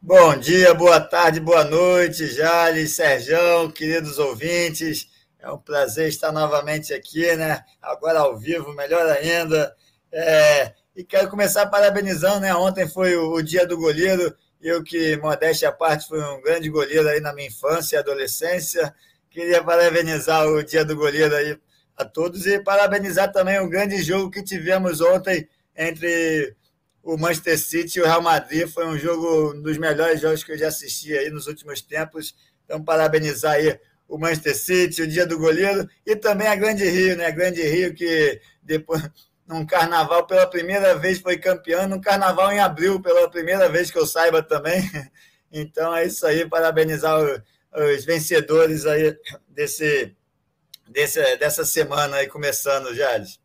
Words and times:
Bom 0.01 0.37
dia, 0.37 0.75
boa 0.75 1.01
tarde, 1.01 1.41
boa 1.41 1.65
noite, 1.65 2.27
Jales, 2.27 2.97
Serjão, 2.97 3.71
queridos 3.71 4.19
ouvintes. 4.19 5.07
É 5.39 5.51
um 5.51 5.59
prazer 5.59 6.09
estar 6.09 6.33
novamente 6.33 6.95
aqui, 6.95 7.37
né? 7.37 7.63
Agora 7.83 8.21
ao 8.21 8.37
vivo, 8.39 8.73
melhor 8.73 9.07
ainda. 9.07 9.75
É... 10.11 10.73
E 10.97 11.05
quero 11.05 11.29
começar 11.29 11.67
parabenizando, 11.67 12.41
né? 12.41 12.55
Ontem 12.55 12.89
foi 12.89 13.17
o 13.17 13.43
dia 13.43 13.67
do 13.67 13.77
goleiro. 13.77 14.35
Eu 14.65 14.83
que, 14.83 15.15
modéstia 15.19 15.69
à 15.69 15.73
parte, 15.73 16.09
fui 16.09 16.19
um 16.19 16.41
grande 16.41 16.71
goleiro 16.71 17.07
aí 17.07 17.21
na 17.21 17.35
minha 17.35 17.49
infância 17.49 17.97
e 17.97 17.99
adolescência. 17.99 18.95
Queria 19.29 19.63
parabenizar 19.63 20.49
o 20.49 20.63
dia 20.65 20.83
do 20.83 20.97
goleiro 20.97 21.37
aí 21.37 21.61
a 21.95 22.03
todos 22.03 22.47
e 22.47 22.59
parabenizar 22.61 23.31
também 23.31 23.61
o 23.61 23.69
grande 23.69 24.03
jogo 24.03 24.31
que 24.31 24.43
tivemos 24.43 25.03
ontem 25.03 25.47
entre 25.77 26.57
o 27.03 27.19
Manchester 27.19 27.59
City 27.59 27.99
e 27.99 28.03
o 28.03 28.07
Real 28.07 28.23
Madrid. 28.23 28.67
Foi 28.67 28.87
um 28.87 28.97
jogo, 28.97 29.53
um 29.53 29.61
dos 29.61 29.77
melhores 29.77 30.19
jogos 30.19 30.43
que 30.43 30.53
eu 30.53 30.57
já 30.57 30.69
assisti 30.69 31.13
aí 31.13 31.29
nos 31.29 31.47
últimos 31.47 31.83
tempos. 31.83 32.35
Então, 32.65 32.83
parabenizar 32.83 33.57
aí 33.57 33.79
o 34.09 34.17
Manchester 34.17 34.57
City, 34.57 35.03
o 35.03 35.07
dia 35.07 35.27
do 35.27 35.39
goleiro, 35.39 35.87
e 36.07 36.17
também 36.17 36.47
a 36.47 36.57
Grande 36.57 36.89
Rio, 36.89 37.19
né? 37.19 37.27
A 37.27 37.31
Grande 37.31 37.63
Rio 37.63 37.93
que 37.93 38.41
depois, 38.63 39.03
num 39.47 39.65
carnaval, 39.67 40.27
pela 40.27 40.47
primeira 40.47 40.95
vez 40.97 41.21
foi 41.21 41.37
campeão, 41.37 41.87
num 41.87 42.01
carnaval 42.01 42.51
em 42.53 42.61
abril, 42.61 43.01
pela 43.01 43.29
primeira 43.31 43.69
vez 43.69 43.91
que 43.91 43.99
eu 43.99 44.07
saiba 44.07 44.43
também. 44.43 44.83
Então 45.57 45.95
é 45.95 46.05
isso 46.05 46.27
aí, 46.27 46.49
parabenizar 46.49 47.17
os 47.17 48.05
vencedores 48.05 48.87
aí 48.87 49.17
desse, 49.47 50.13
desse, 50.89 51.37
dessa 51.37 51.65
semana 51.65 52.17
aí 52.17 52.27
começando, 52.27 52.93
Jales. 52.93 53.39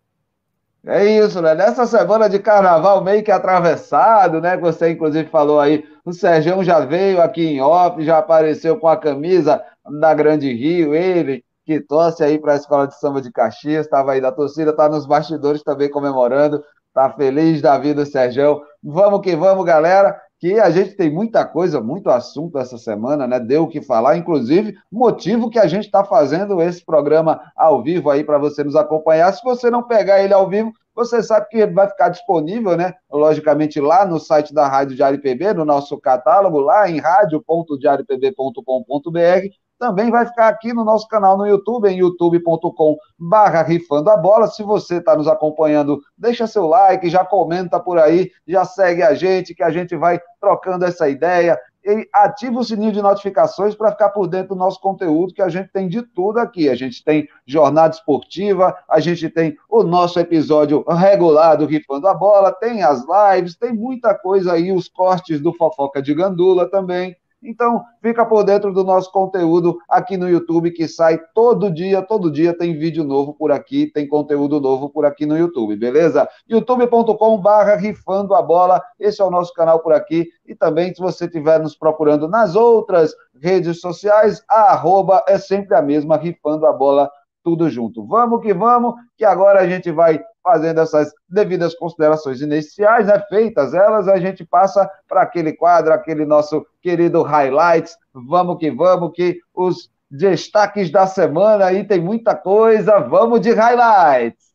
É 0.85 1.05
isso, 1.05 1.41
né? 1.41 1.53
Nessa 1.53 1.85
semana 1.85 2.27
de 2.27 2.39
carnaval 2.39 3.03
meio 3.03 3.23
que 3.23 3.29
atravessado, 3.29 4.41
né? 4.41 4.57
Você 4.57 4.89
inclusive 4.89 5.29
falou 5.29 5.59
aí, 5.59 5.85
o 6.05 6.13
Sergião 6.13 6.63
já 6.63 6.79
veio 6.79 7.21
aqui 7.21 7.45
em 7.45 7.61
off, 7.61 8.03
já 8.03 8.17
apareceu 8.17 8.77
com 8.77 8.87
a 8.87 8.97
camisa 8.97 9.63
da 9.99 10.13
Grande 10.13 10.51
Rio, 10.51 10.95
ele 10.95 11.43
que 11.69 11.79
torce 11.79 12.23
aí 12.23 12.39
para 12.39 12.53
a 12.53 12.55
Escola 12.55 12.87
de 12.87 12.99
Samba 12.99 13.21
de 13.21 13.31
Caxias, 13.31 13.85
estava 13.85 14.13
aí 14.13 14.19
da 14.19 14.31
torcida, 14.31 14.71
está 14.71 14.89
nos 14.89 15.05
bastidores 15.05 15.61
também 15.61 15.87
comemorando, 15.87 16.63
tá 16.91 17.11
feliz 17.11 17.61
da 17.61 17.77
vida 17.77 18.01
o 18.01 18.05
Sergião. 18.07 18.59
Vamos 18.81 19.21
que 19.21 19.35
vamos, 19.35 19.63
galera 19.63 20.19
que 20.39 20.59
a 20.59 20.71
gente 20.71 20.95
tem 20.95 21.13
muita 21.13 21.45
coisa, 21.45 21.79
muito 21.79 22.09
assunto 22.09 22.57
essa 22.57 22.75
semana, 22.77 23.27
né? 23.27 23.39
Deu 23.39 23.63
o 23.63 23.67
que 23.67 23.83
falar, 23.83 24.17
inclusive, 24.17 24.73
motivo 24.91 25.49
que 25.49 25.59
a 25.59 25.67
gente 25.67 25.85
está 25.85 26.03
fazendo 26.03 26.59
esse 26.59 26.83
programa 26.83 27.39
ao 27.55 27.83
vivo 27.83 28.09
aí 28.09 28.23
para 28.23 28.39
você 28.39 28.63
nos 28.63 28.75
acompanhar. 28.75 29.31
Se 29.31 29.43
você 29.43 29.69
não 29.69 29.83
pegar 29.83 30.23
ele 30.23 30.33
ao 30.33 30.49
vivo, 30.49 30.71
você 30.95 31.21
sabe 31.21 31.49
que 31.49 31.57
ele 31.57 31.73
vai 31.73 31.87
ficar 31.87 32.09
disponível, 32.09 32.75
né? 32.75 32.95
Logicamente, 33.11 33.79
lá 33.79 34.07
no 34.07 34.19
site 34.19 34.51
da 34.53 34.67
Rádio 34.67 34.95
Diário 34.95 35.21
PB, 35.21 35.53
no 35.53 35.65
nosso 35.65 35.99
catálogo, 35.99 36.59
lá 36.61 36.89
em 36.89 36.99
rádio.diariopb.com.br 36.99 39.68
também 39.79 40.11
vai 40.11 40.25
ficar 40.25 40.49
aqui 40.49 40.73
no 40.73 40.83
nosso 40.83 41.07
canal 41.07 41.37
no 41.37 41.47
YouTube, 41.47 41.87
em 41.87 41.99
youtube.com 41.99 42.97
barra 43.17 43.63
rifando 43.63 44.09
a 44.09 44.17
bola. 44.17 44.47
Se 44.47 44.61
você 44.61 44.97
está 44.97 45.15
nos 45.15 45.27
acompanhando, 45.27 46.01
deixa 46.17 46.45
seu 46.45 46.67
like, 46.67 47.09
já 47.09 47.23
comenta 47.23 47.79
por 47.79 47.97
aí, 47.97 48.29
já 48.45 48.65
segue 48.65 49.01
a 49.01 49.13
gente, 49.13 49.55
que 49.55 49.63
a 49.63 49.69
gente 49.69 49.95
vai 49.95 50.19
trocando 50.39 50.83
essa 50.83 51.07
ideia. 51.07 51.57
E 51.85 52.07
ativa 52.13 52.59
o 52.59 52.63
sininho 52.63 52.91
de 52.91 53.01
notificações 53.01 53.73
para 53.73 53.91
ficar 53.91 54.09
por 54.09 54.27
dentro 54.27 54.49
do 54.49 54.55
nosso 54.55 54.81
conteúdo, 54.81 55.33
que 55.33 55.41
a 55.41 55.47
gente 55.47 55.69
tem 55.69 55.87
de 55.87 56.01
tudo 56.01 56.39
aqui. 56.39 56.67
A 56.67 56.75
gente 56.75 57.01
tem 57.01 57.29
jornada 57.47 57.95
esportiva, 57.95 58.75
a 58.87 58.99
gente 58.99 59.29
tem 59.29 59.55
o 59.69 59.81
nosso 59.81 60.19
episódio 60.19 60.83
regular 60.89 61.55
do 61.55 61.65
Rifando 61.65 62.05
a 62.05 62.13
Bola, 62.13 62.51
tem 62.51 62.83
as 62.83 63.05
lives, 63.07 63.55
tem 63.55 63.73
muita 63.73 64.13
coisa 64.13 64.53
aí, 64.53 64.73
os 64.73 64.89
cortes 64.89 65.39
do 65.39 65.53
Fofoca 65.53 66.01
de 66.01 66.13
Gandula 66.13 66.69
também. 66.69 67.15
Então, 67.41 67.83
fica 68.01 68.25
por 68.25 68.43
dentro 68.43 68.73
do 68.73 68.83
nosso 68.83 69.11
conteúdo 69.11 69.77
aqui 69.87 70.17
no 70.17 70.29
YouTube, 70.29 70.71
que 70.71 70.87
sai 70.87 71.17
todo 71.33 71.71
dia, 71.71 72.01
todo 72.01 72.29
dia 72.31 72.57
tem 72.57 72.77
vídeo 72.77 73.03
novo 73.03 73.33
por 73.33 73.51
aqui, 73.51 73.87
tem 73.87 74.07
conteúdo 74.07 74.59
novo 74.59 74.89
por 74.89 75.05
aqui 75.05 75.25
no 75.25 75.37
YouTube, 75.37 75.75
beleza? 75.77 76.27
youtube.com/barra 76.47 77.75
rifando 77.75 78.35
a 78.35 78.41
bola, 78.41 78.81
esse 78.99 79.21
é 79.21 79.25
o 79.25 79.31
nosso 79.31 79.53
canal 79.53 79.79
por 79.79 79.93
aqui. 79.93 80.27
E 80.45 80.53
também, 80.53 80.93
se 80.93 80.99
você 80.99 81.25
estiver 81.25 81.59
nos 81.59 81.75
procurando 81.75 82.27
nas 82.27 82.55
outras 82.55 83.13
redes 83.41 83.79
sociais, 83.79 84.43
a 84.49 84.73
arroba 84.73 85.23
é 85.27 85.37
sempre 85.37 85.75
a 85.77 85.81
mesma, 85.81 86.17
rifando 86.17 86.65
a 86.65 86.73
bola 86.73 87.09
tudo 87.49 87.67
junto. 87.67 88.05
Vamos 88.05 88.41
que 88.41 88.53
vamos, 88.53 88.93
que 89.17 89.25
agora 89.25 89.61
a 89.61 89.67
gente 89.67 89.91
vai 89.91 90.23
fazendo 90.43 90.81
essas 90.81 91.11
devidas 91.27 91.73
considerações 91.73 92.41
iniciais, 92.41 93.07
né, 93.07 93.19
feitas 93.27 93.73
elas, 93.73 94.07
a 94.07 94.17
gente 94.17 94.45
passa 94.45 94.87
para 95.07 95.23
aquele 95.23 95.53
quadro, 95.53 95.91
aquele 95.91 96.25
nosso 96.25 96.63
querido 96.79 97.23
highlights. 97.23 97.97
Vamos 98.13 98.59
que 98.59 98.69
vamos, 98.69 99.13
que 99.15 99.39
os 99.51 99.89
destaques 100.11 100.91
da 100.91 101.07
semana 101.07 101.65
aí 101.65 101.83
tem 101.83 101.99
muita 101.99 102.35
coisa. 102.35 102.99
Vamos 102.99 103.41
de 103.41 103.51
highlights. 103.51 104.49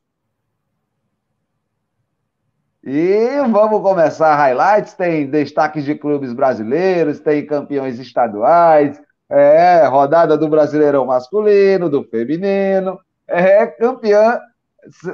E 2.84 3.40
vamos 3.50 3.82
começar 3.82 4.36
highlights. 4.36 4.94
Tem 4.94 5.28
destaques 5.28 5.84
de 5.84 5.96
clubes 5.96 6.32
brasileiros, 6.32 7.18
tem 7.18 7.44
campeões 7.44 7.98
estaduais, 7.98 9.02
é 9.40 9.86
rodada 9.86 10.36
do 10.36 10.48
Brasileirão 10.48 11.06
masculino, 11.06 11.88
do 11.88 12.04
feminino, 12.04 12.98
é 13.26 13.66
campeã 13.66 14.38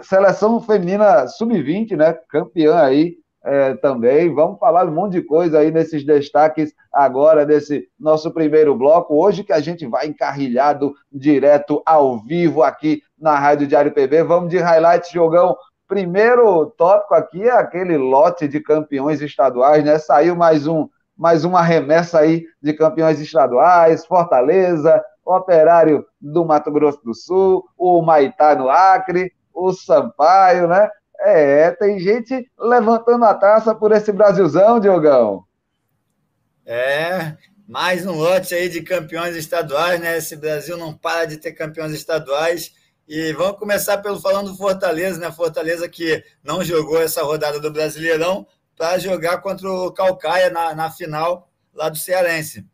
seleção 0.02 0.60
feminina 0.60 1.26
sub-20, 1.28 1.96
né? 1.96 2.12
Campeã 2.28 2.76
aí 2.80 3.16
é, 3.44 3.74
também. 3.74 4.32
Vamos 4.34 4.58
falar 4.58 4.86
um 4.86 4.92
monte 4.92 5.12
de 5.12 5.22
coisa 5.22 5.58
aí 5.58 5.70
nesses 5.70 6.04
destaques 6.04 6.74
agora 6.92 7.46
desse 7.46 7.88
nosso 7.98 8.32
primeiro 8.32 8.74
bloco. 8.74 9.14
Hoje 9.14 9.44
que 9.44 9.52
a 9.52 9.60
gente 9.60 9.86
vai 9.86 10.06
encarrilhado 10.06 10.94
direto 11.10 11.82
ao 11.86 12.18
vivo 12.18 12.62
aqui 12.62 13.02
na 13.18 13.38
Rádio 13.38 13.66
Diário 13.66 13.92
PB. 13.92 14.22
Vamos 14.24 14.50
de 14.50 14.58
highlights, 14.58 15.10
jogão. 15.10 15.56
Primeiro 15.86 16.66
tópico 16.76 17.14
aqui 17.14 17.42
é 17.42 17.50
aquele 17.50 17.96
lote 17.96 18.46
de 18.46 18.60
campeões 18.60 19.20
estaduais, 19.20 19.84
né? 19.84 19.98
Saiu 19.98 20.36
mais 20.36 20.66
um 20.66 20.88
mais 21.20 21.44
uma 21.44 21.60
remessa 21.60 22.20
aí 22.20 22.46
de 22.62 22.72
campeões 22.72 23.20
estaduais, 23.20 24.06
Fortaleza, 24.06 25.04
Operário 25.22 26.06
do 26.18 26.46
Mato 26.46 26.72
Grosso 26.72 26.98
do 27.04 27.14
Sul, 27.14 27.62
o 27.76 28.00
Maitá 28.00 28.56
no 28.56 28.70
Acre, 28.70 29.30
o 29.52 29.70
Sampaio, 29.70 30.66
né? 30.66 30.88
É, 31.18 31.72
tem 31.72 32.00
gente 32.00 32.50
levantando 32.58 33.26
a 33.26 33.34
taça 33.34 33.74
por 33.74 33.92
esse 33.92 34.10
Brasilzão, 34.10 34.80
Diogão. 34.80 35.44
É, 36.64 37.36
mais 37.68 38.06
um 38.06 38.12
lote 38.12 38.54
aí 38.54 38.70
de 38.70 38.80
campeões 38.80 39.36
estaduais, 39.36 40.00
né? 40.00 40.16
Esse 40.16 40.34
Brasil 40.36 40.78
não 40.78 40.94
para 40.94 41.26
de 41.26 41.36
ter 41.36 41.52
campeões 41.52 41.92
estaduais. 41.92 42.72
E 43.06 43.34
vamos 43.34 43.58
começar 43.58 43.98
pelo 43.98 44.18
falando 44.18 44.52
do 44.52 44.56
Fortaleza, 44.56 45.20
né? 45.20 45.30
Fortaleza 45.30 45.86
que 45.86 46.24
não 46.42 46.64
jogou 46.64 46.98
essa 46.98 47.22
rodada 47.22 47.60
do 47.60 47.70
Brasileirão 47.70 48.46
para 48.80 48.98
jogar 48.98 49.42
contra 49.42 49.70
o 49.70 49.92
Calcaia 49.92 50.48
na, 50.48 50.74
na 50.74 50.90
final 50.90 51.52
lá 51.74 51.90
do 51.90 51.98
Cearense. 51.98 52.64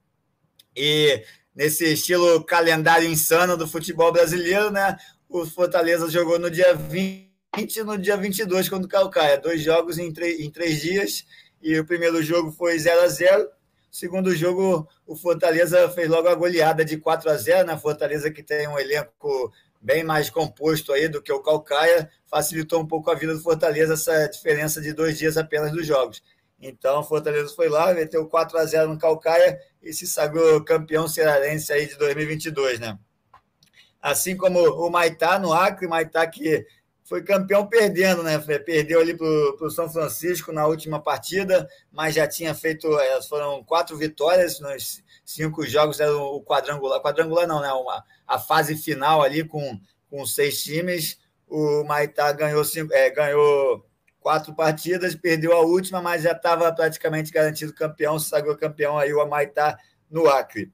E 0.76 1.24
nesse 1.52 1.94
estilo 1.94 2.44
calendário 2.44 3.08
insano 3.08 3.56
do 3.56 3.66
futebol 3.66 4.12
brasileiro, 4.12 4.70
né? 4.70 4.96
o 5.28 5.44
Fortaleza 5.44 6.08
jogou 6.08 6.38
no 6.38 6.48
dia 6.48 6.76
20 6.76 7.26
e 7.56 7.82
no 7.82 7.98
dia 7.98 8.16
22 8.16 8.68
contra 8.68 8.86
o 8.86 8.88
Calcaia. 8.88 9.36
Dois 9.36 9.60
jogos 9.60 9.98
em, 9.98 10.14
em 10.38 10.48
três 10.48 10.80
dias. 10.80 11.24
e 11.60 11.76
o 11.76 11.84
primeiro 11.84 12.22
jogo 12.22 12.52
foi 12.52 12.78
0 12.78 13.00
a 13.00 13.08
0 13.08 13.48
Segundo 13.90 14.32
jogo, 14.32 14.86
o 15.04 15.16
Fortaleza 15.16 15.88
fez 15.88 16.08
logo 16.08 16.28
a 16.28 16.36
goleada 16.36 16.84
de 16.84 16.98
4 16.98 17.30
a 17.30 17.36
0 17.36 17.66
na 17.66 17.72
né? 17.72 17.80
Fortaleza 17.80 18.30
que 18.30 18.44
tem 18.44 18.68
um 18.68 18.78
elenco 18.78 19.52
bem 19.86 20.02
mais 20.02 20.28
composto 20.28 20.92
aí 20.92 21.06
do 21.06 21.22
que 21.22 21.32
o 21.32 21.40
Calcaia, 21.40 22.10
facilitou 22.26 22.80
um 22.80 22.86
pouco 22.86 23.08
a 23.08 23.14
vida 23.14 23.32
do 23.32 23.40
Fortaleza 23.40 23.94
essa 23.94 24.26
diferença 24.26 24.82
de 24.82 24.92
dois 24.92 25.16
dias 25.16 25.36
apenas 25.36 25.70
dos 25.70 25.86
jogos. 25.86 26.24
Então, 26.60 26.98
o 26.98 27.04
Fortaleza 27.04 27.54
foi 27.54 27.68
lá, 27.68 27.94
meteu 27.94 28.26
4 28.26 28.58
a 28.58 28.64
0 28.64 28.88
no 28.88 28.98
Calcaia 28.98 29.60
e 29.80 29.92
se 29.92 30.04
sagrou 30.04 30.64
campeão 30.64 31.06
cearense 31.06 31.72
aí 31.72 31.86
de 31.86 31.96
2022, 31.98 32.80
né? 32.80 32.98
Assim 34.02 34.36
como 34.36 34.58
o 34.58 34.90
Maitá 34.90 35.38
no 35.38 35.52
Acre, 35.52 35.86
Maitá 35.86 36.26
que 36.26 36.66
foi 37.06 37.22
campeão 37.22 37.64
perdendo, 37.66 38.22
né? 38.22 38.36
Perdeu 38.38 39.00
ali 39.00 39.16
para 39.16 39.26
o 39.26 39.70
São 39.70 39.88
Francisco 39.88 40.52
na 40.52 40.66
última 40.66 41.00
partida, 41.00 41.68
mas 41.90 42.16
já 42.16 42.26
tinha 42.26 42.52
feito, 42.52 42.98
é, 42.98 43.22
foram 43.22 43.62
quatro 43.62 43.96
vitórias 43.96 44.58
nos 44.58 45.02
cinco 45.24 45.64
jogos, 45.64 46.00
era 46.00 46.16
o 46.16 46.42
quadrangular, 46.42 47.00
quadrangular 47.00 47.46
não, 47.46 47.60
né? 47.60 47.72
Uma, 47.72 48.04
a 48.26 48.38
fase 48.40 48.76
final 48.76 49.22
ali 49.22 49.44
com, 49.44 49.80
com 50.10 50.26
seis 50.26 50.62
times. 50.62 51.18
O 51.48 51.84
Maitá 51.84 52.32
ganhou, 52.32 52.64
cinco, 52.64 52.92
é, 52.92 53.08
ganhou 53.08 53.86
quatro 54.18 54.52
partidas, 54.52 55.14
perdeu 55.14 55.52
a 55.52 55.60
última, 55.60 56.02
mas 56.02 56.24
já 56.24 56.32
estava 56.32 56.72
praticamente 56.72 57.30
garantido 57.30 57.72
campeão, 57.72 58.18
se 58.18 58.28
sagrou 58.28 58.56
campeão 58.56 58.98
aí 58.98 59.14
o 59.14 59.24
Maitá 59.26 59.78
no 60.10 60.26
Acre. 60.26 60.72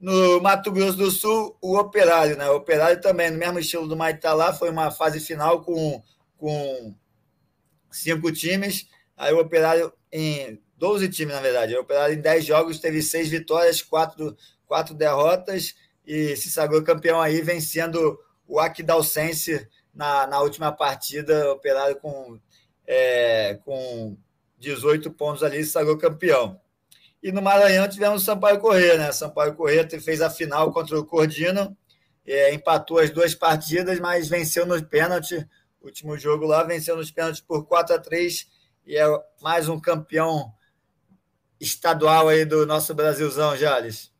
No 0.00 0.40
Mato 0.40 0.72
Grosso 0.72 0.96
do 0.96 1.10
Sul, 1.10 1.56
o 1.60 1.76
Operário, 1.76 2.36
né? 2.36 2.48
O 2.48 2.56
Operário 2.56 3.00
também, 3.00 3.30
no 3.30 3.38
mesmo 3.38 3.58
estilo 3.58 3.86
do 3.86 3.96
Maitá 3.96 4.32
lá, 4.32 4.52
foi 4.52 4.70
uma 4.70 4.90
fase 4.90 5.20
final 5.20 5.62
com, 5.62 6.02
com 6.38 6.94
cinco 7.90 8.32
times. 8.32 8.88
Aí 9.14 9.32
o 9.34 9.40
Operário 9.40 9.92
em 10.10 10.58
12 10.78 11.10
times, 11.10 11.34
na 11.34 11.40
verdade. 11.42 11.76
O 11.76 11.80
Operário 11.80 12.14
em 12.14 12.20
10 12.20 12.46
jogos 12.46 12.80
teve 12.80 13.02
seis 13.02 13.28
vitórias, 13.28 13.82
quatro, 13.82 14.34
quatro 14.66 14.94
derrotas 14.94 15.74
e 16.06 16.34
se 16.36 16.50
sagrou 16.50 16.82
campeão 16.82 17.20
aí, 17.20 17.42
vencendo 17.42 18.18
o 18.48 18.58
Aquidalcense 18.58 19.68
na, 19.94 20.26
na 20.26 20.40
última 20.40 20.72
partida. 20.72 21.52
Operário 21.52 21.96
com, 21.96 22.40
é, 22.86 23.60
com 23.64 24.16
18 24.58 25.10
pontos 25.10 25.42
ali 25.42 25.62
se 25.62 25.72
sagrou 25.72 25.98
campeão. 25.98 26.58
E 27.22 27.30
no 27.30 27.42
Maranhão 27.42 27.86
tivemos 27.88 28.22
o 28.22 28.24
Sampaio 28.24 28.58
Corrêa, 28.58 28.96
né? 28.96 29.12
Sampaio 29.12 29.54
Corrêa 29.54 29.86
fez 30.00 30.22
a 30.22 30.30
final 30.30 30.72
contra 30.72 30.98
o 30.98 31.04
Cordino, 31.04 31.76
é, 32.26 32.54
empatou 32.54 32.98
as 32.98 33.10
duas 33.10 33.34
partidas, 33.34 34.00
mas 34.00 34.28
venceu 34.28 34.64
nos 34.64 34.82
pênaltis. 34.82 35.44
Último 35.82 36.16
jogo 36.16 36.46
lá, 36.46 36.62
venceu 36.62 36.96
nos 36.96 37.10
pênaltis 37.10 37.40
por 37.40 37.66
4 37.66 37.96
a 37.96 37.98
3 37.98 38.46
e 38.86 38.96
é 38.96 39.04
mais 39.42 39.68
um 39.68 39.80
campeão 39.80 40.52
estadual 41.60 42.28
aí 42.28 42.44
do 42.44 42.66
nosso 42.66 42.94
Brasilzão, 42.94 43.56
Jales. 43.56 44.10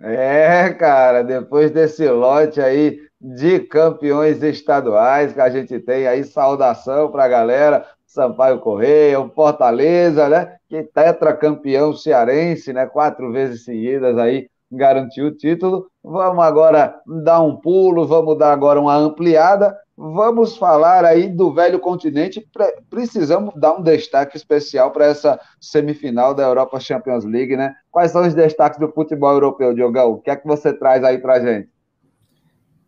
É, 0.00 0.70
cara, 0.70 1.22
depois 1.22 1.70
desse 1.70 2.08
lote 2.08 2.60
aí 2.60 3.00
de 3.20 3.60
campeões 3.60 4.42
estaduais 4.42 5.32
que 5.32 5.40
a 5.40 5.48
gente 5.48 5.78
tem 5.78 6.08
aí, 6.08 6.24
saudação 6.24 7.10
para 7.12 7.24
a 7.24 7.28
galera. 7.28 7.86
Sampaio 8.12 8.60
Correia, 8.60 9.18
o 9.18 9.30
Fortaleza, 9.30 10.28
né? 10.28 10.56
Que 10.68 10.82
tetracampeão 10.82 11.94
cearense, 11.94 12.70
né? 12.70 12.84
Quatro 12.86 13.32
vezes 13.32 13.64
seguidas 13.64 14.18
aí 14.18 14.50
garantiu 14.70 15.28
o 15.28 15.34
título. 15.34 15.86
Vamos 16.04 16.44
agora 16.44 16.94
dar 17.24 17.40
um 17.40 17.56
pulo, 17.56 18.06
vamos 18.06 18.36
dar 18.36 18.52
agora 18.52 18.78
uma 18.78 18.94
ampliada. 18.94 19.74
Vamos 19.96 20.58
falar 20.58 21.06
aí 21.06 21.26
do 21.26 21.54
velho 21.54 21.80
continente. 21.80 22.46
Precisamos 22.90 23.54
dar 23.56 23.74
um 23.74 23.82
destaque 23.82 24.36
especial 24.36 24.90
para 24.90 25.06
essa 25.06 25.40
semifinal 25.58 26.34
da 26.34 26.42
Europa 26.42 26.80
Champions 26.80 27.24
League, 27.24 27.56
né? 27.56 27.74
Quais 27.90 28.10
são 28.10 28.26
os 28.26 28.34
destaques 28.34 28.78
do 28.78 28.92
futebol 28.92 29.32
europeu, 29.32 29.74
Diogão? 29.74 30.12
O 30.12 30.20
que 30.20 30.30
é 30.30 30.36
que 30.36 30.46
você 30.46 30.72
traz 30.72 31.02
aí 31.02 31.16
para 31.16 31.40
gente? 31.40 31.70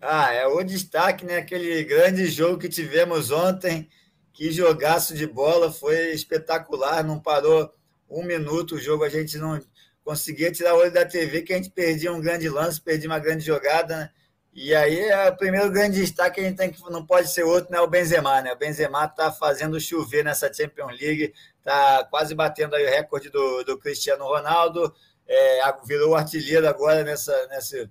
Ah, 0.02 0.34
é 0.34 0.46
o 0.46 0.62
destaque, 0.62 1.24
né? 1.24 1.38
Aquele 1.38 1.82
grande 1.84 2.26
jogo 2.26 2.58
que 2.58 2.68
tivemos 2.68 3.30
ontem 3.30 3.88
que 4.34 4.50
jogaço 4.50 5.14
de 5.14 5.26
bola, 5.26 5.72
foi 5.72 6.12
espetacular, 6.12 7.04
não 7.04 7.20
parou 7.20 7.72
um 8.10 8.24
minuto 8.24 8.74
o 8.74 8.80
jogo, 8.80 9.04
a 9.04 9.08
gente 9.08 9.38
não 9.38 9.60
conseguia 10.04 10.52
tirar 10.52 10.74
o 10.74 10.78
olho 10.78 10.92
da 10.92 11.06
TV, 11.06 11.42
que 11.42 11.52
a 11.52 11.56
gente 11.56 11.70
perdia 11.70 12.12
um 12.12 12.20
grande 12.20 12.48
lance, 12.48 12.80
perdia 12.80 13.08
uma 13.08 13.20
grande 13.20 13.44
jogada, 13.44 13.96
né? 13.96 14.10
E 14.52 14.74
aí 14.74 15.00
é 15.00 15.28
o 15.28 15.36
primeiro 15.36 15.70
grande 15.70 16.00
destaque 16.00 16.36
que 16.36 16.40
a 16.40 16.44
gente 16.44 16.56
tem 16.56 16.70
que 16.70 16.80
não 16.90 17.04
pode 17.04 17.32
ser 17.32 17.44
outro, 17.44 17.72
né? 17.72 17.80
O 17.80 17.88
Benzema, 17.88 18.42
né? 18.42 18.52
O 18.52 18.56
Benzema 18.56 19.08
tá 19.08 19.32
fazendo 19.32 19.80
chover 19.80 20.24
nessa 20.24 20.52
Champions 20.52 21.00
League, 21.00 21.32
tá 21.62 22.04
quase 22.10 22.34
batendo 22.34 22.74
aí 22.76 22.84
o 22.84 22.90
recorde 22.90 23.30
do, 23.30 23.64
do 23.64 23.78
Cristiano 23.78 24.24
Ronaldo, 24.24 24.94
é, 25.26 25.60
virou 25.86 26.14
artilheiro 26.14 26.68
agora 26.68 27.02
nessa, 27.02 27.46
nessa, 27.48 27.90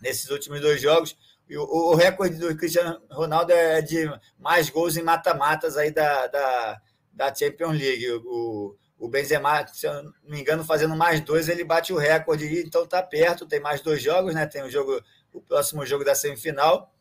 nesses 0.00 0.30
últimos 0.30 0.60
dois 0.60 0.80
jogos. 0.80 1.16
O, 1.50 1.92
o, 1.92 1.94
recorde 1.94 2.36
do 2.36 2.56
Cristiano 2.56 3.00
Ronaldo 3.08 3.52
é 3.52 3.80
de 3.80 4.10
mais 4.38 4.68
gols 4.68 4.96
em 4.96 5.02
mata-matas 5.02 5.76
aí 5.76 5.92
da, 5.92 6.26
da, 6.26 6.80
da 7.12 7.34
Champions 7.34 7.78
League. 7.78 8.10
O, 8.24 8.76
o 8.98 9.08
Benzema, 9.08 9.64
se 9.68 9.86
eu 9.86 10.02
não 10.02 10.12
me 10.24 10.40
engano, 10.40 10.64
fazendo 10.64 10.96
mais 10.96 11.20
dois, 11.20 11.48
ele 11.48 11.62
bate 11.62 11.92
o 11.92 11.98
recorde, 11.98 12.62
então 12.66 12.82
está 12.82 13.02
perto, 13.02 13.46
tem 13.46 13.60
mais 13.60 13.80
dois 13.80 14.02
jogos, 14.02 14.34
né? 14.34 14.46
Tem 14.46 14.62
o 14.62 14.70
jogo, 14.70 15.00
o 15.32 15.40
próximo 15.40 15.86
jogo 15.86 16.04
da 16.04 16.14
semifinal. 16.14 16.92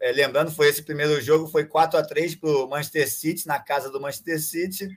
É, 0.00 0.10
lembrando, 0.10 0.50
foi 0.50 0.68
esse 0.68 0.82
primeiro 0.82 1.20
jogo, 1.20 1.46
foi 1.46 1.64
4 1.64 1.98
a 1.98 2.02
3 2.02 2.36
para 2.36 2.48
o 2.48 2.68
Manchester 2.68 3.10
City, 3.10 3.46
na 3.46 3.60
casa 3.60 3.90
do 3.90 4.00
Manchester 4.00 4.40
City. 4.40 4.88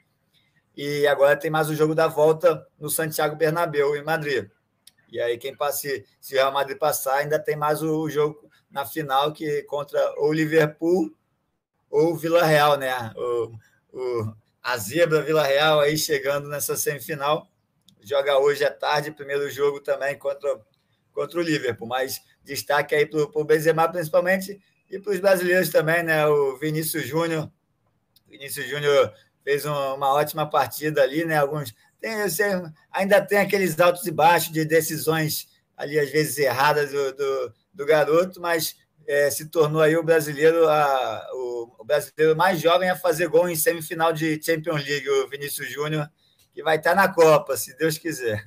E 0.76 1.06
agora 1.08 1.36
tem 1.36 1.52
mais 1.52 1.70
o 1.70 1.76
jogo 1.76 1.94
da 1.94 2.08
volta 2.08 2.66
no 2.80 2.90
Santiago 2.90 3.36
Bernabéu, 3.36 3.96
em 3.96 4.04
Madrid. 4.04 4.50
E 5.12 5.20
aí, 5.20 5.38
quem 5.38 5.56
passe, 5.56 6.06
se 6.20 6.34
o 6.34 6.38
Real 6.38 6.52
Madrid 6.52 6.78
passar, 6.78 7.18
ainda 7.18 7.40
tem 7.40 7.56
mais 7.56 7.82
o 7.82 8.10
jogo 8.10 8.50
na 8.76 8.86
final 8.86 9.32
que 9.32 9.64
contra 9.64 10.14
o 10.20 10.34
Liverpool 10.34 11.10
ou 11.90 12.14
Vila 12.14 12.44
Real, 12.46 12.78
né? 12.78 13.14
O, 13.16 13.54
o, 13.94 14.36
a 14.62 14.78
zebra 14.78 15.22
Vila 15.22 15.44
Real 15.44 15.80
aí 15.80 15.98
chegando 15.98 16.50
nessa 16.50 16.76
semifinal. 16.76 17.48
Joga 18.02 18.38
hoje 18.38 18.66
à 18.66 18.70
tarde, 18.70 19.12
primeiro 19.12 19.50
jogo 19.50 19.80
também 19.80 20.18
contra, 20.18 20.60
contra 21.14 21.40
o 21.40 21.42
Liverpool. 21.42 21.88
Mas 21.88 22.22
destaque 22.44 22.94
aí 22.94 23.06
para 23.06 23.22
o 23.22 23.46
Benzema, 23.46 23.88
principalmente, 23.88 24.62
e 24.92 25.00
para 25.00 25.14
os 25.14 25.22
brasileiros 25.22 25.70
também, 25.70 26.04
né? 26.04 26.28
O 26.28 26.58
Vinícius 26.58 27.08
Júnior. 27.08 27.50
Vinícius 28.28 28.68
Júnior 28.68 29.14
fez 29.42 29.64
uma 29.64 30.14
ótima 30.14 30.50
partida 30.50 31.02
ali, 31.02 31.24
né? 31.24 31.38
Alguns. 31.38 31.74
Tem, 32.02 32.12
ainda 32.92 33.26
tem 33.26 33.38
aqueles 33.38 33.80
altos 33.80 34.06
e 34.06 34.12
baixos 34.12 34.52
de 34.52 34.66
decisões 34.66 35.48
ali, 35.78 35.98
às 35.98 36.10
vezes 36.10 36.38
erradas 36.38 36.92
do, 36.92 37.14
do 37.14 37.54
do 37.76 37.86
garoto, 37.86 38.42
mas 38.42 38.76
é, 39.08 39.30
se 39.30 39.48
tornou 39.50 39.82
aí 39.82 39.96
o 39.96 40.04
brasileiro, 40.04 40.68
a, 40.68 41.28
o, 41.34 41.76
o, 41.80 41.84
brasileiro 41.84 42.36
mais 42.36 42.60
jovem 42.60 42.90
a 42.90 42.96
fazer 42.96 43.28
gol 43.28 43.48
em 43.48 43.56
semifinal 43.56 44.12
de 44.12 44.42
Champions 44.42 44.84
League, 44.84 45.08
o 45.10 45.30
Vinícius 45.30 45.70
Júnior, 45.70 46.10
que 46.54 46.64
vai 46.64 46.78
estar 46.78 46.96
na 46.96 47.08
Copa, 47.08 47.56
se 47.56 47.78
Deus 47.78 47.98
quiser. 47.98 48.44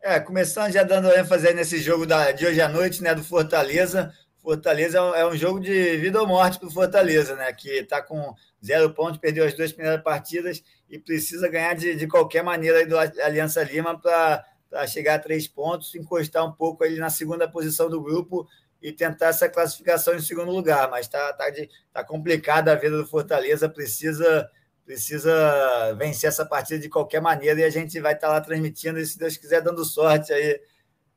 É, 0.00 0.20
começando 0.20 0.72
já 0.72 0.84
dando 0.84 1.10
ênfase 1.10 1.52
nesse 1.52 1.80
jogo 1.80 2.06
da, 2.06 2.30
de 2.30 2.46
hoje 2.46 2.60
à 2.60 2.68
noite, 2.68 3.02
né, 3.02 3.14
do 3.14 3.24
Fortaleza. 3.24 4.14
Fortaleza 4.40 4.98
é 4.98 5.26
um, 5.26 5.36
jogo 5.36 5.58
de 5.58 5.96
vida 5.96 6.20
ou 6.20 6.26
morte 6.26 6.58
para 6.58 6.68
o 6.68 6.70
Fortaleza, 6.70 7.34
né? 7.34 7.52
Que 7.52 7.80
está 7.80 8.00
com 8.00 8.32
zero 8.64 8.90
pontos, 8.94 9.18
perdeu 9.18 9.44
as 9.44 9.54
duas 9.54 9.72
primeiras 9.72 10.00
partidas 10.00 10.62
e 10.88 10.98
precisa 11.00 11.48
ganhar 11.48 11.74
de, 11.74 11.96
de 11.96 12.06
qualquer 12.06 12.44
maneira 12.44 12.78
aí 12.78 12.86
do 12.86 12.96
Aliança 12.96 13.62
Lima 13.64 14.00
para 14.00 14.86
chegar 14.86 15.16
a 15.16 15.18
três 15.18 15.48
pontos, 15.48 15.92
encostar 15.96 16.46
um 16.46 16.52
pouco 16.52 16.84
ali 16.84 16.96
na 16.96 17.10
segunda 17.10 17.48
posição 17.48 17.90
do 17.90 18.00
grupo 18.00 18.48
e 18.80 18.92
tentar 18.92 19.26
essa 19.26 19.48
classificação 19.48 20.14
em 20.14 20.20
segundo 20.20 20.52
lugar. 20.52 20.88
Mas 20.88 21.06
está 21.06 21.32
tá, 21.32 21.44
tá 21.92 22.04
complicada 22.04 22.70
a 22.72 22.76
vida 22.76 22.96
do 22.96 23.06
Fortaleza, 23.06 23.68
precisa 23.68 24.48
precisa 24.88 25.94
vencer 25.98 26.28
essa 26.28 26.46
partida 26.46 26.78
de 26.78 26.88
qualquer 26.88 27.20
maneira 27.20 27.60
e 27.60 27.64
a 27.64 27.68
gente 27.68 28.00
vai 28.00 28.14
estar 28.14 28.28
lá 28.28 28.40
transmitindo 28.40 28.98
e, 28.98 29.04
se 29.04 29.18
Deus 29.18 29.36
quiser, 29.36 29.60
dando 29.60 29.84
sorte 29.84 30.32
aí 30.32 30.58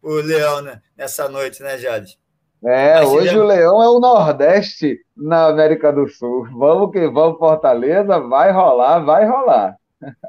o 0.02 0.16
Leão 0.16 0.62
né, 0.62 0.82
nessa 0.98 1.30
noite, 1.30 1.64
né, 1.64 1.78
Jade? 1.78 2.20
É, 2.66 2.96
Mas 2.96 3.08
hoje 3.08 3.38
o 3.40 3.46
Leão 3.46 3.82
é 3.82 3.88
o 3.88 4.02
Nordeste 4.02 5.00
na 5.16 5.46
América 5.46 5.90
do 5.90 6.06
Sul. 6.10 6.50
Vamos 6.52 6.92
que 6.92 7.08
vamos, 7.08 7.40
Fortaleza, 7.40 8.20
vai 8.20 8.52
rolar, 8.52 9.00
vai 9.00 9.26
rolar. 9.26 9.78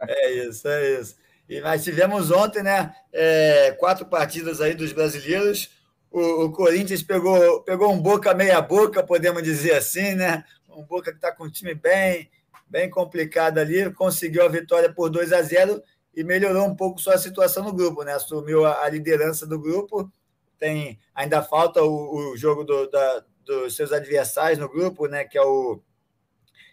É 0.06 0.30
isso, 0.34 0.68
é 0.68 1.00
isso. 1.00 1.16
E 1.48 1.60
nós 1.60 1.82
tivemos 1.82 2.30
ontem, 2.30 2.62
né, 2.62 2.94
é, 3.12 3.72
quatro 3.72 4.06
partidas 4.06 4.60
aí 4.60 4.72
dos 4.72 4.92
brasileiros. 4.92 5.68
O, 6.12 6.44
o, 6.44 6.52
Corinthians 6.52 7.02
pegou, 7.02 7.60
pegou 7.64 7.92
um 7.92 8.00
boca 8.00 8.32
meia 8.34 8.60
boca, 8.60 9.02
podemos 9.02 9.42
dizer 9.42 9.74
assim, 9.74 10.14
né? 10.14 10.44
Um 10.70 10.84
boca 10.84 11.10
que 11.10 11.16
está 11.16 11.32
com 11.32 11.44
o 11.44 11.50
time 11.50 11.74
bem, 11.74 12.30
bem 12.72 12.88
complicado 12.88 13.58
ali, 13.58 13.92
conseguiu 13.92 14.42
a 14.46 14.48
vitória 14.48 14.90
por 14.90 15.10
2 15.10 15.30
a 15.30 15.42
0 15.42 15.82
e 16.16 16.24
melhorou 16.24 16.66
um 16.66 16.74
pouco 16.74 16.98
sua 16.98 17.18
situação 17.18 17.62
no 17.62 17.72
grupo, 17.72 18.02
né? 18.02 18.14
Assumiu 18.14 18.64
a, 18.64 18.88
liderança 18.88 19.46
do 19.46 19.60
grupo. 19.60 20.10
Tem 20.58 20.98
ainda 21.14 21.42
falta 21.42 21.82
o, 21.82 22.32
o 22.32 22.36
jogo 22.36 22.64
do, 22.64 22.90
da, 22.90 23.24
dos 23.44 23.76
seus 23.76 23.92
adversários 23.92 24.58
no 24.58 24.70
grupo, 24.70 25.06
né? 25.06 25.22
Que 25.24 25.36
é 25.36 25.42
o 25.42 25.82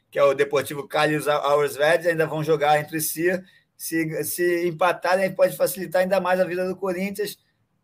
que 0.09 0.17
é 0.17 0.23
o 0.23 0.33
Deportivo 0.33 0.87
Cali 0.87 1.13
e 1.13 1.17
os 1.17 1.27
ainda 1.27 2.25
vão 2.25 2.43
jogar 2.43 2.79
entre 2.79 2.99
si. 3.01 3.27
Se, 3.77 4.23
se 4.23 4.67
empatarem, 4.67 5.35
pode 5.35 5.55
facilitar 5.55 6.01
ainda 6.01 6.19
mais 6.19 6.39
a 6.39 6.45
vida 6.45 6.65
do 6.67 6.75
Corinthians 6.75 7.37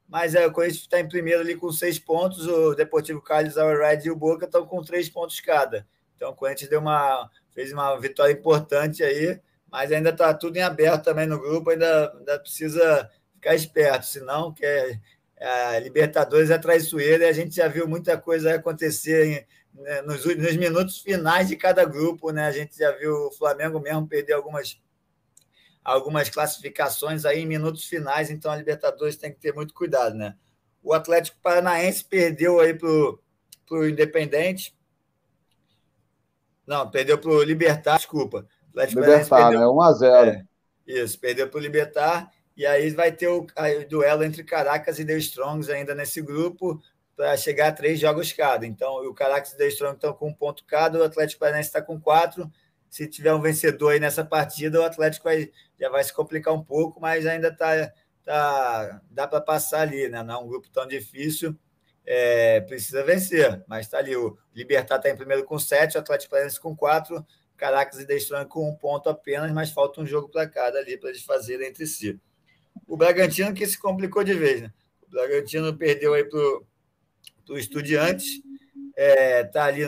mas 0.08 0.36
é, 0.36 0.46
o 0.46 0.52
Corinthians 0.52 0.84
está 0.84 1.00
em 1.00 1.08
primeiro 1.08 1.42
ali 1.42 1.56
com 1.56 1.72
seis 1.72 1.98
pontos, 1.98 2.48
o 2.48 2.76
Deportivo 2.76 3.22
Cali, 3.22 3.50
o 3.50 3.80
Red 3.80 4.02
e 4.06 4.12
o 4.12 4.16
Boca 4.16 4.46
estão 4.46 4.66
com 4.66 4.84
três 4.84 5.10
pontos 5.10 5.40
cada. 5.40 5.88
Então 6.16 6.30
o 6.30 6.36
Corinthians 6.36 6.70
deu 6.70 6.80
uma, 6.80 7.30
fez 7.56 7.72
uma 7.72 7.98
vitória 7.98 8.34
importante 8.34 9.04
aí, 9.04 9.40
mas 9.72 9.92
ainda 9.92 10.10
está 10.10 10.34
tudo 10.34 10.58
em 10.58 10.62
aberto 10.62 11.06
também 11.06 11.26
no 11.26 11.40
grupo, 11.40 11.72
ainda, 11.72 12.14
ainda 12.14 12.40
precisa 12.40 13.10
ficar 13.34 13.56
esperto, 13.56 14.06
senão 14.06 14.54
que 14.54 14.66
é, 14.66 15.00
a 15.40 15.80
Libertadores 15.80 16.50
é 16.50 16.58
traiçoeira 16.58 17.26
e 17.26 17.30
a 17.30 17.34
gente 17.34 17.56
já 17.56 17.68
viu 17.68 17.88
muita 17.88 18.18
coisa 18.18 18.54
acontecer 18.54 19.26
em, 19.26 19.82
né, 19.82 20.02
nos, 20.02 20.26
nos 20.26 20.56
minutos 20.56 21.00
finais 21.00 21.48
de 21.48 21.56
cada 21.56 21.84
grupo, 21.86 22.32
né? 22.32 22.46
A 22.46 22.52
gente 22.52 22.78
já 22.78 22.92
viu 22.92 23.28
o 23.28 23.32
Flamengo 23.32 23.80
mesmo 23.80 24.08
perder 24.08 24.34
algumas 24.34 24.82
algumas 25.84 26.30
classificações 26.30 27.26
aí 27.26 27.42
em 27.42 27.46
minutos 27.46 27.86
finais, 27.86 28.32
então 28.32 28.52
a 28.52 28.56
Libertadores 28.56 29.18
tem 29.18 29.32
que 29.32 29.40
ter 29.40 29.54
muito 29.54 29.72
cuidado, 29.72 30.16
né? 30.16 30.36
O 30.82 30.94
Atlético 30.94 31.38
Paranaense 31.44 32.04
perdeu 32.04 32.60
aí 32.60 32.74
para 32.74 32.90
o 32.90 33.88
Independente. 33.88 34.76
Não, 36.66 36.90
perdeu 36.90 37.18
para 37.18 37.32
o 37.32 37.44
Libertar, 37.44 37.98
desculpa. 37.98 38.46
Atlético 38.70 39.02
Libertar, 39.02 39.50
perdeu, 39.50 39.60
né? 39.60 39.68
1 39.68 39.82
a 39.82 39.94
0 39.94 40.30
é, 40.30 40.46
Isso, 40.86 41.20
perdeu 41.20 41.50
para 41.50 41.58
o 41.58 41.62
Libertar. 41.62 42.32
E 42.58 42.66
aí 42.66 42.90
vai 42.92 43.12
ter 43.12 43.28
o, 43.28 43.42
o, 43.42 43.90
duelo 43.90 44.24
entre 44.24 44.44
Caracas 44.44 44.98
e 45.00 45.06
The 45.06 45.18
Strongs 45.18 45.70
ainda 45.70 45.94
nesse 45.94 46.22
grupo 46.22 46.82
para 47.16 47.36
chegar 47.38 47.68
a 47.68 47.72
três 47.72 48.00
jogos 48.00 48.32
cada. 48.34 48.66
Então, 48.66 49.06
o 49.06 49.14
Caracas 49.14 49.54
e 49.54 49.58
The 49.58 49.68
Strongs 49.68 49.96
estão 49.96 50.14
com 50.14 50.30
um 50.30 50.34
ponto 50.34 50.64
cada, 50.66 51.00
o 51.00 51.04
Atlético 51.04 51.40
Paranaense 51.40 51.70
está 51.70 51.82
com 51.82 52.00
quatro 52.00 52.50
se 52.96 53.06
tiver 53.08 53.34
um 53.34 53.42
vencedor 53.42 53.92
aí 53.92 54.00
nessa 54.00 54.24
partida, 54.24 54.80
o 54.80 54.86
Atlético 54.86 55.26
vai, 55.26 55.52
já 55.78 55.90
vai 55.90 56.02
se 56.02 56.14
complicar 56.14 56.54
um 56.54 56.64
pouco, 56.64 56.98
mas 57.02 57.26
ainda 57.26 57.54
tá, 57.54 57.92
tá 58.24 59.02
dá 59.12 59.28
para 59.28 59.42
passar 59.42 59.82
ali, 59.82 60.08
né? 60.08 60.24
Não 60.24 60.34
é 60.34 60.38
um 60.38 60.48
grupo 60.48 60.70
tão 60.70 60.88
difícil. 60.88 61.54
É, 62.06 62.62
precisa 62.62 63.04
vencer, 63.04 63.64
mas 63.68 63.86
está 63.86 63.98
ali. 63.98 64.16
O 64.16 64.38
Libertar 64.54 64.98
está 64.98 65.10
em 65.10 65.16
primeiro 65.16 65.44
com 65.44 65.58
sete, 65.58 65.98
o 65.98 66.00
Atlético 66.00 66.32
Paranaense 66.32 66.60
com 66.60 66.76
quatro, 66.76 67.26
Caracas 67.58 68.00
e 68.00 68.06
Destron 68.06 68.46
com 68.46 68.70
um 68.70 68.76
ponto 68.76 69.10
apenas, 69.10 69.52
mas 69.52 69.72
falta 69.72 70.02
um 70.02 70.06
jogo 70.06 70.30
para 70.30 70.48
cada 70.48 70.80
ali 70.80 70.98
para 70.98 71.10
eles 71.10 71.24
fazerem 71.24 71.68
entre 71.68 71.88
si. 71.88 72.20
O 72.88 72.96
Bragantino 72.96 73.54
que 73.54 73.66
se 73.66 73.80
complicou 73.80 74.24
de 74.24 74.34
vez, 74.34 74.62
né? 74.62 74.72
O 75.08 75.10
Bragantino 75.10 75.76
perdeu 75.76 76.14
aí 76.14 76.24
para 76.24 76.40
o 76.40 77.58
Estudiantes, 77.58 78.42
é, 78.96 79.44
tá 79.44 79.66
ali, 79.66 79.88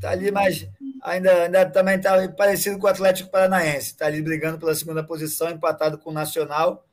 tá 0.00 0.10
ali, 0.10 0.30
mas 0.30 0.68
ainda, 1.02 1.44
ainda 1.44 1.70
também 1.70 1.96
está 1.96 2.28
parecido 2.28 2.78
com 2.78 2.86
o 2.86 2.90
Atlético 2.90 3.30
Paranaense. 3.30 3.88
Está 3.88 4.06
ali 4.06 4.20
brigando 4.22 4.58
pela 4.58 4.74
segunda 4.74 5.04
posição, 5.04 5.50
empatado 5.50 5.98
com 5.98 6.10
o 6.10 6.14
Nacional, 6.14 6.86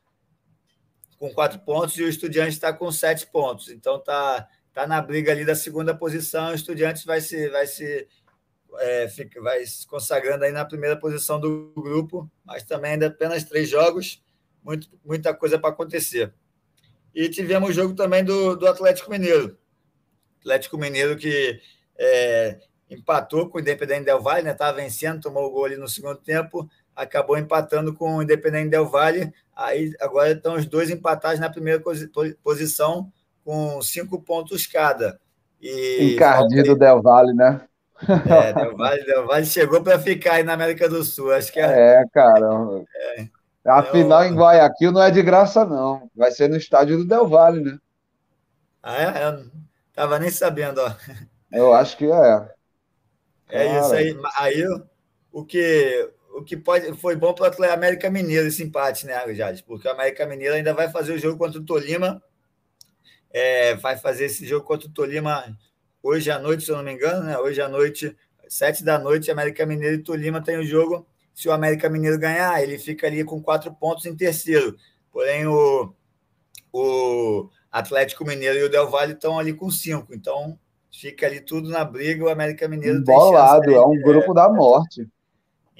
com 1.20 1.30
quatro 1.34 1.58
pontos, 1.60 1.98
e 1.98 2.02
o 2.02 2.08
Estudiante 2.08 2.54
está 2.54 2.72
com 2.72 2.90
sete 2.90 3.26
pontos. 3.26 3.68
Então 3.68 3.96
está 3.96 4.48
tá 4.72 4.86
na 4.86 5.02
briga 5.02 5.30
ali 5.30 5.44
da 5.44 5.54
segunda 5.54 5.94
posição. 5.94 6.50
O 6.50 6.54
Estudiante 6.54 7.04
vai 7.04 7.20
se, 7.20 7.50
vai 7.50 7.66
se, 7.66 8.08
é, 8.78 9.06
fica, 9.06 9.38
vai 9.42 9.64
se 9.66 9.86
consagrando 9.86 10.44
aí 10.44 10.50
na 10.50 10.64
primeira 10.64 10.96
posição 10.96 11.38
do 11.38 11.74
grupo, 11.76 12.28
mas 12.42 12.62
também 12.62 12.92
ainda 12.92 13.08
apenas 13.08 13.44
três 13.44 13.68
jogos, 13.68 14.24
muito, 14.64 14.88
muita 15.04 15.34
coisa 15.34 15.58
para 15.58 15.68
acontecer. 15.68 16.32
E 17.14 17.28
tivemos 17.28 17.68
o 17.68 17.72
jogo 17.74 17.94
também 17.94 18.24
do, 18.24 18.56
do 18.56 18.66
Atlético 18.66 19.10
Mineiro. 19.10 19.58
Atlético 20.38 20.78
Mineiro 20.78 21.18
que 21.18 21.60
é, 21.98 22.60
empatou 22.88 23.50
com 23.50 23.58
o 23.58 23.60
Independente 23.60 24.06
Del 24.06 24.22
Valle, 24.22 24.44
né? 24.44 24.52
Estava 24.52 24.78
vencendo, 24.78 25.20
tomou 25.20 25.44
o 25.44 25.50
gol 25.50 25.66
ali 25.66 25.76
no 25.76 25.86
segundo 25.86 26.16
tempo, 26.16 26.66
acabou 26.94 27.38
empatando 27.38 27.94
com 27.94 28.16
o 28.16 28.22
Independente 28.22 28.70
Del 28.70 28.86
Valle. 28.86 29.32
Aí 29.54 29.92
agora 30.00 30.32
estão 30.32 30.54
os 30.54 30.66
dois 30.66 30.90
empatados 30.90 31.40
na 31.40 31.50
primeira 31.50 31.82
posição 32.42 33.10
com 33.44 33.80
cinco 33.82 34.20
pontos 34.20 34.66
cada. 34.66 35.20
E 35.60 36.14
Encardido 36.14 36.76
Del 36.76 37.02
Valle, 37.02 37.34
né? 37.34 37.60
É, 38.08 38.52
Del 38.52 38.76
Valle, 38.76 39.04
Del 39.04 39.26
Valle 39.26 39.46
chegou 39.46 39.82
para 39.82 39.98
ficar 39.98 40.34
aí 40.34 40.42
na 40.42 40.54
América 40.54 40.88
do 40.88 41.04
Sul. 41.04 41.32
Acho 41.32 41.52
que 41.52 41.60
é. 41.60 42.00
É, 42.00 42.04
cara. 42.12 42.48
É. 43.16 43.28
A 43.66 43.80
é, 43.80 43.82
final 43.82 44.24
em 44.24 44.34
Guayaquil 44.34 44.90
não 44.90 45.02
é 45.02 45.10
de 45.10 45.22
graça, 45.22 45.64
não. 45.66 46.08
Vai 46.16 46.30
ser 46.30 46.48
no 46.48 46.56
estádio 46.56 46.96
do 46.98 47.04
Del 47.04 47.28
Valle, 47.28 47.62
né? 47.62 47.78
Ah, 48.82 49.02
é? 49.02 49.24
Eu 49.26 49.32
não 49.32 49.50
tava 49.92 50.18
nem 50.18 50.30
sabendo, 50.30 50.80
ó. 50.80 50.92
Eu 51.52 51.74
acho 51.74 51.96
que 51.96 52.06
é. 52.10 52.48
É 53.50 53.66
Cara. 53.66 53.80
isso 53.80 53.94
aí. 53.94 54.16
Aí 54.38 54.64
o 55.32 55.44
que, 55.44 56.10
o 56.32 56.42
que 56.42 56.56
pode, 56.56 56.96
foi 56.96 57.16
bom 57.16 57.34
para 57.34 57.50
o 57.50 57.72
América 57.72 58.10
Mineiro 58.10 58.46
esse 58.46 58.62
empate, 58.62 59.06
né, 59.06 59.34
Jade? 59.34 59.62
Porque 59.64 59.86
o 59.86 59.90
América 59.90 60.26
Mineiro 60.26 60.54
ainda 60.54 60.72
vai 60.72 60.90
fazer 60.90 61.12
o 61.12 61.18
jogo 61.18 61.38
contra 61.38 61.60
o 61.60 61.64
Tolima. 61.64 62.22
É, 63.32 63.74
vai 63.76 63.96
fazer 63.96 64.26
esse 64.26 64.46
jogo 64.46 64.66
contra 64.66 64.88
o 64.88 64.92
Tolima 64.92 65.56
hoje 66.02 66.30
à 66.30 66.38
noite, 66.38 66.64
se 66.64 66.70
eu 66.70 66.76
não 66.76 66.84
me 66.84 66.92
engano, 66.92 67.24
né? 67.24 67.38
Hoje 67.38 67.60
à 67.60 67.68
noite, 67.68 68.16
sete 68.48 68.84
da 68.84 68.98
noite, 68.98 69.30
América 69.30 69.66
Mineiro 69.66 69.96
e 69.96 70.02
Tolima 70.02 70.42
tem 70.42 70.58
o 70.58 70.64
jogo. 70.64 71.06
Se 71.34 71.48
o 71.48 71.52
América 71.52 71.88
Mineiro 71.88 72.18
ganhar, 72.18 72.62
ele 72.62 72.78
fica 72.78 73.06
ali 73.06 73.24
com 73.24 73.42
quatro 73.42 73.72
pontos 73.74 74.06
em 74.06 74.16
terceiro. 74.16 74.76
Porém, 75.12 75.46
o, 75.46 75.92
o 76.72 77.48
Atlético 77.70 78.24
Mineiro 78.24 78.58
e 78.58 78.64
o 78.64 78.70
Del 78.70 78.90
Valle 78.90 79.12
estão 79.12 79.38
ali 79.38 79.52
com 79.52 79.70
cinco. 79.70 80.14
Então, 80.14 80.58
fica 80.92 81.26
ali 81.26 81.40
tudo 81.40 81.68
na 81.68 81.84
briga, 81.84 82.24
o 82.24 82.28
América 82.28 82.68
Mineiro 82.68 82.98
Embolado, 82.98 83.62
tem 83.62 83.74
chance, 83.74 83.84
é 83.84 83.86
um 83.86 84.02
grupo 84.02 84.32
é, 84.32 84.34
da 84.34 84.48
morte. 84.48 85.08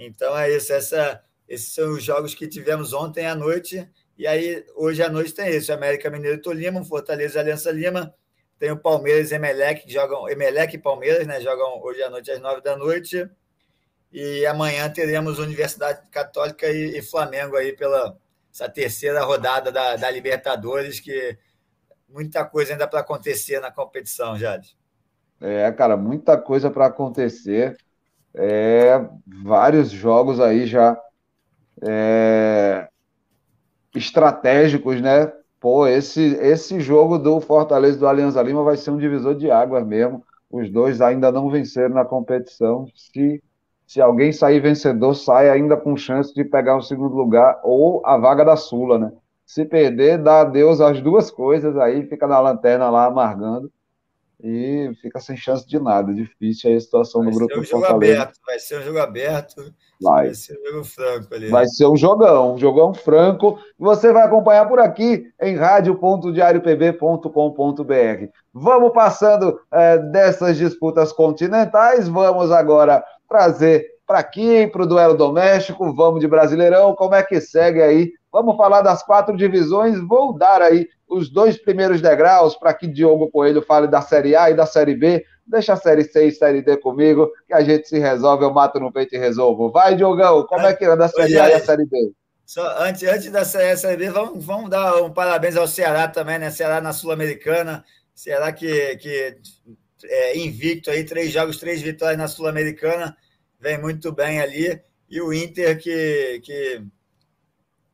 Então 0.02 0.36
é 0.36 0.50
isso, 0.50 0.72
essa, 0.72 1.22
esses 1.46 1.74
são 1.74 1.92
os 1.92 2.02
jogos 2.02 2.34
que 2.34 2.48
tivemos 2.48 2.94
ontem 2.94 3.26
à 3.26 3.34
noite, 3.34 3.86
e 4.16 4.26
aí 4.26 4.64
hoje 4.74 5.02
à 5.02 5.10
noite 5.10 5.34
tem 5.34 5.48
esse, 5.48 5.70
América 5.70 6.08
Mineiro 6.08 6.38
e 6.38 6.40
Tolima, 6.40 6.82
Fortaleza 6.82 7.38
e 7.38 7.40
Aliança 7.40 7.70
Lima, 7.70 8.14
tem 8.58 8.70
o 8.70 8.78
Palmeiras 8.78 9.30
e 9.30 9.34
Emelec, 9.34 9.84
que 9.84 9.92
jogam, 9.92 10.26
Emelec 10.26 10.74
e 10.74 10.78
Palmeiras, 10.78 11.26
né, 11.26 11.38
jogam 11.42 11.82
hoje 11.82 12.02
à 12.02 12.08
noite 12.08 12.30
às 12.30 12.40
nove 12.40 12.62
da 12.62 12.78
noite, 12.78 13.28
e 14.10 14.46
amanhã 14.46 14.88
teremos 14.90 15.38
Universidade 15.38 16.08
Católica 16.10 16.66
e, 16.66 16.96
e 16.96 17.02
Flamengo 17.02 17.56
aí 17.56 17.76
pela 17.76 18.18
essa 18.52 18.68
terceira 18.68 19.22
rodada 19.22 19.70
da, 19.70 19.96
da 19.96 20.10
Libertadores, 20.10 20.98
que 20.98 21.38
muita 22.08 22.42
coisa 22.44 22.72
ainda 22.72 22.88
para 22.88 23.00
acontecer 23.00 23.60
na 23.60 23.70
competição, 23.70 24.36
Jade. 24.36 24.76
É, 25.40 25.70
cara, 25.72 25.96
muita 25.96 26.36
coisa 26.38 26.70
para 26.70 26.86
acontecer. 26.86 27.76
É, 28.34 29.04
vários 29.44 29.90
jogos 29.90 30.40
aí 30.40 30.66
já 30.66 30.96
é, 31.82 32.88
estratégicos, 33.94 35.00
né? 35.00 35.32
Pô, 35.60 35.86
esse, 35.86 36.34
esse 36.36 36.80
jogo 36.80 37.18
do 37.18 37.40
Fortaleza 37.40 37.98
do 37.98 38.08
Alianza 38.08 38.42
Lima 38.42 38.62
vai 38.62 38.76
ser 38.76 38.90
um 38.90 38.98
divisor 38.98 39.34
de 39.34 39.50
águas 39.50 39.86
mesmo. 39.86 40.24
Os 40.50 40.70
dois 40.70 41.00
ainda 41.00 41.30
não 41.30 41.50
venceram 41.50 41.94
na 41.94 42.04
competição. 42.04 42.86
Se, 42.94 43.42
se 43.86 44.00
alguém 44.00 44.32
sair 44.32 44.60
vencedor, 44.60 45.14
sai 45.14 45.50
ainda 45.50 45.76
com 45.76 45.96
chance 45.96 46.34
de 46.34 46.44
pegar 46.44 46.76
o 46.76 46.82
segundo 46.82 47.14
lugar 47.14 47.60
ou 47.62 48.04
a 48.06 48.16
vaga 48.16 48.44
da 48.44 48.56
Sula, 48.56 48.98
né? 48.98 49.12
Se 49.44 49.64
perder, 49.64 50.18
dá 50.18 50.42
adeus 50.42 50.80
às 50.80 51.00
duas 51.02 51.30
coisas, 51.30 51.76
aí 51.76 52.06
fica 52.06 52.26
na 52.26 52.40
lanterna 52.40 52.88
lá 52.88 53.06
amargando 53.06 53.70
e 54.42 54.90
fica 55.00 55.20
sem 55.20 55.36
chance 55.36 55.64
de 55.66 55.78
nada. 55.78 56.14
Difícil 56.14 56.70
aí 56.70 56.76
a 56.76 56.80
situação 56.80 57.22
vai 57.22 57.30
do 57.30 57.38
grupo 57.38 57.60
um 57.60 57.64
jogo 57.64 57.84
Fortaleza. 57.84 58.22
Aberto, 58.22 58.40
vai 58.46 58.58
ser 58.58 58.78
um 58.78 58.82
jogo 58.82 58.98
aberto. 58.98 59.74
Vai. 60.00 60.26
vai 60.26 60.34
ser 60.34 60.58
um 60.58 60.66
jogo 60.70 60.84
franco 60.84 61.34
ali. 61.34 61.48
Vai 61.48 61.66
ser 61.66 61.86
um 61.86 61.96
jogão, 61.96 62.54
um 62.54 62.58
jogão 62.58 62.94
franco. 62.94 63.58
Você 63.78 64.12
vai 64.12 64.24
acompanhar 64.24 64.68
por 64.68 64.78
aqui 64.78 65.26
em 65.40 65.56
rádio.diariopb.com.br. 65.56 68.28
Vamos 68.52 68.92
passando 68.92 69.58
é, 69.70 69.96
dessas 69.98 70.56
disputas 70.56 71.12
continentais, 71.12 72.08
vamos 72.08 72.50
agora 72.50 73.04
trazer 73.28 73.86
para 74.06 74.18
aqui, 74.18 74.66
para 74.66 74.82
o 74.82 74.86
duelo 74.86 75.16
doméstico, 75.16 75.94
vamos 75.94 76.20
de 76.20 76.26
Brasileirão, 76.26 76.96
como 76.96 77.14
é 77.14 77.22
que 77.22 77.40
segue 77.40 77.80
aí? 77.80 78.12
Vamos 78.32 78.56
falar 78.56 78.82
das 78.82 79.02
quatro 79.02 79.36
divisões, 79.36 79.98
vou 79.98 80.32
dar 80.36 80.62
aí 80.62 80.88
os 81.08 81.28
dois 81.28 81.58
primeiros 81.58 82.00
degraus 82.00 82.54
para 82.54 82.72
que 82.72 82.86
Diogo 82.86 83.30
Coelho 83.30 83.62
fale 83.62 83.88
da 83.88 84.00
Série 84.00 84.36
A 84.36 84.50
e 84.50 84.54
da 84.54 84.66
Série 84.66 84.94
B. 84.94 85.24
Deixa 85.44 85.72
a 85.72 85.76
Série 85.76 86.04
C 86.04 86.26
e 86.26 86.32
Série 86.32 86.62
D 86.62 86.76
comigo, 86.76 87.28
que 87.46 87.52
a 87.52 87.60
gente 87.62 87.88
se 87.88 87.98
resolve, 87.98 88.44
eu 88.44 88.52
mato 88.52 88.78
no 88.78 88.92
peito 88.92 89.16
e 89.16 89.18
resolvo. 89.18 89.72
Vai, 89.72 89.96
Diogão, 89.96 90.46
como 90.46 90.64
é 90.64 90.72
que 90.72 90.84
anda 90.84 91.06
a 91.06 91.08
Série 91.08 91.38
A 91.40 91.50
e 91.50 91.54
a 91.54 91.60
Série 91.60 91.84
B? 91.84 92.12
Só, 92.46 92.82
antes, 92.82 93.02
antes 93.02 93.30
da 93.30 93.44
Série 93.44 93.96
B, 93.96 94.10
vamos, 94.10 94.44
vamos 94.44 94.70
dar 94.70 95.02
um 95.02 95.12
parabéns 95.12 95.56
ao 95.56 95.66
Ceará 95.66 96.06
também, 96.06 96.38
né? 96.38 96.50
Ceará 96.50 96.80
na 96.80 96.92
Sul-Americana. 96.92 97.84
Ceará 98.14 98.52
que, 98.52 98.96
que 98.96 99.38
é 100.04 100.38
invicto 100.38 100.90
aí, 100.90 101.04
três 101.04 101.32
jogos, 101.32 101.58
três 101.58 101.82
vitórias 101.82 102.18
na 102.18 102.28
Sul-Americana. 102.28 103.16
Vem 103.58 103.80
muito 103.80 104.12
bem 104.12 104.40
ali. 104.40 104.80
E 105.08 105.20
o 105.20 105.32
Inter 105.32 105.78
que, 105.80 106.40
que 106.44 106.82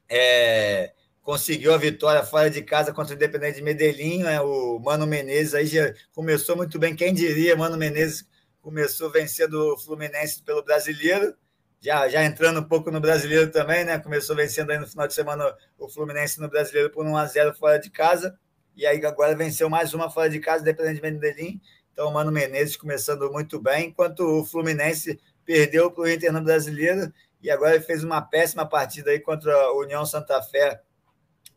é, 0.08 0.92
conseguiu 1.22 1.74
a 1.74 1.76
vitória 1.76 2.24
fora 2.24 2.48
de 2.48 2.62
casa 2.62 2.92
contra 2.92 3.12
o 3.12 3.16
Independente 3.16 3.56
de 3.56 3.62
Medellín, 3.62 4.22
né? 4.22 4.40
o 4.40 4.78
Mano 4.78 5.06
Menezes 5.06 5.54
aí 5.54 5.66
já 5.66 5.92
começou 6.14 6.56
muito 6.56 6.78
bem, 6.78 6.94
quem 6.94 7.12
diria, 7.12 7.56
Mano 7.56 7.76
Menezes 7.76 8.24
começou 8.62 9.10
vencendo 9.10 9.74
o 9.74 9.78
Fluminense 9.78 10.42
pelo 10.42 10.62
Brasileiro, 10.62 11.34
já, 11.80 12.08
já 12.08 12.24
entrando 12.24 12.60
um 12.60 12.64
pouco 12.64 12.90
no 12.90 13.00
Brasileiro 13.00 13.50
também, 13.50 13.84
né? 13.84 13.96
Começou 13.98 14.34
vencendo 14.34 14.70
aí 14.70 14.78
no 14.78 14.88
final 14.88 15.06
de 15.06 15.14
semana 15.14 15.54
o 15.78 15.88
Fluminense 15.88 16.40
no 16.40 16.48
Brasileiro 16.48 16.90
por 16.90 17.06
1 17.06 17.16
a 17.16 17.26
0 17.26 17.54
fora 17.54 17.78
de 17.78 17.90
casa, 17.90 18.36
e 18.76 18.84
aí 18.84 19.04
agora 19.06 19.36
venceu 19.36 19.70
mais 19.70 19.94
uma 19.94 20.10
fora 20.10 20.28
de 20.28 20.40
casa, 20.40 20.62
Independente 20.62 20.96
de 20.96 21.02
Medellín, 21.02 21.60
então 21.92 22.08
o 22.08 22.12
Mano 22.12 22.32
Menezes 22.32 22.76
começando 22.76 23.30
muito 23.30 23.60
bem, 23.60 23.88
enquanto 23.90 24.20
o 24.20 24.44
Fluminense 24.44 25.18
perdeu 25.44 25.90
para 25.90 26.02
o 26.02 26.08
Inter 26.08 26.32
no 26.32 26.42
Brasileiro, 26.42 27.12
e 27.42 27.50
agora 27.50 27.74
ele 27.74 27.84
fez 27.84 28.02
uma 28.02 28.20
péssima 28.20 28.66
partida 28.66 29.10
aí 29.10 29.20
contra 29.20 29.52
a 29.54 29.76
União 29.76 30.04
Santa 30.04 30.40
Fé 30.42 30.82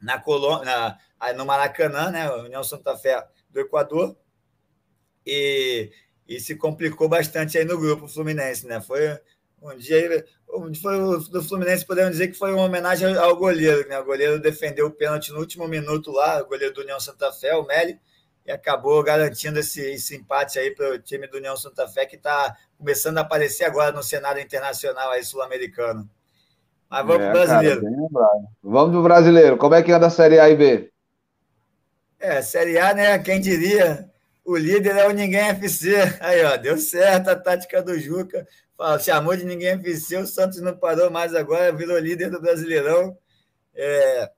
na 0.01 0.19
Colômbia, 0.19 0.97
no 1.35 1.45
Maracanã, 1.45 2.09
né? 2.11 2.29
União 2.31 2.63
Santa 2.63 2.95
Fé 2.97 3.25
do 3.49 3.59
Equador, 3.59 4.15
e, 5.25 5.91
e 6.27 6.39
se 6.39 6.55
complicou 6.55 7.09
bastante 7.09 7.57
aí 7.57 7.65
no 7.65 7.79
grupo 7.79 8.07
Fluminense, 8.07 8.65
né? 8.65 8.79
Foi 8.81 9.19
um 9.61 9.75
dia 9.75 10.25
foi 10.81 10.97
do 11.29 11.43
Fluminense 11.43 11.85
podemos 11.85 12.11
dizer 12.11 12.29
que 12.29 12.37
foi 12.37 12.53
uma 12.53 12.63
homenagem 12.63 13.15
ao 13.15 13.35
goleiro, 13.35 13.87
né? 13.87 13.99
O 13.99 14.05
goleiro 14.05 14.39
defendeu 14.39 14.87
o 14.87 14.91
pênalti 14.91 15.31
no 15.31 15.39
último 15.39 15.67
minuto 15.67 16.11
lá, 16.11 16.41
o 16.41 16.45
goleiro 16.45 16.73
do 16.73 16.81
União 16.81 16.99
Santa 16.99 17.31
Fé, 17.31 17.55
o 17.55 17.65
Meli, 17.65 17.99
e 18.49 18.51
acabou 18.51 19.03
garantindo 19.03 19.59
esse, 19.59 19.79
esse 19.91 20.15
empate 20.15 20.57
aí 20.57 20.71
para 20.71 20.95
o 20.95 20.97
time 20.97 21.27
do 21.27 21.37
União 21.37 21.55
Santa 21.55 21.87
Fé, 21.87 22.07
que 22.07 22.15
está 22.15 22.57
começando 22.79 23.19
a 23.19 23.21
aparecer 23.21 23.63
agora 23.63 23.91
no 23.91 24.01
cenário 24.01 24.41
internacional 24.41 25.11
aí 25.11 25.23
sul-americano. 25.23 26.09
Mas 26.89 27.05
vamos 27.05 27.21
é, 27.21 27.29
para 27.29 27.29
o 27.29 27.45
brasileiro. 27.45 27.81
Cara, 28.11 28.27
vamos 28.63 28.89
para 28.89 28.99
o 28.99 29.03
brasileiro. 29.03 29.57
Como 29.57 29.75
é 29.75 29.83
que 29.83 29.91
anda 29.91 30.07
a 30.07 30.09
Série 30.09 30.39
A 30.39 30.49
e 30.49 30.55
B? 30.55 30.91
É, 32.19 32.41
Série 32.41 32.79
A, 32.79 32.91
né? 32.91 33.19
Quem 33.19 33.39
diria? 33.39 34.09
O 34.43 34.57
líder 34.57 34.97
é 34.97 35.07
o 35.07 35.11
Ninguém 35.11 35.49
FC. 35.49 35.97
Aí, 36.19 36.43
ó, 36.43 36.57
deu 36.57 36.79
certo 36.79 37.29
a 37.29 37.35
tática 37.35 37.83
do 37.83 37.99
Juca. 37.99 38.47
Chamou 38.99 39.37
de 39.37 39.45
Ninguém 39.45 39.73
FC, 39.73 40.17
o 40.17 40.25
Santos 40.25 40.59
não 40.59 40.75
parou 40.75 41.11
mais 41.11 41.35
agora, 41.35 41.71
virou 41.71 41.99
líder 41.99 42.31
do 42.31 42.41
Brasileirão. 42.41 43.15
É, 43.75 44.31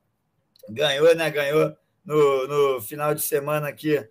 ganhou, 0.68 1.14
né? 1.14 1.30
Ganhou 1.30 1.74
no, 2.04 2.46
no 2.46 2.80
final 2.80 3.14
de 3.14 3.22
semana 3.22 3.68
aqui 3.68 4.04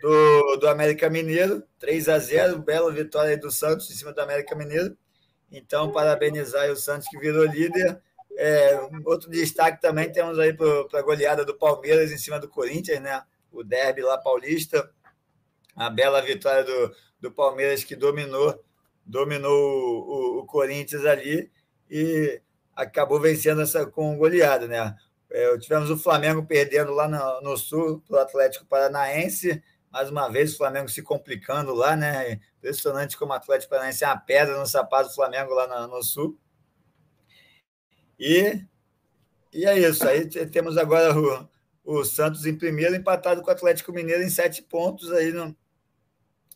do, 0.00 0.56
do 0.56 0.68
América 0.68 1.10
Mineiro, 1.10 1.62
3 1.78 2.08
a 2.08 2.18
0 2.18 2.58
bela 2.58 2.92
vitória 2.92 3.36
do 3.36 3.50
Santos 3.50 3.90
em 3.90 3.94
cima 3.94 4.12
do 4.12 4.20
América 4.20 4.54
Mineiro. 4.54 4.96
Então, 5.50 5.92
parabenizar 5.92 6.70
o 6.70 6.76
Santos 6.76 7.08
que 7.08 7.18
virou 7.18 7.44
líder. 7.44 8.00
É, 8.38 8.78
outro 9.04 9.30
destaque 9.30 9.80
também 9.80 10.12
temos 10.12 10.38
aí 10.38 10.52
para 10.52 11.00
a 11.00 11.02
goleada 11.02 11.44
do 11.44 11.54
Palmeiras 11.54 12.12
em 12.12 12.18
cima 12.18 12.38
do 12.38 12.48
Corinthians, 12.48 13.00
né? 13.00 13.22
O 13.50 13.64
derby 13.64 14.02
lá 14.02 14.18
paulista. 14.18 14.90
A 15.74 15.88
bela 15.90 16.20
vitória 16.20 16.64
do, 16.64 16.94
do 17.20 17.30
Palmeiras 17.30 17.84
que 17.84 17.96
dominou, 17.96 18.62
dominou 19.04 19.52
o, 19.52 20.38
o, 20.38 20.38
o 20.40 20.46
Corinthians 20.46 21.04
ali 21.04 21.50
e 21.90 22.40
acabou 22.74 23.20
vencendo 23.20 23.62
essa 23.62 23.86
com 23.86 24.16
goleada, 24.16 24.66
né? 24.66 24.94
É, 25.36 25.58
tivemos 25.58 25.90
o 25.90 25.98
Flamengo 25.98 26.46
perdendo 26.46 26.92
lá 26.92 27.06
no, 27.06 27.42
no 27.42 27.56
Sul 27.56 28.02
para 28.08 28.16
o 28.16 28.20
Atlético 28.20 28.64
Paranaense 28.64 29.62
mais 29.96 30.10
uma 30.10 30.28
vez 30.28 30.52
o 30.52 30.58
Flamengo 30.58 30.90
se 30.90 31.02
complicando 31.02 31.72
lá, 31.72 31.96
né? 31.96 32.38
Impressionante 32.58 33.16
como 33.16 33.32
o 33.32 33.34
Atlético 33.34 33.70
Paranaense 33.70 34.04
é 34.04 34.06
uma 34.06 34.18
pedra 34.18 34.58
no 34.58 34.66
sapato 34.66 35.08
do 35.08 35.14
Flamengo 35.14 35.54
lá 35.54 35.66
no, 35.66 35.96
no 35.96 36.02
Sul. 36.02 36.38
E, 38.18 38.62
e 39.52 39.64
é 39.64 39.78
isso. 39.78 40.06
Aí 40.06 40.26
temos 40.26 40.76
agora 40.76 41.18
o, 41.18 41.48
o 41.82 42.04
Santos 42.04 42.44
em 42.44 42.54
primeiro, 42.54 42.94
empatado 42.94 43.40
com 43.40 43.48
o 43.48 43.52
Atlético 43.52 43.90
Mineiro 43.90 44.22
em 44.22 44.28
sete 44.28 44.62
pontos 44.62 45.10
aí 45.10 45.32
no, 45.32 45.56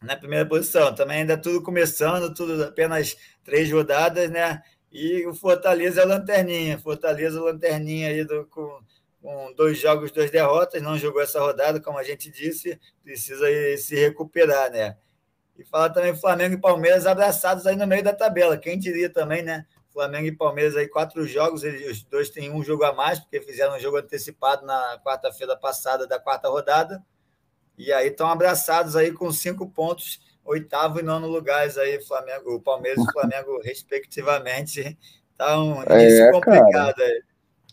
na 0.02 0.16
primeira 0.16 0.46
posição. 0.46 0.94
Também 0.94 1.20
ainda 1.20 1.38
tudo 1.38 1.62
começando, 1.62 2.34
tudo 2.34 2.62
apenas 2.62 3.16
três 3.42 3.72
rodadas, 3.72 4.30
né? 4.30 4.62
E 4.90 5.26
o 5.26 5.34
Fortaleza 5.34 6.02
é 6.02 6.04
lanterninha. 6.04 6.78
Fortaleza, 6.78 7.40
lanterninha 7.40 8.08
aí 8.08 8.24
do, 8.24 8.46
com 8.46 8.80
com 9.20 9.52
dois 9.52 9.78
jogos, 9.78 10.10
duas 10.10 10.30
derrotas, 10.30 10.82
não 10.82 10.96
jogou 10.96 11.20
essa 11.20 11.40
rodada, 11.40 11.80
como 11.80 11.98
a 11.98 12.02
gente 12.02 12.30
disse, 12.30 12.80
precisa 13.02 13.46
se 13.76 13.94
recuperar, 13.94 14.70
né? 14.70 14.96
E 15.58 15.64
falar 15.64 15.90
também 15.90 16.16
Flamengo 16.16 16.54
e 16.54 16.60
Palmeiras 16.60 17.06
abraçados 17.06 17.66
aí 17.66 17.76
no 17.76 17.86
meio 17.86 18.02
da 18.02 18.14
tabela. 18.14 18.56
Quem 18.56 18.78
diria 18.78 19.10
também, 19.10 19.42
né? 19.42 19.66
Flamengo 19.92 20.26
e 20.26 20.32
Palmeiras 20.32 20.74
aí 20.74 20.88
quatro 20.88 21.26
jogos, 21.26 21.64
eles, 21.64 21.90
os 21.90 22.02
dois 22.04 22.30
têm 22.30 22.50
um 22.50 22.62
jogo 22.62 22.84
a 22.84 22.94
mais, 22.94 23.18
porque 23.18 23.40
fizeram 23.42 23.76
um 23.76 23.80
jogo 23.80 23.98
antecipado 23.98 24.64
na 24.64 24.98
quarta-feira 25.04 25.56
passada 25.56 26.06
da 26.06 26.18
quarta 26.18 26.48
rodada. 26.48 27.04
E 27.76 27.92
aí 27.92 28.08
estão 28.08 28.28
abraçados 28.30 28.96
aí 28.96 29.12
com 29.12 29.30
cinco 29.32 29.68
pontos, 29.68 30.20
oitavo 30.44 31.00
e 31.00 31.02
nono 31.02 31.26
lugares 31.26 31.76
aí, 31.78 32.00
Flamengo, 32.04 32.54
o 32.54 32.60
Palmeiras 32.60 32.98
e 32.98 33.08
o 33.08 33.12
Flamengo, 33.12 33.60
respectivamente. 33.64 34.98
Tá 35.36 35.58
um 35.58 35.82
início 35.82 36.24
é, 36.24 36.32
complicado 36.32 36.96
cara. 36.96 37.08
aí. 37.08 37.22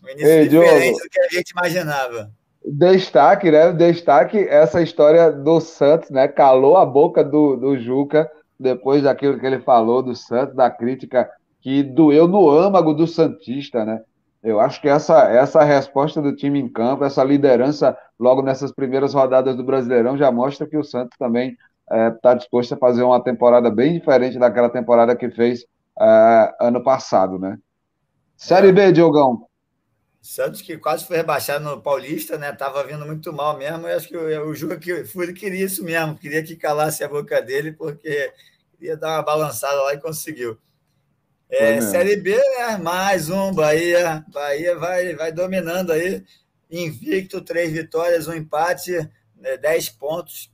Um 0.03 0.09
início 0.09 0.27
Ei, 0.27 0.47
diferente 0.47 0.83
Diogo, 0.83 0.99
do 0.99 1.09
que 1.09 1.19
a 1.19 1.29
gente 1.29 1.49
imaginava. 1.51 2.31
Destaque, 2.63 3.51
né? 3.51 3.71
Destaque 3.71 4.39
essa 4.39 4.81
história 4.81 5.31
do 5.31 5.59
Santos, 5.59 6.09
né? 6.09 6.27
Calou 6.27 6.77
a 6.77 6.85
boca 6.85 7.23
do, 7.23 7.55
do 7.55 7.77
Juca 7.77 8.29
depois 8.59 9.03
daquilo 9.03 9.39
que 9.39 9.45
ele 9.45 9.59
falou 9.59 10.01
do 10.01 10.15
Santos, 10.15 10.55
da 10.55 10.69
crítica 10.69 11.29
que 11.61 11.83
doeu 11.83 12.27
no 12.27 12.49
âmago 12.49 12.93
do 12.93 13.07
Santista, 13.07 13.85
né? 13.85 14.01
Eu 14.43 14.59
acho 14.59 14.79
que 14.81 14.87
essa, 14.87 15.29
essa 15.29 15.63
resposta 15.63 16.21
do 16.21 16.35
time 16.35 16.59
em 16.59 16.69
campo, 16.69 17.03
essa 17.03 17.23
liderança 17.23 17.97
logo 18.19 18.41
nessas 18.41 18.71
primeiras 18.71 19.13
rodadas 19.13 19.55
do 19.55 19.63
Brasileirão 19.63 20.17
já 20.17 20.31
mostra 20.31 20.67
que 20.67 20.77
o 20.77 20.83
Santos 20.83 21.17
também 21.17 21.57
está 21.89 22.31
é, 22.31 22.35
disposto 22.35 22.73
a 22.73 22.77
fazer 22.77 23.03
uma 23.03 23.23
temporada 23.23 23.71
bem 23.71 23.93
diferente 23.93 24.37
daquela 24.37 24.69
temporada 24.69 25.15
que 25.15 25.29
fez 25.29 25.65
é, 25.99 26.55
ano 26.59 26.83
passado, 26.83 27.39
né? 27.39 27.57
Série 28.35 28.71
B, 28.71 28.91
Diogão. 28.91 29.47
Santos 30.21 30.61
que 30.61 30.77
quase 30.77 31.05
foi 31.05 31.17
rebaixado 31.17 31.63
no 31.63 31.81
Paulista, 31.81 32.37
né? 32.37 32.51
Tava 32.51 32.83
vindo 32.83 33.05
muito 33.05 33.31
mal 33.31 33.57
mesmo. 33.57 33.87
E 33.87 33.93
acho 33.93 34.09
que 34.09 34.17
o, 34.17 34.49
o 34.49 34.53
Juca 34.53 34.77
que 34.77 35.03
queria 35.33 35.65
isso 35.65 35.83
mesmo, 35.83 36.17
queria 36.17 36.43
que 36.43 36.55
calasse 36.55 37.03
a 37.03 37.07
boca 37.07 37.41
dele, 37.41 37.71
porque 37.71 38.33
queria 38.77 38.97
dar 38.97 39.15
uma 39.15 39.23
balançada 39.23 39.81
lá 39.81 39.93
e 39.93 40.01
conseguiu. 40.01 40.57
É, 41.49 41.79
série 41.79 42.17
B, 42.17 42.35
né? 42.35 42.77
Mais 42.77 43.29
um, 43.29 43.53
Bahia. 43.53 44.25
Bahia 44.27 44.77
vai, 44.77 45.15
vai 45.15 45.31
dominando 45.31 45.91
aí. 45.91 46.21
invicto, 46.69 47.39
três 47.39 47.71
vitórias, 47.71 48.27
um 48.27 48.33
empate, 48.33 48.91
né, 49.37 49.55
dez 49.55 49.87
pontos 49.87 50.51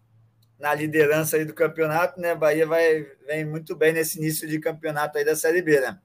na 0.63 0.73
liderança 0.73 1.35
aí 1.35 1.43
do 1.43 1.53
campeonato, 1.53 2.21
né? 2.21 2.33
Bahia 2.33 2.65
vai, 2.65 3.05
vem 3.27 3.43
muito 3.43 3.75
bem 3.75 3.91
nesse 3.91 4.17
início 4.17 4.47
de 4.47 4.61
campeonato 4.61 5.17
aí 5.17 5.25
da 5.25 5.35
Série 5.35 5.61
B, 5.61 5.77
né? 5.81 5.97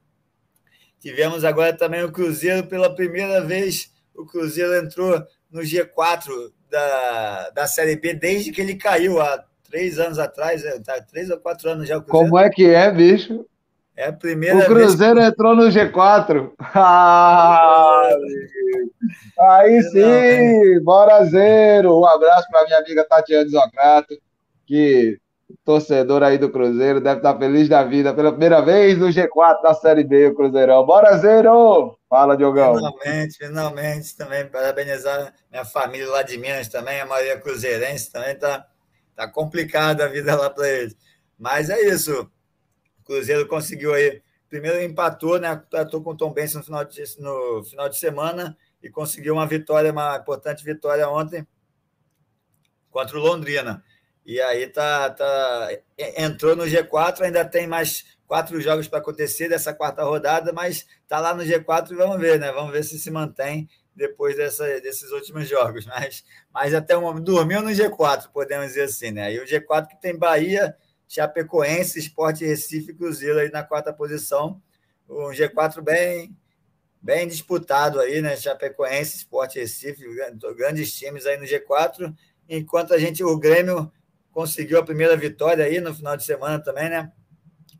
Tivemos 0.99 1.45
agora 1.45 1.71
também 1.71 2.03
o 2.03 2.11
Cruzeiro 2.11 2.67
pela 2.67 2.93
primeira 2.93 3.39
vez. 3.39 3.89
O 4.13 4.25
Cruzeiro 4.25 4.75
entrou 4.75 5.23
no 5.49 5.61
G4 5.61 6.51
da, 6.69 7.51
da 7.51 7.67
Série 7.67 7.95
B 7.95 8.13
desde 8.13 8.51
que 8.51 8.59
ele 8.59 8.75
caiu 8.75 9.21
há 9.21 9.41
três 9.63 9.97
anos 9.97 10.19
atrás, 10.19 10.65
é, 10.65 10.77
tá, 10.81 11.01
três 11.09 11.29
ou 11.29 11.37
quatro 11.37 11.69
anos 11.69 11.87
já. 11.87 11.97
O 11.97 12.01
Cruzeiro. 12.01 12.29
Como 12.29 12.37
é 12.37 12.49
que 12.49 12.65
é, 12.65 12.91
bicho? 12.91 13.45
É 13.95 14.07
a 14.07 14.13
primeira 14.13 14.57
O 14.57 14.65
Cruzeiro 14.65 15.21
vez... 15.21 15.27
entrou 15.29 15.55
no 15.55 15.69
G4. 15.69 16.51
Ah, 19.41 19.55
aí 19.55 19.81
sim, 19.83 20.83
bora 20.83 21.23
zero. 21.25 21.97
Um 21.97 22.05
abraço 22.05 22.47
para 22.51 22.65
minha 22.65 22.77
amiga 22.77 23.05
Tatiana 23.05 23.49
Zocrato, 23.49 24.15
que 24.69 25.19
torcedor 25.65 26.21
aí 26.21 26.37
do 26.37 26.51
Cruzeiro 26.51 27.01
deve 27.01 27.17
estar 27.17 27.35
feliz 27.39 27.67
da 27.67 27.83
vida 27.83 28.13
pela 28.13 28.29
primeira 28.29 28.61
vez 28.61 28.99
no 28.99 29.07
G4 29.07 29.63
da 29.63 29.73
Série 29.73 30.03
B, 30.03 30.27
o 30.27 30.35
Cruzeirão. 30.35 30.85
Bora 30.85 31.17
zero! 31.17 31.97
Fala, 32.07 32.37
Diogão. 32.37 32.75
Finalmente, 32.75 33.37
finalmente 33.37 34.15
também 34.15 34.47
parabenizar 34.47 35.33
minha 35.49 35.65
família 35.65 36.07
lá 36.07 36.21
de 36.21 36.37
Minas 36.37 36.67
também, 36.67 37.01
a 37.01 37.05
maioria 37.07 37.39
cruzeirense 37.39 38.11
também 38.11 38.37
tá, 38.37 38.63
tá 39.15 39.27
complicada 39.27 40.05
a 40.05 40.07
vida 40.07 40.35
lá 40.35 40.51
para 40.51 40.69
eles. 40.69 40.95
Mas 41.35 41.71
é 41.71 41.81
isso. 41.81 42.31
Cruzeiro 43.03 43.47
conseguiu 43.47 43.95
aí. 43.95 44.21
Primeiro 44.47 44.79
empatou, 44.83 45.39
né? 45.39 45.59
Tratou 45.67 46.03
com 46.03 46.11
o 46.11 46.17
Tom 46.17 46.31
Benson 46.31 46.59
no 46.59 46.63
final, 46.63 46.85
de, 46.85 47.03
no 47.17 47.63
final 47.63 47.89
de 47.89 47.97
semana 47.97 48.55
e 48.83 48.89
conseguiu 48.89 49.33
uma 49.33 49.47
vitória, 49.47 49.91
uma 49.91 50.17
importante 50.17 50.63
vitória 50.63 51.09
ontem 51.09 51.45
contra 52.91 53.17
o 53.17 53.21
Londrina. 53.21 53.83
E 54.25 54.39
aí 54.41 54.67
tá, 54.67 55.09
tá 55.09 55.69
entrou 55.97 56.55
no 56.55 56.65
G4, 56.65 57.21
ainda 57.21 57.43
tem 57.43 57.67
mais 57.67 58.05
quatro 58.27 58.61
jogos 58.61 58.87
para 58.87 58.99
acontecer 58.99 59.49
dessa 59.49 59.73
quarta 59.73 60.03
rodada, 60.03 60.53
mas 60.53 60.85
tá 61.07 61.19
lá 61.19 61.33
no 61.33 61.43
G4 61.43 61.91
e 61.91 61.95
vamos 61.95 62.19
ver, 62.19 62.39
né? 62.39 62.51
Vamos 62.51 62.71
ver 62.71 62.83
se 62.83 62.99
se 62.99 63.09
mantém 63.09 63.67
depois 63.95 64.37
dessa, 64.37 64.65
desses 64.81 65.11
últimos 65.11 65.49
jogos. 65.49 65.85
Mas, 65.85 66.23
mas 66.53 66.73
até 66.75 66.95
o 66.95 67.01
momento 67.01 67.23
dormiu 67.23 67.61
no 67.61 67.69
G4, 67.69 68.29
podemos 68.31 68.67
dizer 68.67 68.83
assim, 68.83 69.11
né? 69.11 69.33
E 69.33 69.39
o 69.39 69.45
G4 69.45 69.87
que 69.87 69.99
tem 69.99 70.15
Bahia, 70.15 70.75
Chapecoense, 71.07 71.97
Esporte 71.97 72.45
Recife 72.45 72.91
e 72.91 72.95
Cruzeiro 72.95 73.39
aí 73.39 73.49
na 73.49 73.63
quarta 73.63 73.91
posição. 73.91 74.61
Um 75.09 75.31
G4 75.31 75.81
bem, 75.81 76.37
bem 77.01 77.27
disputado 77.27 77.99
aí, 77.99 78.21
né? 78.21 78.37
Chapecoense, 78.37 79.17
Esporte 79.17 79.59
Recife, 79.59 80.05
grandes 80.55 80.93
times 80.93 81.25
aí 81.25 81.35
no 81.37 81.45
G4, 81.45 82.13
enquanto 82.47 82.93
a 82.93 82.99
gente, 82.99 83.23
o 83.23 83.37
Grêmio 83.37 83.91
conseguiu 84.39 84.79
a 84.79 84.85
primeira 84.85 85.17
vitória 85.17 85.65
aí 85.65 85.81
no 85.81 85.93
final 85.93 86.15
de 86.15 86.23
semana 86.23 86.63
também, 86.63 86.89
né? 86.89 87.11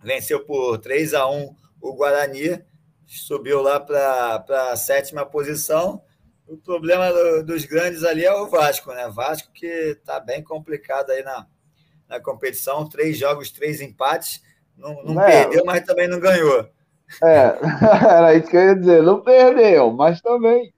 Venceu 0.04 0.44
por 0.44 0.78
3 0.78 1.14
a 1.14 1.26
1 1.26 1.56
o 1.82 1.96
Guarani, 1.96 2.62
subiu 3.08 3.62
lá 3.62 3.80
para 3.80 4.44
a 4.70 4.76
sétima 4.76 5.26
posição. 5.26 6.02
O 6.46 6.58
problema 6.58 7.14
do, 7.14 7.46
dos 7.46 7.64
grandes 7.64 8.04
ali 8.04 8.26
é 8.26 8.34
o 8.34 8.50
Vasco, 8.50 8.92
né? 8.92 9.08
Vasco 9.08 9.50
que 9.54 9.66
está 9.66 10.20
bem 10.20 10.44
complicado 10.44 11.12
aí 11.12 11.24
na, 11.24 11.48
na 12.10 12.20
competição, 12.20 12.90
três 12.90 13.18
jogos, 13.18 13.52
três 13.52 13.80
empates, 13.80 14.44
não, 14.76 15.02
não 15.02 15.24
é. 15.24 15.46
perdeu, 15.46 15.64
mas 15.64 15.86
também 15.86 16.10
não 16.10 16.20
ganhou. 16.20 16.68
É, 17.24 17.56
era 18.18 18.36
isso 18.36 18.50
que 18.50 18.58
eu 18.58 18.64
ia 18.64 18.76
dizer, 18.76 19.02
não 19.02 19.22
perdeu, 19.22 19.94
mas 19.94 20.20
também 20.20 20.74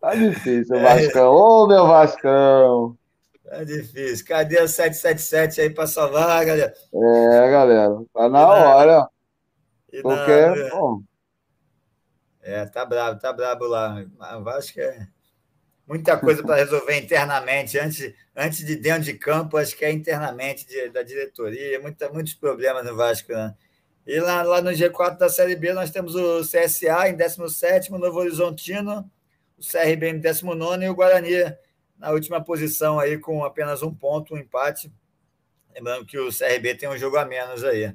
tá 0.00 0.14
difícil, 0.14 0.76
é. 0.76 0.80
Vascão. 0.80 1.32
Ô, 1.32 1.64
oh, 1.64 1.66
meu 1.66 1.88
Vascão! 1.88 2.96
Tá 3.48 3.62
difícil. 3.62 4.26
Cadê 4.26 4.60
o 4.60 4.68
777 4.68 5.60
aí 5.60 5.70
para 5.70 5.86
salvar, 5.86 6.44
galera? 6.44 6.74
É, 6.92 7.50
galera, 7.50 8.04
tá 8.12 8.28
na, 8.28 8.48
hora. 8.48 9.08
Porque, 10.02 10.70
bom. 10.70 11.00
É, 12.42 12.66
tá 12.66 12.84
bravo, 12.84 13.20
tá 13.20 13.32
bravo 13.32 13.64
lá. 13.66 14.04
Mas 14.18 14.42
Vasco 14.42 14.74
que 14.74 14.80
é 14.80 15.06
muita 15.86 16.18
coisa 16.18 16.42
para 16.42 16.56
resolver 16.56 16.98
internamente, 16.98 17.78
antes, 17.78 18.12
antes 18.34 18.66
de 18.66 18.74
dentro 18.74 19.04
de 19.04 19.14
campo, 19.14 19.56
acho 19.56 19.76
que 19.76 19.84
é 19.84 19.92
internamente 19.92 20.66
de, 20.66 20.88
da 20.90 21.02
diretoria, 21.02 21.80
muita, 21.80 22.08
muitos 22.10 22.34
problemas 22.34 22.84
no 22.84 22.96
Vasco, 22.96 23.32
né? 23.32 23.54
E 24.04 24.20
lá, 24.20 24.42
lá 24.42 24.60
no 24.60 24.70
G4 24.70 25.18
da 25.18 25.28
Série 25.28 25.56
B, 25.56 25.72
nós 25.72 25.90
temos 25.90 26.14
o 26.14 26.40
CSA 26.40 27.08
em 27.08 27.16
17, 27.16 27.90
Novo 27.92 28.18
Horizontino, 28.18 29.08
o 29.56 29.62
CRB 29.62 30.10
em 30.10 30.18
19 30.18 30.84
e 30.84 30.88
o 30.88 30.94
Guarani 30.94 31.30
na 31.98 32.10
última 32.10 32.42
posição 32.42 32.98
aí 32.98 33.18
com 33.18 33.44
apenas 33.44 33.82
um 33.82 33.92
ponto, 33.92 34.34
um 34.34 34.38
empate. 34.38 34.92
Lembrando 35.74 36.06
que 36.06 36.18
o 36.18 36.30
CRB 36.30 36.74
tem 36.74 36.88
um 36.88 36.96
jogo 36.96 37.16
a 37.16 37.24
menos 37.24 37.62
aí. 37.64 37.94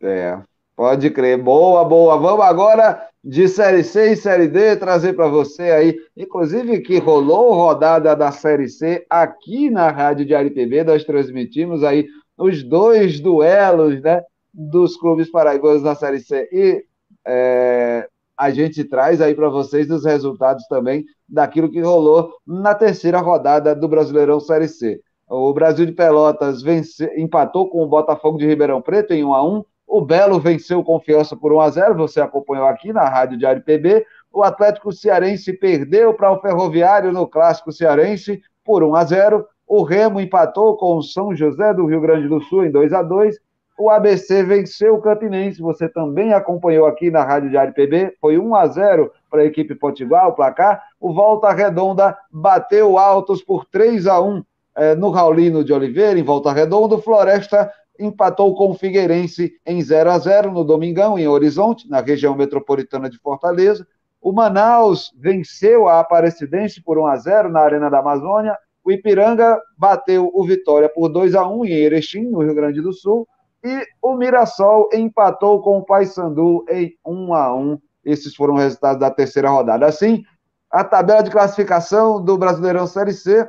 É, 0.00 0.40
pode 0.74 1.10
crer. 1.10 1.36
Boa, 1.36 1.84
boa. 1.84 2.18
Vamos 2.18 2.44
agora 2.44 3.08
de 3.26 3.48
Série 3.48 3.82
C 3.82 4.12
e 4.12 4.16
Série 4.16 4.46
D, 4.46 4.76
trazer 4.76 5.14
para 5.14 5.26
você 5.26 5.62
aí, 5.64 5.98
inclusive 6.16 6.80
que 6.80 6.98
rolou 6.98 7.54
rodada 7.54 8.14
da 8.14 8.30
Série 8.30 8.68
C 8.68 9.04
aqui 9.10 9.68
na 9.68 9.90
Rádio 9.90 10.24
de 10.24 10.32
RPB, 10.32 10.84
nós 10.84 11.02
transmitimos 11.02 11.82
aí 11.82 12.06
os 12.38 12.62
dois 12.62 13.18
duelos, 13.18 14.00
né, 14.00 14.22
dos 14.54 14.96
clubes 14.96 15.28
paraibanos 15.28 15.82
na 15.82 15.96
Série 15.96 16.20
C 16.20 16.48
e 16.52 16.84
é, 17.26 18.08
a 18.36 18.50
gente 18.50 18.84
traz 18.84 19.20
aí 19.20 19.34
para 19.34 19.48
vocês 19.48 19.90
os 19.90 20.04
resultados 20.04 20.66
também 20.68 21.04
daquilo 21.28 21.70
que 21.70 21.80
rolou 21.80 22.32
na 22.46 22.74
terceira 22.74 23.18
rodada 23.18 23.74
do 23.74 23.88
Brasileirão 23.88 24.40
Série 24.40 24.68
C. 24.68 25.00
O 25.28 25.52
Brasil 25.52 25.86
de 25.86 25.92
Pelotas 25.92 26.62
vence, 26.62 27.12
empatou 27.16 27.68
com 27.68 27.82
o 27.82 27.88
Botafogo 27.88 28.38
de 28.38 28.46
Ribeirão 28.46 28.80
Preto 28.80 29.12
em 29.12 29.24
1 29.24 29.34
a 29.34 29.42
1 29.42 29.64
o 29.86 30.00
Belo 30.00 30.40
venceu 30.40 30.82
Confiança 30.82 31.36
por 31.36 31.52
1 31.52 31.60
a 31.60 31.70
0 31.70 31.94
você 31.94 32.20
acompanhou 32.20 32.66
aqui 32.66 32.92
na 32.92 33.08
Rádio 33.08 33.38
Diário 33.38 33.62
PB. 33.62 34.04
O 34.32 34.42
Atlético 34.42 34.92
Cearense 34.92 35.52
perdeu 35.52 36.12
para 36.12 36.32
o 36.32 36.40
Ferroviário 36.40 37.12
no 37.12 37.26
Clássico 37.26 37.72
Cearense 37.72 38.42
por 38.64 38.82
1 38.82 38.96
a 38.96 39.04
0 39.04 39.46
O 39.66 39.84
Remo 39.84 40.20
empatou 40.20 40.76
com 40.76 40.96
o 40.96 41.02
São 41.02 41.34
José 41.34 41.72
do 41.72 41.86
Rio 41.86 42.00
Grande 42.00 42.28
do 42.28 42.40
Sul 42.42 42.66
em 42.66 42.70
2 42.70 42.92
a 42.92 43.02
2 43.02 43.38
O 43.78 43.90
ABC 43.90 44.42
venceu 44.42 44.94
o 44.94 45.02
Campinense, 45.02 45.60
você 45.60 45.86
também 45.86 46.32
acompanhou 46.32 46.86
aqui 46.86 47.10
na 47.10 47.22
Rádio 47.22 47.50
Diário 47.50 47.74
PB. 47.74 48.16
Foi 48.18 48.38
1 48.38 48.54
a 48.54 48.66
0 48.66 49.12
para 49.30 49.42
a 49.42 49.44
equipe 49.44 49.74
Potiguar, 49.74 50.28
o 50.28 50.32
placar. 50.32 50.82
O 50.98 51.12
Volta 51.12 51.52
Redonda 51.52 52.16
bateu 52.32 52.96
Altos 52.96 53.42
por 53.42 53.66
3 53.66 54.06
a 54.06 54.18
1 54.18 54.42
eh, 54.76 54.94
no 54.94 55.10
Raulino 55.10 55.62
de 55.62 55.74
Oliveira, 55.74 56.18
em 56.18 56.22
Volta 56.22 56.52
Redonda. 56.52 56.94
O 56.94 57.02
Floresta 57.02 57.70
empatou 58.00 58.54
com 58.54 58.70
o 58.70 58.74
Figueirense 58.74 59.52
em 59.66 59.82
0 59.82 60.10
a 60.10 60.18
0 60.18 60.50
no 60.50 60.64
Domingão, 60.64 61.18
em 61.18 61.28
Horizonte, 61.28 61.88
na 61.88 62.00
região 62.00 62.34
metropolitana 62.34 63.10
de 63.10 63.18
Fortaleza. 63.18 63.86
O 64.22 64.32
Manaus 64.32 65.12
venceu 65.18 65.86
a 65.86 66.00
Aparecidense 66.00 66.82
por 66.82 66.98
1 66.98 67.06
a 67.06 67.16
0 67.16 67.48
na 67.50 67.60
Arena 67.60 67.90
da 67.90 67.98
Amazônia. 67.98 68.56
O 68.82 68.90
Ipiranga 68.90 69.60
bateu 69.76 70.30
o 70.32 70.46
Vitória 70.46 70.88
por 70.88 71.10
2 71.10 71.34
a 71.34 71.46
1 71.46 71.66
em 71.66 71.72
Erechim, 71.72 72.22
no 72.22 72.42
Rio 72.42 72.54
Grande 72.54 72.80
do 72.80 72.92
Sul. 72.92 73.28
E 73.64 73.84
o 74.02 74.14
Mirassol 74.14 74.88
empatou 74.92 75.60
com 75.62 75.78
o 75.78 75.84
Paysandu 75.84 76.64
em 76.68 76.96
1 77.04 77.34
a 77.34 77.54
1. 77.54 77.78
Esses 78.04 78.34
foram 78.34 78.54
os 78.54 78.62
resultados 78.62 79.00
da 79.00 79.10
terceira 79.10 79.50
rodada. 79.50 79.86
Assim, 79.86 80.22
a 80.70 80.84
tabela 80.84 81.22
de 81.22 81.30
classificação 81.30 82.22
do 82.22 82.38
Brasileirão 82.38 82.86
Série 82.86 83.12
C 83.12 83.48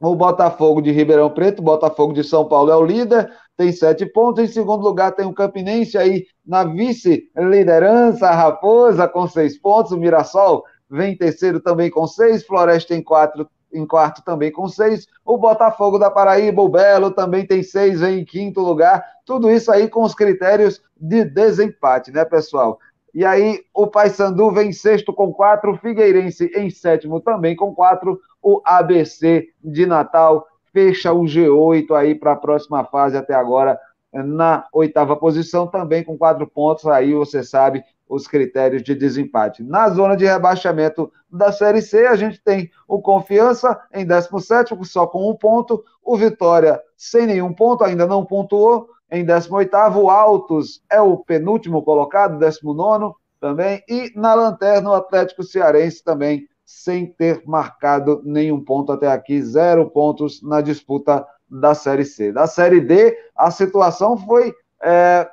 o 0.00 0.14
Botafogo 0.14 0.80
de 0.80 0.92
Ribeirão 0.92 1.28
Preto, 1.28 1.60
Botafogo 1.60 2.12
de 2.12 2.22
São 2.22 2.46
Paulo 2.46 2.70
é 2.70 2.76
o 2.76 2.84
líder, 2.84 3.30
tem 3.56 3.72
sete 3.72 4.06
pontos. 4.06 4.44
Em 4.44 4.46
segundo 4.46 4.82
lugar 4.82 5.12
tem 5.12 5.26
o 5.26 5.34
Campinense 5.34 5.98
aí 5.98 6.26
na 6.46 6.62
vice-liderança, 6.62 8.28
a 8.28 8.34
Raposa 8.34 9.08
com 9.08 9.26
seis 9.26 9.58
pontos. 9.58 9.90
O 9.90 9.96
Mirassol 9.96 10.62
vem 10.88 11.14
em 11.14 11.16
terceiro 11.16 11.58
também 11.58 11.90
com 11.90 12.06
seis. 12.06 12.46
Floresta 12.46 12.94
em 12.94 13.02
quatro, 13.02 13.48
em 13.72 13.86
quarto 13.86 14.22
também 14.24 14.50
com 14.50 14.68
seis. 14.68 15.06
O 15.24 15.38
Botafogo 15.38 15.98
da 15.98 16.10
Paraíba, 16.10 16.62
o 16.62 16.68
Belo, 16.68 17.10
também 17.10 17.46
tem 17.46 17.62
seis, 17.62 18.02
em 18.02 18.24
quinto 18.24 18.60
lugar. 18.60 19.04
Tudo 19.24 19.50
isso 19.50 19.70
aí 19.70 19.88
com 19.88 20.02
os 20.02 20.14
critérios 20.14 20.82
de 20.96 21.24
desempate, 21.24 22.10
né, 22.10 22.24
pessoal? 22.24 22.78
E 23.14 23.24
aí 23.24 23.60
o 23.74 23.86
Paysandu 23.86 24.50
vem 24.50 24.68
em 24.68 24.72
sexto 24.72 25.12
com 25.12 25.32
quatro, 25.32 25.72
o 25.72 25.78
Figueirense 25.78 26.50
em 26.54 26.70
sétimo 26.70 27.20
também 27.20 27.56
com 27.56 27.74
quatro, 27.74 28.20
o 28.42 28.60
ABC 28.64 29.48
de 29.62 29.86
Natal 29.86 30.46
fecha 30.72 31.12
o 31.12 31.22
G8 31.22 31.90
aí 31.96 32.14
para 32.14 32.32
a 32.32 32.36
próxima 32.36 32.84
fase 32.84 33.16
até 33.16 33.34
agora 33.34 33.78
na 34.12 34.66
oitava 34.72 35.16
posição, 35.16 35.66
também 35.66 36.02
com 36.02 36.16
quatro 36.16 36.46
pontos. 36.46 36.86
Aí 36.86 37.12
você 37.14 37.42
sabe 37.42 37.82
os 38.08 38.26
critérios 38.26 38.82
de 38.82 38.94
desempate. 38.94 39.62
Na 39.62 39.88
zona 39.90 40.16
de 40.16 40.24
rebaixamento 40.24 41.12
da 41.30 41.52
Série 41.52 41.82
C, 41.82 42.06
a 42.06 42.16
gente 42.16 42.42
tem 42.42 42.70
o 42.86 43.00
Confiança 43.00 43.78
em 43.92 44.06
17, 44.06 44.74
só 44.84 45.06
com 45.06 45.30
um 45.30 45.36
ponto, 45.36 45.84
o 46.02 46.16
Vitória 46.16 46.80
sem 46.96 47.26
nenhum 47.26 47.52
ponto, 47.52 47.84
ainda 47.84 48.06
não 48.06 48.24
pontuou. 48.24 48.88
Em 49.10 49.24
18, 49.24 49.74
o 49.96 50.10
Altos 50.10 50.82
é 50.90 51.00
o 51.00 51.16
penúltimo 51.16 51.82
colocado, 51.82 52.38
19. 52.38 53.14
também. 53.40 53.82
E 53.88 54.12
na 54.16 54.34
lanterna, 54.34 54.90
o 54.90 54.94
Atlético 54.94 55.42
Cearense 55.42 56.02
também, 56.02 56.46
sem 56.64 57.06
ter 57.06 57.42
marcado 57.46 58.20
nenhum 58.24 58.62
ponto 58.62 58.92
até 58.92 59.08
aqui, 59.08 59.40
zero 59.42 59.88
pontos 59.88 60.42
na 60.42 60.60
disputa 60.60 61.26
da 61.50 61.74
Série 61.74 62.04
C. 62.04 62.32
Da 62.32 62.46
Série 62.46 62.80
D, 62.80 63.16
a 63.36 63.50
situação 63.50 64.16
foi 64.16 64.54
é, 64.82 65.28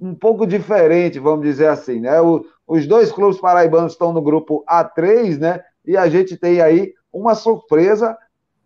um 0.00 0.14
pouco 0.14 0.46
diferente, 0.46 1.18
vamos 1.18 1.44
dizer 1.44 1.68
assim, 1.68 2.00
né? 2.00 2.20
O, 2.20 2.44
os 2.66 2.86
dois 2.86 3.10
clubes 3.10 3.40
paraibanos 3.40 3.92
estão 3.92 4.12
no 4.12 4.22
grupo 4.22 4.64
A3, 4.68 5.38
né? 5.38 5.60
E 5.84 5.96
a 5.96 6.08
gente 6.08 6.36
tem 6.36 6.60
aí 6.60 6.92
uma 7.12 7.34
surpresa. 7.34 8.16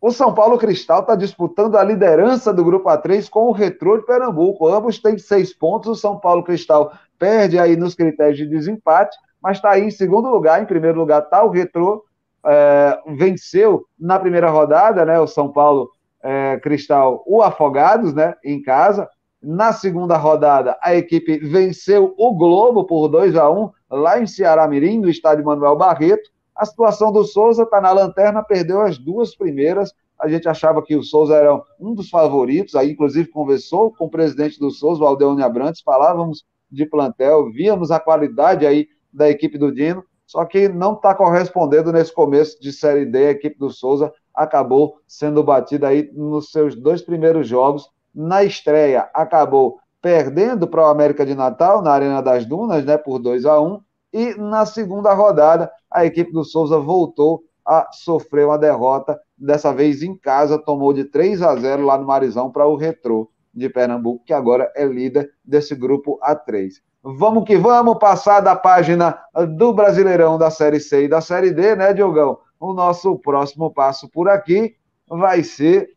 O 0.01 0.11
São 0.11 0.35
Paulo 0.35 0.59
Cristal 0.59 1.01
está 1.01 1.15
disputando 1.15 1.77
a 1.77 1.85
liderança 1.85 2.53
do 2.53 2.65
grupo 2.65 2.89
A3 2.89 3.31
com 3.31 3.45
o 3.47 3.53
Retrô 3.53 3.97
de 3.97 4.05
Pernambuco. 4.05 4.67
Ambos 4.67 4.99
têm 4.99 5.17
seis 5.17 5.55
pontos. 5.55 5.91
O 5.91 6.01
São 6.01 6.19
Paulo 6.19 6.43
Cristal 6.43 6.93
perde 7.19 7.59
aí 7.59 7.77
nos 7.77 7.95
critérios 7.95 8.37
de 8.37 8.49
desempate, 8.49 9.17
mas 9.41 9.59
está 9.59 9.71
aí 9.71 9.85
em 9.85 9.91
segundo 9.91 10.29
lugar. 10.29 10.61
Em 10.61 10.67
primeiro 10.67 10.99
lugar 10.99 11.23
está 11.23 11.45
o 11.45 11.51
Retrô. 11.51 12.05
É, 12.45 12.99
venceu 13.07 13.87
na 13.97 14.19
primeira 14.19 14.51
rodada, 14.51 15.05
né? 15.05 15.21
O 15.21 15.29
São 15.29 15.53
Paulo 15.53 15.91
é, 16.23 16.59
Cristal, 16.63 17.23
o 17.27 17.43
Afogados, 17.43 18.15
né? 18.15 18.35
Em 18.45 18.63
casa. 18.63 19.09
Na 19.43 19.73
segunda 19.73 20.17
rodada, 20.17 20.79
a 20.81 20.95
equipe 20.95 21.39
venceu 21.39 22.15
o 22.17 22.33
Globo 22.35 22.85
por 22.85 23.09
2 23.09 23.35
a 23.35 23.51
1 23.51 23.71
lá 23.91 24.21
em 24.21 24.27
Ceará 24.27 24.69
Mirim, 24.69 25.01
no 25.01 25.11
estádio 25.11 25.45
Manuel 25.45 25.77
Barreto. 25.77 26.31
A 26.55 26.65
situação 26.65 27.11
do 27.11 27.25
Souza 27.25 27.65
está 27.65 27.81
na 27.81 27.91
lanterna, 27.91 28.43
perdeu 28.43 28.81
as 28.81 28.99
duas 28.99 29.35
primeiras. 29.35 29.93
A 30.17 30.29
gente 30.29 30.49
achava 30.49 30.81
que 30.81 30.95
o 30.95 31.03
Souza 31.03 31.35
era 31.35 31.61
um 31.81 31.93
dos 31.93 32.09
favoritos, 32.09 32.77
aí 32.77 32.93
inclusive 32.93 33.29
conversou 33.31 33.93
com 33.93 34.05
o 34.05 34.11
presidente 34.11 34.61
do 34.61 34.71
Souza, 34.71 35.03
o 35.03 35.07
Aldeone 35.07 35.43
Abrantes, 35.43 35.83
falávamos 35.83 36.45
de 36.71 36.87
plantel, 36.87 37.51
víamos 37.51 37.91
a 37.91 37.99
qualidade 37.99 38.65
aí 38.65 38.87
da 39.13 39.29
equipe 39.29 39.59
do 39.59 39.75
Dino, 39.75 40.05
só 40.25 40.45
que 40.45 40.69
não 40.69 40.95
está 40.95 41.15
correspondendo 41.15 41.93
nesse 41.93 42.15
começo 42.15 42.61
de 42.61 42.73
Série 42.73 43.05
D, 43.05 43.27
a 43.27 43.31
equipe 43.33 43.59
do 43.59 43.71
Souza 43.71 44.13
acabou 44.35 44.99
sendo 45.07 45.43
batida 45.43 45.89
aí 45.89 46.11
nos 46.13 46.51
seus 46.51 46.75
dois 46.75 47.03
primeiros 47.03 47.47
jogos 47.47 47.91
na 48.15 48.45
estreia, 48.45 49.09
acabou 49.15 49.79
perdendo 50.01 50.67
para 50.67 50.83
o 50.83 50.91
América 50.91 51.25
de 51.25 51.35
Natal, 51.35 51.81
na 51.81 51.93
Arena 51.93 52.21
das 52.21 52.45
Dunas, 52.45 52.85
né, 52.85 52.99
por 52.99 53.19
2 53.19 53.47
a 53.47 53.61
1 53.61 53.81
e 54.13 54.35
na 54.35 54.67
segunda 54.67 55.15
rodada, 55.15 55.71
a 55.91 56.05
equipe 56.05 56.33
do 56.33 56.45
Souza 56.45 56.79
voltou 56.79 57.43
a 57.65 57.89
sofrer 57.93 58.47
uma 58.47 58.59
derrota, 58.59 59.19
dessa 59.39 59.73
vez 59.73 60.03
em 60.03 60.17
casa, 60.17 60.59
tomou 60.59 60.93
de 60.93 61.05
3 61.05 61.41
a 61.43 61.55
0 61.57 61.85
lá 61.87 61.97
no 61.97 62.07
Marizão 62.07 62.51
para 62.51 62.67
o 62.67 62.77
Retrô 62.77 63.31
de 63.55 63.69
Pernambuco, 63.69 64.25
que 64.25 64.33
agora 64.33 64.71
é 64.75 64.85
líder 64.85 65.31
desse 65.45 65.75
grupo 65.75 66.19
A3. 66.23 66.75
Vamos 67.03 67.45
que 67.45 67.57
vamos 67.57 67.99
passar 67.99 68.41
da 68.41 68.55
página 68.55 69.19
do 69.57 69.73
Brasileirão 69.73 70.39
da 70.39 70.51
Série 70.51 70.81
C 70.81 71.05
e 71.05 71.09
da 71.09 71.21
Série 71.21 71.51
D, 71.51 71.75
né, 71.75 71.93
Diogão? 71.93 72.39
O 72.63 72.73
nosso 72.73 73.19
próximo 73.19 73.75
passo 73.75 74.09
por 74.09 74.29
aqui 74.29 74.77
vai 75.09 75.43
ser 75.43 75.97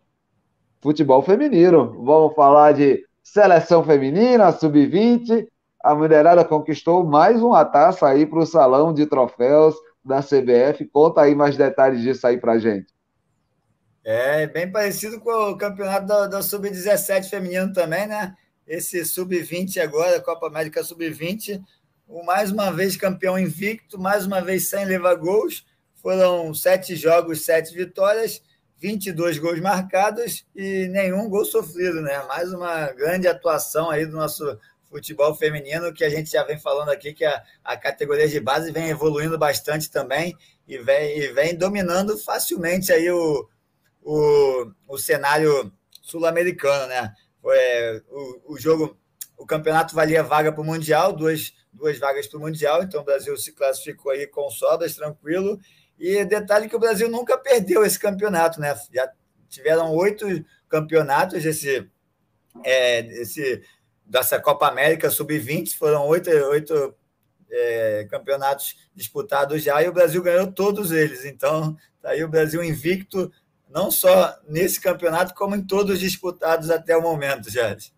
futebol 0.82 1.22
feminino. 1.22 2.04
Vamos 2.04 2.34
falar 2.34 2.72
de 2.72 3.06
seleção 3.22 3.84
feminina, 3.84 4.52
sub-20. 4.52 5.48
A 5.84 5.94
mulherada 5.94 6.44
conquistou 6.44 7.06
mais 7.06 7.40
uma 7.40 7.64
taça 7.64 8.08
aí 8.08 8.26
para 8.26 8.40
o 8.40 8.48
salão 8.48 8.92
de 8.92 9.06
troféus 9.06 9.76
da 10.04 10.24
CBF. 10.24 10.86
Conta 10.92 11.22
aí 11.22 11.36
mais 11.36 11.56
detalhes 11.56 12.02
disso 12.02 12.26
aí 12.26 12.40
para 12.40 12.58
gente. 12.58 12.92
É 14.04 14.48
bem 14.48 14.72
parecido 14.72 15.20
com 15.20 15.52
o 15.52 15.56
campeonato 15.56 16.08
da, 16.08 16.26
da 16.26 16.42
sub-17 16.42 17.30
feminino 17.30 17.72
também, 17.74 18.08
né? 18.08 18.36
Esse 18.66 19.06
sub-20 19.06 19.78
agora, 19.78 20.20
Copa 20.20 20.48
América 20.48 20.84
sub-20, 20.84 21.62
mais 22.26 22.50
uma 22.50 22.72
vez 22.72 22.98
campeão 22.98 23.38
invicto, 23.38 24.00
mais 24.00 24.26
uma 24.26 24.42
vez 24.42 24.68
sem 24.68 24.84
levar 24.84 25.14
gols. 25.14 25.64
Foram 26.06 26.54
sete 26.54 26.96
jogos, 26.96 27.46
sete 27.46 27.74
vitórias 27.74 28.40
22 28.78 29.40
gols 29.40 29.60
marcados 29.60 30.46
e 30.56 30.88
nenhum 30.90 31.28
gol 31.28 31.44
sofrido, 31.44 32.00
né? 32.00 32.24
Mais 32.28 32.54
uma 32.54 32.92
grande 32.92 33.28
atuação 33.28 33.90
aí 33.90 34.06
do 34.06 34.16
nosso 34.16 34.46
futebol 34.88 35.34
feminino, 35.34 35.92
que 35.92 36.04
a 36.04 36.10
gente 36.12 36.30
já 36.30 36.44
vem 36.44 36.60
falando 36.60 36.90
aqui, 36.90 37.12
que 37.12 37.26
a, 37.26 37.44
a 37.64 37.76
categoria 37.76 38.28
de 38.28 38.40
base 38.40 38.72
vem 38.72 38.90
evoluindo 38.90 39.36
bastante 39.36 39.90
também 39.90 40.38
e 40.68 40.78
vem, 40.78 41.18
e 41.18 41.34
vem 41.34 41.58
dominando 41.58 42.16
facilmente 42.20 42.94
aí 42.94 43.10
o, 43.10 43.50
o, 44.04 44.72
o 44.88 45.00
cenário 45.00 45.74
sul-americano, 46.04 46.86
né? 46.86 47.16
É, 47.48 48.02
o, 48.12 48.54
o 48.54 48.60
jogo, 48.60 48.96
o 49.36 49.44
campeonato 49.48 49.96
valia 49.96 50.22
vaga 50.22 50.52
para 50.52 50.62
o 50.62 50.66
Mundial, 50.66 51.14
duas, 51.14 51.52
duas 51.74 51.98
vagas 51.98 52.28
para 52.28 52.38
o 52.38 52.42
Mundial, 52.42 52.84
então 52.84 53.02
o 53.02 53.06
Brasil 53.06 53.36
se 53.38 53.54
classificou 53.54 54.12
aí 54.12 54.28
com 54.28 54.48
sobras, 54.52 54.94
tranquilo, 54.94 55.60
e 55.98 56.24
detalhe 56.26 56.68
que 56.68 56.76
o 56.76 56.80
Brasil 56.80 57.10
nunca 57.10 57.38
perdeu 57.38 57.86
esse 57.86 57.98
campeonato, 57.98 58.60
né? 58.60 58.76
Já 58.94 59.10
tiveram 59.48 59.94
oito 59.94 60.26
campeonatos 60.68 61.46
esse, 61.46 61.90
é, 62.64 63.00
esse, 63.22 63.64
dessa 64.06 64.40
Copa 64.40 64.68
América 64.68 65.10
Sub-20, 65.10 65.76
foram 65.76 66.06
oito, 66.08 66.30
oito 66.30 66.96
é, 67.50 68.08
campeonatos 68.10 68.76
disputados 68.94 69.64
já, 69.64 69.82
e 69.82 69.88
o 69.88 69.94
Brasil 69.94 70.22
ganhou 70.22 70.52
todos 70.52 70.92
eles. 70.92 71.24
Então, 71.24 71.78
tá 72.02 72.10
aí 72.10 72.24
o 72.24 72.30
Brasil 72.30 72.64
invicto, 72.64 73.32
não 73.70 73.90
só 73.90 74.38
nesse 74.48 74.82
campeonato, 74.82 75.34
como 75.34 75.56
em 75.56 75.66
todos 75.66 76.00
disputados 76.00 76.70
até 76.70 76.96
o 76.98 77.02
momento, 77.02 77.50
Jorge. 77.50 77.95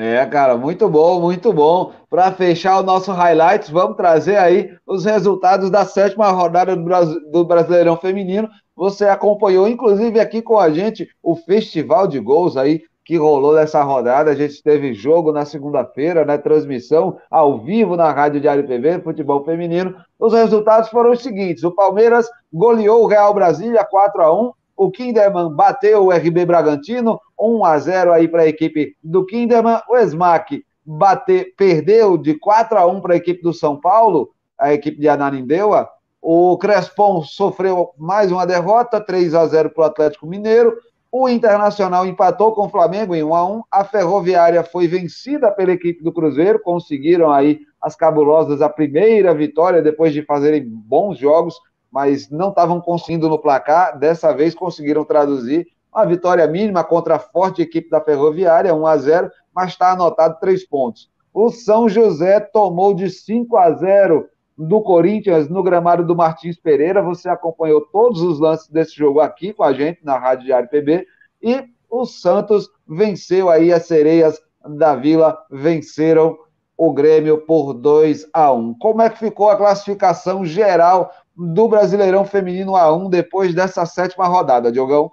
É, 0.00 0.24
cara, 0.26 0.56
muito 0.56 0.88
bom, 0.88 1.20
muito 1.20 1.52
bom. 1.52 1.92
Para 2.08 2.30
fechar 2.30 2.78
o 2.78 2.84
nosso 2.84 3.10
highlights, 3.10 3.68
vamos 3.68 3.96
trazer 3.96 4.36
aí 4.36 4.70
os 4.86 5.04
resultados 5.04 5.70
da 5.70 5.84
sétima 5.84 6.30
rodada 6.30 6.76
do 6.76 7.44
Brasileirão 7.44 7.96
Feminino. 7.96 8.48
Você 8.76 9.06
acompanhou, 9.06 9.66
inclusive, 9.66 10.20
aqui 10.20 10.40
com 10.40 10.56
a 10.56 10.70
gente, 10.70 11.08
o 11.20 11.34
festival 11.34 12.06
de 12.06 12.20
gols 12.20 12.56
aí 12.56 12.82
que 13.04 13.16
rolou 13.16 13.56
nessa 13.56 13.82
rodada. 13.82 14.30
A 14.30 14.36
gente 14.36 14.62
teve 14.62 14.94
jogo 14.94 15.32
na 15.32 15.44
segunda-feira, 15.44 16.24
né? 16.24 16.38
Transmissão 16.38 17.18
ao 17.28 17.58
vivo 17.58 17.96
na 17.96 18.12
Rádio 18.12 18.40
Diário 18.40 18.68
PV, 18.68 19.00
futebol 19.00 19.44
feminino. 19.44 19.96
Os 20.16 20.32
resultados 20.32 20.90
foram 20.90 21.10
os 21.10 21.22
seguintes: 21.24 21.64
o 21.64 21.72
Palmeiras 21.72 22.28
goleou 22.52 23.02
o 23.02 23.08
Real 23.08 23.34
Brasília 23.34 23.84
4 23.84 24.22
a 24.22 24.32
1 24.32 24.52
o 24.78 24.92
Kinderman 24.92 25.52
bateu 25.52 26.04
o 26.04 26.10
RB 26.12 26.46
Bragantino, 26.46 27.20
1 27.38 27.64
a 27.64 27.78
0 27.80 28.12
aí 28.12 28.28
para 28.28 28.42
a 28.42 28.46
equipe 28.46 28.96
do 29.02 29.26
Kinderman. 29.26 29.80
O 29.90 29.98
Smack 29.98 30.64
bate, 30.86 31.52
perdeu 31.56 32.16
de 32.16 32.34
4 32.34 32.78
a 32.78 32.86
1 32.86 33.00
para 33.00 33.14
a 33.14 33.16
equipe 33.16 33.42
do 33.42 33.52
São 33.52 33.78
Paulo, 33.80 34.30
a 34.56 34.72
equipe 34.72 35.00
de 35.00 35.08
Ananindeua. 35.08 35.88
O 36.22 36.56
Crespon 36.58 37.22
sofreu 37.24 37.90
mais 37.98 38.30
uma 38.30 38.46
derrota, 38.46 39.00
3 39.00 39.34
a 39.34 39.44
0 39.46 39.70
para 39.70 39.82
o 39.82 39.86
Atlético 39.86 40.28
Mineiro. 40.28 40.76
O 41.10 41.28
Internacional 41.28 42.06
empatou 42.06 42.52
com 42.52 42.66
o 42.66 42.68
Flamengo 42.68 43.16
em 43.16 43.24
1 43.24 43.34
a 43.34 43.50
1. 43.50 43.62
A 43.72 43.84
Ferroviária 43.84 44.62
foi 44.62 44.86
vencida 44.86 45.50
pela 45.50 45.72
equipe 45.72 46.04
do 46.04 46.12
Cruzeiro, 46.12 46.60
conseguiram 46.62 47.32
aí 47.32 47.62
as 47.82 47.96
cabulosas 47.96 48.62
a 48.62 48.68
primeira 48.68 49.34
vitória 49.34 49.82
depois 49.82 50.12
de 50.12 50.22
fazerem 50.22 50.62
bons 50.64 51.18
jogos 51.18 51.56
mas 51.90 52.30
não 52.30 52.50
estavam 52.50 52.80
conseguindo 52.80 53.28
no 53.28 53.38
placar. 53.38 53.98
Dessa 53.98 54.32
vez 54.32 54.54
conseguiram 54.54 55.04
traduzir 55.04 55.66
uma 55.92 56.04
vitória 56.04 56.46
mínima 56.46 56.84
contra 56.84 57.16
a 57.16 57.18
forte 57.18 57.62
equipe 57.62 57.90
da 57.90 58.00
Ferroviária, 58.00 58.74
1 58.74 58.86
a 58.86 58.96
0, 58.96 59.30
mas 59.54 59.70
está 59.70 59.92
anotado 59.92 60.38
três 60.40 60.66
pontos. 60.66 61.10
O 61.32 61.50
São 61.50 61.88
José 61.88 62.40
tomou 62.40 62.94
de 62.94 63.10
5 63.10 63.56
a 63.56 63.70
0 63.72 64.28
do 64.56 64.80
Corinthians 64.82 65.48
no 65.48 65.62
gramado 65.62 66.04
do 66.04 66.16
Martins 66.16 66.58
Pereira. 66.58 67.02
Você 67.02 67.28
acompanhou 67.28 67.80
todos 67.80 68.20
os 68.20 68.40
lances 68.40 68.68
desse 68.68 68.96
jogo 68.96 69.20
aqui 69.20 69.52
com 69.52 69.62
a 69.62 69.72
gente 69.72 70.04
na 70.04 70.18
Rádio 70.18 70.46
Diário 70.46 70.68
PB. 70.68 71.06
E 71.40 71.64
o 71.88 72.04
Santos 72.04 72.68
venceu 72.86 73.48
aí 73.48 73.72
as 73.72 73.86
sereias 73.86 74.40
da 74.76 74.94
Vila, 74.94 75.38
venceram 75.50 76.36
o 76.76 76.92
Grêmio 76.92 77.38
por 77.38 77.72
2 77.72 78.28
a 78.32 78.52
1. 78.52 78.74
Como 78.78 79.02
é 79.02 79.08
que 79.08 79.18
ficou 79.18 79.48
a 79.48 79.56
classificação 79.56 80.44
geral 80.44 81.10
do 81.38 81.68
Brasileirão 81.68 82.24
Feminino 82.24 82.72
A1 82.72 83.08
depois 83.08 83.54
dessa 83.54 83.86
sétima 83.86 84.26
rodada, 84.26 84.72
Diogão? 84.72 85.12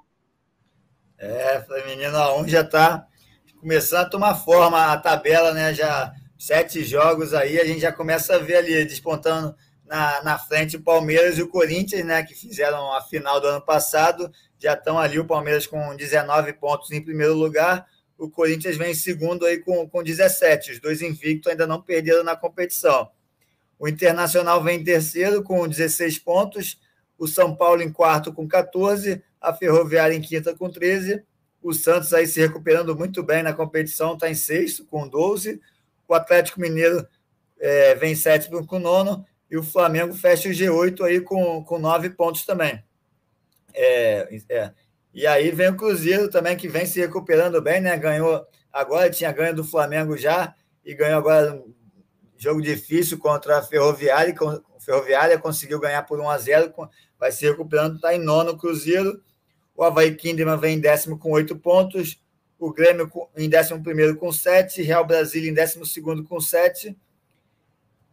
É, 1.20 1.62
Feminino 1.62 2.18
A1 2.18 2.48
já 2.48 2.62
está 2.62 3.06
começando 3.60 4.06
a 4.06 4.10
tomar 4.10 4.34
forma 4.34 4.92
a 4.92 4.98
tabela, 4.98 5.54
né? 5.54 5.72
Já 5.74 6.12
sete 6.38 6.84
jogos 6.84 7.34
aí, 7.34 7.60
a 7.60 7.66
gente 7.66 7.80
já 7.80 7.92
começa 7.92 8.36
a 8.36 8.40
ver 8.40 8.58
ali 8.58 8.86
despontando 8.86 9.56
na, 9.86 10.24
na 10.24 10.38
frente 10.40 10.78
o 10.78 10.84
Palmeiras 10.84 11.38
e 11.38 11.44
o 11.44 11.48
Corinthians, 11.48 12.04
né? 12.04 12.24
Que 12.24 12.34
fizeram 12.34 12.92
a 12.94 13.02
final 13.02 13.40
do 13.40 13.48
ano 13.48 13.62
passado, 13.62 14.32
já 14.58 14.74
estão 14.74 14.98
ali 14.98 15.20
o 15.20 15.28
Palmeiras 15.28 15.68
com 15.68 15.96
19 15.96 16.54
pontos 16.54 16.90
em 16.92 17.04
primeiro 17.04 17.36
lugar, 17.36 17.86
o 18.18 18.30
Corinthians 18.30 18.78
vem 18.78 18.92
em 18.92 18.96
segundo 18.96 19.46
aí 19.46 19.60
com, 19.60 19.88
com 19.88 20.02
17. 20.02 20.72
Os 20.72 20.80
dois 20.80 21.02
invictos 21.02 21.52
ainda 21.52 21.68
não 21.68 21.82
perderam 21.82 22.24
na 22.24 22.36
competição. 22.36 23.10
O 23.78 23.88
Internacional 23.88 24.64
vem 24.64 24.80
em 24.80 24.84
terceiro 24.84 25.44
com 25.44 25.68
16 25.68 26.20
pontos, 26.20 26.80
o 27.18 27.28
São 27.28 27.56
Paulo 27.56 27.82
em 27.82 27.92
quarto 27.92 28.34
com 28.34 28.48
14, 28.48 29.22
a 29.40 29.54
Ferroviária 29.54 30.16
em 30.16 30.22
quinta 30.22 30.56
com 30.56 30.70
13, 30.70 31.24
o 31.62 31.74
Santos 31.74 32.14
aí 32.14 32.28
se 32.28 32.40
recuperando 32.40 32.96
muito 32.96 33.24
bem 33.24 33.44
na 33.44 33.54
competição, 33.54 34.14
está 34.14 34.30
em 34.30 34.36
sexto 34.36 34.86
com 34.86 35.08
12, 35.08 35.60
o 36.08 36.14
Atlético 36.14 36.60
Mineiro 36.60 37.08
é, 37.60 37.96
vem 37.96 38.16
sétimo 38.16 38.66
com 38.66 38.80
nono, 38.80 39.26
e 39.50 39.58
o 39.58 39.64
Flamengo 39.64 40.14
fecha 40.14 40.50
o 40.50 40.52
G8 40.52 41.02
aí 41.06 41.22
com, 41.22 41.64
com 41.64 41.80
nove 41.80 42.10
pontos 42.10 42.46
também. 42.46 42.84
É, 43.74 44.40
é. 44.50 44.72
E 45.14 45.26
aí 45.26 45.52
vem 45.52 45.70
o 45.70 45.78
Cruzeiro 45.78 46.30
também, 46.30 46.58
que 46.58 46.68
vem 46.68 46.86
se 46.86 47.00
recuperando 47.00 47.62
bem, 47.62 47.80
né? 47.80 47.96
Ganhou 47.98 48.46
agora, 48.72 49.10
tinha 49.10 49.32
ganho 49.32 49.56
do 49.56 49.64
Flamengo 49.64 50.18
já, 50.18 50.54
e 50.84 50.94
ganhou 50.94 51.18
agora 51.18 51.64
jogo 52.38 52.62
difícil 52.62 53.18
contra 53.18 53.60
a 53.60 53.64
Ferroviária. 53.64 54.34
A 54.76 54.80
Ferroviária 54.80 55.38
conseguiu 55.40 55.80
ganhar 55.80 56.04
por 56.04 56.20
1 56.20 56.30
a 56.30 56.38
0 56.38 56.74
vai 57.20 57.32
se 57.32 57.46
recuperando, 57.46 57.96
está 57.96 58.14
em 58.14 58.20
nono 58.20 58.58
Cruzeiro. 58.58 59.22
O 59.76 59.84
Havaí 59.84 60.16
Kinderman 60.16 60.58
vem 60.58 60.78
em 60.78 60.80
décimo 60.80 61.18
com 61.18 61.32
oito 61.32 61.56
pontos. 61.56 62.22
O 62.58 62.72
Grêmio 62.72 63.12
em 63.36 63.50
décimo 63.50 63.84
primeiro 63.84 64.16
com 64.16 64.32
sete. 64.32 64.82
Real 64.82 65.06
Brasília 65.06 65.50
em 65.50 65.54
décimo 65.54 65.86
segundo 65.86 66.24
com 66.24 66.40
sete. 66.40 66.98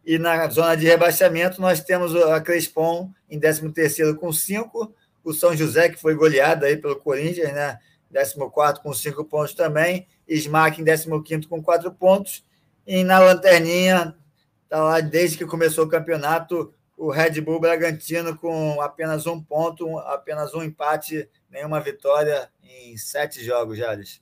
E 0.05 0.17
na 0.17 0.49
zona 0.49 0.75
de 0.75 0.85
rebaixamento, 0.85 1.61
nós 1.61 1.81
temos 1.81 2.13
a 2.15 2.41
Crespon 2.41 3.09
em 3.29 3.39
décimo 3.39 3.71
terceiro 3.71 4.15
com 4.15 4.33
cinco. 4.33 4.93
O 5.23 5.33
São 5.33 5.55
José, 5.55 5.87
que 5.87 5.99
foi 5.99 6.13
goleado 6.13 6.65
aí 6.65 6.75
pelo 6.75 6.97
Corinthians, 6.97 7.53
né? 7.53 7.79
14 8.11 8.81
com 8.81 8.93
cinco 8.93 9.23
pontos 9.23 9.53
também. 9.53 10.07
Smack 10.27 10.81
em 10.81 10.85
15 10.85 11.47
com 11.47 11.63
quatro 11.63 11.91
pontos. 11.91 12.45
E 12.85 13.03
na 13.03 13.19
lanterninha, 13.19 14.15
está 14.63 14.83
lá 14.83 14.99
desde 14.99 15.37
que 15.37 15.45
começou 15.45 15.85
o 15.85 15.89
campeonato, 15.89 16.73
o 16.97 17.09
Red 17.09 17.41
Bull 17.41 17.59
Bragantino 17.59 18.37
com 18.37 18.81
apenas 18.81 19.25
um 19.25 19.41
ponto, 19.41 19.97
apenas 19.99 20.53
um 20.53 20.63
empate, 20.63 21.29
nenhuma 21.49 21.79
vitória 21.79 22.49
em 22.61 22.97
sete 22.97 23.43
jogos, 23.43 23.77
Jales. 23.77 24.21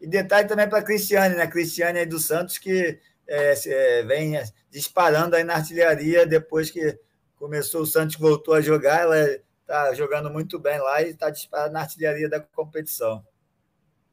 E 0.00 0.06
detalhe 0.06 0.48
também 0.48 0.68
para 0.68 0.78
a 0.78 0.82
Cristiane, 0.82 1.34
né? 1.34 1.46
Cristiane 1.46 2.00
aí 2.00 2.06
do 2.06 2.18
Santos, 2.18 2.58
que 2.58 2.98
é, 3.26 3.54
é, 3.66 4.02
vem 4.02 4.34
disparando 4.70 5.36
aí 5.36 5.44
na 5.44 5.54
artilharia 5.54 6.26
depois 6.26 6.70
que 6.70 6.98
começou 7.36 7.82
o 7.82 7.86
Santos 7.86 8.16
voltou 8.16 8.54
a 8.54 8.60
jogar, 8.60 9.00
ela 9.00 9.18
está 9.60 9.94
jogando 9.94 10.30
muito 10.30 10.58
bem 10.58 10.78
lá 10.78 11.02
e 11.02 11.10
está 11.10 11.30
disparando 11.30 11.74
na 11.74 11.80
artilharia 11.80 12.28
da 12.28 12.40
competição. 12.40 13.24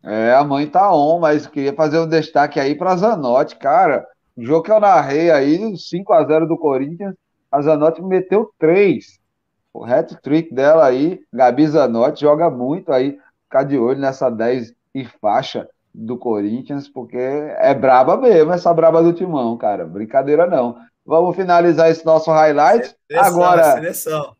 É, 0.03 0.33
a 0.33 0.43
mãe 0.43 0.65
tá 0.67 0.93
on, 0.93 1.19
mas 1.19 1.45
queria 1.45 1.73
fazer 1.73 1.99
um 1.99 2.07
destaque 2.07 2.59
aí 2.59 2.75
para 2.75 2.95
Zanotti, 2.95 3.57
cara. 3.57 4.05
O 4.35 4.43
jogo 4.43 4.63
que 4.63 4.71
eu 4.71 4.79
narrei 4.79 5.29
aí, 5.29 5.77
5 5.77 6.13
a 6.13 6.23
0 6.23 6.47
do 6.47 6.57
Corinthians, 6.57 7.13
a 7.51 7.61
Zanotti 7.61 8.01
meteu 8.01 8.49
3. 8.57 9.19
O 9.73 9.83
hat-trick 9.83 10.53
dela 10.53 10.85
aí, 10.85 11.19
Gabi 11.31 11.67
Zanotti, 11.67 12.21
joga 12.21 12.49
muito 12.49 12.91
aí, 12.91 13.17
ficar 13.43 13.63
de 13.63 13.77
olho 13.77 13.99
nessa 13.99 14.29
10 14.29 14.73
e 14.95 15.05
faixa 15.05 15.67
do 15.93 16.17
Corinthians, 16.17 16.87
porque 16.87 17.17
é 17.17 17.73
braba 17.73 18.15
mesmo 18.17 18.53
essa 18.53 18.73
braba 18.73 19.03
do 19.03 19.13
Timão, 19.13 19.57
cara. 19.57 19.85
Brincadeira 19.85 20.47
não. 20.47 20.77
Vamos 21.05 21.35
finalizar 21.35 21.89
esse 21.89 22.05
nosso 22.05 22.31
highlight. 22.31 22.95
Seleção, 23.07 23.33
Agora. 23.33 23.61
É 23.61 23.73
seleção. 23.73 24.35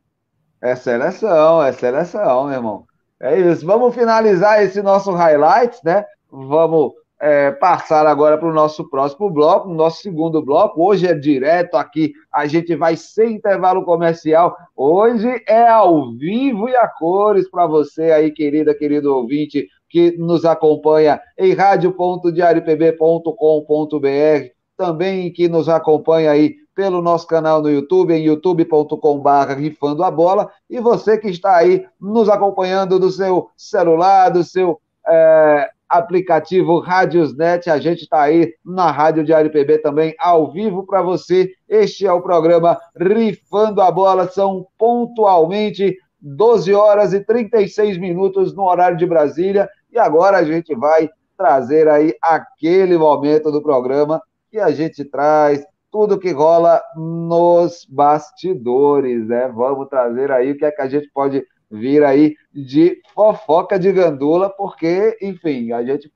É 0.62 0.76
seleção, 0.76 1.64
é 1.64 1.72
seleção, 1.72 2.46
meu 2.46 2.54
irmão. 2.54 2.89
É 3.22 3.40
isso. 3.40 3.66
Vamos 3.66 3.94
finalizar 3.94 4.64
esse 4.64 4.82
nosso 4.82 5.12
highlight, 5.12 5.78
né? 5.84 6.06
Vamos 6.32 6.94
é, 7.20 7.52
passar 7.52 8.08
agora 8.08 8.38
para 8.38 8.48
o 8.48 8.54
nosso 8.54 8.90
próximo 8.90 9.30
bloco, 9.30 9.68
nosso 9.70 10.02
segundo 10.02 10.42
bloco. 10.42 10.82
Hoje 10.82 11.06
é 11.06 11.14
direto 11.14 11.76
aqui, 11.76 12.14
a 12.32 12.48
gente 12.48 12.74
vai 12.76 12.96
sem 12.96 13.34
intervalo 13.34 13.84
comercial. 13.84 14.56
Hoje 14.76 15.44
é 15.48 15.68
ao 15.68 16.14
vivo 16.14 16.70
e 16.70 16.76
a 16.76 16.88
cores 16.88 17.50
para 17.50 17.68
você 17.68 18.12
aí, 18.12 18.32
querida, 18.32 18.74
querido 18.74 19.14
ouvinte, 19.14 19.68
que 19.90 20.16
nos 20.18 20.46
acompanha 20.46 21.20
em 21.38 21.54
radio.diariopb.com.br, 21.54 24.54
também 24.78 25.34
que 25.34 25.50
nos 25.50 25.68
acompanha 25.68 26.32
aí 26.32 26.56
pelo 26.80 27.02
nosso 27.02 27.28
canal 27.28 27.62
no 27.62 27.70
YouTube, 27.70 28.14
em 28.14 28.24
youtube.com.br 28.24 29.54
rifando 29.58 30.02
a 30.02 30.10
bola, 30.10 30.50
e 30.70 30.80
você 30.80 31.18
que 31.18 31.28
está 31.28 31.58
aí 31.58 31.86
nos 32.00 32.30
acompanhando 32.30 32.98
do 32.98 33.12
seu 33.12 33.50
celular, 33.58 34.30
do 34.30 34.46
seu 34.46 34.80
é, 35.06 35.70
aplicativo 35.90 36.80
Rádiosnet, 36.80 37.70
a 37.70 37.78
gente 37.80 38.04
está 38.04 38.22
aí 38.22 38.54
na 38.64 38.92
Rádio 38.92 39.26
Diário 39.26 39.52
PB 39.52 39.80
também, 39.80 40.16
ao 40.18 40.54
vivo 40.54 40.86
para 40.86 41.02
você. 41.02 41.52
Este 41.68 42.08
é 42.08 42.14
o 42.14 42.22
programa 42.22 42.80
Rifando 42.96 43.82
a 43.82 43.92
Bola, 43.92 44.30
são 44.30 44.66
pontualmente 44.78 45.98
12 46.22 46.74
horas 46.74 47.12
e 47.12 47.20
36 47.20 47.98
minutos 47.98 48.56
no 48.56 48.64
horário 48.64 48.96
de 48.96 49.06
Brasília, 49.06 49.68
e 49.92 50.00
agora 50.00 50.38
a 50.38 50.46
gente 50.46 50.74
vai 50.74 51.10
trazer 51.38 51.90
aí 51.90 52.16
aquele 52.22 52.98
momento 52.98 53.52
do 53.52 53.62
programa 53.62 54.22
que 54.50 54.58
a 54.58 54.72
gente 54.72 55.04
traz 55.04 55.62
tudo 55.92 56.20
que 56.20 56.32
rola 56.32 56.82
nos 56.96 57.86
bastidores, 57.90 59.28
né? 59.28 59.48
Vamos 59.48 59.88
trazer 59.88 60.32
aí 60.32 60.52
o 60.52 60.58
que 60.58 60.66
é 60.66 60.72
que 60.72 60.82
a 60.82 60.88
gente 60.88 61.10
pode 61.12 61.46
vir 61.70 62.04
aí 62.04 62.36
de 62.54 63.02
fofoca 63.14 63.78
de 63.80 63.92
gandula, 63.92 64.50
porque, 64.50 65.18
enfim, 65.22 65.72
a 65.72 65.84
gente 65.84 66.12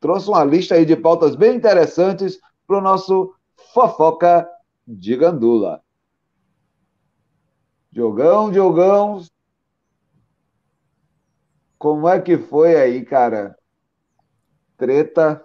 trouxe 0.00 0.28
uma 0.28 0.44
lista 0.44 0.74
aí 0.74 0.84
de 0.84 0.96
pautas 0.96 1.36
bem 1.36 1.56
interessantes 1.56 2.38
para 2.66 2.78
o 2.78 2.80
nosso 2.80 3.34
fofoca 3.72 4.48
de 4.86 5.16
gandula. 5.16 5.82
Diogão, 7.90 8.50
Diogão, 8.50 9.20
como 11.78 12.08
é 12.08 12.20
que 12.20 12.38
foi 12.38 12.76
aí, 12.76 13.04
cara? 13.04 13.56
Treta, 14.76 15.44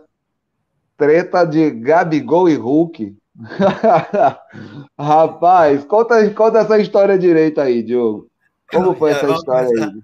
treta 0.95 1.43
de 1.43 1.69
Gabigol 1.71 2.47
e 2.47 2.56
Hulk. 2.56 3.17
Rapaz, 4.97 5.84
conta, 5.86 6.30
conta 6.32 6.60
essa 6.60 6.80
história 6.80 7.17
direito 7.17 7.62
aí, 7.62 7.84
Diogo. 7.84 8.28
Como 8.71 8.95
foi 8.95 9.12
essa 9.12 9.30
história 9.32 9.69
aí? 9.69 10.02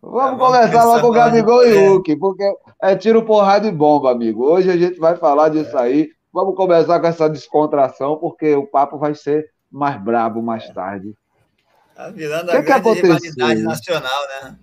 Vamos 0.00 0.38
começar 0.40 0.84
lá 0.84 1.00
com 1.00 1.08
o 1.08 1.12
Gabigol 1.12 1.64
e 1.64 1.74
Hulk, 1.74 2.16
porque 2.16 2.44
é 2.82 2.96
tiro, 2.96 3.24
porrada 3.24 3.68
e 3.68 3.72
bomba, 3.72 4.10
amigo. 4.10 4.44
Hoje 4.44 4.70
a 4.70 4.76
gente 4.76 4.98
vai 4.98 5.16
falar 5.16 5.50
disso 5.50 5.76
aí. 5.78 6.10
Vamos 6.32 6.56
começar 6.56 6.98
com 6.98 7.06
essa 7.06 7.28
descontração, 7.28 8.16
porque 8.16 8.54
o 8.54 8.66
papo 8.66 8.98
vai 8.98 9.14
ser 9.14 9.48
mais 9.70 10.02
brabo 10.02 10.42
mais 10.42 10.68
tarde. 10.70 11.14
Tá 11.94 12.08
virando 12.08 12.50
a 12.50 12.56
que 12.56 12.62
grande 12.62 12.82
que 12.82 13.00
rivalidade 13.02 13.62
nacional, 13.62 14.22
né? 14.28 14.56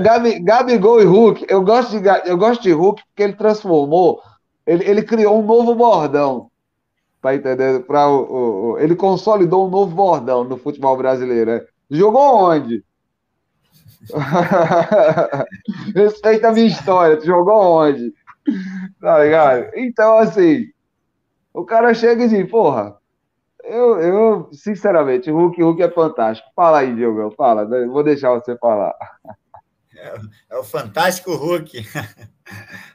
Gabi, 0.00 0.40
Gabigol 0.40 1.02
e 1.02 1.04
Hulk, 1.04 1.44
eu 1.48 1.62
gosto, 1.62 2.00
de, 2.00 2.08
eu 2.24 2.38
gosto 2.38 2.62
de 2.62 2.72
Hulk 2.72 3.02
porque 3.08 3.22
ele 3.22 3.34
transformou 3.34 4.22
ele, 4.70 4.88
ele 4.88 5.02
criou 5.02 5.42
um 5.42 5.46
novo 5.46 5.74
bordão. 5.74 6.48
Tá 7.20 7.34
entendendo? 7.34 7.82
Pra, 7.82 8.08
o, 8.08 8.74
o, 8.74 8.78
ele 8.78 8.94
consolidou 8.94 9.66
um 9.66 9.70
novo 9.70 9.94
bordão 9.94 10.44
no 10.44 10.56
futebol 10.56 10.96
brasileiro. 10.96 11.50
Né? 11.50 11.66
Jogou 11.90 12.50
onde? 12.50 12.84
Respeita 15.92 16.48
a 16.48 16.52
minha 16.52 16.68
história. 16.68 17.16
Tu 17.16 17.26
jogou 17.26 17.82
onde? 17.82 18.14
Tá 19.00 19.18
ligado? 19.18 19.70
Então, 19.74 20.18
assim, 20.18 20.68
o 21.52 21.64
cara 21.64 21.92
chega 21.92 22.24
e 22.24 22.28
diz, 22.28 22.48
porra, 22.48 22.96
eu, 23.64 23.98
eu 23.98 24.48
sinceramente, 24.52 25.32
o 25.32 25.36
Hulk, 25.36 25.60
Hulk 25.60 25.82
é 25.82 25.90
fantástico. 25.90 26.48
Fala 26.54 26.78
aí, 26.78 26.94
Diogo, 26.94 27.34
fala. 27.36 27.66
Vou 27.88 28.04
deixar 28.04 28.30
você 28.30 28.56
falar. 28.56 28.94
É, 29.96 30.14
é 30.50 30.56
o 30.56 30.62
fantástico 30.62 31.34
Hulk. 31.34 31.84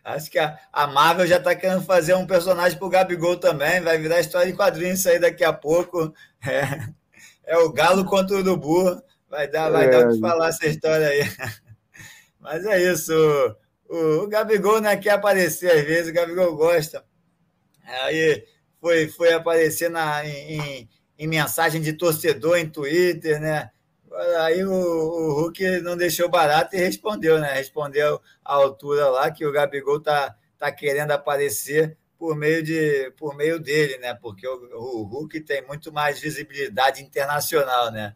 Acho 0.04 0.30
que 0.30 0.40
a, 0.40 0.58
a 0.72 0.88
Marvel 0.88 1.26
já 1.28 1.38
está 1.38 1.56
querendo 1.56 1.82
fazer 1.84 2.14
um 2.14 2.28
personagem 2.28 2.78
para 2.78 2.88
o 2.88 2.90
Gabigol 2.90 3.38
também. 3.38 3.82
Vai 3.82 3.98
virar 3.98 4.20
história 4.20 4.52
de 4.52 4.58
quadrinhos 4.58 5.00
isso 5.00 5.10
aí 5.10 5.20
daqui 5.20 5.44
a 5.44 5.54
pouco. 5.54 6.14
É, 6.48 7.54
é 7.56 7.58
o 7.58 7.72
Galo 7.72 8.06
contra 8.06 8.36
o 8.36 8.40
Urubu. 8.40 9.02
Vai 9.30 9.48
dar, 9.48 9.70
vai 9.70 9.88
é. 9.88 9.90
dar 9.90 10.08
o 10.08 10.14
que 10.14 10.20
falar 10.20 10.50
essa 10.50 10.68
história 10.68 11.08
aí. 11.08 11.24
Mas 12.40 12.66
é 12.66 12.92
isso. 12.92 13.14
O, 13.90 14.24
o 14.24 14.28
Gabigol 14.28 14.76
não 14.76 14.82
né, 14.82 14.98
quer 14.98 15.12
aparecer 15.12 15.72
às 15.72 15.84
vezes, 15.84 16.12
o 16.12 16.14
Gabigol 16.14 16.56
gosta. 16.56 17.04
Aí 18.04 18.46
foi, 18.80 19.08
foi 19.08 19.34
aparecer 19.34 19.90
na, 19.90 20.26
em, 20.26 20.88
em 21.18 21.28
mensagem 21.28 21.82
de 21.82 21.94
torcedor 21.94 22.58
em 22.58 22.70
Twitter, 22.70 23.40
né? 23.40 23.72
Aí 24.40 24.64
o, 24.64 24.72
o, 24.72 25.34
Hulk 25.42 25.82
não 25.82 25.98
deixou 25.98 26.30
barato 26.30 26.76
e 26.76 26.80
respondeu, 26.80 27.40
né? 27.40 27.54
Respondeu 27.54 28.22
à 28.44 28.54
altura 28.54 29.10
lá 29.10 29.30
que 29.30 29.46
o 29.46 29.52
Gabigol 29.52 30.00
tá, 30.00 30.36
tá 30.58 30.72
querendo 30.72 31.12
aparecer 31.12 31.98
por 32.18 32.36
meio, 32.36 32.64
de, 32.64 33.12
por 33.18 33.36
meio 33.36 33.60
dele, 33.60 33.98
né? 33.98 34.14
Porque 34.14 34.48
o, 34.48 34.54
o 34.74 35.04
Hulk 35.04 35.42
tem 35.42 35.66
muito 35.68 35.92
mais 35.92 36.20
visibilidade 36.20 37.04
internacional, 37.04 37.92
né? 37.92 38.16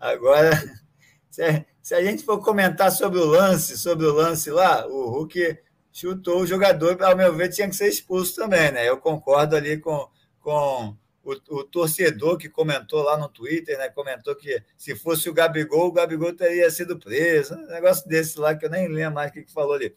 Agora, 0.00 0.50
se 1.30 1.42
a, 1.42 1.64
se 1.82 1.94
a 1.94 2.02
gente 2.02 2.24
for 2.24 2.42
comentar 2.42 2.90
sobre 2.90 3.18
o 3.18 3.26
lance, 3.26 3.76
sobre 3.76 4.06
o 4.06 4.14
lance 4.14 4.50
lá, 4.50 4.86
o 4.86 5.10
Hulk 5.10 5.58
chutou 5.92 6.40
o 6.40 6.46
jogador, 6.46 7.00
ao 7.02 7.16
meu 7.16 7.34
ver, 7.34 7.50
tinha 7.50 7.68
que 7.68 7.76
ser 7.76 7.88
expulso 7.88 8.36
também, 8.36 8.72
né? 8.72 8.88
Eu 8.88 8.96
concordo 8.96 9.56
ali 9.56 9.78
com, 9.78 10.08
com 10.40 10.96
o, 11.24 11.32
o, 11.56 11.64
torcedor 11.64 12.36
que 12.36 12.48
comentou 12.48 13.02
lá 13.02 13.16
no 13.16 13.28
Twitter, 13.28 13.78
né? 13.78 13.88
Comentou 13.88 14.36
que 14.36 14.62
se 14.76 14.94
fosse 14.94 15.28
o 15.28 15.34
Gabigol, 15.34 15.88
o 15.88 15.92
Gabigol 15.92 16.34
teria 16.34 16.70
sido 16.70 16.98
preso. 16.98 17.54
Um 17.54 17.66
negócio 17.66 18.06
desse 18.08 18.38
lá 18.38 18.54
que 18.54 18.66
eu 18.66 18.70
nem 18.70 18.88
lembro 18.88 19.14
mais 19.14 19.30
o 19.30 19.34
que, 19.34 19.42
que 19.42 19.52
falou 19.52 19.72
ali. 19.72 19.94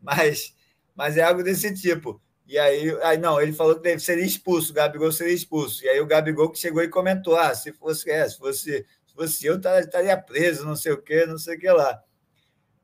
Mas, 0.00 0.54
mas 0.94 1.16
é 1.16 1.22
algo 1.22 1.42
desse 1.42 1.74
tipo. 1.74 2.20
E 2.46 2.58
aí, 2.58 2.90
aí, 3.02 3.16
não, 3.18 3.40
ele 3.40 3.52
falou 3.52 3.78
que 3.78 3.98
seria 4.00 4.24
expulso, 4.24 4.72
o 4.72 4.74
Gabigol 4.74 5.12
seria 5.12 5.34
expulso. 5.34 5.84
E 5.84 5.88
aí 5.88 6.00
o 6.00 6.06
Gabigol 6.06 6.50
que 6.50 6.58
chegou 6.58 6.82
e 6.82 6.88
comentou: 6.88 7.36
ah, 7.36 7.54
se 7.54 7.72
fosse, 7.72 8.10
é, 8.10 8.28
se 8.28 8.38
fosse, 8.38 8.86
se 9.06 9.14
fosse 9.14 9.46
eu, 9.46 9.56
estaria 9.56 10.16
preso, 10.16 10.66
não 10.66 10.76
sei 10.76 10.92
o 10.92 11.02
quê, 11.02 11.26
não 11.26 11.38
sei 11.38 11.56
o 11.56 11.60
que 11.60 11.70
lá. 11.70 12.02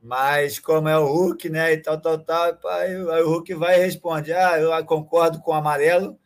Mas 0.01 0.61
como 0.61 0.89
é 0.89 0.97
o 0.97 1.07
Hulk, 1.07 1.49
né? 1.51 1.73
E 1.73 1.79
tal, 1.79 2.01
tal, 2.01 2.19
tal, 2.19 2.57
aí, 2.71 2.93
aí 2.95 3.23
o 3.23 3.29
Hulk 3.29 3.55
vai 3.55 3.81
e 3.81 3.85
responde: 3.87 4.33
ah, 4.33 4.59
eu 4.59 4.85
concordo 4.85 5.41
com 5.41 5.51
o 5.51 5.55
amarelo, 5.55 6.17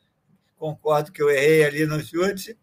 concordo 0.61 1.11
que 1.11 1.23
eu 1.23 1.31
errei 1.31 1.65
ali 1.65 1.87
no 1.87 1.99
chute, 2.05 2.57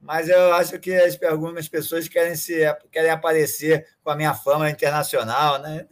mas 0.00 0.30
eu 0.30 0.54
acho 0.54 0.78
que 0.78 0.94
as, 0.94 1.22
algumas 1.24 1.68
pessoas 1.68 2.08
querem 2.08 2.34
se 2.34 2.58
querem 2.90 3.10
aparecer 3.10 3.86
com 4.02 4.10
a 4.10 4.16
minha 4.16 4.32
fama 4.32 4.70
internacional, 4.70 5.60
né? 5.60 5.86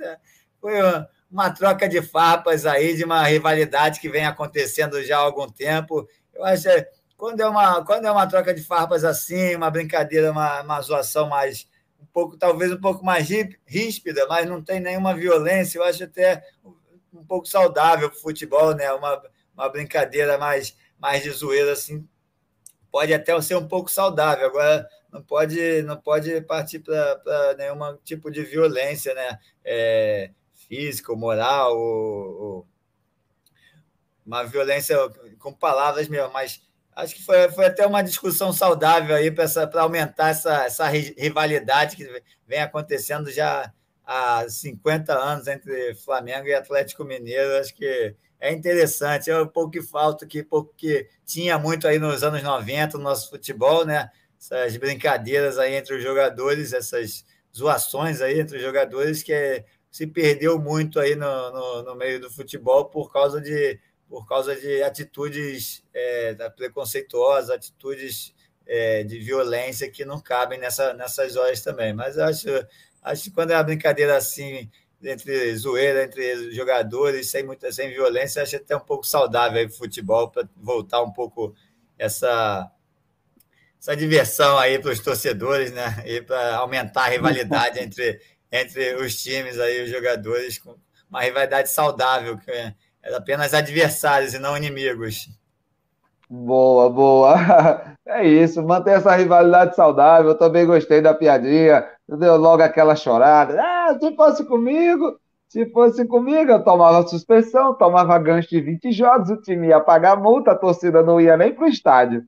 Foi 0.58 0.80
uma, 0.80 1.08
uma 1.30 1.50
troca 1.50 1.86
de 1.86 2.00
farpas 2.00 2.64
aí 2.64 2.96
de 2.96 3.04
uma 3.04 3.22
rivalidade 3.24 4.00
que 4.00 4.08
vem 4.08 4.24
acontecendo 4.24 5.02
já 5.04 5.18
há 5.18 5.20
algum 5.20 5.46
tempo. 5.46 6.08
Eu 6.32 6.42
acho 6.44 6.62
que 6.62 6.86
quando 7.18 7.40
é 7.40 7.46
uma 7.46 7.84
quando 7.84 8.06
é 8.06 8.10
uma 8.10 8.26
troca 8.26 8.54
de 8.54 8.62
farpas 8.62 9.04
assim, 9.04 9.54
uma 9.54 9.70
brincadeira, 9.70 10.32
uma, 10.32 10.62
uma 10.62 10.80
zoação 10.80 11.28
mais 11.28 11.68
um 12.00 12.06
pouco, 12.06 12.38
talvez 12.38 12.72
um 12.72 12.80
pouco 12.80 13.04
mais 13.04 13.28
ríspida, 13.66 14.26
mas 14.26 14.48
não 14.48 14.62
tem 14.62 14.80
nenhuma 14.80 15.14
violência. 15.14 15.78
Eu 15.78 15.84
acho 15.84 16.04
até 16.04 16.42
um 17.12 17.24
pouco 17.24 17.46
saudável 17.46 18.08
para 18.08 18.18
o 18.18 18.22
futebol, 18.22 18.74
né? 18.74 18.90
Uma, 18.92 19.22
uma 19.54 19.68
brincadeira 19.68 20.38
mais, 20.38 20.76
mais 20.98 21.22
de 21.22 21.30
zoeira, 21.30 21.72
assim, 21.72 22.06
pode 22.90 23.12
até 23.12 23.38
ser 23.40 23.56
um 23.56 23.68
pouco 23.68 23.90
saudável. 23.90 24.46
Agora, 24.46 24.88
não 25.12 25.22
pode, 25.22 25.82
não 25.82 25.96
pode 25.96 26.40
partir 26.42 26.80
para 26.80 27.54
nenhum 27.56 27.96
tipo 28.04 28.30
de 28.30 28.42
violência, 28.42 29.14
né? 29.14 29.38
É, 29.64 30.30
física 30.68 31.12
ou 31.12 31.18
moral, 31.18 31.76
ou, 31.76 32.42
ou 32.42 32.68
uma 34.24 34.42
violência 34.44 34.96
com 35.38 35.52
palavras 35.52 36.08
mesmo, 36.08 36.32
mas 36.32 36.60
acho 36.96 37.14
que 37.14 37.22
foi, 37.22 37.48
foi 37.50 37.66
até 37.66 37.86
uma 37.86 38.02
discussão 38.02 38.52
saudável 38.52 39.14
aí 39.14 39.30
para 39.30 39.82
aumentar 39.82 40.30
essa, 40.30 40.64
essa 40.64 40.88
rivalidade 40.88 41.96
que 41.96 42.22
vem 42.46 42.60
acontecendo 42.60 43.30
já 43.30 43.72
há 44.04 44.48
50 44.48 45.12
anos 45.12 45.46
entre 45.46 45.94
Flamengo 45.94 46.48
e 46.48 46.54
Atlético 46.54 47.04
Mineiro. 47.04 47.58
Acho 47.58 47.74
que 47.74 48.14
é 48.40 48.52
interessante, 48.52 49.30
é 49.30 49.40
um 49.40 49.46
pouco 49.46 49.72
que 49.72 49.82
falta, 49.82 50.26
que 50.26 50.42
pouco 50.42 50.72
que 50.76 51.08
tinha 51.24 51.58
muito 51.58 51.88
aí 51.88 51.98
nos 51.98 52.22
anos 52.22 52.42
90 52.42 52.98
no 52.98 53.04
nosso 53.04 53.30
futebol, 53.30 53.84
né? 53.84 54.10
Essas 54.38 54.76
brincadeiras 54.76 55.58
aí 55.58 55.74
entre 55.74 55.96
os 55.96 56.02
jogadores, 56.02 56.72
essas 56.72 57.24
zoações 57.56 58.20
aí 58.20 58.40
entre 58.40 58.56
os 58.56 58.62
jogadores 58.62 59.22
que 59.22 59.64
se 59.90 60.06
perdeu 60.06 60.58
muito 60.58 61.00
aí 61.00 61.16
no, 61.16 61.50
no, 61.50 61.82
no 61.82 61.94
meio 61.94 62.20
do 62.20 62.30
futebol 62.30 62.84
por 62.84 63.10
causa 63.10 63.40
de 63.40 63.80
por 64.08 64.26
causa 64.26 64.54
de 64.54 64.82
atitudes 64.82 65.82
é, 65.92 66.34
preconceituosas, 66.50 67.50
atitudes 67.50 68.32
é, 68.66 69.02
de 69.02 69.18
violência 69.18 69.90
que 69.90 70.04
não 70.04 70.20
cabem 70.20 70.58
nessa, 70.58 70.92
nessas 70.94 71.36
horas 71.36 71.60
também. 71.60 71.92
Mas 71.92 72.16
acho, 72.18 72.48
acho 73.02 73.24
que 73.24 73.30
quando 73.30 73.50
é 73.50 73.56
uma 73.56 73.64
brincadeira 73.64 74.16
assim, 74.16 74.70
entre 75.06 75.56
zoeira, 75.56 76.04
entre 76.04 76.52
jogadores, 76.52 77.30
sem, 77.30 77.44
muita, 77.44 77.70
sem 77.72 77.90
violência, 77.90 78.42
acho 78.42 78.56
até 78.56 78.76
um 78.76 78.80
pouco 78.80 79.06
saudável 79.06 79.66
o 79.66 79.70
futebol 79.70 80.30
para 80.30 80.48
voltar 80.56 81.02
um 81.02 81.12
pouco 81.12 81.54
essa, 81.98 82.70
essa 83.80 83.96
diversão 83.96 84.58
aí 84.58 84.78
para 84.78 84.92
os 84.92 85.00
torcedores, 85.00 85.72
né? 85.72 86.02
E 86.06 86.20
para 86.20 86.56
aumentar 86.56 87.04
a 87.04 87.08
rivalidade 87.08 87.78
entre, 87.78 88.20
entre 88.50 88.94
os 88.96 89.16
times 89.16 89.58
aí, 89.58 89.84
os 89.84 89.90
jogadores, 89.90 90.58
com 90.58 90.76
uma 91.08 91.22
rivalidade 91.22 91.70
saudável, 91.70 92.36
que 92.38 92.50
é 92.50 92.74
apenas 93.14 93.54
adversários 93.54 94.34
e 94.34 94.38
não 94.38 94.56
inimigos. 94.56 95.28
Boa, 96.28 96.90
boa. 96.90 97.96
É 98.08 98.24
isso, 98.24 98.62
mantém 98.62 98.94
essa 98.94 99.14
rivalidade 99.16 99.74
saudável. 99.74 100.30
Eu 100.30 100.38
também 100.38 100.64
gostei 100.64 101.02
da 101.02 101.12
piadinha. 101.12 101.84
Deu 102.08 102.36
logo 102.36 102.62
aquela 102.62 102.94
chorada. 102.94 103.60
Ah, 103.60 103.96
se 103.98 104.14
fosse 104.14 104.44
comigo, 104.44 105.18
se 105.48 105.66
fosse 105.70 106.06
comigo, 106.06 106.52
eu 106.52 106.62
tomava 106.62 107.06
suspensão, 107.06 107.74
tomava 107.74 108.18
gancho 108.18 108.48
de 108.48 108.60
20 108.60 108.92
jogos, 108.92 109.30
o 109.30 109.40
time 109.40 109.68
ia 109.68 109.80
pagar 109.80 110.16
multa, 110.16 110.52
a 110.52 110.58
torcida 110.58 111.02
não 111.02 111.20
ia 111.20 111.36
nem 111.36 111.52
pro 111.52 111.66
estádio. 111.66 112.24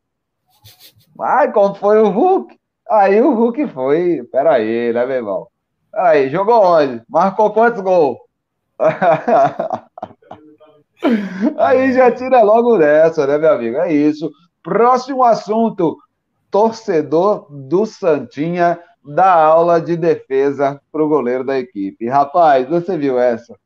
Mas 1.17 1.53
como 1.53 1.75
foi 1.75 1.99
o 2.01 2.09
Hulk? 2.09 2.57
Aí 2.89 3.21
o 3.21 3.35
Hulk 3.35 3.69
foi. 3.69 4.23
Peraí, 4.33 4.93
né, 4.93 5.05
meu 5.05 5.17
irmão? 5.17 5.49
Aí, 5.95 6.29
jogou 6.29 6.63
onde? 6.63 7.03
Marcou 7.09 7.53
quantos 7.53 7.81
gols? 7.81 8.19
Aí 11.59 11.93
já 11.93 12.11
tira 12.11 12.43
logo 12.43 12.79
dessa, 12.79 13.27
né, 13.27 13.39
meu 13.39 13.53
amigo? 13.53 13.77
É 13.79 13.93
isso. 13.93 14.31
Próximo 14.63 15.25
assunto: 15.25 15.97
torcedor 16.51 17.47
do 17.51 17.85
Santinha 17.85 18.79
dá 19.09 19.33
aula 19.33 19.81
de 19.81 19.97
defesa 19.97 20.81
para 20.93 21.03
o 21.03 21.09
goleiro 21.09 21.43
da 21.43 21.59
equipe. 21.59 22.07
Rapaz, 22.09 22.69
você 22.69 22.97
viu 22.97 23.19
essa? 23.19 23.57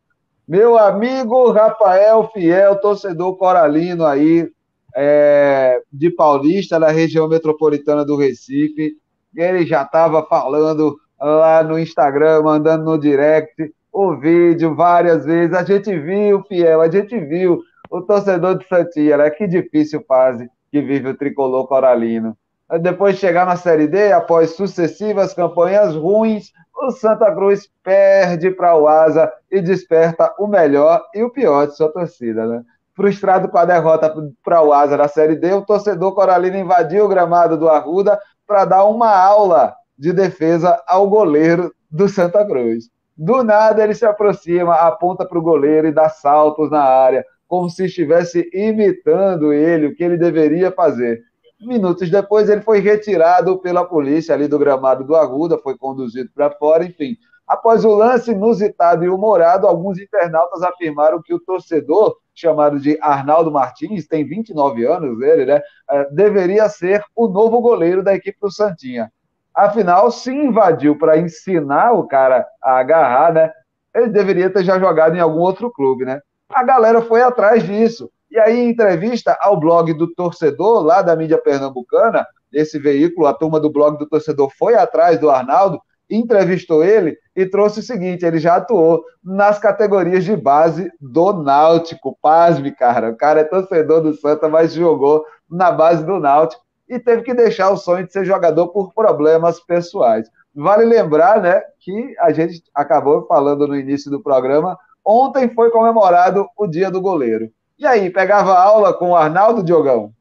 Meu 0.47 0.78
amigo 0.78 1.51
Rafael 1.51 2.30
Fiel, 2.32 2.76
torcedor 2.76 3.36
coralino 3.36 4.07
aí, 4.07 4.49
é, 4.95 5.80
de 5.93 6.11
Paulista, 6.11 6.78
da 6.78 6.90
região 6.90 7.28
metropolitana 7.28 8.05
do 8.05 8.16
Recife, 8.16 8.97
ele 9.34 9.66
já 9.66 9.82
estava 9.82 10.22
falando 10.24 10.97
lá 11.20 11.62
no 11.62 11.78
Instagram, 11.78 12.43
mandando 12.43 12.84
no 12.84 12.99
direct 12.99 13.72
o 13.93 14.16
vídeo 14.16 14.74
várias 14.74 15.24
vezes. 15.24 15.55
A 15.55 15.64
gente 15.64 15.97
viu, 15.99 16.43
fiel, 16.45 16.80
a 16.80 16.90
gente 16.90 17.18
viu 17.18 17.61
o 17.90 18.01
torcedor 18.01 18.59
de 18.59 18.68
Santinha, 18.68 19.16
né? 19.16 19.30
Que 19.30 19.47
difícil 19.47 20.05
fase 20.07 20.49
que 20.70 20.80
vive 20.80 21.09
o 21.09 21.16
tricolor 21.16 21.66
coralino. 21.66 22.36
Depois 22.81 23.14
de 23.14 23.20
chegar 23.20 23.45
na 23.45 23.57
Série 23.57 23.87
D, 23.87 24.12
após 24.12 24.57
sucessivas 24.57 25.35
campanhas 25.35 25.95
ruins, 25.95 26.53
o 26.75 26.91
Santa 26.91 27.31
Cruz 27.35 27.68
perde 27.83 28.51
para 28.51 28.75
o 28.77 28.89
Asa 28.89 29.31
e 29.51 29.61
desperta 29.61 30.35
o 30.39 30.47
melhor 30.47 31.05
e 31.14 31.23
o 31.23 31.31
pior 31.31 31.66
de 31.66 31.77
sua 31.77 31.93
torcida, 31.93 32.47
né? 32.47 32.62
Frustrado 32.95 33.49
com 33.49 33.59
a 33.59 33.64
derrota 33.64 34.14
para 34.43 34.62
o 34.62 34.73
Asa 34.73 34.97
na 34.97 35.07
Série 35.07 35.37
D, 35.37 35.53
o 35.53 35.64
torcedor 35.64 36.14
coralino 36.14 36.57
invadiu 36.57 37.05
o 37.05 37.09
gramado 37.09 37.57
do 37.57 37.68
Arruda 37.68 38.18
para 38.47 38.64
dar 38.64 38.85
uma 38.85 39.14
aula 39.14 39.75
de 39.99 40.12
defesa 40.12 40.83
ao 40.87 41.09
goleiro 41.09 41.73
do 41.91 42.09
Santa 42.09 42.45
Cruz. 42.45 42.85
Do 43.16 43.45
nada 43.45 43.85
ele 43.85 43.95
se 43.95 44.07
aproxima, 44.07 44.75
aponta 44.75 45.27
para 45.27 45.39
o 45.39 45.43
goleiro 45.43 45.89
e 45.89 45.93
dá 45.93 46.09
saltos 46.09 46.70
na 46.70 46.83
área, 46.83 47.25
como 47.47 47.68
se 47.68 47.85
estivesse 47.85 48.49
imitando 48.53 49.53
ele, 49.53 49.89
o 49.89 49.95
que 49.95 50.03
ele 50.03 50.16
deveria 50.16 50.73
fazer. 50.73 51.20
Minutos 51.66 52.10
depois, 52.10 52.48
ele 52.48 52.60
foi 52.60 52.80
retirado 52.80 53.58
pela 53.58 53.84
polícia 53.84 54.34
ali 54.34 54.48
do 54.48 54.58
gramado 54.58 55.04
do 55.04 55.14
Arruda, 55.14 55.58
foi 55.58 55.76
conduzido 55.76 56.28
para 56.34 56.50
fora, 56.50 56.84
enfim. 56.84 57.16
Após 57.46 57.84
o 57.84 57.94
lance 57.94 58.32
inusitado 58.32 59.04
e 59.04 59.08
humorado, 59.08 59.66
alguns 59.66 59.98
internautas 59.98 60.62
afirmaram 60.62 61.20
que 61.22 61.34
o 61.34 61.40
torcedor, 61.40 62.16
chamado 62.34 62.80
de 62.80 62.98
Arnaldo 63.00 63.50
Martins, 63.50 64.06
tem 64.06 64.24
29 64.24 64.86
anos, 64.86 65.20
ele, 65.20 65.44
né, 65.46 65.60
eh, 65.90 66.08
deveria 66.12 66.68
ser 66.68 67.04
o 67.14 67.28
novo 67.28 67.60
goleiro 67.60 68.02
da 68.02 68.14
equipe 68.14 68.38
do 68.40 68.50
Santinha. 68.50 69.12
Afinal, 69.54 70.10
se 70.10 70.32
invadiu 70.32 70.96
para 70.96 71.18
ensinar 71.18 71.92
o 71.92 72.06
cara 72.06 72.46
a 72.62 72.78
agarrar, 72.78 73.34
né? 73.34 73.52
Ele 73.94 74.08
deveria 74.08 74.48
ter 74.48 74.64
já 74.64 74.78
jogado 74.78 75.14
em 75.14 75.20
algum 75.20 75.40
outro 75.40 75.70
clube, 75.70 76.06
né? 76.06 76.20
A 76.48 76.64
galera 76.64 77.02
foi 77.02 77.20
atrás 77.22 77.62
disso. 77.62 78.10
E 78.33 78.39
aí, 78.39 78.61
em 78.61 78.70
entrevista 78.70 79.37
ao 79.43 79.61
blog 79.61 79.93
do 79.93 80.11
torcedor, 80.14 80.83
lá 80.83 81.03
da 81.03 81.14
mídia 81.14 81.37
pernambucana, 81.37 82.26
esse 82.51 82.78
veículo, 82.78 83.26
a 83.26 83.35
turma 83.35 83.61
do 83.61 83.70
blog 83.70 83.99
do 83.99 84.09
torcedor 84.09 84.51
foi 84.59 84.74
atrás 84.74 85.18
do 85.18 85.28
Arnaldo, 85.28 85.78
entrevistou 86.09 86.83
ele 86.83 87.18
e 87.37 87.45
trouxe 87.45 87.80
o 87.80 87.83
seguinte: 87.83 88.24
ele 88.24 88.39
já 88.39 88.57
atuou 88.57 89.05
nas 89.22 89.59
categorias 89.59 90.24
de 90.24 90.35
base 90.35 90.91
do 90.99 91.35
Náutico. 91.35 92.16
Pasme, 92.22 92.72
cara. 92.72 93.11
O 93.11 93.16
cara 93.18 93.41
é 93.41 93.45
torcedor 93.45 94.01
do 94.01 94.14
Santa, 94.14 94.49
mas 94.49 94.72
jogou 94.72 95.26
na 95.51 95.70
base 95.70 96.03
do 96.03 96.18
Náutico 96.18 96.62
e 96.89 96.99
teve 96.99 97.24
que 97.24 97.35
deixar 97.35 97.68
o 97.68 97.76
sonho 97.76 98.07
de 98.07 98.12
ser 98.14 98.24
jogador 98.24 98.68
por 98.68 98.95
problemas 98.95 99.61
pessoais. 99.61 100.26
Vale 100.55 100.87
lembrar, 100.87 101.43
né, 101.43 101.61
que 101.80 102.14
a 102.18 102.33
gente 102.33 102.62
acabou 102.74 103.26
falando 103.26 103.68
no 103.68 103.76
início 103.76 104.11
do 104.11 104.22
programa, 104.22 104.78
ontem 105.05 105.51
foi 105.51 105.70
comemorado 105.70 106.49
o 106.57 106.66
Dia 106.66 106.91
do 106.91 107.01
Goleiro. 107.03 107.51
E 107.83 107.87
aí, 107.87 108.11
pegava 108.11 108.57
aula 108.57 108.97
com 108.97 109.11
o 109.11 109.16
Arnaldo 109.16 109.61
Diogão? 109.61 110.14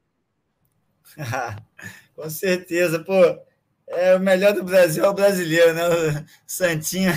com 2.15 2.27
certeza, 2.27 2.97
pô. 2.97 3.13
É, 3.87 4.15
o 4.15 4.19
melhor 4.19 4.53
do 4.53 4.63
Brasil 4.63 5.05
é 5.05 5.07
o 5.07 5.13
brasileiro, 5.13 5.71
né? 5.75 5.87
O 5.87 6.25
Santinho 6.47 7.11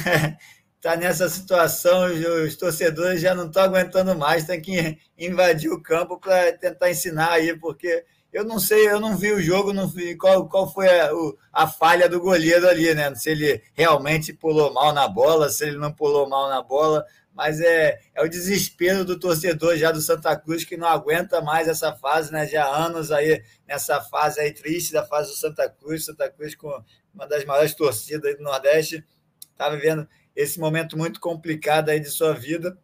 está 0.76 0.96
nessa 1.00 1.30
situação, 1.30 2.08
os 2.44 2.56
torcedores 2.56 3.22
já 3.22 3.34
não 3.34 3.46
estão 3.46 3.62
aguentando 3.62 4.14
mais, 4.14 4.44
tem 4.44 4.60
que 4.60 4.98
invadir 5.16 5.70
o 5.70 5.82
campo 5.82 6.20
para 6.20 6.52
tentar 6.52 6.90
ensinar 6.90 7.30
aí, 7.30 7.58
porque 7.58 8.04
eu 8.34 8.42
não 8.44 8.58
sei, 8.58 8.88
eu 8.88 8.98
não 8.98 9.16
vi 9.16 9.30
o 9.30 9.40
jogo, 9.40 9.72
não 9.72 9.86
vi 9.86 10.16
qual, 10.16 10.48
qual 10.48 10.68
foi 10.68 10.88
a, 10.88 11.08
a 11.52 11.68
falha 11.68 12.08
do 12.08 12.20
goleiro 12.20 12.68
ali, 12.68 12.92
né? 12.92 13.14
Se 13.14 13.30
ele 13.30 13.62
realmente 13.74 14.32
pulou 14.32 14.72
mal 14.72 14.92
na 14.92 15.06
bola, 15.06 15.48
se 15.48 15.64
ele 15.64 15.78
não 15.78 15.92
pulou 15.92 16.28
mal 16.28 16.48
na 16.48 16.60
bola, 16.60 17.06
mas 17.32 17.60
é, 17.60 18.00
é 18.12 18.22
o 18.24 18.28
desespero 18.28 19.04
do 19.04 19.20
torcedor 19.20 19.76
já 19.76 19.92
do 19.92 20.00
Santa 20.00 20.36
Cruz 20.36 20.64
que 20.64 20.76
não 20.76 20.88
aguenta 20.88 21.40
mais 21.40 21.68
essa 21.68 21.92
fase, 21.94 22.32
né? 22.32 22.44
Já 22.44 22.64
há 22.64 22.86
anos 22.86 23.12
aí 23.12 23.40
nessa 23.68 24.00
fase 24.00 24.40
aí 24.40 24.52
triste 24.52 24.92
da 24.92 25.06
fase 25.06 25.30
do 25.30 25.36
Santa 25.36 25.70
Cruz, 25.70 26.04
Santa 26.04 26.28
Cruz 26.28 26.56
com 26.56 26.82
uma 27.14 27.28
das 27.28 27.44
maiores 27.44 27.72
torcidas 27.72 28.36
do 28.36 28.42
Nordeste, 28.42 29.04
está 29.52 29.68
vivendo 29.68 30.08
esse 30.34 30.58
momento 30.58 30.98
muito 30.98 31.20
complicado 31.20 31.90
aí 31.90 32.00
de 32.00 32.10
sua 32.10 32.32
vida. 32.32 32.76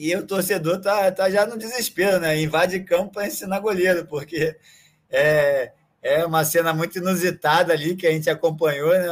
E 0.00 0.14
o 0.14 0.24
torcedor 0.24 0.80
tá, 0.80 1.10
tá 1.10 1.28
já 1.28 1.44
no 1.44 1.58
desespero, 1.58 2.20
né? 2.20 2.40
Invade 2.40 2.78
campo 2.84 3.14
para 3.14 3.26
ensinar 3.26 3.58
goleiro, 3.58 4.06
porque 4.06 4.56
é, 5.10 5.72
é 6.00 6.24
uma 6.24 6.44
cena 6.44 6.72
muito 6.72 6.98
inusitada 6.98 7.72
ali 7.72 7.96
que 7.96 8.06
a 8.06 8.12
gente 8.12 8.30
acompanhou, 8.30 8.92
né? 8.92 9.08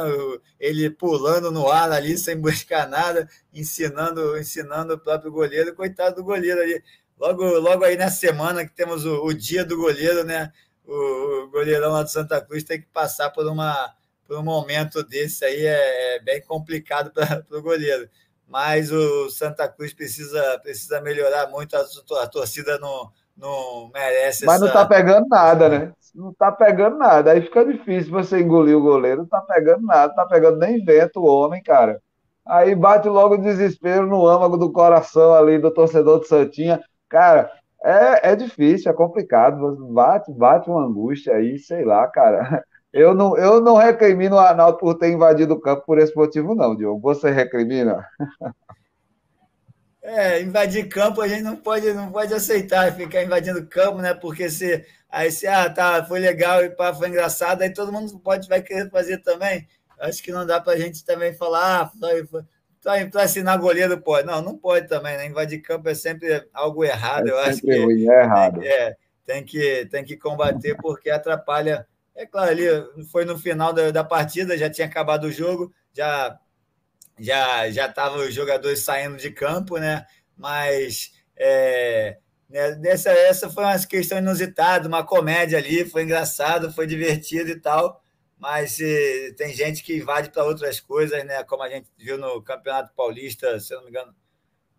Ele 0.57 0.89
pulando 0.89 1.51
no 1.51 1.69
ar 1.69 1.91
ali 1.91 2.17
sem 2.17 2.37
buscar 2.39 2.87
nada, 2.87 3.27
ensinando, 3.53 4.37
ensinando 4.37 4.93
o 4.93 4.97
próprio 4.97 5.29
goleiro, 5.29 5.75
coitado 5.75 6.15
do 6.15 6.23
goleiro 6.23 6.61
ali. 6.61 6.81
Logo, 7.19 7.43
logo 7.59 7.83
aí 7.83 7.97
na 7.97 8.09
semana 8.09 8.65
que 8.65 8.73
temos 8.73 9.05
o, 9.05 9.25
o 9.25 9.33
dia 9.33 9.65
do 9.65 9.75
goleiro, 9.75 10.23
né? 10.23 10.53
O, 10.85 11.43
o, 11.43 11.49
goleirão 11.49 11.91
lá 11.91 12.03
do 12.03 12.09
Santa 12.09 12.39
Cruz 12.39 12.63
tem 12.63 12.79
que 12.79 12.87
passar 12.93 13.29
por, 13.31 13.45
uma, 13.45 13.93
por 14.25 14.37
um 14.37 14.43
momento 14.43 15.03
desse 15.03 15.43
aí, 15.43 15.65
é, 15.65 16.15
é 16.15 16.19
bem 16.21 16.41
complicado 16.41 17.11
para 17.11 17.43
o 17.51 17.61
goleiro. 17.61 18.09
Mas 18.47 18.91
o 18.91 19.29
Santa 19.29 19.67
Cruz 19.67 19.93
precisa, 19.93 20.59
precisa 20.63 21.01
melhorar 21.01 21.47
muito, 21.49 21.75
a, 21.75 21.81
a 22.23 22.27
torcida 22.27 22.79
não, 22.79 23.11
não 23.35 23.91
merece 23.93 24.45
Mas 24.45 24.55
essa... 24.55 24.61
não 24.61 24.67
está 24.67 24.85
pegando 24.85 25.27
nada, 25.27 25.69
né? 25.69 25.93
Não 26.15 26.31
está 26.31 26.51
pegando 26.51 26.97
nada. 26.97 27.31
Aí 27.31 27.41
fica 27.41 27.63
difícil 27.65 28.11
você 28.11 28.39
engolir 28.39 28.75
o 28.75 28.81
goleiro. 28.81 29.17
Não 29.17 29.25
está 29.25 29.41
pegando 29.41 29.85
nada, 29.85 30.07
não 30.07 30.23
está 30.23 30.25
pegando 30.25 30.57
nem 30.57 30.83
vento 30.83 31.19
o 31.19 31.25
homem, 31.25 31.61
cara. 31.61 32.01
Aí 32.45 32.73
bate 32.73 33.07
logo 33.09 33.35
o 33.35 33.41
desespero 33.41 34.07
no 34.07 34.25
âmago 34.25 34.57
do 34.57 34.71
coração 34.71 35.33
ali 35.33 35.59
do 35.59 35.69
torcedor 35.69 36.21
de 36.21 36.27
Santinha. 36.27 36.81
Cara, 37.09 37.51
é, 37.83 38.31
é 38.31 38.35
difícil, 38.35 38.89
é 38.89 38.95
complicado. 38.95 39.75
Bate, 39.93 40.31
bate 40.31 40.69
uma 40.69 40.85
angústia 40.85 41.35
aí, 41.35 41.59
sei 41.59 41.83
lá, 41.85 42.07
cara. 42.07 42.63
Eu 42.97 43.13
não, 43.13 43.37
eu 43.37 43.61
não 43.61 43.75
recrimino 43.75 44.35
o 44.35 44.39
Arnaldo 44.39 44.77
por 44.77 44.95
ter 44.95 45.11
invadido 45.11 45.53
o 45.53 45.59
campo 45.59 45.83
por 45.85 45.99
esse 45.99 46.15
motivo, 46.15 46.55
não, 46.55 46.75
Diogo. 46.75 46.99
Você 47.01 47.31
recrimina? 47.31 48.05
É, 50.09 50.41
invadir 50.41 50.87
campo 50.87 51.19
a 51.19 51.27
gente 51.27 51.41
não 51.41 51.57
pode, 51.57 51.91
não 51.91 52.09
pode 52.09 52.33
aceitar 52.33 52.95
ficar 52.95 53.23
invadindo 53.23 53.67
campo, 53.67 53.97
né? 53.97 54.13
Porque 54.13 54.49
se 54.49 54.85
aí 55.09 55.29
se 55.29 55.45
ah, 55.45 55.69
tá, 55.69 56.05
foi 56.05 56.19
legal 56.19 56.63
e 56.63 56.69
pá, 56.69 56.93
foi 56.93 57.09
engraçado, 57.09 57.61
aí 57.61 57.73
todo 57.73 57.91
mundo 57.91 58.17
pode 58.17 58.47
vai 58.47 58.61
querer 58.61 58.89
fazer 58.89 59.17
também. 59.17 59.67
Acho 59.99 60.23
que 60.23 60.31
não 60.31 60.45
dá 60.45 60.61
para 60.61 60.71
a 60.71 60.77
gente 60.77 61.03
também 61.03 61.33
falar, 61.33 61.81
ah, 61.81 63.05
para 63.11 63.23
assinar 63.23 63.59
goleiro 63.59 63.99
pode. 63.99 64.25
Não, 64.25 64.41
não 64.41 64.57
pode 64.57 64.87
também, 64.87 65.17
né? 65.17 65.25
Invadir 65.25 65.61
campo 65.61 65.89
é 65.89 65.93
sempre 65.93 66.47
algo 66.53 66.85
errado. 66.85 67.27
É 67.27 67.31
eu 67.31 67.39
acho 67.39 67.61
que 67.61 67.77
ruim, 67.77 68.07
é 68.09 68.21
errado. 68.21 68.61
Tem, 68.61 68.69
é, 68.69 68.95
tem 69.25 69.43
que 69.43 69.85
tem 69.91 70.05
que 70.05 70.15
combater 70.15 70.77
porque 70.77 71.09
atrapalha. 71.09 71.85
É 72.17 72.25
claro, 72.25 72.49
ali 72.49 72.65
foi 73.11 73.25
no 73.25 73.37
final 73.37 73.71
da, 73.71 73.91
da 73.91 74.03
partida, 74.03 74.57
já 74.57 74.67
tinha 74.71 74.87
acabado 74.87 75.25
o 75.25 75.31
jogo, 75.31 75.71
já 75.93 76.39
já 77.19 77.69
já 77.69 77.85
estavam 77.87 78.19
os 78.27 78.33
jogadores 78.33 78.79
saindo 78.79 79.17
de 79.17 79.29
campo, 79.31 79.77
né? 79.77 80.03
Mas 80.35 81.11
é, 81.35 82.17
né, 82.49 82.79
essa, 82.85 83.11
essa 83.11 83.49
foi 83.51 83.63
uma 83.63 83.77
questão 83.85 84.17
inusitada, 84.17 84.87
uma 84.87 85.05
comédia 85.05 85.59
ali, 85.59 85.85
foi 85.85 86.03
engraçado, 86.03 86.73
foi 86.73 86.87
divertido 86.87 87.51
e 87.51 87.59
tal. 87.59 88.01
Mas 88.39 88.79
e, 88.79 89.33
tem 89.37 89.53
gente 89.53 89.83
que 89.83 89.97
invade 89.97 90.31
para 90.31 90.43
outras 90.43 90.79
coisas, 90.79 91.23
né? 91.23 91.43
Como 91.43 91.61
a 91.61 91.69
gente 91.69 91.87
viu 91.97 92.17
no 92.17 92.41
Campeonato 92.41 92.93
Paulista, 92.95 93.59
se 93.59 93.75
não 93.75 93.83
me 93.83 93.89
engano, 93.89 94.15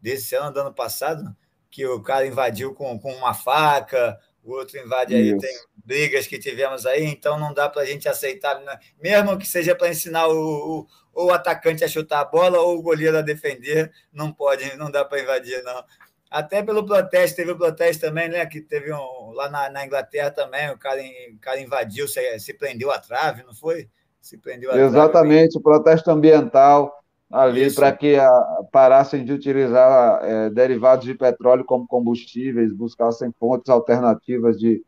desse 0.03 0.35
ano, 0.35 0.53
do 0.53 0.61
ano 0.61 0.75
passado, 0.75 1.37
que 1.71 1.87
o 1.87 2.03
cara 2.03 2.27
invadiu 2.27 2.75
com, 2.75 2.99
com 2.99 3.13
uma 3.13 3.35
faca, 3.35 4.19
o 4.49 4.57
outro 4.57 4.79
invade 4.79 5.15
aí, 5.15 5.29
Isso. 5.29 5.39
tem 5.39 5.55
brigas 5.85 6.27
que 6.27 6.39
tivemos 6.39 6.87
aí, 6.87 7.05
então 7.05 7.39
não 7.39 7.53
dá 7.53 7.69
para 7.69 7.83
a 7.83 7.85
gente 7.85 8.09
aceitar, 8.09 8.61
né? 8.61 8.79
mesmo 9.01 9.39
que 9.39 9.47
seja 9.47 9.75
para 9.75 9.89
ensinar 9.89 10.27
o, 10.29 10.87
o, 11.15 11.27
o, 11.27 11.31
atacante 11.31 11.85
a 11.85 11.89
chutar 11.89 12.21
a 12.21 12.25
bola 12.25 12.59
ou 12.59 12.79
o 12.79 12.83
goleiro 12.83 13.19
a 13.19 13.23
defender, 13.23 13.93
não 14.13 14.33
pode, 14.33 14.77
não 14.77 14.91
dá 14.91 15.05
para 15.05 15.21
invadir, 15.21 15.63
não. 15.63 15.85
Até 16.31 16.63
pelo 16.63 16.85
protesto, 16.85 17.37
teve 17.37 17.53
o 17.53 17.55
um 17.55 17.59
protesto 17.59 18.07
também, 18.07 18.29
né? 18.29 18.45
Que 18.45 18.61
teve 18.61 18.93
um 18.93 19.31
lá 19.33 19.49
na, 19.49 19.71
na 19.71 19.87
Inglaterra 19.87 20.31
também, 20.31 20.71
o 20.71 20.77
cara, 20.77 21.01
o 21.01 21.39
cara 21.41 21.59
invadiu, 21.59 22.07
se, 22.07 22.39
se 22.39 22.53
prendeu 22.53 22.91
a 22.91 22.99
trave, 22.99 23.43
não 23.45 23.55
foi? 23.55 23.89
Se 24.21 24.37
prendeu 24.37 24.71
Exatamente, 24.77 25.53
trave. 25.53 25.59
o 25.59 25.63
protesto 25.63 26.11
ambiental 26.11 26.93
ali 27.31 27.73
para 27.73 27.93
que 27.93 28.17
a, 28.17 28.31
parassem 28.73 29.25
de 29.25 29.33
utilizar 29.33 30.21
é, 30.23 30.51
derivados 30.51 31.05
de 31.05 31.15
petróleo 31.15 31.65
como 31.65 31.87
combustíveis, 31.87 32.73
buscassem 32.73 33.33
fontes 33.39 33.69
alternativas 33.69 34.59
de, 34.59 34.83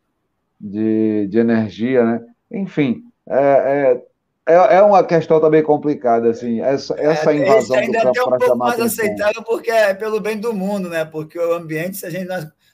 de, 0.60 1.26
de 1.28 1.38
energia, 1.38 2.04
né? 2.04 2.26
Enfim, 2.50 3.04
é, 3.28 4.02
é, 4.46 4.54
é, 4.54 4.76
é 4.76 4.82
uma 4.82 5.04
questão 5.04 5.40
também 5.40 5.62
complicada, 5.62 6.30
assim, 6.30 6.60
essa, 6.60 6.94
é, 6.98 7.06
essa 7.06 7.32
invasão 7.32 7.76
ainda 7.76 7.98
do 8.00 8.12
campo 8.12 8.34
é 8.34 8.34
um 8.34 8.38
pouco 8.38 8.56
mais 8.56 8.80
aceitável 8.80 9.42
porque 9.42 9.70
é 9.70 9.94
pelo 9.94 10.20
bem 10.20 10.38
do 10.38 10.52
mundo, 10.52 10.88
né? 10.88 11.04
Porque 11.04 11.38
o 11.38 11.52
ambiente, 11.52 11.98
se 11.98 12.06
a 12.06 12.10
gente 12.10 12.26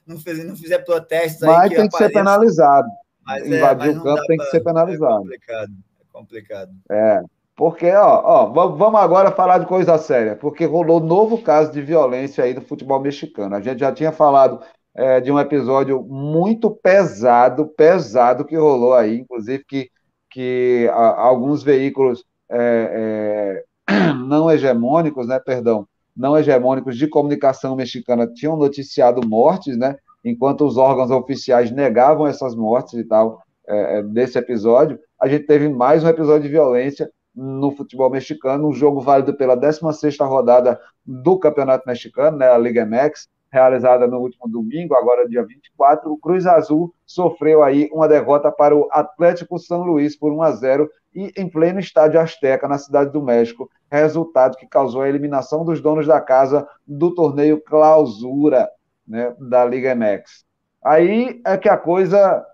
não 0.06 0.18
fizer, 0.18 0.44
não 0.44 0.56
fizer 0.56 0.78
protestos 0.78 1.40
mas 1.42 1.58
aí 1.58 1.68
que 1.68 1.76
tem 1.76 1.88
que 1.88 1.96
ser 1.98 2.10
penalizado. 2.10 2.88
Mas 3.24 3.42
é, 3.42 3.56
Invadir 3.56 3.98
o 3.98 4.02
campo 4.02 4.22
tem 4.26 4.38
que 4.38 4.44
ser 4.44 4.60
penalizado. 4.60 5.14
É 5.14 5.18
complicado, 5.18 5.72
é 6.00 6.04
complicado. 6.12 6.70
É, 6.88 7.22
porque, 7.56 7.90
ó, 7.90 8.22
ó, 8.22 8.46
vamos 8.68 9.00
agora 9.00 9.32
falar 9.32 9.58
de 9.58 9.66
coisa 9.66 9.96
séria, 9.96 10.36
porque 10.36 10.66
rolou 10.66 11.00
novo 11.00 11.40
caso 11.42 11.72
de 11.72 11.80
violência 11.80 12.44
aí 12.44 12.52
do 12.52 12.60
futebol 12.60 13.00
mexicano. 13.00 13.56
A 13.56 13.60
gente 13.62 13.80
já 13.80 13.90
tinha 13.90 14.12
falado 14.12 14.60
é, 14.94 15.20
de 15.22 15.32
um 15.32 15.40
episódio 15.40 16.02
muito 16.02 16.70
pesado, 16.70 17.66
pesado 17.66 18.44
que 18.44 18.56
rolou 18.56 18.92
aí, 18.92 19.18
inclusive 19.20 19.64
que, 19.64 19.90
que 20.30 20.86
a, 20.92 21.22
alguns 21.22 21.62
veículos 21.62 22.24
é, 22.50 23.64
é, 23.88 24.12
não 24.28 24.50
hegemônicos, 24.50 25.26
né, 25.26 25.38
perdão, 25.38 25.88
não 26.14 26.36
hegemônicos 26.36 26.96
de 26.98 27.08
comunicação 27.08 27.74
mexicana 27.74 28.26
tinham 28.26 28.56
noticiado 28.56 29.26
mortes, 29.26 29.78
né, 29.78 29.96
enquanto 30.22 30.66
os 30.66 30.76
órgãos 30.76 31.10
oficiais 31.10 31.70
negavam 31.70 32.26
essas 32.26 32.54
mortes 32.54 32.94
e 32.94 33.04
tal, 33.04 33.40
é, 33.66 33.98
é, 33.98 34.02
desse 34.02 34.38
episódio. 34.38 34.98
A 35.20 35.26
gente 35.26 35.46
teve 35.46 35.68
mais 35.70 36.04
um 36.04 36.08
episódio 36.08 36.42
de 36.42 36.48
violência 36.48 37.10
no 37.36 37.70
futebol 37.70 38.08
mexicano, 38.08 38.68
um 38.68 38.72
jogo 38.72 39.00
válido 39.00 39.34
pela 39.34 39.56
16ª 39.56 40.26
rodada 40.26 40.80
do 41.04 41.38
Campeonato 41.38 41.84
Mexicano, 41.86 42.38
né, 42.38 42.50
a 42.50 42.56
Liga 42.56 42.86
MX, 42.86 43.28
realizada 43.52 44.06
no 44.06 44.18
último 44.18 44.48
domingo, 44.48 44.94
agora 44.94 45.28
dia 45.28 45.44
24, 45.44 46.10
o 46.10 46.18
Cruz 46.18 46.46
Azul 46.46 46.92
sofreu 47.04 47.62
aí 47.62 47.88
uma 47.92 48.08
derrota 48.08 48.50
para 48.50 48.74
o 48.74 48.88
Atlético 48.90 49.58
São 49.58 49.82
Luís 49.82 50.16
por 50.16 50.32
1 50.32 50.42
a 50.42 50.50
0 50.52 50.90
e 51.14 51.32
em 51.36 51.48
pleno 51.48 51.78
estádio 51.78 52.20
Azteca, 52.20 52.66
na 52.66 52.78
cidade 52.78 53.10
do 53.12 53.22
México, 53.22 53.70
resultado 53.90 54.56
que 54.56 54.66
causou 54.66 55.02
a 55.02 55.08
eliminação 55.08 55.64
dos 55.64 55.80
donos 55.80 56.06
da 56.06 56.20
casa 56.20 56.66
do 56.86 57.14
torneio 57.14 57.60
Clausura, 57.62 58.68
né, 59.06 59.34
da 59.38 59.64
Liga 59.64 59.94
MX. 59.94 60.44
Aí 60.84 61.40
é 61.44 61.56
que 61.56 61.68
a 61.68 61.76
coisa 61.76 62.44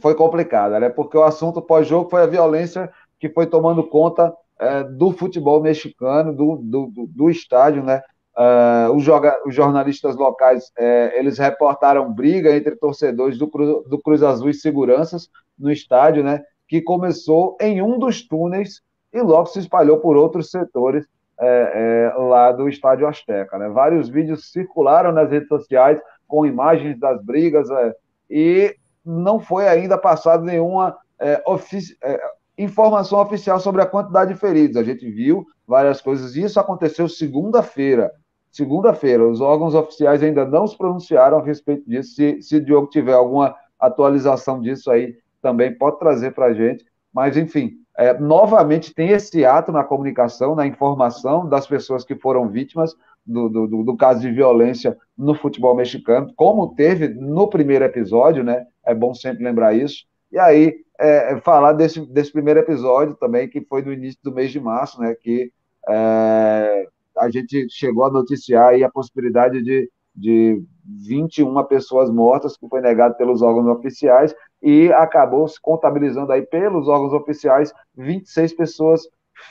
foi 0.00 0.14
complicada, 0.14 0.80
né? 0.80 0.88
Porque 0.88 1.16
o 1.16 1.22
assunto 1.22 1.62
pós-jogo 1.62 2.10
foi 2.10 2.22
a 2.22 2.26
violência 2.26 2.92
que 3.24 3.30
foi 3.30 3.46
tomando 3.46 3.82
conta 3.82 4.34
é, 4.60 4.84
do 4.84 5.10
futebol 5.10 5.62
mexicano, 5.62 6.30
do, 6.30 6.56
do, 6.56 7.06
do, 7.08 7.30
estádio, 7.30 7.82
né? 7.82 8.02
Uh, 8.36 8.92
os, 8.92 9.06
os, 9.46 9.54
jornalistas 9.54 10.14
locais 10.16 10.70
é, 10.76 11.18
eles 11.18 11.38
reportaram 11.38 12.12
briga 12.12 12.54
entre 12.54 12.76
torcedores 12.76 13.38
do 13.38 13.48
Cruz, 13.48 13.88
do 13.88 13.98
Cruz 14.02 14.22
Azul 14.22 14.50
e 14.50 14.54
seguranças 14.54 15.30
no 15.58 15.72
estádio, 15.72 16.22
né? 16.22 16.42
Que 16.68 16.82
começou 16.82 17.56
em 17.58 17.80
um 17.80 17.98
dos 17.98 18.28
túneis 18.28 18.82
e 19.10 19.22
logo 19.22 19.46
se 19.46 19.60
espalhou 19.60 20.00
por 20.00 20.18
outros 20.18 20.50
setores 20.50 21.06
é, 21.40 22.12
é, 22.12 22.18
lá 22.18 22.52
do 22.52 22.68
Estádio 22.68 23.06
Azteca. 23.06 23.56
Né? 23.56 23.70
Vários 23.70 24.10
vídeos 24.10 24.50
circularam 24.52 25.12
nas 25.12 25.30
redes 25.30 25.48
sociais 25.48 25.98
com 26.28 26.44
imagens 26.44 26.98
das 26.98 27.24
brigas 27.24 27.70
é, 27.70 27.94
e 28.28 28.76
não 29.02 29.40
foi 29.40 29.66
ainda 29.66 29.96
passado 29.96 30.44
nenhuma 30.44 30.98
é, 31.18 31.42
ofici 31.46 31.96
é, 32.02 32.20
informação 32.56 33.20
oficial 33.20 33.58
sobre 33.58 33.82
a 33.82 33.86
quantidade 33.86 34.32
de 34.32 34.40
feridos. 34.40 34.76
A 34.76 34.84
gente 34.84 35.08
viu 35.10 35.46
várias 35.66 36.00
coisas. 36.00 36.36
Isso 36.36 36.58
aconteceu 36.58 37.08
segunda-feira. 37.08 38.12
Segunda-feira, 38.50 39.26
os 39.26 39.40
órgãos 39.40 39.74
oficiais 39.74 40.22
ainda 40.22 40.44
não 40.44 40.66
se 40.66 40.78
pronunciaram 40.78 41.38
a 41.38 41.42
respeito 41.42 41.88
disso. 41.88 42.14
Se, 42.14 42.40
se 42.40 42.56
o 42.56 42.64
Diogo 42.64 42.86
tiver 42.86 43.14
alguma 43.14 43.56
atualização 43.78 44.60
disso 44.60 44.90
aí, 44.90 45.16
também 45.42 45.76
pode 45.76 45.98
trazer 45.98 46.32
para 46.32 46.46
a 46.46 46.54
gente. 46.54 46.84
Mas, 47.12 47.36
enfim, 47.36 47.72
é, 47.96 48.18
novamente 48.18 48.94
tem 48.94 49.10
esse 49.10 49.44
ato 49.44 49.72
na 49.72 49.82
comunicação, 49.82 50.54
na 50.54 50.66
informação 50.66 51.48
das 51.48 51.66
pessoas 51.66 52.04
que 52.04 52.14
foram 52.14 52.48
vítimas, 52.48 52.94
do, 53.26 53.48
do, 53.48 53.82
do, 53.82 53.96
caso 53.96 54.20
de 54.20 54.30
violência 54.30 54.96
no 55.16 55.34
futebol 55.34 55.74
mexicano, 55.74 56.30
como 56.36 56.74
teve 56.74 57.08
no 57.08 57.48
primeiro 57.48 57.84
episódio, 57.84 58.44
né? 58.44 58.66
É 58.84 58.94
bom 58.94 59.14
sempre 59.14 59.42
lembrar 59.42 59.74
isso. 59.74 60.04
E 60.30 60.38
aí, 60.38 60.83
é, 60.98 61.32
é, 61.32 61.40
falar 61.40 61.72
desse, 61.72 62.04
desse 62.06 62.32
primeiro 62.32 62.60
episódio 62.60 63.14
também, 63.16 63.48
que 63.48 63.60
foi 63.62 63.82
no 63.82 63.92
início 63.92 64.20
do 64.22 64.32
mês 64.32 64.50
de 64.50 64.60
março, 64.60 65.00
né? 65.00 65.14
Que 65.14 65.52
é, 65.88 66.86
a 67.18 67.30
gente 67.30 67.68
chegou 67.68 68.04
a 68.04 68.10
noticiar 68.10 68.74
a 68.82 68.90
possibilidade 68.90 69.62
de, 69.62 69.90
de 70.14 70.62
21 70.84 71.64
pessoas 71.64 72.10
mortas, 72.10 72.56
que 72.56 72.68
foi 72.68 72.80
negado 72.80 73.16
pelos 73.16 73.42
órgãos 73.42 73.66
oficiais, 73.66 74.34
e 74.62 74.92
acabou 74.92 75.46
se 75.48 75.60
contabilizando 75.60 76.32
aí 76.32 76.42
pelos 76.42 76.88
órgãos 76.88 77.12
oficiais 77.12 77.72
26 77.96 78.54
pessoas 78.54 79.02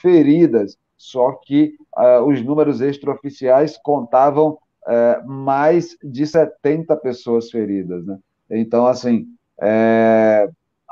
feridas. 0.01 0.77
Só 0.97 1.33
que 1.33 1.75
uh, 1.97 2.23
os 2.23 2.41
números 2.41 2.79
extraoficiais 2.79 3.77
contavam 3.77 4.57
uh, 4.87 5.27
mais 5.29 5.97
de 6.01 6.25
70 6.25 6.95
pessoas 6.97 7.51
feridas. 7.51 8.05
Né? 8.05 8.17
Então, 8.49 8.87
assim, 8.87 9.27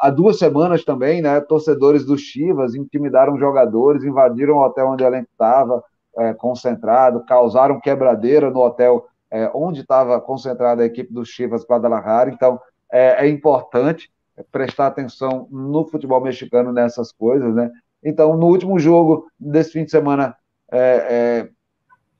há 0.01 0.09
duas 0.09 0.39
semanas 0.39 0.83
também, 0.83 1.21
né, 1.21 1.39
torcedores 1.41 2.03
do 2.03 2.17
Chivas 2.17 2.73
intimidaram 2.73 3.37
jogadores, 3.37 4.03
invadiram 4.03 4.55
o 4.55 4.65
hotel 4.65 4.87
onde 4.87 5.03
o 5.03 5.07
elenco 5.07 5.29
estava 5.31 5.83
é, 6.17 6.33
concentrado, 6.33 7.23
causaram 7.25 7.79
quebradeira 7.79 8.49
no 8.49 8.59
hotel 8.59 9.05
é, 9.29 9.49
onde 9.53 9.81
estava 9.81 10.19
concentrada 10.19 10.81
a 10.81 10.85
equipe 10.85 11.13
do 11.13 11.23
Chivas 11.23 11.63
Guadalajara. 11.63 12.31
Então, 12.31 12.59
é, 12.91 13.25
é, 13.25 13.29
importante 13.29 14.11
prestar 14.51 14.87
atenção 14.87 15.47
no 15.51 15.85
futebol 15.85 16.19
mexicano 16.19 16.73
nessas 16.73 17.11
coisas, 17.11 17.53
né? 17.53 17.71
Então, 18.03 18.35
no 18.35 18.47
último 18.47 18.79
jogo 18.79 19.27
desse 19.39 19.71
fim 19.71 19.85
de 19.85 19.91
semana, 19.91 20.35
é, 20.71 20.79
é, 20.79 21.49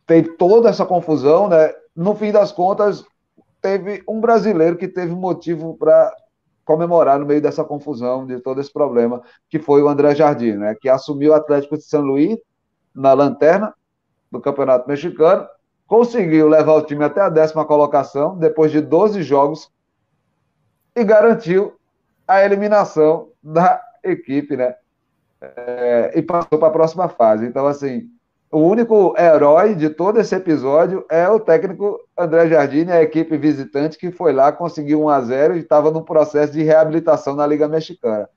teve 0.05 0.37
toda 0.37 0.69
essa 0.69 0.85
confusão, 0.85 1.49
né? 1.49 1.73
No 1.95 2.15
fim 2.15 2.31
das 2.31 2.51
contas, 2.51 3.03
teve 3.61 4.03
um 4.07 4.21
brasileiro 4.21 4.77
que 4.77 4.87
teve 4.87 5.13
motivo 5.13 5.75
para 5.77 6.13
comemorar 6.71 7.19
no 7.19 7.25
meio 7.25 7.41
dessa 7.41 7.65
confusão, 7.65 8.25
de 8.25 8.39
todo 8.39 8.61
esse 8.61 8.71
problema, 8.71 9.21
que 9.49 9.59
foi 9.59 9.83
o 9.83 9.89
André 9.89 10.15
Jardim, 10.15 10.53
né? 10.53 10.73
Que 10.79 10.87
assumiu 10.87 11.33
o 11.33 11.35
Atlético 11.35 11.77
de 11.77 11.83
São 11.83 12.01
Luís 12.01 12.37
na 12.95 13.11
lanterna 13.11 13.73
do 14.31 14.39
Campeonato 14.39 14.87
Mexicano, 14.87 15.45
conseguiu 15.85 16.47
levar 16.47 16.75
o 16.75 16.81
time 16.83 17.03
até 17.03 17.19
a 17.19 17.27
décima 17.27 17.65
colocação, 17.65 18.37
depois 18.37 18.71
de 18.71 18.79
12 18.79 19.21
jogos, 19.21 19.69
e 20.95 21.03
garantiu 21.03 21.73
a 22.25 22.41
eliminação 22.41 23.27
da 23.43 23.81
equipe, 24.01 24.55
né? 24.55 24.75
É, 25.41 26.13
e 26.15 26.21
passou 26.21 26.57
para 26.57 26.69
a 26.69 26.71
próxima 26.71 27.09
fase. 27.09 27.45
Então, 27.45 27.67
assim, 27.67 28.09
o 28.51 28.59
único 28.59 29.15
herói 29.17 29.73
de 29.73 29.89
todo 29.89 30.19
esse 30.19 30.35
episódio 30.35 31.05
é 31.09 31.27
o 31.29 31.39
técnico 31.39 31.99
André 32.17 32.49
Jardine, 32.49 32.91
a 32.91 33.01
equipe 33.01 33.37
visitante 33.37 33.97
que 33.97 34.11
foi 34.11 34.33
lá, 34.33 34.51
conseguiu 34.51 35.03
1 35.03 35.09
a 35.09 35.21
0 35.21 35.55
e 35.55 35.59
estava 35.59 35.89
no 35.89 36.03
processo 36.03 36.51
de 36.51 36.61
reabilitação 36.61 37.33
na 37.33 37.47
Liga 37.47 37.67
Mexicana. 37.67 38.29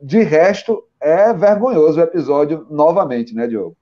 De 0.00 0.22
resto, 0.22 0.88
é 1.00 1.32
vergonhoso 1.32 1.98
o 1.98 2.02
episódio 2.02 2.64
novamente, 2.70 3.34
né, 3.34 3.48
Diogo? 3.48 3.76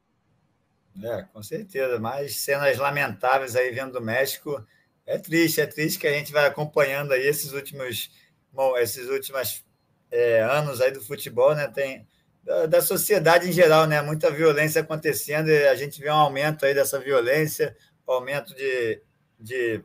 É, 1.03 1.25
com 1.31 1.43
certeza. 1.43 1.99
Mais 1.99 2.37
cenas 2.37 2.79
lamentáveis 2.79 3.55
aí 3.55 3.71
vendo 3.71 3.93
do 3.93 4.01
México. 4.01 4.65
É 5.05 5.19
triste, 5.19 5.61
é 5.61 5.67
triste 5.67 5.99
que 5.99 6.07
a 6.07 6.13
gente 6.13 6.33
vai 6.33 6.47
acompanhando 6.47 7.13
aí 7.13 7.27
esses 7.27 7.53
últimos, 7.53 8.11
bom, 8.51 8.77
esses 8.79 9.07
últimos 9.11 9.63
é, 10.11 10.41
anos 10.43 10.81
aí 10.81 10.91
do 10.91 11.03
futebol, 11.03 11.55
né? 11.55 11.69
Tem 11.69 12.07
da, 12.47 12.67
da, 12.67 12.81
sociedade 12.81 13.49
em 13.49 13.53
geral, 13.53 13.87
né? 13.87 14.01
Muita 14.01 14.31
violência 14.31 14.81
acontecendo 14.81 15.51
e 15.51 15.67
a 15.67 15.75
gente 15.75 16.01
vê 16.01 16.09
um 16.09 16.15
aumento 16.15 16.65
aí 16.65 16.73
dessa 16.73 16.99
violência, 17.01 17.77
aumento 18.07 18.55
de, 18.55 19.03
de, 19.39 19.83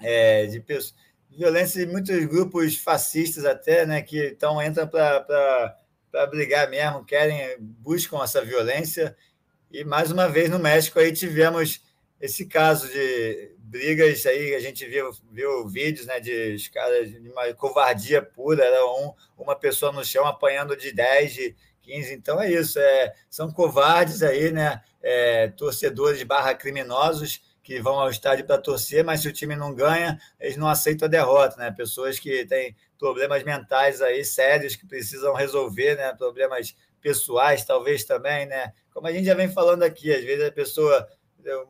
é, 0.00 0.46
de 0.46 0.60
pessoas, 0.60 0.94
violência 1.30 1.84
de 1.84 1.92
muitos 1.92 2.24
grupos 2.24 2.76
fascistas 2.78 3.44
até, 3.44 3.84
né? 3.84 4.00
Que 4.00 4.28
então 4.28 4.62
entram 4.62 4.88
para 4.88 5.76
brigar 6.30 6.70
mesmo, 6.70 7.04
querem, 7.04 7.56
buscam 7.60 8.24
essa 8.24 8.42
violência. 8.42 9.14
E 9.70 9.84
mais 9.84 10.10
uma 10.10 10.26
vez 10.26 10.48
no 10.48 10.58
México 10.58 10.98
aí 10.98 11.12
tivemos 11.12 11.82
esse 12.18 12.46
caso 12.46 12.88
de 12.88 13.54
brigas 13.58 14.24
aí, 14.24 14.54
a 14.54 14.60
gente 14.60 14.86
viu, 14.86 15.10
viu 15.30 15.68
vídeos 15.68 16.06
né, 16.06 16.20
de 16.20 16.56
caras 16.72 17.10
de 17.10 17.28
uma 17.28 17.52
covardia 17.52 18.22
pura, 18.22 18.64
era 18.64 18.86
um, 18.86 19.12
uma 19.36 19.54
pessoa 19.54 19.92
no 19.92 20.04
chão 20.04 20.24
apanhando 20.24 20.76
de 20.76 20.92
10, 20.92 21.34
de 21.34 21.56
15. 21.84 22.14
Então 22.14 22.40
é 22.40 22.50
isso, 22.50 22.78
é, 22.78 23.14
são 23.28 23.50
covardes 23.50 24.22
aí, 24.22 24.50
né? 24.50 24.82
É, 25.02 25.48
torcedores 25.48 26.22
barra 26.22 26.54
criminosos 26.54 27.42
que 27.62 27.80
vão 27.80 27.98
ao 27.98 28.10
estádio 28.10 28.46
para 28.46 28.58
torcer, 28.58 29.04
mas 29.04 29.20
se 29.20 29.28
o 29.28 29.32
time 29.32 29.56
não 29.56 29.74
ganha, 29.74 30.18
eles 30.38 30.56
não 30.56 30.68
aceitam 30.68 31.06
a 31.06 31.10
derrota, 31.10 31.56
né? 31.56 31.70
Pessoas 31.70 32.18
que 32.18 32.44
têm 32.46 32.76
problemas 32.98 33.42
mentais 33.42 34.02
aí 34.02 34.24
sérios 34.24 34.76
que 34.76 34.86
precisam 34.86 35.34
resolver, 35.34 35.96
né? 35.96 36.12
Problemas 36.14 36.74
pessoais, 37.00 37.64
talvez 37.64 38.04
também, 38.04 38.46
né? 38.46 38.72
Como 38.92 39.06
a 39.06 39.12
gente 39.12 39.26
já 39.26 39.34
vem 39.34 39.48
falando 39.48 39.82
aqui, 39.82 40.12
às 40.12 40.22
vezes 40.22 40.46
a 40.46 40.52
pessoa 40.52 41.08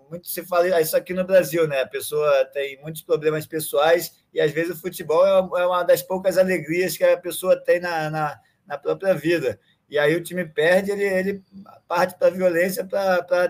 muito 0.09 0.29
se 0.29 0.45
fala 0.45 0.81
isso 0.81 0.97
aqui 0.97 1.13
no 1.13 1.25
Brasil, 1.25 1.67
né? 1.67 1.81
A 1.81 1.87
pessoa 1.87 2.45
tem 2.47 2.81
muitos 2.81 3.03
problemas 3.03 3.47
pessoais 3.47 4.13
e 4.33 4.41
às 4.41 4.53
vezes 4.53 4.77
o 4.77 4.81
futebol 4.81 5.27
é 5.27 5.67
uma 5.67 5.83
das 5.83 6.03
poucas 6.03 6.39
alegrias 6.39 6.97
que 6.97 7.05
a 7.05 7.17
pessoa 7.17 7.57
tem 7.57 7.81
na, 7.81 8.11
na, 8.11 8.41
na 8.67 8.79
própria 8.79 9.15
vida 9.15 9.59
e 9.95 9.99
aí 9.99 10.17
o 10.17 10.23
time 10.23 10.45
perde, 10.45 10.91
ele, 10.91 11.05
ele 11.05 11.43
parte 11.87 12.19
para 12.19 12.27
a 12.27 12.31
violência 12.31 12.85
para 12.85 13.49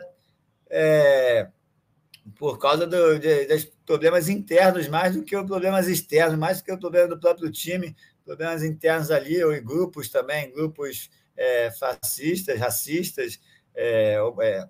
é, 0.69 1.49
por 2.39 2.59
causa 2.59 2.87
do, 2.87 3.19
de, 3.19 3.47
dos 3.47 3.65
problemas 3.87 4.29
internos, 4.29 4.87
mais 4.87 5.17
do 5.17 5.23
que 5.23 5.35
os 5.35 5.47
problemas 5.47 5.89
externos, 5.89 6.39
mais 6.39 6.59
do 6.59 6.65
que 6.65 6.73
o 6.73 6.79
problema 6.79 7.09
do 7.09 7.19
próprio 7.19 7.51
time, 7.51 7.97
problemas 8.27 8.63
internos 8.63 9.11
ali, 9.11 9.43
ou 9.43 9.55
em 9.55 9.65
grupos 9.65 10.11
também, 10.11 10.53
grupos 10.53 11.09
é, 11.35 11.71
fascistas, 11.71 12.61
racistas, 12.61 13.41
é, 13.75 14.19
é, 14.43 14.69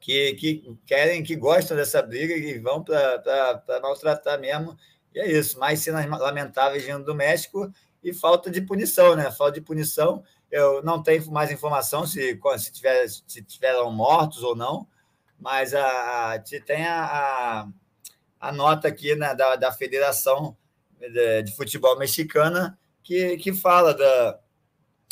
que, 0.00 0.32
que 0.36 0.78
querem, 0.86 1.22
que 1.22 1.36
gostam 1.36 1.76
dessa 1.76 2.00
briga 2.00 2.34
e 2.34 2.58
vão 2.58 2.82
para 2.82 3.80
maltratar 3.82 4.40
mesmo. 4.40 4.74
E 5.14 5.20
é 5.20 5.30
isso, 5.30 5.58
mais 5.58 5.80
cenas 5.80 6.06
lamentáveis 6.06 6.82
vindo 6.82 7.04
do 7.04 7.14
México 7.14 7.70
e 8.02 8.14
falta 8.14 8.50
de 8.50 8.62
punição, 8.62 9.14
né? 9.14 9.30
Falta 9.30 9.54
de 9.54 9.60
punição 9.60 10.24
eu 10.50 10.82
não 10.82 11.02
tenho 11.02 11.30
mais 11.30 11.50
informação 11.50 12.06
se, 12.06 12.38
se, 12.58 12.72
tiver, 12.72 13.08
se 13.08 13.42
tiveram 13.42 13.90
mortos 13.92 14.42
ou 14.42 14.56
não, 14.56 14.86
mas 15.38 15.74
a, 15.74 16.34
a 16.34 16.38
tem 16.40 16.86
a, 16.86 17.04
a, 17.04 17.68
a, 18.40 18.52
nota 18.52 18.88
aqui 18.88 19.14
né, 19.14 19.34
da, 19.34 19.56
da 19.56 19.72
Federação 19.72 20.56
de, 20.98 21.42
de, 21.42 21.54
Futebol 21.54 21.98
Mexicana 21.98 22.78
que, 23.02 23.36
que 23.36 23.52
fala 23.52 23.94
da, 23.94 24.38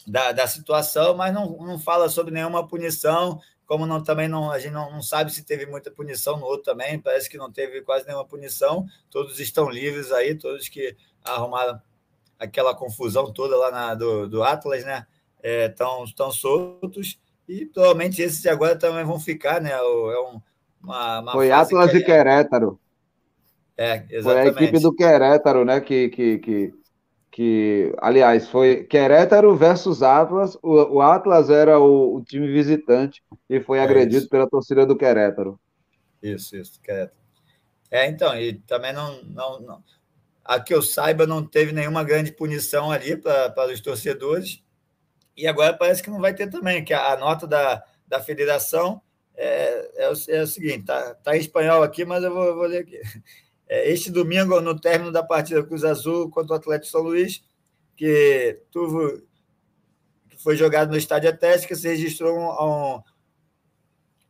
da, 0.07 0.33
da, 0.33 0.47
situação, 0.47 1.15
mas 1.17 1.33
não, 1.33 1.57
não 1.59 1.79
fala 1.79 2.09
sobre 2.09 2.33
nenhuma 2.33 2.67
punição, 2.67 3.41
como 3.67 3.87
não, 3.87 4.03
também 4.03 4.29
não, 4.29 4.51
a 4.51 4.59
gente 4.59 4.73
não, 4.73 4.91
não 4.91 5.03
sabe 5.03 5.33
se 5.33 5.45
teve 5.45 5.67
muita 5.67 5.91
punição 5.91 6.39
no 6.39 6.47
outro 6.47 6.65
também, 6.65 6.99
parece 6.99 7.29
que 7.29 7.37
não 7.37 7.53
teve 7.53 7.83
quase 7.83 8.07
nenhuma 8.07 8.27
punição, 8.27 8.87
todos 9.11 9.39
estão 9.39 9.69
livres 9.69 10.11
aí, 10.13 10.35
todos 10.35 10.69
que 10.69 10.97
arrumaram 11.23 11.81
aquela 12.39 12.75
confusão 12.75 13.33
toda 13.33 13.57
lá 13.57 13.71
na, 13.71 13.95
do, 13.95 14.29
do 14.29 14.43
Atlas, 14.43 14.85
né? 14.85 15.07
Estão 15.47 16.03
é, 16.03 16.07
tão 16.17 16.33
soltos 16.33 17.19
e 17.49 17.67
provavelmente 17.67 18.21
esses 18.21 18.43
de 18.43 18.49
agora 18.49 18.77
também 18.77 19.05
vão 19.05 19.21
ficar, 19.21 19.61
né? 19.61 19.71
É 19.71 19.81
um, 19.83 20.41
uma, 20.83 21.21
uma 21.21 21.33
Foi 21.33 21.51
Atlas 21.51 21.95
e 21.95 22.03
Querétaro. 22.03 22.81
É, 23.77 24.05
exatamente. 24.11 24.23
Foi 24.23 24.63
a 24.63 24.67
equipe 24.67 24.81
do 24.81 24.95
Querétaro, 24.95 25.65
né? 25.65 25.81
Que, 25.81 26.09
que, 26.09 26.39
que, 26.39 26.75
que 27.31 27.95
aliás, 27.99 28.49
foi 28.49 28.85
Querétaro 28.85 29.55
versus 29.55 30.03
Atlas. 30.03 30.57
O, 30.63 30.97
o 30.97 31.01
Atlas 31.01 31.51
era 31.51 31.79
o, 31.79 32.17
o, 32.17 32.25
time 32.25 32.51
visitante 32.51 33.23
e 33.49 33.61
foi 33.61 33.79
é 33.79 33.83
agredido 33.83 34.23
isso. 34.23 34.29
pela 34.29 34.49
torcida 34.49 34.85
do 34.85 34.97
Querétaro. 34.97 35.61
Isso, 36.23 36.57
isso, 36.57 36.81
Querétaro. 36.81 37.17
É, 37.91 38.07
então, 38.09 38.37
e 38.37 38.55
também 38.55 38.93
não, 38.93 39.23
não, 39.23 39.61
não. 39.61 39.83
A 40.45 40.59
que 40.59 40.75
eu 40.75 40.83
saiba, 40.83 41.27
não 41.27 41.45
teve 41.45 41.73
nenhuma 41.73 42.03
grande 42.03 42.33
punição 42.33 42.91
ali 42.91 43.17
para 43.17 43.73
os 43.73 43.81
torcedores. 43.81 44.65
E 45.37 45.47
agora 45.47 45.77
parece 45.77 46.03
que 46.03 46.11
não 46.11 46.21
vai 46.21 46.35
ter 46.35 46.49
também, 46.49 46.85
que 46.85 46.95
a, 46.95 47.17
nota 47.17 47.47
da, 47.47 47.83
da 48.07 48.21
federação 48.21 49.03
é, 49.35 50.05
é, 50.05 50.11
o, 50.11 50.15
é 50.29 50.43
o 50.43 50.47
seguinte, 50.47 50.87
tá, 50.87 51.15
tá 51.17 51.37
em 51.37 51.41
espanhol 51.41 51.83
aqui, 51.83 52.05
mas 52.05 52.25
eu 52.25 52.33
vou, 52.33 52.55
vou 52.55 52.67
ler 52.67 52.79
aqui. 52.79 53.01
É, 53.69 53.91
este 53.91 54.13
domingo, 54.13 54.61
no 54.61 54.79
término 54.79 55.11
da 55.11 55.25
partida 55.25 55.61
Cruz 55.61 55.83
Azul 55.83 56.31
contra 56.31 56.53
o 56.53 56.57
Atlético 56.57 56.87
São 56.87 57.01
Luís, 57.03 57.43
que, 57.97 58.61
tuvo, 58.71 59.21
foi 60.39 60.55
jogado 60.55 60.91
no 60.91 60.97
Estádio 60.97 61.31
Atlético, 61.31 61.75
se 61.75 61.89
registrou 61.89 62.39
um, 62.39 62.49
um, 62.49 63.03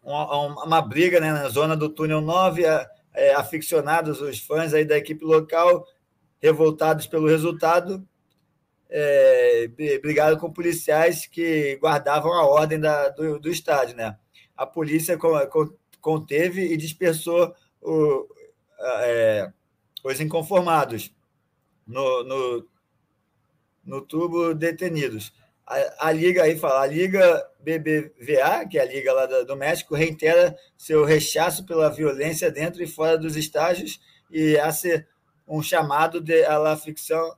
uma, 0.03 0.65
uma 0.65 0.81
briga 0.81 1.21
né, 1.21 1.33
na 1.33 1.51
zona 1.51 1.77
do 1.77 1.91
túnel 1.91 2.23
9, 2.23 2.65
é, 3.13 3.35
aficionados, 3.35 4.23
os 4.23 4.39
fãs 4.39 4.73
aí 4.73 4.87
da 4.87 4.97
equipe 4.97 5.23
local, 5.23 5.87
revoltados 6.41 7.07
pelo 7.07 7.29
resultado, 7.29 8.09
é, 8.89 9.69
brigaram 10.01 10.39
com 10.39 10.53
policiais 10.53 11.27
que 11.27 11.77
guardavam 11.81 12.33
a 12.33 12.47
ordem 12.47 12.79
da, 12.79 13.09
do, 13.11 13.39
do 13.39 13.51
estádio. 13.51 13.97
Né? 13.97 14.17
A 14.57 14.67
polícia 14.67 15.19
conteve 16.01 16.63
e 16.73 16.77
dispersou 16.77 17.55
o, 17.83 18.29
é, 18.79 19.51
os 20.05 20.21
inconformados 20.21 21.13
no, 21.87 22.25
no, 22.25 22.69
no 23.85 24.01
tubo 24.03 24.55
detenidos. 24.55 25.33
A, 25.67 26.09
a, 26.09 26.13
Liga 26.13 26.45
aí 26.45 26.57
fala, 26.57 26.83
a 26.83 26.87
Liga 26.87 27.45
BBVA, 27.61 28.67
que 28.71 28.79
é 28.79 28.83
a 28.83 28.85
Liga 28.85 29.13
lá 29.13 29.27
do 29.27 29.57
México, 29.57 29.97
reitera 29.97 30.57
seu 30.77 31.05
rechaço 31.05 31.67
pela 31.67 31.91
violência 31.91 32.51
dentro 32.51 32.83
e 32.83 32.87
fora 32.87 33.19
dos 33.19 33.37
estágios 33.37 34.01
e 34.31 34.57
hace 34.59 35.05
um 35.47 35.63
chamado 35.63 36.21
de 36.21 36.45
a 36.45 36.59
la 36.59 36.77
ficção, 36.77 37.37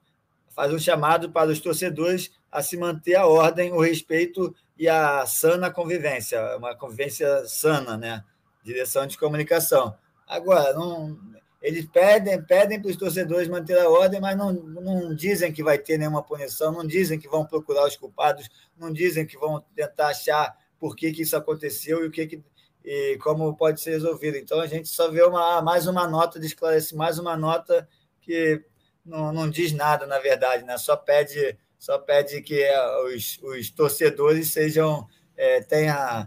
faz 0.59 0.73
um 0.73 0.79
chamado 0.79 1.31
para 1.31 1.53
os 1.53 1.61
torcedores 1.61 2.33
a 2.51 2.61
se 2.61 2.77
manter 2.77 3.15
a 3.15 3.29
ordem, 3.29 3.73
o 3.73 3.81
respeito 3.81 4.53
e 4.77 4.89
a 4.89 5.25
sana 5.25 5.71
convivência, 5.71 6.57
uma 6.57 6.75
convivência 6.75 7.47
sana, 7.47 7.97
né? 7.97 8.25
Direção 8.65 9.07
de 9.07 9.17
comunicação. 9.17 9.97
Agora, 10.27 10.75
não, 10.75 11.17
eles 11.63 11.87
pedem, 11.87 12.43
pedem 12.43 12.83
para 12.83 12.91
os 12.91 12.97
torcedores 12.97 13.47
manter 13.47 13.79
a 13.79 13.89
ordem, 13.89 14.21
mas 14.21 14.37
não, 14.37 14.53
não 14.53 15.15
dizem 15.15 15.53
que 15.53 15.63
vai 15.63 15.79
ter 15.79 15.97
nenhuma 15.97 16.25
punição, 16.25 16.73
não 16.73 16.85
dizem 16.85 17.21
que 17.21 17.29
vão 17.29 17.47
procurar 17.47 17.87
os 17.87 17.97
culpados, 17.97 18.51
não 18.77 18.93
dizem 18.93 19.25
que 19.25 19.39
vão 19.39 19.65
tentar 19.77 20.09
achar 20.09 20.57
por 20.77 20.97
que, 20.97 21.13
que 21.13 21.23
isso 21.23 21.37
aconteceu 21.37 22.03
e 22.03 22.09
o 22.09 22.11
que, 22.11 22.27
que 22.27 22.43
e 22.85 23.17
como 23.19 23.57
pode 23.57 23.81
ser 23.81 23.91
resolvido. 23.91 24.37
Então 24.37 24.61
a 24.61 24.67
gente 24.67 24.89
só 24.89 25.09
vê 25.09 25.23
uma, 25.23 25.63
mais 25.63 25.87
uma 25.87 26.09
nota 26.09 26.41
de 26.41 26.47
esclarecer, 26.47 26.99
mais 26.99 27.17
uma 27.17 27.37
nota 27.37 27.89
que 28.21 28.61
não, 29.09 29.33
não 29.33 29.51
diz 29.51 29.73
nada, 29.73 30.07
na 30.07 30.19
verdade, 30.19 30.65
né? 30.65 30.77
só 30.79 30.97
pede 30.97 31.59
só 31.79 31.97
pede 31.97 32.43
que 32.43 32.61
é, 32.61 33.03
os, 33.07 33.39
os 33.43 33.71
torcedores 33.71 34.53
sejam 34.53 35.07
é, 35.37 35.61
tenha 35.61 36.27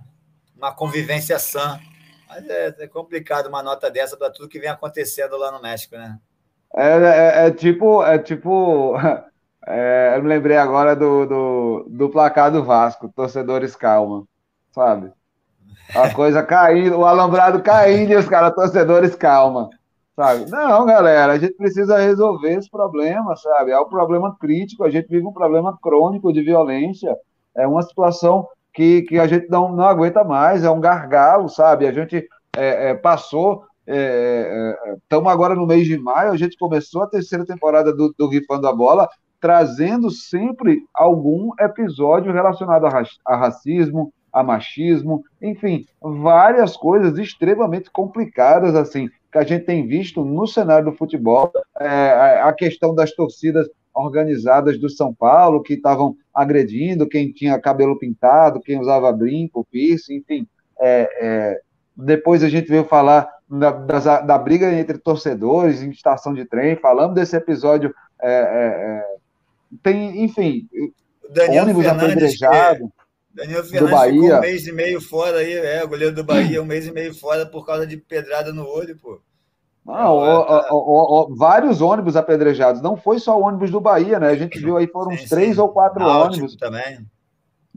uma 0.56 0.74
convivência 0.74 1.38
sã 1.38 1.80
mas 2.32 2.50
é, 2.50 2.76
é 2.80 2.88
complicado 2.88 3.48
uma 3.48 3.62
nota 3.62 3.92
dessa 3.92 4.16
para 4.16 4.32
tudo 4.32 4.48
que 4.48 4.60
vem 4.60 4.70
acontecendo 4.70 5.38
lá 5.38 5.52
no 5.52 5.62
México, 5.62 5.98
né? 5.98 6.18
É, 6.74 6.88
é, 6.88 7.48
é 7.48 7.52
tipo, 7.52 8.02
é 8.02 8.18
tipo, 8.18 8.96
é, 9.68 10.14
eu 10.16 10.24
me 10.24 10.30
lembrei 10.30 10.56
agora 10.56 10.96
do, 10.96 11.26
do, 11.26 11.86
do 11.90 12.10
placar 12.10 12.50
do 12.50 12.64
Vasco, 12.64 13.12
torcedores 13.14 13.76
calma, 13.76 14.24
sabe? 14.72 15.12
A 15.94 16.14
coisa 16.14 16.42
caindo, 16.42 17.00
o 17.00 17.06
alambrado 17.06 17.62
caindo 17.62 18.14
e 18.14 18.16
os 18.16 18.30
caras, 18.30 18.56
torcedores 18.56 19.14
calma, 19.14 19.70
sabe? 20.22 20.52
Não, 20.52 20.86
galera, 20.86 21.34
a 21.34 21.38
gente 21.40 21.56
precisa 21.56 21.98
resolver 21.98 22.54
esse 22.54 22.70
problema, 22.70 23.36
sabe? 23.36 23.72
É 23.72 23.80
um 23.80 23.90
problema 23.90 24.36
crítico, 24.40 24.84
a 24.84 24.90
gente 24.90 25.08
vive 25.08 25.26
um 25.26 25.34
problema 25.34 25.76
crônico 25.82 26.32
de 26.32 26.44
violência, 26.44 27.18
é 27.56 27.66
uma 27.66 27.82
situação 27.82 28.48
que, 28.72 29.02
que 29.04 29.18
a 29.18 29.26
gente 29.26 29.50
não, 29.50 29.76
não 29.76 29.86
aguenta 29.86 30.24
mais, 30.24 30.64
é 30.64 30.70
um 30.70 30.80
gargalo, 30.80 31.50
sabe? 31.50 31.88
A 31.88 31.92
gente 31.92 32.24
é, 32.56 32.92
é, 32.92 32.94
passou, 32.94 33.64
estamos 33.88 35.28
é, 35.28 35.30
é, 35.30 35.34
agora 35.34 35.56
no 35.56 35.66
mês 35.66 35.88
de 35.88 35.98
maio, 35.98 36.32
a 36.32 36.38
gente 36.38 36.56
começou 36.56 37.02
a 37.02 37.10
terceira 37.10 37.44
temporada 37.44 37.92
do, 37.92 38.14
do 38.16 38.30
Rifando 38.30 38.68
a 38.68 38.76
Bola, 38.76 39.10
trazendo 39.40 40.12
sempre 40.12 40.84
algum 40.94 41.50
episódio 41.60 42.32
relacionado 42.32 42.86
a, 42.86 43.04
a 43.26 43.36
racismo, 43.36 44.14
a 44.32 44.44
machismo, 44.44 45.24
enfim, 45.42 45.84
várias 46.00 46.78
coisas 46.78 47.18
extremamente 47.18 47.90
complicadas, 47.90 48.76
assim, 48.76 49.10
que 49.32 49.38
a 49.38 49.44
gente 49.44 49.66
tem 49.66 49.88
visto 49.88 50.26
no 50.26 50.46
cenário 50.46 50.92
do 50.92 50.98
futebol, 50.98 51.52
é, 51.80 52.42
a 52.42 52.52
questão 52.54 52.94
das 52.94 53.12
torcidas 53.12 53.68
organizadas 53.94 54.80
do 54.80 54.90
São 54.90 55.14
Paulo 55.14 55.62
que 55.62 55.74
estavam 55.74 56.16
agredindo 56.34 57.08
quem 57.08 57.32
tinha 57.32 57.60
cabelo 57.60 57.98
pintado, 57.98 58.62
quem 58.62 58.80
usava 58.80 59.12
brinco, 59.12 59.68
piercing, 59.72 60.16
enfim. 60.16 60.48
É, 60.80 61.10
é, 61.22 61.62
depois 61.96 62.44
a 62.44 62.50
gente 62.50 62.68
veio 62.68 62.86
falar 62.86 63.30
da, 63.50 63.72
da, 63.72 64.22
da, 64.22 64.38
briga 64.38 64.72
entre 64.74 64.98
torcedores 64.98 65.82
em 65.82 65.90
estação 65.90 66.34
de 66.34 66.46
trem, 66.46 66.76
falamos 66.76 67.16
desse 67.16 67.36
episódio. 67.36 67.94
É, 68.22 68.32
é, 68.32 68.34
é 68.34 69.06
tem, 69.84 70.24
enfim, 70.24 70.68
Daniel 71.30 71.64
ônibus 71.64 71.84
Fernandes, 71.84 72.12
apedrejado. 72.12 72.92
Daniel 73.34 73.64
Fernandes 73.64 73.98
Bahia. 73.98 74.22
ficou 74.22 74.38
um 74.38 74.42
mês 74.42 74.68
e 74.68 74.72
meio 74.72 75.02
fora 75.02 75.38
aí, 75.38 75.54
é, 75.54 75.84
o 75.84 75.88
goleiro 75.88 76.14
do 76.14 76.24
Bahia, 76.24 76.62
um 76.62 76.66
mês 76.66 76.86
e 76.86 76.92
meio 76.92 77.14
fora 77.14 77.46
por 77.46 77.66
causa 77.66 77.88
de 77.88 77.98
pedrada 77.98 78.52
no 78.52 78.68
olho, 78.68 78.98
pô. 78.98 79.22
Não, 79.86 80.18
o, 80.18 81.32
o, 81.32 81.36
vários 81.36 81.82
ônibus 81.82 82.16
apedrejados. 82.16 82.82
Não 82.82 82.96
foi 82.96 83.18
só 83.20 83.40
o 83.40 83.44
ônibus 83.44 83.72
do 83.72 83.82
Bahia, 83.82 84.20
né? 84.20 84.28
A 84.30 84.36
gente 84.36 84.60
viu 84.60 84.78
aí 84.78 84.88
foram 84.88 85.12
uns 85.12 85.28
três 85.28 85.58
ou 85.58 85.70
quatro 85.70 86.00
Náutico 86.00 86.46
ônibus. 86.46 86.56
também. 86.56 87.00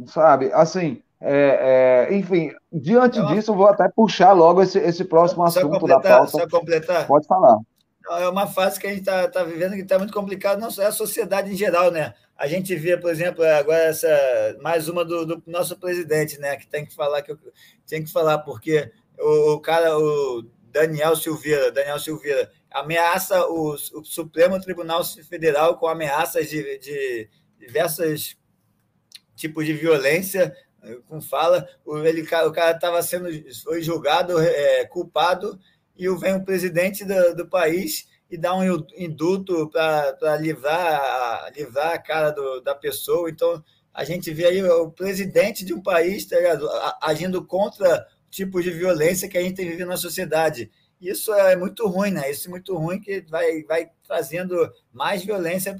Sabe? 0.06 0.52
Assim, 0.52 1.00
é, 1.20 2.08
é, 2.10 2.14
enfim, 2.14 2.52
diante 2.70 3.18
é 3.18 3.22
uma... 3.22 3.34
disso, 3.34 3.52
eu 3.52 3.56
vou 3.56 3.66
até 3.66 3.88
puxar 3.88 4.32
logo 4.32 4.62
esse, 4.62 4.78
esse 4.78 5.04
próximo 5.04 5.44
assunto 5.44 5.86
da 5.86 5.98
pauta. 5.98 6.26
Só 6.26 6.48
completar? 6.48 7.06
Pode 7.06 7.26
falar. 7.26 7.58
É 8.10 8.28
uma 8.28 8.46
fase 8.46 8.78
que 8.78 8.86
a 8.86 8.90
gente 8.90 9.00
está 9.00 9.28
tá 9.28 9.42
vivendo 9.42 9.74
que 9.74 9.80
está 9.80 9.98
muito 9.98 10.12
complicado, 10.12 10.60
não 10.60 10.70
só 10.70 10.82
é 10.82 10.86
a 10.86 10.92
sociedade 10.92 11.50
em 11.50 11.56
geral, 11.56 11.90
né? 11.90 12.14
A 12.36 12.46
gente 12.46 12.74
vê, 12.76 12.96
por 12.96 13.10
exemplo, 13.10 13.44
agora 13.44 13.84
essa 13.84 14.08
mais 14.60 14.88
uma 14.88 15.04
do, 15.04 15.24
do 15.24 15.42
nosso 15.46 15.76
presidente, 15.78 16.38
né? 16.38 16.56
Que 16.56 16.66
tem 16.66 16.84
que 16.84 16.94
falar 16.94 17.22
que 17.22 17.32
eu, 17.32 17.38
tem 17.86 18.04
que 18.04 18.12
falar 18.12 18.38
porque 18.38 18.90
o, 19.18 19.54
o 19.54 19.60
cara, 19.60 19.96
o 19.96 20.44
Daniel 20.70 21.16
Silveira, 21.16 21.72
Daniel 21.72 21.98
Silveira, 21.98 22.50
ameaça 22.70 23.46
o, 23.46 23.74
o 23.74 24.04
Supremo 24.04 24.60
Tribunal 24.60 25.04
Federal 25.04 25.78
com 25.78 25.86
ameaças 25.86 26.50
de, 26.50 26.78
de 26.78 27.28
diversos 27.58 28.36
tipos 29.36 29.64
de 29.64 29.72
violência, 29.72 30.54
com 31.08 31.20
fala, 31.20 31.66
ele, 32.04 32.22
o 32.22 32.52
cara 32.52 32.72
estava 32.72 33.02
sendo 33.02 33.28
foi 33.62 33.82
julgado, 33.82 34.38
é, 34.40 34.84
culpado, 34.84 35.58
e 35.96 36.08
vem 36.16 36.34
o 36.34 36.44
presidente 36.44 37.04
do, 37.04 37.34
do 37.34 37.48
país 37.48 38.08
e 38.30 38.36
dá 38.36 38.54
um 38.54 38.64
induto 38.96 39.70
para 39.70 40.36
livrar, 40.36 41.52
livrar 41.54 41.92
a 41.92 41.98
cara 41.98 42.30
do, 42.30 42.60
da 42.60 42.74
pessoa. 42.74 43.30
Então, 43.30 43.62
a 43.92 44.02
gente 44.04 44.32
vê 44.32 44.46
aí 44.46 44.62
o 44.62 44.90
presidente 44.90 45.64
de 45.64 45.72
um 45.72 45.80
país 45.82 46.26
tá 46.26 46.36
agindo 47.00 47.44
contra 47.46 48.06
tipos 48.28 48.64
de 48.64 48.70
violência 48.70 49.28
que 49.28 49.38
a 49.38 49.42
gente 49.42 49.54
tem 49.54 49.68
vivido 49.68 49.86
na 49.86 49.96
sociedade. 49.96 50.70
Isso 51.00 51.32
é 51.32 51.54
muito 51.54 51.86
ruim, 51.86 52.10
né? 52.10 52.28
Isso 52.30 52.48
é 52.48 52.50
muito 52.50 52.76
ruim 52.76 53.00
que 53.00 53.20
vai, 53.28 53.62
vai 53.62 53.90
trazendo 54.04 54.68
mais 54.92 55.24
violência 55.24 55.78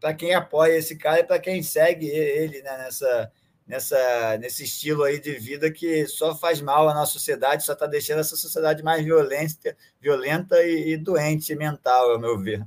para 0.00 0.14
quem 0.14 0.34
apoia 0.34 0.78
esse 0.78 0.96
cara 0.96 1.20
e 1.20 1.24
para 1.24 1.38
quem 1.38 1.62
segue 1.62 2.08
ele 2.08 2.62
né? 2.62 2.78
nessa, 2.78 3.30
nessa, 3.70 4.36
nesse 4.38 4.64
estilo 4.64 5.04
aí 5.04 5.20
de 5.20 5.32
vida 5.38 5.70
que 5.70 6.04
só 6.06 6.34
faz 6.34 6.60
mal 6.60 6.88
à 6.88 6.94
nossa 6.94 7.12
sociedade, 7.12 7.62
só 7.64 7.72
está 7.72 7.86
deixando 7.86 8.18
essa 8.18 8.34
sociedade 8.34 8.82
mais 8.82 9.04
violenta, 9.04 9.76
violenta 10.00 10.60
e, 10.60 10.94
e 10.94 10.96
doente 10.96 11.54
mental, 11.54 12.10
ao 12.10 12.18
meu 12.18 12.36
ver. 12.36 12.66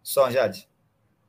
Som, 0.00 0.30
Jade. 0.30 0.68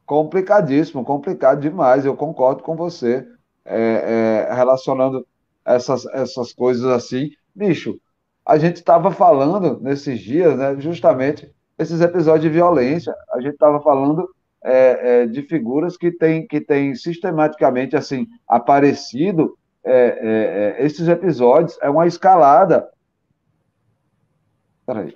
Complicadíssimo, 0.05 1.03
complicado 1.03 1.59
demais, 1.59 2.05
eu 2.05 2.15
concordo 2.15 2.61
com 2.61 2.76
você 2.76 3.28
é, 3.65 4.47
é, 4.47 4.53
relacionando 4.53 5.26
essas, 5.65 6.05
essas 6.07 6.53
coisas 6.53 6.86
assim. 6.86 7.32
Bicho, 7.55 7.99
a 8.45 8.59
gente 8.59 8.76
estava 8.78 9.11
falando 9.11 9.80
nesses 9.80 10.19
dias, 10.19 10.55
né, 10.55 10.80
justamente 10.80 11.51
esses 11.80 11.99
episódios 11.99 12.43
de 12.43 12.49
violência. 12.49 13.15
A 13.34 13.41
gente 13.41 13.53
estava 13.53 13.82
falando 13.82 14.30
é, 14.64 15.24
é, 15.24 15.26
de 15.26 15.41
figuras 15.43 15.97
que 15.97 16.12
têm 16.12 16.45
que 16.45 16.62
tem 16.62 16.93
sistematicamente 16.93 17.95
assim 17.95 18.28
aparecido 18.47 19.57
é, 19.84 19.91
é, 19.93 20.82
é, 20.82 20.86
esses 20.86 21.07
episódios. 21.07 21.78
É 21.82 21.89
uma 21.89 22.05
escalada. 22.05 22.88
Peraí. 24.86 25.14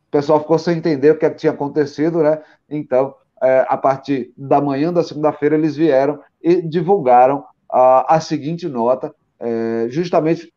O 0.07 0.11
pessoal 0.11 0.39
ficou 0.39 0.57
sem 0.57 0.77
entender 0.77 1.11
o 1.11 1.17
que, 1.17 1.25
é 1.25 1.29
que 1.29 1.37
tinha 1.37 1.51
acontecido, 1.51 2.21
né? 2.21 2.41
Então, 2.69 3.15
é, 3.41 3.65
a 3.67 3.77
partir 3.77 4.33
da 4.37 4.61
manhã 4.61 4.93
da 4.93 5.03
segunda-feira, 5.03 5.55
eles 5.55 5.75
vieram 5.75 6.19
e 6.41 6.61
divulgaram 6.61 7.43
a, 7.69 8.15
a 8.15 8.19
seguinte 8.19 8.67
nota, 8.67 9.13
é, 9.39 9.87
justamente 9.89 10.51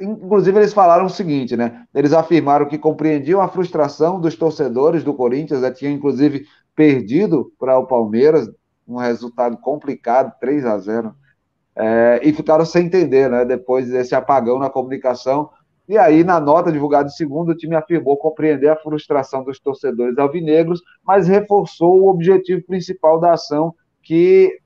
inclusive 0.00 0.58
eles 0.58 0.72
falaram 0.72 1.04
o 1.04 1.10
seguinte, 1.10 1.56
né? 1.56 1.84
Eles 1.94 2.12
afirmaram 2.12 2.66
que 2.66 2.78
compreendiam 2.78 3.40
a 3.40 3.48
frustração 3.48 4.18
dos 4.18 4.34
torcedores 4.34 5.04
do 5.04 5.12
Corinthians, 5.12 5.60
né? 5.60 5.70
tinha 5.70 5.90
inclusive 5.90 6.46
perdido 6.74 7.52
para 7.58 7.78
o 7.78 7.86
Palmeiras, 7.86 8.48
um 8.88 8.96
resultado 8.96 9.58
complicado, 9.58 10.32
3 10.40 10.64
a 10.64 10.78
0 10.78 11.14
é, 11.76 12.20
e 12.22 12.32
ficaram 12.32 12.64
sem 12.64 12.86
entender, 12.86 13.30
né? 13.30 13.44
Depois 13.44 13.88
desse 13.88 14.14
apagão 14.14 14.58
na 14.58 14.70
comunicação. 14.70 15.50
E 15.90 15.98
aí, 15.98 16.22
na 16.22 16.38
nota 16.38 16.70
divulgada 16.70 17.08
em 17.08 17.12
segundo, 17.12 17.48
o 17.48 17.56
time 17.56 17.74
afirmou 17.74 18.16
compreender 18.16 18.68
a 18.68 18.76
frustração 18.76 19.42
dos 19.42 19.58
torcedores 19.58 20.16
alvinegros, 20.18 20.80
mas 21.04 21.26
reforçou 21.26 22.00
o 22.00 22.08
objetivo 22.08 22.62
principal 22.64 23.18
da 23.18 23.32
ação, 23.32 23.74
que 24.00 24.56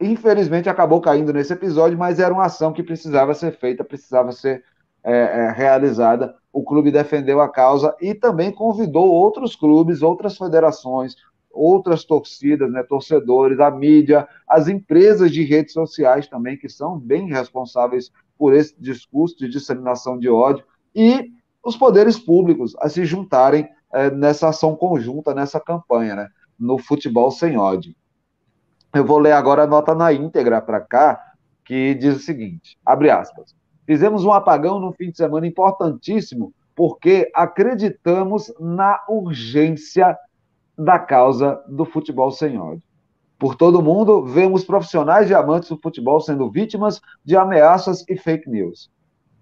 infelizmente 0.00 0.68
acabou 0.68 1.00
caindo 1.00 1.32
nesse 1.32 1.52
episódio, 1.52 1.96
mas 1.96 2.18
era 2.18 2.34
uma 2.34 2.46
ação 2.46 2.72
que 2.72 2.82
precisava 2.82 3.34
ser 3.34 3.56
feita, 3.56 3.84
precisava 3.84 4.32
ser 4.32 4.64
é, 5.04 5.12
é, 5.12 5.52
realizada, 5.52 6.34
o 6.52 6.64
clube 6.64 6.90
defendeu 6.90 7.40
a 7.40 7.48
causa 7.48 7.94
e 8.00 8.12
também 8.12 8.50
convidou 8.50 9.06
outros 9.06 9.54
clubes, 9.54 10.02
outras 10.02 10.36
federações, 10.36 11.14
outras 11.52 12.04
torcidas, 12.04 12.68
né, 12.72 12.82
torcedores, 12.82 13.60
a 13.60 13.70
mídia, 13.70 14.26
as 14.48 14.66
empresas 14.66 15.30
de 15.30 15.44
redes 15.44 15.72
sociais 15.72 16.26
também, 16.26 16.56
que 16.56 16.68
são 16.68 16.98
bem 16.98 17.28
responsáveis 17.28 18.10
por 18.44 18.52
esse 18.52 18.78
discurso 18.78 19.38
de 19.38 19.48
disseminação 19.48 20.18
de 20.18 20.28
ódio, 20.28 20.66
e 20.94 21.30
os 21.64 21.78
poderes 21.78 22.18
públicos 22.18 22.76
a 22.78 22.90
se 22.90 23.02
juntarem 23.06 23.66
é, 23.90 24.10
nessa 24.10 24.50
ação 24.50 24.76
conjunta, 24.76 25.34
nessa 25.34 25.58
campanha, 25.58 26.14
né, 26.14 26.28
no 26.60 26.76
futebol 26.76 27.30
sem 27.30 27.56
ódio. 27.56 27.94
Eu 28.94 29.02
vou 29.02 29.16
ler 29.16 29.32
agora 29.32 29.62
a 29.62 29.66
nota 29.66 29.94
na 29.94 30.12
íntegra 30.12 30.60
para 30.60 30.78
cá, 30.78 31.18
que 31.64 31.94
diz 31.94 32.16
o 32.16 32.20
seguinte: 32.20 32.76
abre 32.84 33.08
aspas. 33.08 33.56
Fizemos 33.86 34.26
um 34.26 34.32
apagão 34.34 34.78
no 34.78 34.92
fim 34.92 35.10
de 35.10 35.16
semana 35.16 35.46
importantíssimo, 35.46 36.52
porque 36.76 37.30
acreditamos 37.34 38.52
na 38.60 39.02
urgência 39.08 40.18
da 40.76 40.98
causa 40.98 41.64
do 41.66 41.86
futebol 41.86 42.30
sem 42.30 42.58
ódio. 42.58 42.82
Por 43.38 43.56
todo 43.56 43.82
mundo, 43.82 44.24
vemos 44.24 44.64
profissionais 44.64 45.28
e 45.28 45.34
amantes 45.34 45.68
do 45.68 45.78
futebol 45.80 46.20
sendo 46.20 46.50
vítimas 46.50 47.00
de 47.24 47.36
ameaças 47.36 48.04
e 48.08 48.16
fake 48.16 48.48
news. 48.48 48.90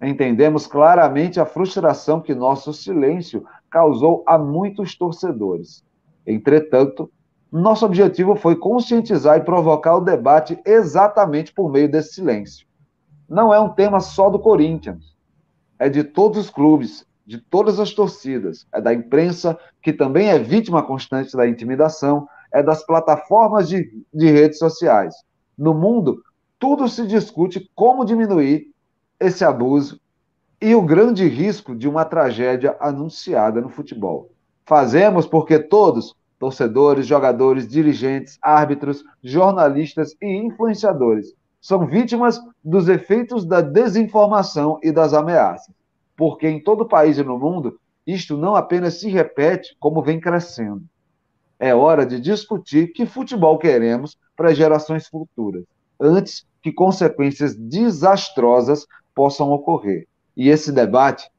Entendemos 0.01 0.67
claramente 0.67 1.39
a 1.39 1.45
frustração 1.45 2.19
que 2.19 2.35
nosso 2.35 2.73
silêncio 2.73 3.45
causou 3.69 4.23
a 4.27 4.37
muitos 4.37 4.95
torcedores. 4.95 5.83
Entretanto, 6.27 7.09
nosso 7.51 7.85
objetivo 7.85 8.35
foi 8.35 8.55
conscientizar 8.55 9.37
e 9.37 9.43
provocar 9.43 9.95
o 9.95 10.01
debate 10.01 10.59
exatamente 10.65 11.53
por 11.53 11.71
meio 11.71 11.89
desse 11.89 12.15
silêncio 12.15 12.67
não 13.33 13.53
é 13.53 13.59
um 13.59 13.69
tema 13.69 13.99
só 13.99 14.29
do 14.29 14.37
Corinthians, 14.37 15.15
é 15.79 15.89
de 15.89 16.03
todos 16.03 16.37
os 16.37 16.49
clubes, 16.49 17.05
de 17.25 17.39
todas 17.39 17.79
as 17.79 17.91
torcidas, 17.91 18.67
é 18.71 18.79
da 18.79 18.93
imprensa, 18.93 19.57
que 19.81 19.91
também 19.91 20.29
é 20.29 20.37
vítima 20.37 20.83
constante 20.83 21.35
da 21.35 21.47
intimidação, 21.47 22.27
é 22.53 22.61
das 22.61 22.85
plataformas 22.85 23.67
de, 23.67 23.91
de 24.13 24.31
redes 24.31 24.59
sociais. 24.59 25.15
No 25.57 25.73
mundo, 25.73 26.21
tudo 26.59 26.87
se 26.87 27.05
discute 27.05 27.69
como 27.75 28.05
diminuir 28.05 28.71
esse 29.19 29.43
abuso 29.43 29.99
e 30.61 30.73
o 30.75 30.81
grande 30.81 31.27
risco 31.27 31.75
de 31.75 31.89
uma 31.89 32.05
tragédia 32.05 32.77
anunciada 32.79 33.59
no 33.59 33.69
futebol. 33.69 34.29
Fazemos 34.65 35.25
porque 35.25 35.59
todos, 35.59 36.15
torcedores, 36.39 37.05
jogadores, 37.05 37.67
dirigentes, 37.67 38.37
árbitros, 38.41 39.03
jornalistas 39.21 40.15
e 40.21 40.37
influenciadores, 40.37 41.33
são 41.59 41.85
vítimas 41.85 42.39
dos 42.63 42.87
efeitos 42.87 43.45
da 43.45 43.61
desinformação 43.61 44.79
e 44.83 44.91
das 44.91 45.13
ameaças. 45.13 45.73
Porque 46.15 46.47
em 46.47 46.61
todo 46.61 46.87
país 46.87 47.17
e 47.17 47.23
no 47.23 47.39
mundo, 47.39 47.79
isto 48.05 48.37
não 48.37 48.55
apenas 48.55 48.99
se 48.99 49.09
repete, 49.09 49.75
como 49.79 50.01
vem 50.01 50.19
crescendo. 50.19 50.83
É 51.59 51.73
hora 51.73 52.05
de 52.05 52.19
discutir 52.19 52.93
que 52.93 53.05
futebol 53.05 53.57
queremos 53.57 54.17
para 54.35 54.53
gerações 54.53 55.07
futuras, 55.07 55.63
antes 55.99 56.45
que 56.61 56.71
consequências 56.71 57.55
desastrosas 57.55 58.85
possam 59.13 59.51
ocorrer. 59.51 60.07
E 60.35 60.49
esse 60.49 60.71
debate, 60.71 61.29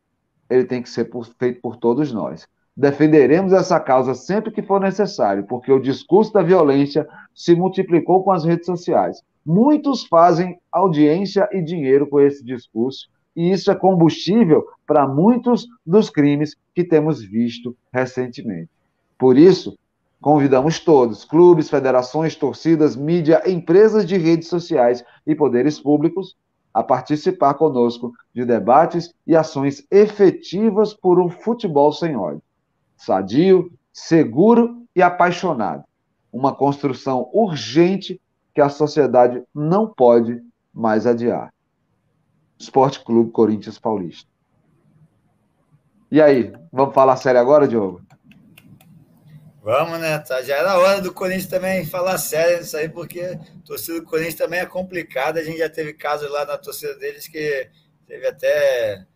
ele 0.48 0.64
tem 0.64 0.82
que 0.82 0.88
ser 0.88 1.10
feito 1.38 1.60
por 1.60 1.76
todos 1.76 2.12
nós. 2.12 2.46
Defenderemos 2.76 3.52
essa 3.52 3.78
causa 3.78 4.14
sempre 4.14 4.50
que 4.50 4.62
for 4.62 4.80
necessário, 4.80 5.44
porque 5.44 5.70
o 5.70 5.80
discurso 5.80 6.32
da 6.32 6.42
violência 6.42 7.06
se 7.34 7.54
multiplicou 7.54 8.22
com 8.22 8.32
as 8.32 8.44
redes 8.44 8.66
sociais. 8.66 9.22
Muitos 9.44 10.04
fazem 10.06 10.58
audiência 10.72 11.48
e 11.52 11.62
dinheiro 11.62 12.08
com 12.08 12.20
esse 12.20 12.44
discurso, 12.44 13.08
e 13.36 13.50
isso 13.50 13.70
é 13.70 13.74
combustível 13.74 14.64
para 14.86 15.06
muitos 15.06 15.66
dos 15.84 16.08
crimes 16.08 16.56
que 16.74 16.84
temos 16.84 17.22
visto 17.22 17.76
recentemente. 17.92 18.70
Por 19.18 19.36
isso, 19.36 19.78
convidamos 20.24 20.78
todos, 20.78 21.22
clubes, 21.22 21.68
federações, 21.68 22.34
torcidas, 22.34 22.96
mídia, 22.96 23.42
empresas 23.44 24.06
de 24.06 24.16
redes 24.16 24.48
sociais 24.48 25.04
e 25.26 25.34
poderes 25.34 25.78
públicos, 25.78 26.34
a 26.72 26.82
participar 26.82 27.52
conosco 27.52 28.10
de 28.34 28.42
debates 28.42 29.12
e 29.26 29.36
ações 29.36 29.86
efetivas 29.90 30.94
por 30.94 31.20
um 31.20 31.28
futebol 31.28 31.92
sem 31.92 32.16
ódio. 32.16 32.40
Sadio, 32.96 33.70
seguro 33.92 34.86
e 34.96 35.02
apaixonado. 35.02 35.84
Uma 36.32 36.54
construção 36.54 37.28
urgente 37.30 38.18
que 38.54 38.62
a 38.62 38.70
sociedade 38.70 39.42
não 39.54 39.86
pode 39.86 40.42
mais 40.72 41.06
adiar. 41.06 41.52
Esporte 42.58 43.04
Clube 43.04 43.30
Corinthians 43.30 43.78
Paulista. 43.78 44.26
E 46.10 46.18
aí, 46.18 46.50
vamos 46.72 46.94
falar 46.94 47.16
sério 47.16 47.42
agora, 47.42 47.68
Diogo? 47.68 48.00
Vamos, 49.64 49.98
né? 49.98 50.18
Tá, 50.18 50.42
já 50.42 50.58
era 50.58 50.78
hora 50.78 51.00
do 51.00 51.10
Corinthians 51.10 51.46
também 51.46 51.86
falar 51.86 52.18
sério 52.18 52.58
nisso 52.58 52.76
aí, 52.76 52.86
porque 52.86 53.20
a 53.22 53.38
torcida 53.64 53.98
do 53.98 54.04
Corinthians 54.04 54.34
também 54.34 54.60
é 54.60 54.66
complicada. 54.66 55.40
A 55.40 55.42
gente 55.42 55.56
já 55.56 55.70
teve 55.70 55.94
casos 55.94 56.30
lá 56.30 56.44
na 56.44 56.58
torcida 56.58 56.94
deles 56.96 57.26
que 57.26 57.70
teve 58.06 58.26
até 58.26 59.06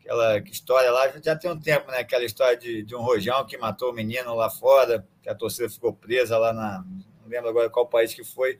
aquela 0.00 0.38
história 0.38 0.90
lá, 0.90 1.12
já 1.22 1.36
tem 1.36 1.50
um 1.50 1.60
tempo, 1.60 1.90
né? 1.90 1.98
Aquela 1.98 2.24
história 2.24 2.56
de, 2.56 2.82
de 2.84 2.96
um 2.96 3.02
rojão 3.02 3.44
que 3.44 3.58
matou 3.58 3.90
o 3.90 3.94
menino 3.94 4.34
lá 4.34 4.48
fora, 4.48 5.06
que 5.22 5.28
a 5.28 5.34
torcida 5.34 5.68
ficou 5.68 5.92
presa 5.92 6.38
lá 6.38 6.54
na. 6.54 6.82
Não 7.20 7.28
lembro 7.28 7.50
agora 7.50 7.68
qual 7.68 7.86
país 7.86 8.14
que 8.14 8.24
foi. 8.24 8.58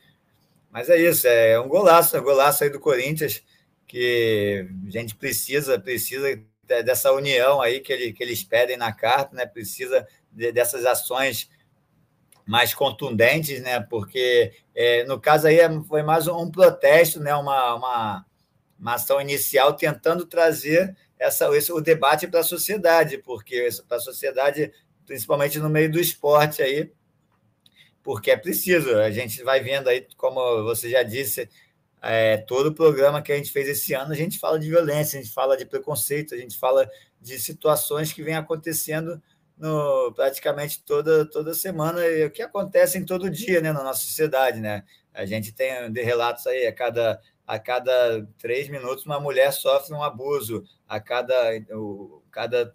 Mas 0.71 0.91
é 0.91 0.99
isso, 0.99 1.27
é 1.27 1.59
um 1.59 1.67
golaço, 1.67 2.15
é 2.15 2.21
um 2.21 2.25
golaço 2.25 2.63
aí 2.63 2.69
do 2.69 2.79
Corinthians, 2.79 3.43
que 3.87 4.69
a 4.87 4.91
gente 4.91 5.15
precisa, 5.17 5.81
precisa 5.81 6.39
dessa 6.83 7.13
união 7.13 7.61
aí 7.61 7.81
que, 7.81 7.93
ele, 7.93 8.13
que 8.13 8.23
eles 8.23 8.45
pedem 8.45 8.77
na 8.77 8.93
carta, 8.93 9.35
né? 9.35 9.47
Precisa 9.47 10.07
de, 10.31 10.53
dessas 10.53 10.85
ações 10.85 11.51
mais 12.47 12.75
contundentes, 12.75 13.61
né? 13.63 13.81
Porque 13.81 14.53
é, 14.75 15.05
no 15.05 15.21
caso 15.21 15.47
aí 15.47 15.59
é, 15.61 15.69
foi 15.83 16.03
mais 16.03 16.27
um 16.29 16.51
protesto, 16.51 17.21
né? 17.21 17.35
Uma, 17.35 17.75
uma, 17.75 18.27
uma 18.79 18.95
ação 18.95 19.21
inicial 19.21 19.75
tentando 19.75 20.27
trazer 20.27 20.97
essa, 21.19 21.55
esse, 21.57 21.73
o 21.73 21.81
debate 21.81 22.29
para 22.29 22.41
a 22.41 22.45
sociedade, 22.45 23.19
porque 23.19 23.69
para 23.87 23.97
a 23.97 24.01
sociedade, 24.01 24.73
principalmente 25.05 25.59
no 25.59 25.69
meio 25.69 25.91
do 25.91 25.99
esporte 25.99 26.63
aí, 26.63 26.91
porque 28.03 28.31
é 28.31 28.37
preciso. 28.37 28.97
A 28.97 29.11
gente 29.11 29.43
vai 29.43 29.61
vendo 29.61 29.89
aí, 29.89 30.07
como 30.17 30.65
você 30.65 30.89
já 30.89 31.03
disse, 31.03 31.49
é, 32.03 32.37
todo 32.37 32.69
o 32.69 32.75
programa 32.75 33.23
que 33.23 33.33
a 33.33 33.37
gente 33.37 33.51
fez 33.51 33.69
esse 33.69 33.95
ano, 33.95 34.13
a 34.13 34.17
gente 34.17 34.39
fala 34.39 34.59
de 34.59 34.69
violência, 34.69 35.19
a 35.19 35.23
gente 35.23 35.35
fala 35.35 35.57
de 35.57 35.67
preconceito, 35.67 36.35
a 36.35 36.39
gente 36.39 36.57
fala 36.57 36.89
de 37.21 37.39
situações 37.39 38.13
que 38.13 38.23
vêm 38.23 38.35
acontecendo 38.35 39.21
no, 39.57 40.13
praticamente 40.15 40.83
toda, 40.85 41.27
toda 41.29 41.53
semana, 41.55 42.05
e 42.07 42.25
o 42.25 42.31
que 42.31 42.43
acontece 42.43 42.97
em 42.97 43.05
todo 43.05 43.31
dia 43.31 43.61
né, 43.61 43.73
na 43.73 43.83
nossa 43.83 44.03
sociedade. 44.03 44.61
Né? 44.61 44.85
A 45.13 45.27
gente 45.27 45.53
tem 45.53 45.91
de 45.91 46.03
relatos 46.03 46.47
aí, 46.47 46.67
a 46.67 46.73
cada, 46.73 47.21
a 47.47 47.59
cada 47.59 48.27
três 48.39 48.69
minutos 48.69 49.05
uma 49.05 49.19
mulher 49.19 49.53
sofre 49.53 49.95
um 49.95 50.03
abuso, 50.03 50.65
a 50.87 51.01
cada, 51.01 51.35
o, 51.73 52.23
cada 52.31 52.73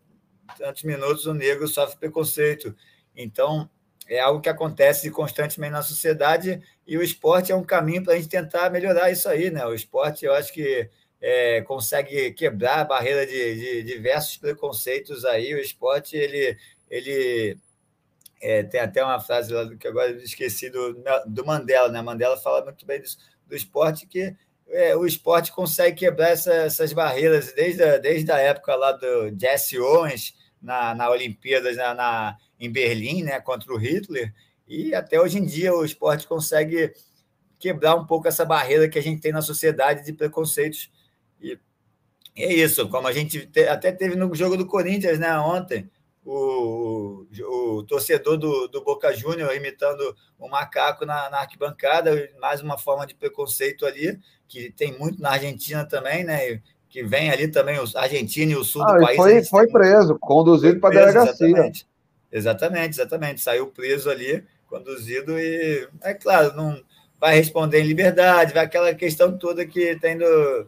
tantos 0.57 0.83
minutos 0.83 1.25
o 1.25 1.33
negro 1.33 1.67
sofre 1.67 1.97
preconceito. 1.97 2.75
Então, 3.15 3.69
é 4.07 4.19
algo 4.19 4.41
que 4.41 4.49
acontece 4.49 5.09
constantemente 5.09 5.71
na 5.71 5.81
sociedade 5.81 6.61
e 6.85 6.97
o 6.97 7.03
esporte 7.03 7.51
é 7.51 7.55
um 7.55 7.63
caminho 7.63 8.03
para 8.03 8.13
a 8.13 8.15
gente 8.15 8.29
tentar 8.29 8.69
melhorar 8.69 9.11
isso 9.11 9.27
aí, 9.29 9.49
né? 9.49 9.65
O 9.65 9.73
esporte, 9.73 10.25
eu 10.25 10.33
acho 10.33 10.51
que 10.51 10.89
é, 11.21 11.61
consegue 11.61 12.31
quebrar 12.33 12.79
a 12.79 12.83
barreira 12.85 13.25
de, 13.25 13.55
de, 13.55 13.83
diversos 13.83 14.37
preconceitos 14.37 15.23
aí. 15.23 15.53
O 15.53 15.59
esporte, 15.59 16.17
ele, 16.17 16.57
ele 16.89 17.57
é, 18.41 18.63
tem 18.63 18.81
até 18.81 19.03
uma 19.03 19.21
frase 19.21 19.53
lá 19.53 19.67
que 19.75 19.87
agora 19.87 20.11
esqueci 20.11 20.69
do, 20.69 21.01
do 21.25 21.45
Mandela, 21.45 21.89
né? 21.89 22.01
Mandela 22.01 22.37
fala 22.37 22.63
muito 22.65 22.85
bem 22.85 23.01
disso, 23.01 23.17
do 23.47 23.55
esporte 23.55 24.05
que 24.05 24.35
é, 24.67 24.95
o 24.95 25.05
esporte 25.05 25.51
consegue 25.51 25.97
quebrar 25.97 26.29
essa, 26.29 26.53
essas 26.53 26.91
barreiras 26.91 27.53
desde 27.53 27.83
a, 27.83 27.97
desde 27.97 28.31
a 28.31 28.37
época 28.39 28.75
lá 28.75 28.91
do 28.91 29.33
Jesse 29.39 29.79
Owens 29.79 30.33
na, 30.63 30.95
na 30.95 31.09
Olimpíadas 31.09 31.75
na, 31.75 31.93
na, 31.93 32.37
em 32.57 32.71
Berlim, 32.71 33.23
né, 33.23 33.39
contra 33.41 33.71
o 33.73 33.77
Hitler, 33.77 34.33
e 34.67 34.95
até 34.95 35.19
hoje 35.19 35.37
em 35.37 35.45
dia 35.45 35.73
o 35.73 35.83
esporte 35.83 36.25
consegue 36.25 36.93
quebrar 37.59 37.95
um 37.95 38.05
pouco 38.05 38.27
essa 38.27 38.45
barreira 38.45 38.87
que 38.87 38.97
a 38.97 39.03
gente 39.03 39.21
tem 39.21 39.31
na 39.31 39.41
sociedade 39.41 40.05
de 40.05 40.13
preconceitos. 40.13 40.89
E 41.39 41.59
é 42.35 42.53
isso, 42.53 42.87
como 42.89 43.07
a 43.07 43.11
gente 43.11 43.45
te, 43.45 43.67
até 43.67 43.91
teve 43.91 44.15
no 44.15 44.33
jogo 44.33 44.57
do 44.57 44.65
Corinthians 44.65 45.19
né, 45.19 45.37
ontem, 45.37 45.89
o, 46.25 47.25
o 47.41 47.83
torcedor 47.83 48.37
do, 48.37 48.67
do 48.69 48.83
Boca 48.83 49.13
Júnior 49.13 49.53
imitando 49.53 50.15
um 50.39 50.47
macaco 50.47 51.05
na, 51.05 51.29
na, 51.29 51.39
arquibancada, 51.39 52.29
mais 52.39 52.61
uma 52.61 52.77
forma 52.77 53.05
de 53.05 53.13
preconceito 53.13 53.85
ali, 53.85 54.17
que 54.47 54.71
tem 54.71 54.97
muito 54.97 55.21
na 55.21 55.31
Argentina 55.31 55.85
também, 55.85 56.23
né? 56.23 56.61
Que 56.93 57.03
vem 57.03 57.31
ali 57.31 57.47
também 57.47 57.77
a 57.77 58.01
Argentina 58.01 58.51
e 58.51 58.55
o 58.55 58.63
sul 58.63 58.83
ah, 58.83 58.93
do 58.93 59.01
país. 59.01 59.17
Foi, 59.17 59.43
foi 59.43 59.67
preso, 59.67 60.17
conduzido 60.19 60.79
para 60.79 60.89
a 60.89 61.05
delegacia. 61.05 61.47
Exatamente, 61.47 61.87
exatamente, 62.31 62.89
exatamente. 62.89 63.41
Saiu 63.41 63.67
preso 63.67 64.09
ali, 64.09 64.43
conduzido, 64.67 65.37
e 65.39 65.87
é 66.03 66.13
claro, 66.13 66.55
não 66.55 66.79
vai 67.19 67.35
responder 67.35 67.81
em 67.81 67.87
liberdade, 67.87 68.53
vai 68.53 68.65
aquela 68.65 68.93
questão 68.93 69.35
toda 69.37 69.65
que 69.65 69.97
tem 69.99 70.17
do, 70.17 70.67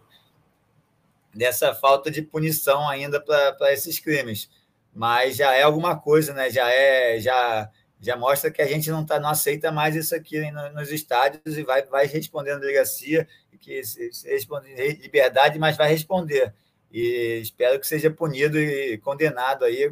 dessa 1.34 1.76
falta 1.76 2.10
de 2.10 2.22
punição 2.22 2.90
ainda 2.90 3.22
para 3.22 3.72
esses 3.72 4.00
crimes 4.00 4.50
mas 4.96 5.36
já 5.36 5.54
é 5.54 5.62
alguma 5.62 6.00
coisa, 6.00 6.34
né? 6.34 6.50
Já 6.50 6.72
é, 6.72 7.20
já, 7.20 7.70
já 8.00 8.16
mostra 8.16 8.50
que 8.50 8.62
a 8.62 8.66
gente 8.66 8.90
não 8.90 9.06
tá, 9.06 9.20
não 9.20 9.28
aceita 9.30 9.70
mais 9.70 9.94
isso 9.94 10.16
aqui 10.16 10.50
nos 10.74 10.90
estádios 10.90 11.58
e 11.58 11.64
vai, 11.64 11.84
vai 11.84 12.08
responder 12.08 12.54
na 12.54 12.60
delegacia, 12.62 13.28
que 13.66 13.84
se, 13.84 14.14
se 14.14 14.30
responde 14.30 14.68
liberdade, 15.02 15.58
mas 15.58 15.76
vai 15.76 15.90
responder. 15.90 16.54
E 16.92 17.40
espero 17.42 17.80
que 17.80 17.88
seja 17.88 18.12
punido 18.12 18.60
e 18.60 19.00
condenado 19.00 19.66
aí, 19.66 19.92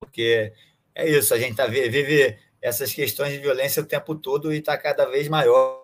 porque 0.00 0.52
é 0.94 1.06
isso, 1.06 1.34
a 1.34 1.38
gente 1.38 1.54
tá, 1.54 1.66
vive 1.66 2.38
essas 2.62 2.92
questões 2.92 3.32
de 3.34 3.38
violência 3.38 3.82
o 3.82 3.86
tempo 3.86 4.14
todo 4.14 4.52
e 4.52 4.58
está 4.58 4.76
cada 4.78 5.04
vez 5.04 5.28
maior. 5.28 5.78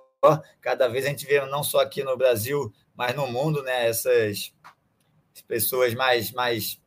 Cada 0.62 0.88
vez 0.88 1.04
a 1.04 1.10
gente 1.10 1.26
vê, 1.26 1.44
não 1.46 1.62
só 1.62 1.80
aqui 1.80 2.02
no 2.02 2.16
Brasil, 2.16 2.72
mas 2.96 3.14
no 3.14 3.26
mundo, 3.26 3.62
né? 3.62 3.86
Essas 3.86 4.52
pessoas 5.46 5.94
mais, 5.94 6.32
mais 6.32 6.80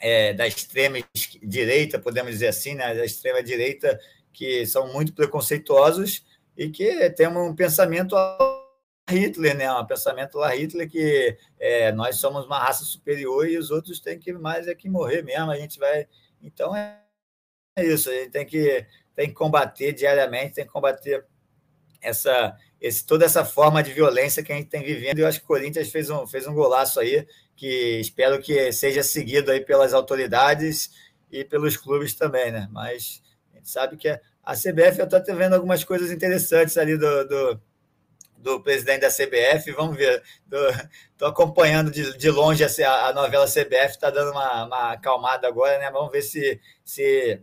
é, 0.00 0.32
da 0.32 0.46
extrema 0.46 0.98
direita, 1.42 1.98
podemos 1.98 2.32
dizer 2.32 2.48
assim, 2.48 2.74
né, 2.74 2.94
da 2.94 3.04
extrema 3.04 3.42
direita, 3.42 4.00
que 4.32 4.66
são 4.66 4.90
muito 4.92 5.12
preconceituosos 5.12 6.24
e 6.56 6.70
que 6.70 7.10
têm 7.10 7.28
um 7.28 7.54
pensamento 7.54 8.16
Hitler, 9.08 9.56
né? 9.56 9.72
Um 9.72 9.86
pensamento 9.86 10.38
lá 10.38 10.54
Hitler 10.54 10.88
que 10.88 11.36
é, 11.58 11.92
nós 11.92 12.16
somos 12.16 12.46
uma 12.46 12.58
raça 12.58 12.84
superior 12.84 13.48
e 13.48 13.58
os 13.58 13.70
outros 13.70 14.00
têm 14.00 14.18
que 14.18 14.32
mais 14.32 14.68
é 14.68 14.74
que 14.74 14.88
morrer 14.88 15.22
mesmo. 15.22 15.50
A 15.50 15.56
gente 15.56 15.78
vai, 15.78 16.06
então 16.42 16.74
é 16.74 17.00
isso. 17.78 18.10
A 18.10 18.14
gente 18.14 18.30
tem 18.30 18.46
que 18.46 18.86
tem 19.14 19.28
que 19.28 19.34
combater 19.34 19.92
diariamente, 19.92 20.54
tem 20.54 20.64
que 20.64 20.72
combater 20.72 21.26
essa 22.00 22.56
esse, 22.80 23.06
toda 23.06 23.24
essa 23.24 23.44
forma 23.44 23.82
de 23.82 23.92
violência 23.92 24.42
que 24.42 24.52
a 24.52 24.56
gente 24.56 24.68
tem 24.68 24.82
vivendo. 24.82 25.20
Eu 25.20 25.28
acho 25.28 25.38
que 25.38 25.44
o 25.44 25.48
Corinthians 25.48 25.88
fez 25.88 26.10
um, 26.10 26.26
fez 26.26 26.46
um 26.48 26.54
golaço 26.54 26.98
aí, 26.98 27.26
que 27.54 28.00
espero 28.00 28.40
que 28.42 28.72
seja 28.72 29.02
seguido 29.04 29.52
aí 29.52 29.60
pelas 29.60 29.94
autoridades 29.94 30.90
e 31.30 31.44
pelos 31.44 31.76
clubes 31.76 32.14
também, 32.14 32.50
né? 32.50 32.68
Mas 32.72 33.22
a 33.52 33.56
gente 33.56 33.70
sabe 33.70 33.96
que 33.96 34.08
a 34.08 34.54
CBF, 34.54 34.98
eu 34.98 35.04
estou 35.04 35.36
vendo 35.36 35.54
algumas 35.54 35.84
coisas 35.84 36.10
interessantes 36.10 36.76
ali 36.76 36.98
do, 36.98 37.28
do, 37.28 37.60
do 38.42 38.60
presidente 38.60 39.00
da 39.02 39.08
CBF, 39.08 39.70
vamos 39.72 39.96
ver. 39.96 40.22
Estou 41.12 41.28
acompanhando 41.28 41.90
de, 41.90 42.18
de 42.18 42.30
longe 42.30 42.64
a, 42.64 43.06
a 43.06 43.12
novela 43.12 43.46
CBF, 43.46 43.90
está 43.90 44.10
dando 44.10 44.32
uma, 44.32 44.64
uma 44.66 44.92
acalmada 44.92 45.46
agora, 45.46 45.78
né? 45.78 45.90
Vamos 45.90 46.10
ver 46.10 46.22
se, 46.22 46.60
se 46.84 47.40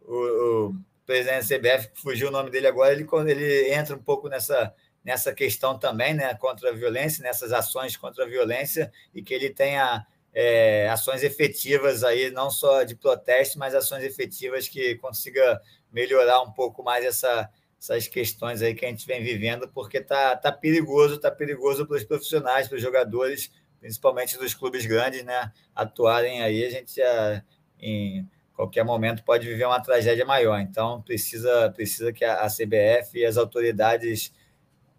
o, 0.00 0.68
o 0.68 0.74
presidente 1.04 1.48
da 1.48 1.58
CBF, 1.58 1.90
fugiu 1.94 2.28
o 2.28 2.32
nome 2.32 2.50
dele 2.50 2.66
agora, 2.66 2.92
ele, 2.92 3.06
ele 3.28 3.74
entra 3.74 3.94
um 3.94 4.02
pouco 4.02 4.28
nessa, 4.28 4.74
nessa 5.04 5.34
questão 5.34 5.78
também, 5.78 6.14
né, 6.14 6.34
contra 6.34 6.70
a 6.70 6.72
violência, 6.72 7.22
nessas 7.22 7.52
ações 7.52 7.96
contra 7.96 8.24
a 8.24 8.28
violência, 8.28 8.90
e 9.14 9.22
que 9.22 9.34
ele 9.34 9.50
tenha 9.50 10.06
é, 10.32 10.88
ações 10.88 11.22
efetivas 11.22 12.02
aí, 12.02 12.30
não 12.30 12.50
só 12.50 12.84
de 12.84 12.94
protesto, 12.94 13.58
mas 13.58 13.74
ações 13.74 14.02
efetivas 14.02 14.68
que 14.68 14.94
consiga 14.96 15.60
melhorar 15.92 16.40
um 16.40 16.52
pouco 16.52 16.82
mais 16.82 17.04
essa, 17.04 17.50
essas 17.82 18.06
questões 18.06 18.62
aí 18.62 18.76
que 18.76 18.86
a 18.86 18.88
gente 18.88 19.04
vem 19.04 19.24
vivendo, 19.24 19.66
porque 19.66 20.00
tá, 20.00 20.36
tá 20.36 20.52
perigoso, 20.52 21.18
tá 21.18 21.32
perigoso 21.32 21.84
para 21.84 21.96
os 21.96 22.04
profissionais, 22.04 22.68
para 22.68 22.76
os 22.76 22.82
jogadores, 22.82 23.50
principalmente 23.80 24.38
dos 24.38 24.54
clubes 24.54 24.86
grandes, 24.86 25.24
né, 25.24 25.50
atuarem 25.74 26.42
aí, 26.42 26.64
a 26.64 26.70
gente 26.70 26.94
já 26.94 27.42
em 27.80 28.24
qualquer 28.54 28.84
momento 28.84 29.24
pode 29.24 29.48
viver 29.48 29.64
uma 29.64 29.80
tragédia 29.80 30.24
maior. 30.24 30.60
Então, 30.60 31.02
precisa, 31.02 31.72
precisa 31.74 32.12
que 32.12 32.24
a, 32.24 32.46
CBF 32.46 33.18
e 33.18 33.24
as 33.24 33.36
autoridades 33.36 34.32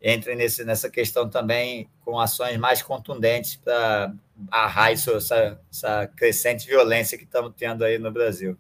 entrem 0.01 0.35
nesse, 0.35 0.65
nessa 0.65 0.89
questão 0.89 1.29
também 1.29 1.89
com 2.03 2.19
ações 2.19 2.57
mais 2.57 2.81
contundentes 2.81 3.55
para 3.55 4.13
barrar 4.35 4.91
isso, 4.91 5.11
essa, 5.11 5.57
essa 5.71 6.07
crescente 6.07 6.67
violência 6.67 7.17
que 7.17 7.23
estamos 7.23 7.53
tendo 7.55 7.85
aí 7.85 7.97
no 7.97 8.11
Brasil. 8.11 8.57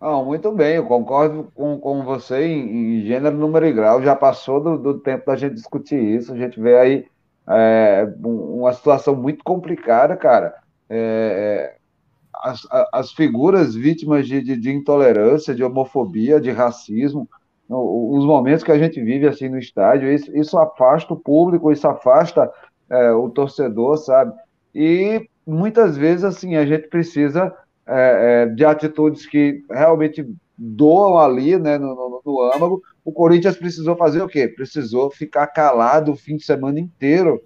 Não, 0.00 0.24
muito 0.24 0.52
bem, 0.52 0.76
eu 0.76 0.84
concordo 0.84 1.50
com, 1.54 1.78
com 1.78 2.04
você 2.04 2.46
em, 2.46 2.98
em 2.98 3.06
gênero, 3.06 3.36
número 3.36 3.66
e 3.66 3.72
grau. 3.72 4.02
Já 4.02 4.14
passou 4.14 4.62
do, 4.62 4.78
do 4.78 5.00
tempo 5.00 5.26
da 5.26 5.36
gente 5.36 5.54
discutir 5.54 5.98
isso. 5.98 6.32
A 6.32 6.36
gente 6.36 6.60
vê 6.60 6.78
aí 6.78 7.06
é, 7.48 8.06
uma 8.22 8.72
situação 8.74 9.16
muito 9.16 9.42
complicada, 9.42 10.16
cara. 10.16 10.54
É, 10.88 11.72
é 11.72 11.86
as, 12.42 12.66
as 12.92 13.12
figuras 13.12 13.74
vítimas 13.74 14.26
de, 14.26 14.42
de, 14.42 14.56
de, 14.56 14.70
intolerância, 14.70 15.54
de 15.54 15.64
homofobia, 15.64 16.40
de 16.40 16.50
racismo, 16.50 17.28
os 17.68 18.24
momentos 18.24 18.62
que 18.62 18.70
a 18.70 18.78
gente 18.78 19.02
vive 19.02 19.26
assim 19.26 19.48
no 19.48 19.58
estádio, 19.58 20.12
isso, 20.12 20.36
isso 20.36 20.58
afasta 20.58 21.14
o 21.14 21.18
público, 21.18 21.72
isso 21.72 21.88
afasta 21.88 22.52
é, 22.88 23.10
o 23.10 23.28
torcedor, 23.28 23.96
sabe? 23.96 24.32
E 24.74 25.28
muitas 25.46 25.96
vezes 25.96 26.24
assim 26.24 26.56
a 26.56 26.64
gente 26.64 26.88
precisa 26.88 27.52
é, 27.86 28.42
é, 28.42 28.46
de 28.46 28.64
atitudes 28.64 29.26
que 29.26 29.62
realmente 29.70 30.26
doam 30.58 31.18
ali, 31.18 31.58
né, 31.58 31.78
no, 31.78 31.94
no, 31.94 32.22
no 32.24 32.52
âmago. 32.52 32.82
O 33.04 33.12
Corinthians 33.12 33.56
precisou 33.56 33.96
fazer 33.96 34.22
o 34.22 34.28
quê? 34.28 34.48
Precisou 34.48 35.10
ficar 35.10 35.46
calado 35.48 36.12
o 36.12 36.16
fim 36.16 36.36
de 36.36 36.44
semana 36.44 36.80
inteiro 36.80 37.40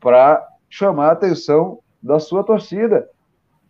para 0.00 0.44
chamar 0.68 1.08
a 1.08 1.12
atenção 1.12 1.78
da 2.02 2.18
sua 2.18 2.42
torcida. 2.42 3.08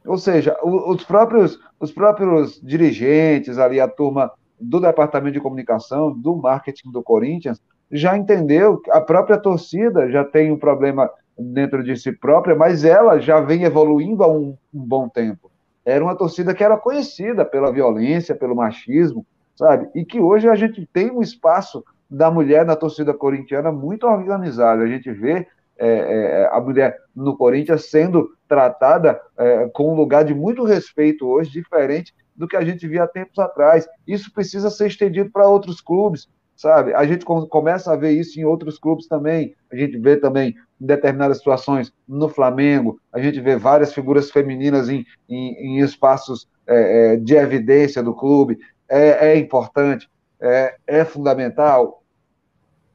Ou 0.06 0.18
seja, 0.18 0.56
os 0.62 1.04
próprios, 1.04 1.58
os 1.80 1.92
próprios 1.92 2.60
dirigentes 2.62 3.58
ali, 3.58 3.80
a 3.80 3.88
turma 3.88 4.30
do 4.60 4.80
departamento 4.80 5.34
de 5.34 5.40
comunicação, 5.40 6.12
do 6.12 6.36
marketing 6.36 6.90
do 6.90 7.02
Corinthians, 7.02 7.60
já 7.90 8.16
entendeu, 8.16 8.80
a 8.90 9.00
própria 9.00 9.38
torcida 9.38 10.10
já 10.10 10.24
tem 10.24 10.50
um 10.50 10.58
problema 10.58 11.10
dentro 11.38 11.82
de 11.82 11.96
si 11.96 12.12
própria, 12.12 12.54
mas 12.54 12.84
ela 12.84 13.18
já 13.18 13.40
vem 13.40 13.64
evoluindo 13.64 14.22
há 14.22 14.28
um, 14.28 14.56
um 14.72 14.80
bom 14.80 15.08
tempo. 15.08 15.50
Era 15.84 16.02
uma 16.02 16.16
torcida 16.16 16.54
que 16.54 16.64
era 16.64 16.76
conhecida 16.76 17.44
pela 17.44 17.72
violência, 17.72 18.34
pelo 18.34 18.56
machismo, 18.56 19.26
sabe? 19.54 19.88
E 19.94 20.04
que 20.04 20.20
hoje 20.20 20.48
a 20.48 20.54
gente 20.54 20.86
tem 20.92 21.10
um 21.10 21.20
espaço 21.20 21.84
da 22.10 22.30
mulher 22.30 22.64
na 22.64 22.76
torcida 22.76 23.12
corintiana 23.12 23.70
muito 23.70 24.06
organizado. 24.06 24.82
A 24.82 24.86
gente 24.86 25.10
vê 25.10 25.46
é, 25.76 25.88
é, 25.88 26.48
a 26.52 26.60
mulher 26.60 26.96
no 27.14 27.36
Corinthians 27.36 27.90
sendo 27.90 28.30
tratada 28.48 29.20
é, 29.36 29.68
com 29.74 29.92
um 29.92 29.96
lugar 29.96 30.24
de 30.24 30.34
muito 30.34 30.64
respeito 30.64 31.26
hoje, 31.26 31.50
diferente 31.50 32.14
do 32.34 32.48
que 32.48 32.56
a 32.56 32.64
gente 32.64 32.86
via 32.86 33.06
tempos 33.06 33.38
atrás. 33.38 33.86
Isso 34.06 34.32
precisa 34.32 34.70
ser 34.70 34.86
estendido 34.86 35.30
para 35.30 35.48
outros 35.48 35.80
clubes, 35.80 36.28
sabe? 36.56 36.94
A 36.94 37.04
gente 37.04 37.24
começa 37.24 37.92
a 37.92 37.96
ver 37.96 38.12
isso 38.12 38.38
em 38.38 38.44
outros 38.44 38.78
clubes 38.78 39.06
também. 39.06 39.54
A 39.70 39.76
gente 39.76 39.98
vê 39.98 40.16
também 40.16 40.54
determinadas 40.84 41.38
situações 41.38 41.92
no 42.06 42.28
Flamengo, 42.28 43.00
a 43.12 43.20
gente 43.20 43.40
vê 43.40 43.56
várias 43.56 43.92
figuras 43.92 44.30
femininas 44.30 44.88
em, 44.88 45.04
em, 45.28 45.78
em 45.78 45.78
espaços 45.80 46.48
é, 46.66 47.14
é 47.14 47.16
de 47.16 47.34
evidência 47.34 48.02
do 48.02 48.14
clube. 48.14 48.58
É, 48.88 49.32
é 49.32 49.38
importante, 49.38 50.08
é, 50.40 50.76
é 50.86 51.04
fundamental, 51.04 52.02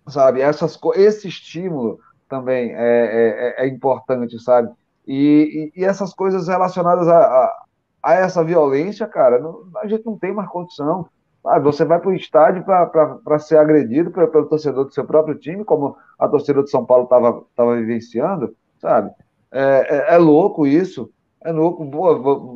sabe? 0.08 0.42
Essas, 0.42 0.80
esse 0.96 1.28
estímulo 1.28 2.00
também 2.28 2.72
é, 2.74 2.78
é, 2.78 3.64
é, 3.64 3.66
é 3.66 3.68
importante, 3.68 4.40
sabe? 4.40 4.72
E, 5.08 5.72
e, 5.76 5.82
e, 5.82 5.84
essas 5.84 6.14
coisas 6.14 6.48
relacionadas 6.48 7.08
a, 7.08 7.18
a, 7.18 7.64
a, 8.04 8.14
essa 8.14 8.44
violência, 8.44 9.08
cara, 9.08 9.40
não, 9.40 9.64
a 9.78 9.88
gente 9.88 10.06
não 10.06 10.18
tem 10.18 10.34
mais 10.34 10.48
condição. 10.50 11.10
Ah, 11.46 11.60
você 11.60 11.86
vai 11.86 12.00
para 12.00 12.10
o 12.10 12.14
estádio 12.14 12.64
para 12.64 13.40
ser 13.40 13.58
agredido 13.58 14.12
pelo, 14.12 14.28
pelo, 14.28 14.46
torcedor 14.48 14.86
do 14.86 14.94
seu 14.94 15.06
próprio 15.06 15.36
time, 15.36 15.64
como 15.64 15.96
a 16.18 16.28
torcida 16.28 16.62
de 16.62 16.70
São 16.70 16.86
Paulo 16.86 17.06
estava 17.06 17.76
vivenciando, 17.78 18.56
sabe? 18.78 19.12
É, 19.52 20.12
é, 20.12 20.16
é, 20.16 20.18
louco 20.18 20.68
isso. 20.68 21.10
É 21.44 21.52
louco. 21.52 21.90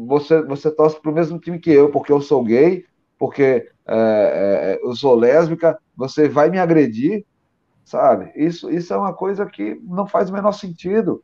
Você, 0.08 0.42
você 0.44 0.70
torce 0.70 1.00
para 1.02 1.12
o 1.12 1.14
mesmo 1.14 1.40
time 1.40 1.60
que 1.60 1.72
eu, 1.72 1.90
porque 1.90 2.12
eu 2.12 2.22
sou 2.22 2.44
gay, 2.44 2.84
porque 3.18 3.68
é, 3.88 4.80
é, 4.80 4.80
eu 4.84 4.94
sou 4.96 5.16
lésbica, 5.16 5.80
você 5.96 6.28
vai 6.28 6.50
me 6.50 6.60
agredir, 6.60 7.26
sabe? 7.86 8.32
Isso, 8.36 8.70
isso 8.70 8.94
é 8.94 8.98
uma 8.98 9.14
coisa 9.14 9.46
que 9.46 9.80
não 9.84 10.06
faz 10.06 10.30
o 10.30 10.34
menor 10.34 10.52
sentido. 10.52 11.24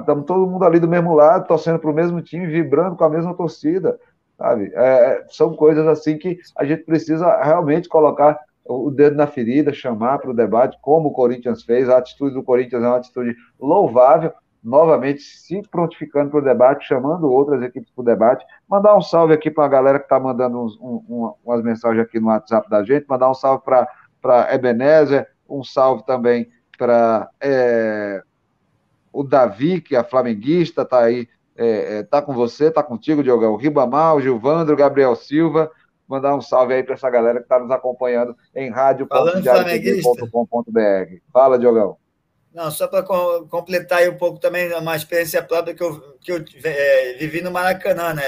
Estamos 0.00 0.24
todo 0.24 0.50
mundo 0.50 0.64
ali 0.64 0.80
do 0.80 0.88
mesmo 0.88 1.14
lado, 1.14 1.46
torcendo 1.46 1.78
para 1.78 1.90
o 1.90 1.94
mesmo 1.94 2.22
time, 2.22 2.46
vibrando 2.46 2.96
com 2.96 3.04
a 3.04 3.10
mesma 3.10 3.34
torcida 3.34 4.00
sabe? 4.38 4.72
É, 4.74 5.24
são 5.28 5.54
coisas 5.54 5.86
assim 5.86 6.18
que 6.18 6.38
a 6.56 6.64
gente 6.64 6.84
precisa 6.84 7.42
realmente 7.42 7.88
colocar 7.88 8.38
o 8.64 8.90
dedo 8.90 9.16
na 9.16 9.26
ferida, 9.26 9.72
chamar 9.72 10.18
para 10.18 10.30
o 10.30 10.34
debate, 10.34 10.78
como 10.80 11.08
o 11.08 11.12
Corinthians 11.12 11.62
fez. 11.62 11.88
A 11.88 11.98
atitude 11.98 12.34
do 12.34 12.42
Corinthians 12.42 12.82
é 12.82 12.86
uma 12.86 12.96
atitude 12.96 13.36
louvável, 13.60 14.32
novamente 14.62 15.20
se 15.20 15.60
prontificando 15.70 16.30
para 16.30 16.40
o 16.40 16.44
debate, 16.44 16.86
chamando 16.86 17.30
outras 17.30 17.62
equipes 17.62 17.90
para 17.90 18.02
o 18.02 18.04
debate. 18.04 18.46
Mandar 18.68 18.96
um 18.96 19.02
salve 19.02 19.34
aqui 19.34 19.50
para 19.50 19.66
a 19.66 19.68
galera 19.68 19.98
que 19.98 20.06
está 20.06 20.18
mandando 20.18 20.62
uns, 20.62 20.78
um, 20.80 21.34
umas 21.44 21.62
mensagens 21.62 22.02
aqui 22.02 22.18
no 22.18 22.28
WhatsApp 22.28 22.68
da 22.70 22.82
gente, 22.82 23.06
mandar 23.06 23.30
um 23.30 23.34
salve 23.34 23.62
para 23.64 24.54
Ebenezer, 24.54 25.28
um 25.48 25.62
salve 25.62 26.04
também 26.06 26.50
para 26.78 27.28
é, 27.40 28.22
o 29.12 29.22
Davi, 29.22 29.82
que 29.82 29.94
é 29.94 30.02
flamenguista, 30.02 30.82
está 30.82 31.04
aí 31.04 31.28
é, 31.56 31.98
é, 31.98 32.02
tá 32.02 32.20
com 32.20 32.32
você, 32.34 32.70
tá 32.70 32.82
contigo, 32.82 33.22
Diogão. 33.22 33.56
Ribamar, 33.56 34.16
o 34.16 34.20
Gilvandro, 34.20 34.76
Gabriel 34.76 35.14
Silva. 35.14 35.70
Mandar 36.06 36.34
um 36.34 36.40
salve 36.40 36.74
aí 36.74 36.82
para 36.82 36.94
essa 36.94 37.08
galera 37.08 37.38
que 37.38 37.44
está 37.44 37.58
nos 37.58 37.70
acompanhando 37.70 38.36
em 38.54 38.70
rádio.com.br. 38.70 39.10
Fala, 41.32 41.58
Diogão. 41.58 41.96
Não, 42.52 42.70
só 42.70 42.86
para 42.86 43.02
completar 43.02 43.98
aí 43.98 44.08
um 44.08 44.16
pouco 44.16 44.38
também 44.38 44.72
uma 44.74 44.94
experiência 44.94 45.42
própria 45.42 45.74
que 45.74 45.82
eu, 45.82 46.00
que 46.20 46.30
eu 46.30 46.44
é, 46.62 47.14
vivi 47.14 47.40
no 47.40 47.50
Maracanã, 47.50 48.14
né? 48.14 48.22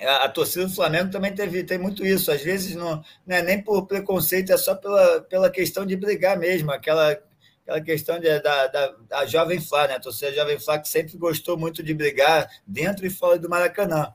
A, 0.00 0.24
a, 0.24 0.28
torcida 0.28 0.66
do 0.66 0.74
Flamengo 0.74 1.10
também 1.10 1.34
teve, 1.34 1.64
tem 1.64 1.76
muito 1.76 2.04
isso. 2.04 2.32
Às 2.32 2.42
vezes 2.42 2.74
não, 2.74 3.02
não 3.26 3.36
é 3.36 3.42
nem 3.42 3.60
por 3.60 3.86
preconceito, 3.86 4.52
é 4.52 4.56
só 4.56 4.74
pela, 4.74 5.20
pela 5.22 5.50
questão 5.50 5.84
de 5.84 5.96
brigar 5.96 6.38
mesmo. 6.38 6.72
Aquela, 6.72 7.18
aquela 7.64 7.80
questão 7.80 8.20
de, 8.20 8.38
da, 8.40 8.66
da, 8.66 8.94
da 9.08 9.26
Jovem 9.26 9.60
Flá, 9.60 9.88
né? 9.88 9.94
A 9.94 10.00
torcida 10.00 10.32
Jovem 10.32 10.58
Flá 10.58 10.78
que 10.78 10.88
sempre 10.88 11.16
gostou 11.16 11.56
muito 11.56 11.82
de 11.82 11.94
brigar 11.94 12.48
dentro 12.66 13.06
e 13.06 13.10
fora 13.10 13.38
do 13.38 13.48
Maracanã. 13.48 14.14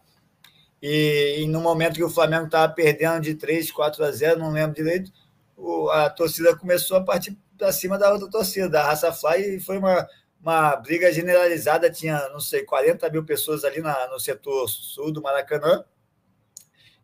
E, 0.82 1.40
e 1.40 1.48
no 1.48 1.60
momento 1.60 1.96
que 1.96 2.04
o 2.04 2.10
Flamengo 2.10 2.46
estava 2.46 2.72
perdendo 2.72 3.22
de 3.22 3.36
3, 3.36 3.72
4 3.72 4.04
a 4.06 4.12
0, 4.12 4.40
não 4.40 4.52
lembro 4.52 4.76
direito, 4.76 5.12
o, 5.58 5.90
a 5.90 6.10
torcida 6.10 6.56
começou 6.56 6.98
a 6.98 7.04
partir 7.04 7.38
para 7.58 7.74
cima 7.74 7.98
da 7.98 8.14
outra 8.14 8.30
torcida, 8.30 8.70
da 8.70 8.84
Raça 8.84 9.12
Fly, 9.12 9.56
e 9.56 9.60
foi 9.60 9.78
uma, 9.78 10.08
uma 10.42 10.76
briga 10.78 11.12
generalizada. 11.12 11.90
Tinha, 11.90 12.30
não 12.30 12.40
sei, 12.40 12.64
40 12.64 13.10
mil 13.10 13.26
pessoas 13.26 13.66
ali 13.66 13.82
na, 13.82 14.08
no 14.08 14.20
setor 14.20 14.70
sul 14.70 15.12
do 15.12 15.22
Maracanã. 15.22 15.84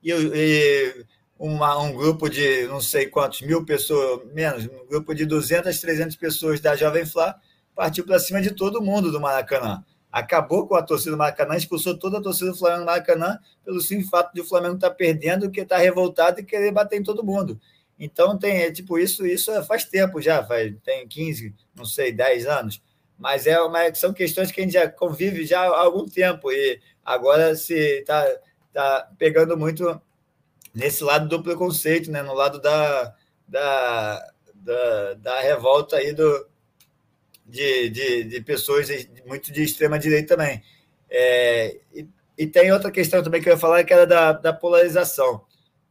E, 0.01 0.11
e 0.11 1.05
uma, 1.37 1.77
um 1.81 1.93
grupo 1.93 2.29
de 2.29 2.65
não 2.67 2.79
sei 2.79 3.07
quantos 3.07 3.41
mil 3.41 3.65
pessoas, 3.65 4.21
menos, 4.33 4.65
um 4.65 4.87
grupo 4.87 5.13
de 5.13 5.25
200, 5.25 5.79
300 5.79 6.15
pessoas 6.15 6.59
da 6.59 6.75
Jovem 6.75 7.05
Flá 7.05 7.39
partiu 7.75 8.05
para 8.05 8.19
cima 8.19 8.41
de 8.41 8.51
todo 8.51 8.81
mundo 8.81 9.11
do 9.11 9.19
Maracanã. 9.19 9.83
Acabou 10.09 10.65
com 10.65 10.75
a 10.75 10.81
torcida 10.81 11.11
do 11.11 11.17
Maracanã, 11.17 11.57
expulsou 11.57 11.97
toda 11.99 12.19
a 12.19 12.21
torcida 12.21 12.51
do 12.51 12.57
Flamengo 12.57 12.83
do 12.83 12.85
Maracanã 12.85 13.37
pelo 13.65 13.81
simples 13.81 14.09
fato 14.09 14.33
de 14.33 14.39
o 14.39 14.45
Flamengo 14.45 14.75
estar 14.75 14.89
tá 14.89 14.95
perdendo, 14.95 15.51
que 15.51 15.59
está 15.59 15.77
revoltado 15.77 16.39
e 16.39 16.43
querer 16.43 16.71
bater 16.71 16.99
em 16.99 17.03
todo 17.03 17.23
mundo. 17.23 17.59
Então 17.99 18.37
tem, 18.37 18.61
é, 18.61 18.71
tipo, 18.71 18.97
isso, 18.97 19.25
isso 19.25 19.51
faz 19.65 19.83
tempo 19.83 20.21
já, 20.21 20.43
faz, 20.43 20.73
tem 20.83 21.05
15, 21.05 21.53
não 21.75 21.85
sei, 21.85 22.13
10 22.13 22.45
anos. 22.45 22.81
Mas 23.17 23.45
é 23.45 23.59
uma, 23.61 23.93
são 23.93 24.13
questões 24.13 24.51
que 24.51 24.61
a 24.61 24.63
gente 24.63 24.73
já 24.73 24.89
convive 24.89 25.45
já 25.45 25.61
há 25.61 25.81
algum 25.81 26.05
tempo 26.05 26.51
e 26.51 26.79
agora 27.03 27.55
se 27.55 27.73
está 27.73 28.25
tá 28.73 29.09
pegando 29.17 29.57
muito 29.57 30.01
nesse 30.75 31.03
lado 31.03 31.29
do 31.29 31.41
preconceito, 31.41 32.11
né? 32.11 32.21
no 32.21 32.33
lado 32.33 32.59
da, 32.59 33.15
da, 33.47 34.33
da, 34.53 35.13
da 35.13 35.39
revolta 35.39 35.95
aí 35.95 36.13
do, 36.13 36.47
de, 37.45 37.89
de, 37.89 38.23
de, 38.25 38.41
pessoas 38.41 38.89
muito 39.25 39.53
de 39.53 39.63
extrema 39.63 39.97
direita 39.97 40.35
também. 40.35 40.61
É, 41.09 41.79
e, 41.93 42.07
e, 42.37 42.45
tem 42.45 42.71
outra 42.73 42.91
questão 42.91 43.23
também 43.23 43.41
que 43.41 43.47
eu 43.47 43.53
ia 43.53 43.59
falar, 43.59 43.85
que 43.85 43.93
era 43.93 44.05
da, 44.05 44.33
da 44.33 44.51
polarização, 44.51 45.45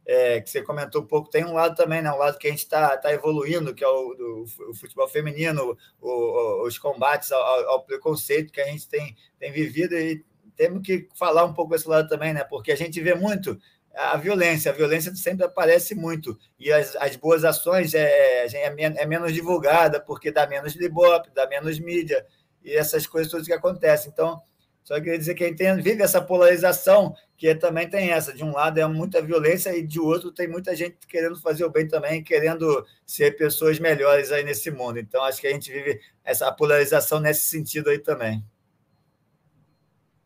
é, 0.05 0.39
que 0.39 0.49
você 0.49 0.61
comentou 0.61 1.01
um 1.01 1.07
pouco. 1.07 1.31
Tem 1.31 1.43
um 1.43 1.53
lado 1.53 1.75
também, 1.75 2.03
né, 2.03 2.11
um 2.11 2.17
lado 2.17 2.37
que 2.37 2.47
a 2.47 2.51
gente 2.51 2.59
está 2.59 2.95
tá 2.95 3.11
evoluindo, 3.11 3.73
que 3.73 3.83
é 3.83 3.87
o, 3.87 4.13
do, 4.13 4.45
o 4.69 4.73
futebol 4.75 5.07
feminino, 5.07 5.75
o, 5.99 6.09
o, 6.09 6.67
os 6.67 6.77
combates 6.77 7.31
ao, 7.31 7.69
ao, 7.69 7.83
preconceito 7.83 8.53
que 8.53 8.61
a 8.61 8.67
gente 8.67 8.87
tem, 8.87 9.15
tem 9.39 9.51
vivido 9.51 9.95
e 9.95 10.23
temos 10.55 10.85
que 10.85 11.07
falar 11.15 11.43
um 11.43 11.53
pouco 11.53 11.71
desse 11.71 11.89
lado 11.89 12.07
também, 12.07 12.33
né? 12.33 12.43
Porque 12.43 12.71
a 12.71 12.77
gente 12.77 13.01
vê 13.01 13.15
muito 13.15 13.59
a 13.95 14.17
violência. 14.17 14.71
A 14.71 14.75
violência 14.75 15.15
sempre 15.15 15.45
aparece 15.45 15.95
muito. 15.95 16.37
E 16.59 16.71
as, 16.71 16.95
as 16.97 17.15
boas 17.15 17.45
ações 17.45 17.93
é, 17.93 18.45
é, 18.45 18.73
é, 18.73 19.05
menos 19.05 19.33
divulgada, 19.33 19.99
porque 19.99 20.31
dá 20.31 20.45
menos 20.45 20.75
libope, 20.75 21.29
dá 21.33 21.47
menos 21.47 21.79
mídia, 21.79 22.25
e 22.63 22.73
essas 22.73 23.07
coisas 23.07 23.31
todas 23.31 23.47
que 23.47 23.53
acontecem. 23.53 24.11
Então, 24.11 24.41
só 24.83 24.95
queria 24.95 25.17
dizer 25.17 25.33
que 25.33 25.43
a 25.43 25.47
gente 25.47 25.81
vive 25.81 26.03
essa 26.03 26.21
polarização, 26.21 27.15
que 27.37 27.55
também 27.55 27.89
tem 27.89 28.11
essa. 28.11 28.33
De 28.33 28.43
um 28.43 28.51
lado 28.51 28.79
é 28.79 28.85
muita 28.85 29.21
violência, 29.21 29.75
e 29.75 29.81
de 29.81 29.99
outro 29.99 30.31
tem 30.31 30.47
muita 30.47 30.75
gente 30.75 30.97
querendo 31.07 31.39
fazer 31.39 31.65
o 31.65 31.71
bem 31.71 31.87
também, 31.87 32.23
querendo 32.23 32.85
ser 33.05 33.35
pessoas 33.37 33.79
melhores 33.79 34.31
aí 34.31 34.43
nesse 34.43 34.69
mundo. 34.69 34.99
Então, 34.99 35.23
acho 35.23 35.41
que 35.41 35.47
a 35.47 35.51
gente 35.51 35.71
vive 35.71 35.99
essa 36.23 36.51
polarização 36.51 37.19
nesse 37.19 37.45
sentido 37.45 37.89
aí 37.89 37.99
também. 37.99 38.43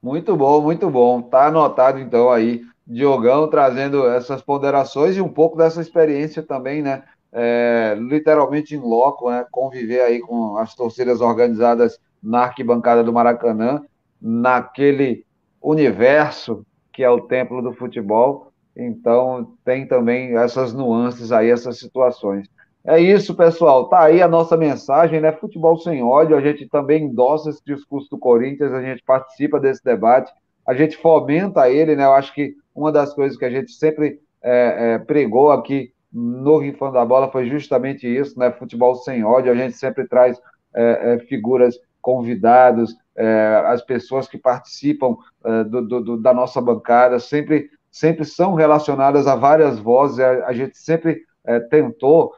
Muito 0.02 0.36
bom, 0.36 0.62
muito 0.62 0.90
bom. 0.90 1.22
Tá 1.22 1.48
anotado 1.48 2.00
então 2.00 2.32
aí 2.32 2.66
Diogão 2.90 3.48
trazendo 3.48 4.08
essas 4.08 4.42
ponderações 4.42 5.16
e 5.16 5.22
um 5.22 5.30
pouco 5.30 5.56
dessa 5.56 5.80
experiência 5.80 6.42
também, 6.42 6.82
né? 6.82 7.04
É, 7.32 7.96
literalmente 8.00 8.76
em 8.76 8.80
loco, 8.80 9.30
né? 9.30 9.46
Conviver 9.52 10.02
aí 10.02 10.20
com 10.20 10.58
as 10.58 10.74
torcidas 10.74 11.22
organizadas 11.22 12.00
na 12.22 12.46
arquibancada 12.46 13.04
do 13.04 13.14
Maracanã, 13.14 13.84
naquele 14.20 15.24
universo 15.62 16.66
que 16.92 17.04
é 17.04 17.10
o 17.10 17.22
templo 17.22 17.62
do 17.62 17.74
futebol. 17.74 18.52
Então, 18.76 19.54
tem 19.64 19.88
também 19.88 20.36
essas 20.36 20.74
nuances 20.74 21.32
aí, 21.32 21.52
essas 21.52 21.78
situações. 21.78 22.48
É 22.84 23.00
isso, 23.00 23.36
pessoal. 23.36 23.88
Tá 23.88 24.02
aí 24.04 24.22
a 24.22 24.28
nossa 24.28 24.58
mensagem, 24.58 25.22
né? 25.22 25.32
Futebol 25.34 25.78
sem 25.78 26.02
ódio. 26.02 26.36
A 26.36 26.42
gente 26.42 26.68
também 26.68 27.04
endossa 27.04 27.52
esse 27.52 27.62
discurso 27.64 28.10
do 28.10 28.18
Corinthians, 28.18 28.74
a 28.74 28.82
gente 28.82 29.04
participa 29.04 29.60
desse 29.60 29.84
debate, 29.84 30.32
a 30.66 30.74
gente 30.74 30.98
fomenta 30.98 31.70
ele, 31.70 31.96
né? 31.96 32.06
Eu 32.06 32.14
acho 32.14 32.34
que 32.34 32.56
uma 32.80 32.92
das 32.92 33.14
coisas 33.14 33.38
que 33.38 33.44
a 33.44 33.50
gente 33.50 33.74
sempre 33.74 34.20
é, 34.42 34.94
é, 34.94 35.00
pregou 35.00 35.52
aqui 35.52 35.92
no 36.12 36.58
Rifando 36.58 36.94
da 36.94 37.06
Bola 37.06 37.30
foi 37.30 37.48
justamente 37.48 38.08
isso, 38.08 38.40
né? 38.40 38.52
Futebol 38.52 38.96
sem 38.96 39.24
ódio. 39.24 39.52
A 39.52 39.56
gente 39.56 39.76
sempre 39.76 40.08
traz 40.08 40.40
é, 40.74 41.14
é 41.14 41.20
figuras 41.20 41.78
convidados, 42.02 42.96
é, 43.16 43.64
as 43.66 43.84
pessoas 43.84 44.28
que 44.28 44.38
participam 44.38 45.18
é, 45.44 45.64
do, 45.66 45.82
do, 45.82 46.18
da 46.18 46.34
nossa 46.34 46.62
bancada 46.62 47.20
sempre, 47.20 47.70
sempre 47.92 48.24
são 48.24 48.54
relacionadas 48.54 49.28
a 49.28 49.36
várias 49.36 49.78
vozes. 49.78 50.20
A, 50.20 50.48
a 50.48 50.54
gente 50.54 50.78
sempre 50.78 51.28
tentou 51.70 52.34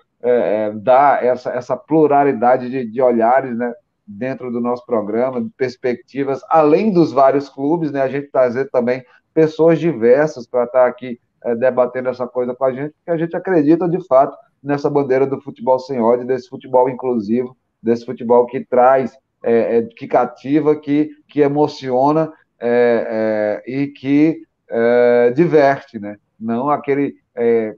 dar 0.75 1.25
essa, 1.25 1.49
essa 1.49 1.75
pluralidade 1.75 2.69
de, 2.69 2.85
de 2.85 3.01
olhares, 3.01 3.57
né? 3.57 3.73
dentro 4.17 4.51
do 4.51 4.59
nosso 4.59 4.85
programa, 4.85 5.49
perspectivas, 5.57 6.41
além 6.49 6.91
dos 6.91 7.11
vários 7.11 7.49
clubes, 7.49 7.91
né, 7.91 8.01
a 8.01 8.07
gente 8.07 8.27
trazer 8.27 8.69
também 8.69 9.03
pessoas 9.33 9.79
diversas 9.79 10.47
para 10.47 10.65
estar 10.65 10.85
aqui 10.85 11.19
é, 11.43 11.55
debatendo 11.55 12.09
essa 12.09 12.27
coisa 12.27 12.53
com 12.53 12.65
a 12.65 12.71
gente, 12.71 12.93
porque 12.93 13.11
a 13.11 13.17
gente 13.17 13.35
acredita 13.35 13.87
de 13.87 14.05
fato 14.05 14.35
nessa 14.63 14.89
bandeira 14.89 15.25
do 15.25 15.41
futebol 15.41 15.79
sem 15.79 15.99
ódio, 15.99 16.25
desse 16.25 16.47
futebol 16.47 16.89
inclusivo, 16.89 17.57
desse 17.81 18.05
futebol 18.05 18.45
que 18.45 18.63
traz, 18.63 19.17
é, 19.43 19.77
é, 19.77 19.81
que 19.83 20.07
cativa, 20.07 20.75
que, 20.75 21.09
que 21.27 21.41
emociona 21.41 22.31
é, 22.59 23.61
é, 23.65 23.71
e 23.71 23.87
que 23.87 24.43
é, 24.69 25.31
diverte, 25.31 25.99
né? 25.99 26.17
Não 26.39 26.69
aquele 26.69 27.19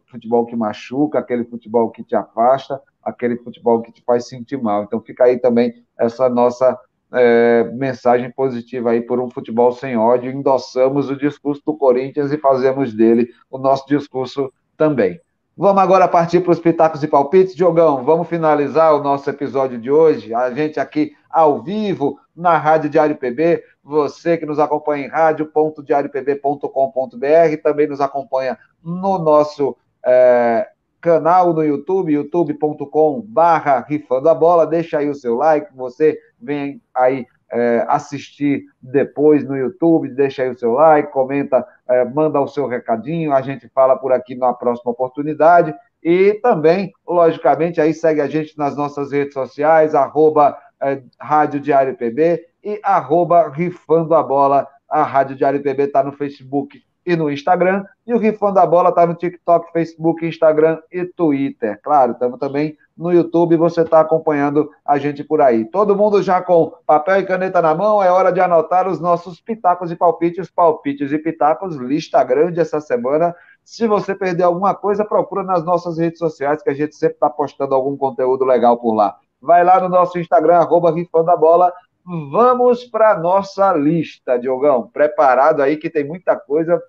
futebol 0.08 0.46
que 0.46 0.56
machuca, 0.56 1.20
aquele 1.20 1.44
futebol 1.44 1.92
que 1.92 2.04
te 2.04 2.16
afasta, 2.16 2.82
aquele 3.04 3.38
futebol 3.38 3.82
que 3.82 3.92
te 3.92 4.02
faz 4.04 4.28
sentir 4.28 4.58
mal. 4.58 4.84
Então 4.84 5.00
fica 5.02 5.26
aí 5.26 5.38
também 5.38 5.84
essa 5.98 6.28
nossa 6.28 6.78
é, 7.14 7.64
mensagem 7.74 8.32
positiva 8.32 8.92
aí 8.92 9.02
por 9.02 9.20
um 9.20 9.30
futebol 9.30 9.72
sem 9.72 9.96
ódio, 9.96 10.32
endossamos 10.32 11.10
o 11.10 11.16
discurso 11.16 11.62
do 11.66 11.78
Corinthians 11.78 12.32
e 12.32 12.38
fazemos 12.38 12.94
dele 12.94 13.30
o 13.50 13.58
nosso 13.58 13.86
discurso 13.88 14.52
também. 14.76 15.20
Vamos 15.56 15.84
agora 15.84 16.08
partir 16.08 16.40
para 16.40 16.52
os 16.52 16.60
pitacos 16.60 17.04
e 17.04 17.08
palpites. 17.08 17.56
Diogão, 17.56 18.04
vamos 18.04 18.28
finalizar 18.28 18.96
o 18.96 19.04
nosso 19.04 19.30
episódio 19.30 19.78
de 19.78 19.92
hoje. 19.92 20.34
A 20.34 20.52
gente 20.52 20.80
aqui 20.80 21.16
ao 21.30 21.62
vivo 21.62 22.18
na 22.36 22.58
Rádio 22.58 22.90
Diário 22.90 23.16
PB. 23.16 23.64
Você 23.84 24.36
que 24.36 24.48
nos 24.48 24.58
acompanha 24.58 25.06
em 25.06 25.10
rádio.diariopb.com.br 25.10 27.62
também 27.62 27.88
nos 27.88 28.02
acompanha 28.02 28.58
no 28.84 29.20
nosso 29.20 29.78
é, 30.04 30.68
canal 31.04 31.54
no 31.54 31.62
YouTube, 31.62 32.14
youtube.com 32.14 33.22
barra 33.22 33.86
rifando 33.88 34.30
a 34.30 34.34
bola, 34.34 34.66
deixa 34.66 35.00
aí 35.00 35.10
o 35.10 35.14
seu 35.14 35.36
like, 35.36 35.68
você 35.76 36.18
vem 36.44 36.82
aí 36.94 37.26
é, 37.52 37.86
assistir 37.88 38.64
depois 38.82 39.44
no 39.44 39.56
YouTube, 39.56 40.10
deixa 40.10 40.42
aí 40.42 40.50
o 40.50 40.58
seu 40.58 40.74
like, 40.74 41.12
comenta, 41.12 41.66
é, 41.88 42.04
manda 42.04 42.40
o 42.42 42.48
seu 42.48 42.68
recadinho, 42.68 43.32
a 43.32 43.42
gente 43.42 43.70
fala 43.70 43.96
por 43.96 44.12
aqui 44.12 44.36
na 44.36 44.54
próxima 44.54 44.92
oportunidade. 44.92 45.74
E 46.02 46.34
também, 46.42 46.92
logicamente, 47.08 47.80
aí 47.80 47.94
segue 47.94 48.20
a 48.20 48.28
gente 48.28 48.58
nas 48.58 48.76
nossas 48.76 49.12
redes 49.12 49.34
sociais, 49.34 49.96
arroba 49.96 50.58
é, 50.82 51.02
Rádio 51.20 51.60
Diário 51.60 51.96
PB 51.96 52.44
e 52.64 52.80
arroba 52.84 53.50
Rifando 53.50 54.16
a 54.16 54.24
Bola. 54.24 54.68
A 54.90 55.04
Rádio 55.04 55.36
Diário 55.36 55.62
PB 55.62 55.84
está 55.84 56.04
no 56.04 56.12
Facebook 56.12 56.84
e 57.06 57.16
no 57.16 57.32
Instagram. 57.32 57.86
E 58.06 58.14
o 58.14 58.18
Rifando 58.18 58.60
a 58.60 58.66
Bola 58.66 58.90
está 58.90 59.06
no 59.06 59.16
TikTok, 59.16 59.72
Facebook, 59.72 60.26
Instagram 60.26 60.80
e 60.92 61.06
Twitter. 61.06 61.80
Claro, 61.82 62.14
estamos 62.14 62.40
também 62.40 62.78
no 62.98 63.12
YouTube, 63.12 63.58
você 63.58 63.82
está 63.82 64.00
acompanhando 64.00 64.70
a 64.86 64.98
gente 64.98 65.24
por 65.24 65.42
aí. 65.42 65.66
Todo 65.66 65.96
mundo 65.96 66.22
já 66.22 66.42
com 66.42 66.74
papel 66.86 67.20
e 67.20 67.26
caneta 67.26 67.62
na 67.62 67.74
mão, 67.74 68.04
é 68.04 68.12
hora 68.12 68.32
de 68.32 68.40
anotar 68.40 68.88
os 68.88 69.00
nossos 69.00 69.42
pitacos 69.42 69.92
e 69.92 69.96
palpites, 69.96 70.50
palpites 70.52 71.12
e 71.12 71.18
pitacos, 71.18 71.76
lista 71.76 72.24
grande 72.24 72.60
essa 72.60 72.80
semana. 72.80 73.36
Se 73.64 73.88
você 73.88 74.14
perder 74.14 74.44
alguma 74.44 74.76
coisa, 74.76 75.04
procura 75.04 75.44
nas 75.44 75.64
nossas 75.64 75.98
redes 75.98 76.20
sociais, 76.20 76.62
que 76.62 76.70
a 76.70 76.74
gente 76.74 76.96
sempre 76.96 77.16
está 77.16 77.30
postando 77.30 77.74
algum 77.74 77.98
conteúdo 77.98 78.46
legal 78.46 78.78
por 78.78 78.94
lá. 78.94 79.16
Vai 79.42 79.64
lá 79.64 79.80
no 79.80 79.90
nosso 79.90 80.20
Instagram, 80.20 80.58
arroba 80.58 80.92
Rifando 80.92 81.32
a 81.32 81.38
Bola. 81.38 81.74
Vamos 82.06 82.84
para 82.84 83.12
a 83.12 83.18
nossa 83.18 83.74
lista, 83.74 84.38
Diogão. 84.38 84.90
Preparado 84.92 85.62
aí, 85.62 85.78
que 85.78 85.90
tem 85.90 86.06
muita 86.06 86.36
coisa. 86.36 86.82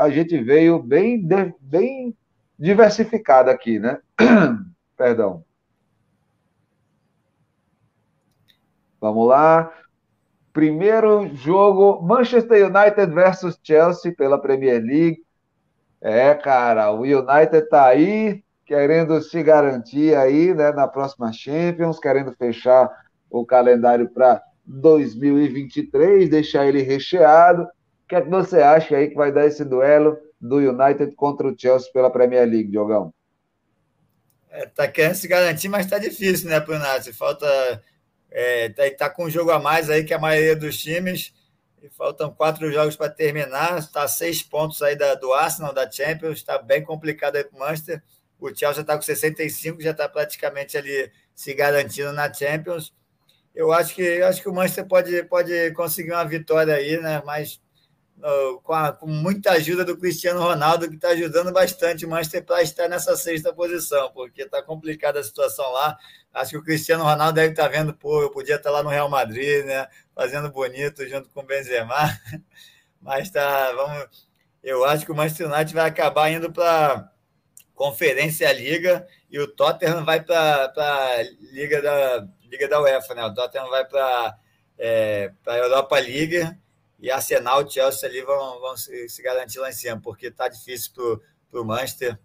A 0.00 0.08
gente 0.08 0.42
veio 0.42 0.82
bem, 0.82 1.22
bem 1.60 2.16
diversificado 2.58 3.50
aqui, 3.50 3.78
né? 3.78 3.98
Perdão. 4.96 5.44
Vamos 8.98 9.28
lá. 9.28 9.70
Primeiro 10.54 11.28
jogo, 11.34 12.00
Manchester 12.00 12.70
United 12.74 13.12
versus 13.14 13.60
Chelsea 13.62 14.14
pela 14.16 14.40
Premier 14.40 14.82
League. 14.82 15.22
É, 16.00 16.32
cara, 16.32 16.90
o 16.92 17.02
United 17.02 17.68
tá 17.68 17.84
aí 17.84 18.42
querendo 18.64 19.20
se 19.20 19.42
garantir 19.42 20.16
aí, 20.16 20.54
né, 20.54 20.72
na 20.72 20.88
próxima 20.88 21.30
Champions, 21.30 21.98
querendo 21.98 22.32
fechar 22.32 22.90
o 23.30 23.44
calendário 23.44 24.08
para 24.08 24.42
2023, 24.64 26.30
deixar 26.30 26.64
ele 26.64 26.80
recheado. 26.80 27.68
Que 28.10 28.16
é 28.16 28.20
que 28.20 28.28
você 28.28 28.60
acha 28.60 28.96
aí 28.96 29.08
que 29.08 29.14
vai 29.14 29.30
dar 29.30 29.46
esse 29.46 29.64
duelo 29.64 30.18
do 30.40 30.56
United 30.56 31.14
contra 31.14 31.46
o 31.46 31.56
Chelsea 31.56 31.92
pela 31.92 32.10
Premier 32.10 32.44
League, 32.44 32.68
Diogão? 32.68 33.14
É, 34.50 34.66
tá 34.66 34.88
querendo 34.88 35.14
se 35.14 35.28
garantir, 35.28 35.68
mas 35.68 35.86
tá 35.86 35.96
difícil, 35.96 36.50
né, 36.50 36.58
pro 36.58 36.74
United? 36.74 37.12
Falta 37.12 37.46
é, 38.28 38.68
tá, 38.70 38.82
tá 38.98 39.10
com 39.10 39.26
um 39.26 39.30
jogo 39.30 39.52
a 39.52 39.60
mais 39.60 39.88
aí 39.88 40.02
que 40.02 40.12
a 40.12 40.18
maioria 40.18 40.56
dos 40.56 40.76
times. 40.76 41.32
E 41.80 41.88
faltam 41.88 42.34
quatro 42.34 42.72
jogos 42.72 42.96
para 42.96 43.08
terminar. 43.08 43.78
Está 43.78 44.08
seis 44.08 44.42
pontos 44.42 44.82
aí 44.82 44.96
da, 44.96 45.14
do 45.14 45.32
Arsenal, 45.32 45.72
da 45.72 45.88
Champions. 45.88 46.38
Está 46.38 46.58
bem 46.58 46.82
complicado 46.82 47.36
aí 47.36 47.44
para 47.44 47.56
o 47.56 47.60
Manchester. 47.60 48.02
O 48.40 48.48
Chelsea 48.52 48.80
está 48.80 48.96
com 48.96 49.02
65, 49.02 49.80
já 49.80 49.92
está 49.92 50.08
praticamente 50.08 50.76
ali 50.76 51.12
se 51.32 51.54
garantindo 51.54 52.12
na 52.12 52.32
Champions. 52.32 52.92
Eu 53.54 53.72
acho 53.72 53.94
que 53.94 54.02
eu 54.02 54.26
acho 54.26 54.42
que 54.42 54.48
o 54.48 54.52
Manchester 54.52 54.88
pode, 54.88 55.22
pode 55.26 55.70
conseguir 55.74 56.10
uma 56.10 56.24
vitória 56.24 56.74
aí, 56.74 57.00
né? 57.00 57.22
Mas 57.24 57.60
com, 58.62 58.72
a, 58.72 58.92
com, 58.92 59.06
muita 59.06 59.52
ajuda 59.52 59.84
do 59.84 59.96
Cristiano 59.96 60.40
Ronaldo, 60.40 60.88
que 60.88 60.94
está 60.94 61.08
ajudando 61.08 61.52
bastante 61.52 62.04
o 62.04 62.08
Manchester 62.08 62.44
para 62.44 62.62
estar 62.62 62.88
nessa 62.88 63.16
sexta 63.16 63.52
posição, 63.52 64.10
porque 64.12 64.42
está 64.42 64.62
complicada 64.62 65.20
a 65.20 65.24
situação 65.24 65.70
lá. 65.72 65.98
Acho 66.32 66.52
que 66.52 66.58
o 66.58 66.64
Cristiano 66.64 67.04
Ronaldo 67.04 67.34
deve 67.34 67.50
estar 67.50 67.64
tá 67.64 67.68
vendo, 67.68 67.94
pô, 67.94 68.22
eu 68.22 68.30
podia 68.30 68.56
estar 68.56 68.70
tá 68.70 68.76
lá 68.76 68.82
no 68.82 68.90
Real 68.90 69.08
Madrid, 69.08 69.64
né? 69.64 69.88
Fazendo 70.14 70.50
bonito 70.50 71.06
junto 71.08 71.28
com 71.30 71.40
o 71.40 71.46
Benzema. 71.46 71.96
Mas 73.00 73.30
tá, 73.30 73.72
vamos. 73.72 74.28
Eu 74.62 74.84
acho 74.84 75.06
que 75.06 75.12
o 75.12 75.14
Manchester 75.14 75.46
United 75.46 75.74
vai 75.74 75.88
acabar 75.88 76.30
indo 76.30 76.52
para 76.52 77.10
Conferência 77.74 78.52
Liga 78.52 79.06
e 79.30 79.38
o 79.38 79.48
Tottenham 79.48 80.04
vai 80.04 80.22
para 80.22 80.72
a 80.76 81.22
Liga 81.52 81.80
da, 81.80 82.28
Liga 82.42 82.68
da 82.68 82.82
UEFA, 82.82 83.14
né? 83.14 83.24
O 83.24 83.32
Tottenham 83.32 83.70
vai 83.70 83.86
para 83.86 84.36
é, 84.78 85.32
a 85.46 85.56
Europa 85.56 85.98
League 85.98 86.40
e 87.00 87.10
Arsenal 87.10 87.68
Chelsea 87.68 88.08
ali 88.08 88.22
vão, 88.22 88.60
vão 88.60 88.76
se, 88.76 89.08
se, 89.08 89.22
garantir 89.22 89.58
lá 89.58 89.70
em 89.70 89.72
cima, 89.72 90.00
porque 90.02 90.26
está 90.26 90.48
difícil 90.48 90.92
para 91.50 91.60
o 91.60 91.64
Manchester. 91.64 92.18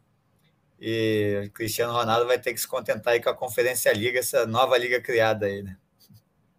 E 0.80 1.43
o 1.47 1.52
Cristiano 1.52 1.93
Ronaldo 1.93 2.27
vai 2.27 2.38
ter 2.38 2.53
que 2.53 2.60
se 2.60 2.68
contentar 2.68 3.14
aí 3.14 3.22
com 3.22 3.30
a 3.30 3.35
Conferência 3.35 3.93
Liga, 3.93 4.19
essa 4.19 4.45
nova 4.45 4.77
liga 4.77 4.99
criada 4.99 5.45
aí, 5.45 5.64
né? 5.64 5.77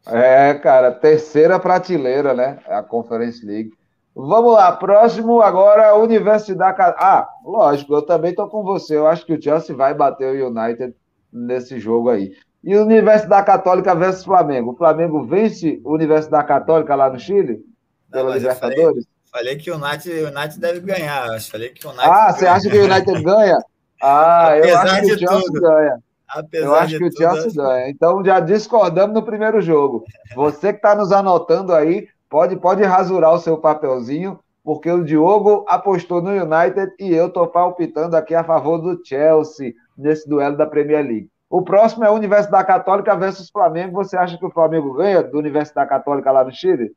É, 0.06 0.54
cara, 0.54 0.92
terceira 0.92 1.58
prateleira, 1.58 2.32
né? 2.32 2.60
A 2.66 2.82
Conference 2.82 3.44
League. 3.44 3.72
Vamos 4.14 4.54
lá, 4.54 4.72
próximo 4.72 5.42
agora, 5.42 5.94
Universidade. 5.96 6.80
Ah, 6.80 7.28
lógico, 7.44 7.92
eu 7.92 8.02
também 8.02 8.34
tô 8.34 8.48
com 8.48 8.62
você. 8.62 8.96
Eu 8.96 9.06
acho 9.06 9.26
que 9.26 9.34
o 9.34 9.42
Chelsea 9.42 9.76
vai 9.76 9.92
bater 9.92 10.42
o 10.42 10.48
United 10.48 10.94
nesse 11.30 11.78
jogo 11.78 12.08
aí. 12.08 12.32
E 12.64 12.76
Universidade 12.76 13.44
Católica 13.44 13.94
versus 13.94 14.24
Flamengo. 14.24 14.72
O 14.72 14.76
Flamengo 14.76 15.24
vence 15.24 15.82
Universidade 15.84 16.48
Católica 16.48 16.94
lá 16.94 17.10
no 17.10 17.18
Chile? 17.18 17.62
Pela 18.10 18.34
Libertadores? 18.34 19.04
Falei, 19.30 19.54
falei, 19.54 19.56
que 19.56 19.70
o 19.70 19.76
United, 19.76 20.10
o 20.10 20.28
United 20.28 20.60
deve 20.60 20.80
ganhar. 20.80 21.30
Acho. 21.30 21.50
Falei 21.50 21.68
que 21.70 21.86
o 21.86 21.90
United 21.90 22.10
ah, 22.10 22.32
você 22.32 22.46
acha 22.46 22.70
que 22.70 22.78
o 22.78 22.84
United 22.84 23.22
ganha? 23.22 23.58
Ah, 24.02 24.48
Apesar 24.52 24.68
eu 24.68 24.78
acho 24.78 25.00
que 25.00 25.12
o 25.12 25.18
Chelsea 25.18 25.42
tudo. 25.42 25.60
ganha. 25.60 25.98
Apesar 26.28 26.66
eu 26.66 26.74
acho 26.74 26.98
que 26.98 27.04
o 27.04 27.16
Chelsea 27.16 27.42
tudo, 27.42 27.54
ganha. 27.54 27.88
Então 27.90 28.24
já 28.24 28.40
discordamos 28.40 29.14
no 29.14 29.22
primeiro 29.22 29.60
jogo. 29.60 30.04
Você 30.34 30.72
que 30.72 30.78
está 30.78 30.94
nos 30.94 31.12
anotando 31.12 31.74
aí, 31.74 32.08
pode, 32.28 32.56
pode 32.56 32.82
rasurar 32.82 33.32
o 33.32 33.38
seu 33.38 33.58
papelzinho, 33.58 34.38
porque 34.64 34.90
o 34.90 35.04
Diogo 35.04 35.64
apostou 35.68 36.20
no 36.20 36.30
United 36.30 36.92
e 36.98 37.14
eu 37.14 37.28
estou 37.28 37.46
palpitando 37.46 38.16
aqui 38.16 38.34
a 38.34 38.44
favor 38.44 38.78
do 38.78 39.00
Chelsea 39.04 39.72
nesse 39.96 40.28
duelo 40.28 40.56
da 40.56 40.66
Premier 40.66 41.04
League. 41.04 41.30
O 41.48 41.62
próximo 41.62 42.04
é 42.04 42.08
a 42.08 42.12
Universidade 42.12 42.66
Católica 42.66 43.14
versus 43.16 43.48
Flamengo. 43.48 43.92
Você 44.02 44.16
acha 44.16 44.36
que 44.36 44.44
o 44.44 44.50
Flamengo 44.50 44.92
ganha 44.94 45.22
do 45.22 45.38
Universidade 45.38 45.88
Católica 45.88 46.32
lá 46.32 46.42
no 46.42 46.50
Chile? 46.50 46.90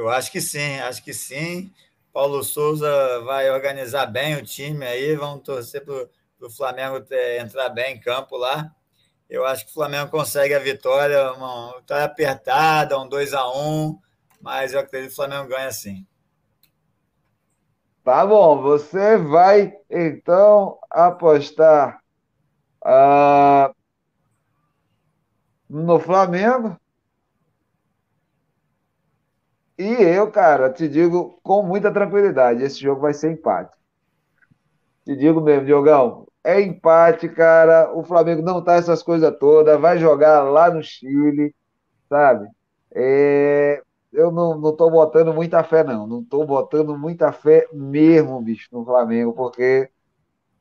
Eu 0.00 0.08
acho 0.08 0.32
que 0.32 0.40
sim, 0.40 0.78
acho 0.78 1.04
que 1.04 1.12
sim. 1.12 1.70
Paulo 2.10 2.42
Souza 2.42 3.20
vai 3.20 3.50
organizar 3.50 4.06
bem 4.06 4.34
o 4.34 4.42
time 4.42 4.86
aí, 4.86 5.14
vamos 5.14 5.42
torcer 5.42 5.84
para 5.84 6.08
o 6.40 6.50
Flamengo 6.50 7.02
ter, 7.02 7.38
entrar 7.38 7.68
bem 7.68 7.96
em 7.96 8.00
campo 8.00 8.38
lá. 8.38 8.74
Eu 9.28 9.44
acho 9.44 9.66
que 9.66 9.70
o 9.70 9.74
Flamengo 9.74 10.10
consegue 10.10 10.54
a 10.54 10.58
vitória, 10.58 11.30
uma 11.34 11.76
vitória 11.76 12.04
apertada, 12.04 12.98
um 12.98 13.06
2 13.06 13.34
a 13.34 13.46
1 13.50 13.98
mas 14.40 14.72
eu 14.72 14.80
acredito 14.80 15.08
que 15.08 15.12
o 15.12 15.16
Flamengo 15.16 15.50
ganha 15.50 15.70
sim. 15.70 16.06
Tá 18.02 18.24
bom, 18.24 18.62
você 18.62 19.18
vai 19.18 19.70
então 19.90 20.78
apostar 20.90 22.00
uh, 22.82 23.74
no 25.68 26.00
Flamengo? 26.00 26.80
E 29.80 30.02
eu, 30.02 30.30
cara, 30.30 30.68
te 30.68 30.86
digo 30.86 31.40
com 31.42 31.62
muita 31.62 31.90
tranquilidade, 31.90 32.62
esse 32.62 32.78
jogo 32.78 33.00
vai 33.00 33.14
ser 33.14 33.32
empate. 33.32 33.74
Te 35.06 35.16
digo 35.16 35.40
mesmo, 35.40 35.64
Diogão, 35.64 36.26
é 36.44 36.60
empate, 36.60 37.30
cara. 37.30 37.90
O 37.94 38.04
Flamengo 38.04 38.42
não 38.42 38.62
tá 38.62 38.74
essas 38.74 39.02
coisas 39.02 39.34
todas, 39.40 39.80
vai 39.80 39.96
jogar 39.96 40.42
lá 40.42 40.70
no 40.70 40.82
Chile, 40.82 41.54
sabe? 42.10 42.46
É... 42.94 43.82
Eu 44.12 44.30
não, 44.30 44.58
não 44.58 44.76
tô 44.76 44.90
botando 44.90 45.32
muita 45.32 45.64
fé, 45.64 45.82
não. 45.82 46.06
Não 46.06 46.22
tô 46.22 46.44
botando 46.44 46.98
muita 46.98 47.32
fé 47.32 47.66
mesmo, 47.72 48.38
bicho, 48.42 48.68
no 48.70 48.84
Flamengo, 48.84 49.32
porque. 49.32 49.88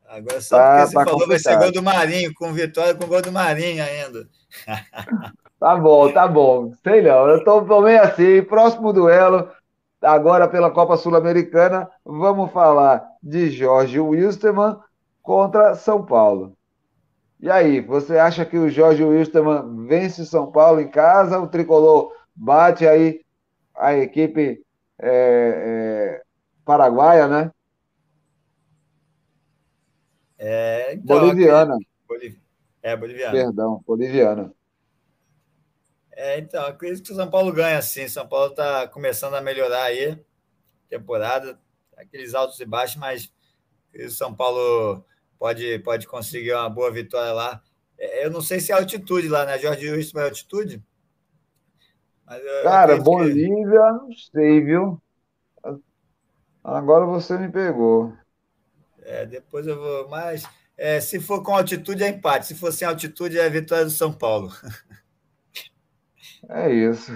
Agora 0.08 0.40
só 0.40 0.56
tá, 0.56 0.78
porque 0.78 0.88
você 0.88 0.94
tá 0.94 1.04
falou 1.04 1.20
complicado. 1.20 1.30
vai 1.30 1.40
ser 1.40 1.60
gol 1.60 1.72
do 1.74 1.84
Marinho, 1.84 2.34
com 2.36 2.54
vitória 2.54 2.96
com 2.96 3.06
gol 3.06 3.22
do 3.22 3.34
Marinho 3.34 3.84
ainda. 3.84 4.30
Tá 5.60 5.76
bom, 5.76 6.12
tá 6.12 6.28
bom. 6.28 6.72
Sei 6.84 7.02
não, 7.02 7.28
eu 7.28 7.44
tô, 7.44 7.82
meio 7.82 8.02
assim. 8.02 8.42
Próximo 8.44 8.94
duelo, 8.94 9.52
agora 10.02 10.48
pela 10.48 10.72
Copa 10.72 10.96
Sul-Americana, 10.96 11.90
vamos 12.06 12.52
falar 12.52 13.06
de 13.22 13.50
Jorge 13.50 14.00
Wilstermann 14.00 14.80
contra 15.22 15.76
São 15.76 16.06
Paulo. 16.06 16.56
E 17.42 17.50
aí, 17.50 17.82
você 17.82 18.18
acha 18.18 18.46
que 18.46 18.58
o 18.58 18.70
Jorge 18.70 19.04
Wilstermann 19.04 19.86
vence 19.86 20.26
São 20.26 20.50
Paulo 20.52 20.80
em 20.80 20.90
casa? 20.90 21.40
O 21.40 21.48
tricolor 21.48 22.14
bate 22.34 22.88
aí 22.88 23.22
a 23.76 23.94
equipe 23.94 24.62
é, 24.98 25.10
é, 25.10 26.22
paraguaia, 26.66 27.28
né? 27.28 27.52
É, 30.38 30.94
então, 30.94 31.20
boliviana. 31.20 31.78
É, 32.82 32.96
boliviana. 32.96 33.32
Perdão, 33.32 33.84
boliviana. 33.86 34.54
É, 36.22 36.38
então, 36.38 36.66
acredito 36.66 37.06
que 37.06 37.14
o 37.14 37.16
São 37.16 37.30
Paulo 37.30 37.50
ganha 37.54 37.82
sim. 37.82 38.06
São 38.10 38.28
Paulo 38.28 38.48
está 38.50 38.86
começando 38.90 39.36
a 39.36 39.42
melhorar 39.42 39.84
aí, 39.84 40.22
temporada, 40.90 41.58
aqueles 41.96 42.36
altos 42.36 42.60
e 42.60 42.66
baixos, 42.66 42.98
mas 42.98 43.32
o 43.96 44.10
São 44.10 44.36
Paulo 44.36 45.02
pode, 45.40 45.80
pode 45.80 46.06
conseguir 46.06 46.52
uma 46.54 46.70
boa 46.70 46.92
vitória 46.92 47.32
lá. 47.32 47.64
É, 47.98 48.26
eu 48.26 48.32
não 48.32 48.42
sei 48.42 48.60
se 48.60 48.70
é 48.70 48.76
altitude 48.76 49.30
lá, 49.30 49.46
né? 49.46 49.58
Jorge 49.60 49.90
Wilson 49.90 50.20
é 50.20 50.24
altitude? 50.26 50.84
Cara, 52.64 52.98
Bolívia, 52.98 53.64
que... 53.64 53.78
não 53.78 54.12
sei, 54.34 54.62
viu? 54.62 55.02
Agora 56.62 57.06
você 57.06 57.38
me 57.38 57.50
pegou. 57.50 58.14
É, 59.04 59.26
depois 59.26 59.66
eu 59.66 59.80
vou. 59.80 60.10
Mas 60.10 60.46
é, 60.76 61.00
se 61.00 61.18
for 61.22 61.42
com 61.42 61.56
altitude, 61.56 62.04
é 62.04 62.10
empate. 62.10 62.48
Se 62.48 62.56
for 62.56 62.74
sem 62.74 62.86
altitude, 62.86 63.40
é 63.40 63.50
vitória 63.50 63.86
do 63.86 63.92
São 63.92 64.12
Paulo. 64.12 64.52
É 66.48 66.72
isso. 66.72 67.12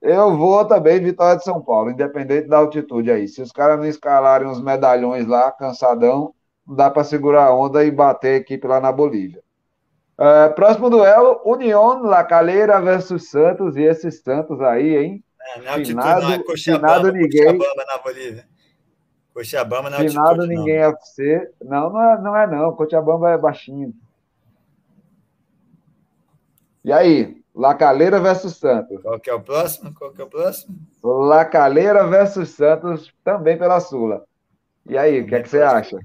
Eu 0.00 0.36
vou 0.36 0.64
também 0.64 0.98
vitória 0.98 1.36
de 1.36 1.44
São 1.44 1.60
Paulo, 1.60 1.90
independente 1.90 2.48
da 2.48 2.58
altitude 2.58 3.10
aí. 3.10 3.28
Se 3.28 3.42
os 3.42 3.52
caras 3.52 3.78
não 3.78 3.84
escalarem 3.84 4.48
os 4.48 4.60
medalhões 4.62 5.26
lá, 5.26 5.52
cansadão, 5.52 6.34
não 6.66 6.74
dá 6.74 6.90
para 6.90 7.04
segurar 7.04 7.46
a 7.46 7.54
onda 7.54 7.84
e 7.84 7.90
bater 7.90 8.34
a 8.34 8.36
equipe 8.36 8.66
lá 8.66 8.80
na 8.80 8.90
Bolívia. 8.90 9.42
É, 10.18 10.48
próximo 10.50 10.88
duelo, 10.88 11.40
União 11.44 12.02
La 12.02 12.24
Calera 12.24 12.80
versus 12.80 13.30
Santos, 13.30 13.76
e 13.76 13.82
esses 13.82 14.22
Santos 14.22 14.60
aí, 14.60 14.96
hein? 14.96 15.24
É, 15.40 15.68
altitude, 15.68 15.86
finado, 15.88 16.22
não, 16.22 16.32
é 16.32 16.38
Cochabamba, 16.42 17.12
ninguém. 17.12 17.58
Cochabamba 17.58 17.84
na 17.86 17.98
Bolívia. 17.98 18.48
Cochabamba 19.34 19.90
na 19.90 19.96
altitude, 19.96 20.12
Finado 20.12 20.46
ninguém 20.46 20.80
não. 20.80 20.90
FC. 20.90 21.50
Não, 21.62 21.90
não 21.90 22.02
é, 22.02 22.20
não 22.20 22.36
é 22.36 22.46
não. 22.46 22.72
Cochabamba 22.74 23.30
é 23.30 23.38
baixinho. 23.38 23.94
E 26.84 26.92
aí? 26.92 27.39
Lacaleira 27.54 28.20
versus 28.20 28.56
Santos. 28.56 29.00
Qual 29.02 29.18
que 29.18 29.30
é 29.30 29.34
o 29.34 29.40
próximo? 29.40 29.92
Qual 29.94 30.12
que 30.12 30.20
é 30.20 30.24
o 30.24 30.28
próximo? 30.28 30.78
Lacaleira 31.02 32.06
versus 32.06 32.50
Santos, 32.50 33.12
também 33.24 33.58
pela 33.58 33.80
Sula. 33.80 34.24
E 34.86 34.96
aí, 34.96 35.20
o 35.20 35.26
que 35.26 35.34
é 35.34 35.42
que 35.42 35.48
você 35.48 35.62
acha? 35.62 35.98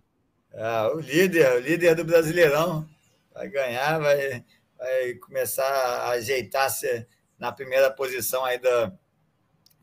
Ah, 0.53 0.91
o 0.93 0.99
líder, 0.99 1.53
o 1.53 1.59
líder 1.59 1.95
do 1.95 2.05
Brasileirão. 2.05 2.87
Vai 3.33 3.49
ganhar, 3.49 3.99
vai, 3.99 4.43
vai 4.77 5.13
começar 5.15 5.65
a 5.65 6.09
ajeitar-se 6.11 7.05
na 7.37 7.51
primeira 7.51 7.91
posição 7.91 8.45
aí 8.45 8.57
da, 8.57 8.93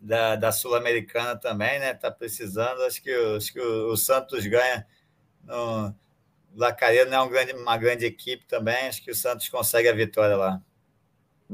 da, 0.01 0.37
da 0.37 0.53
Sul-Americana 0.53 1.37
também, 1.37 1.79
né? 1.79 1.95
Tá 1.95 2.11
precisando. 2.11 2.83
Acho 2.83 3.03
que, 3.03 3.13
acho 3.37 3.53
que 3.53 3.61
o, 3.61 3.93
o 3.93 3.97
Santos 3.97 4.47
ganha. 4.47 4.87
No, 5.45 5.95
Lacaleira 6.55 7.09
não 7.09 7.19
é 7.19 7.23
um 7.23 7.29
grande, 7.29 7.53
uma 7.53 7.77
grande 7.77 8.05
equipe 8.05 8.47
também. 8.47 8.89
Acho 8.89 9.03
que 9.03 9.11
o 9.11 9.15
Santos 9.15 9.49
consegue 9.49 9.89
a 9.89 9.95
vitória 9.95 10.37
lá. 10.37 10.61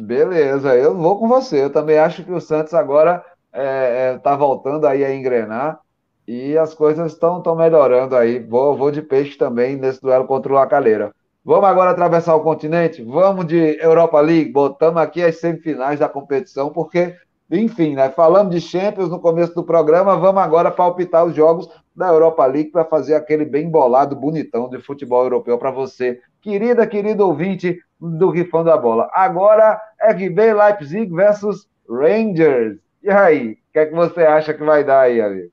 Beleza, 0.01 0.77
eu 0.77 0.97
vou 0.97 1.19
com 1.19 1.27
você. 1.27 1.65
Eu 1.65 1.71
também 1.71 1.99
acho 1.99 2.23
que 2.23 2.31
o 2.31 2.41
Santos 2.41 2.73
agora 2.73 3.25
está 3.53 3.61
é, 3.61 4.13
é, 4.13 4.19
tá 4.19 4.37
voltando 4.37 4.87
aí 4.87 5.05
a 5.05 5.13
engrenar 5.13 5.81
e 6.27 6.57
as 6.57 6.73
coisas 6.73 7.13
estão 7.13 7.43
melhorando 7.57 8.15
aí. 8.15 8.39
Vou, 8.39 8.77
vou 8.77 8.93
de 8.93 9.03
peixe 9.03 9.37
também 9.37 9.77
nesse 9.77 10.01
duelo 10.01 10.25
contra 10.25 10.53
o 10.53 10.55
Lacaleira. 10.55 11.13
Vamos 11.45 11.65
agora 11.69 11.91
atravessar 11.91 12.37
o 12.37 12.45
continente? 12.45 13.03
Vamos 13.03 13.47
de 13.47 13.77
Europa 13.83 14.21
League? 14.21 14.53
Botamos 14.53 15.03
aqui 15.03 15.21
as 15.21 15.41
semifinais 15.41 15.99
da 15.99 16.09
competição, 16.09 16.71
porque, 16.71 17.17
enfim, 17.51 17.97
né? 17.97 18.09
Falamos 18.11 18.55
de 18.55 18.61
Champions 18.61 19.09
no 19.09 19.19
começo 19.19 19.53
do 19.53 19.65
programa, 19.65 20.17
vamos 20.17 20.41
agora 20.41 20.71
palpitar 20.71 21.25
os 21.25 21.35
jogos 21.35 21.69
da 21.99 22.07
Europa 22.07 22.47
League 22.47 22.71
para 22.71 22.85
fazer 22.85 23.17
aquele 23.17 23.45
bem 23.45 23.69
bolado, 23.69 24.15
bonitão 24.15 24.71
de 24.71 24.79
futebol 24.79 25.25
europeu 25.25 25.59
para 25.59 25.73
você, 25.73 26.23
querida, 26.41 26.87
querido 26.87 27.27
ouvinte 27.27 27.83
do 28.01 28.31
Rifando 28.31 28.71
a 28.71 28.77
Bola. 28.77 29.11
Agora, 29.13 29.81
RB 30.01 30.55
Leipzig 30.55 31.13
versus 31.13 31.69
Rangers. 31.91 32.79
E 33.03 33.11
aí, 33.11 33.53
o 33.53 33.73
que 33.73 33.79
é 33.81 33.87
que 33.87 33.95
você 33.95 34.23
acha 34.23 34.55
que 34.55 34.63
vai 34.63 34.85
dar 34.85 35.01
aí, 35.01 35.21
amigo? 35.21 35.51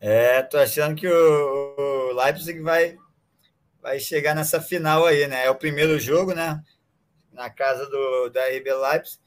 É, 0.00 0.42
tô 0.42 0.56
achando 0.56 0.96
que 0.96 1.06
o 1.06 2.12
Leipzig 2.14 2.58
vai, 2.60 2.96
vai 3.82 4.00
chegar 4.00 4.34
nessa 4.34 4.58
final 4.58 5.04
aí, 5.04 5.26
né? 5.28 5.44
É 5.44 5.50
o 5.50 5.54
primeiro 5.54 6.00
jogo, 6.00 6.34
né? 6.34 6.62
Na 7.30 7.50
casa 7.50 7.84
do, 7.90 8.30
da 8.30 8.40
RB 8.48 8.72
Leipzig. 8.72 9.20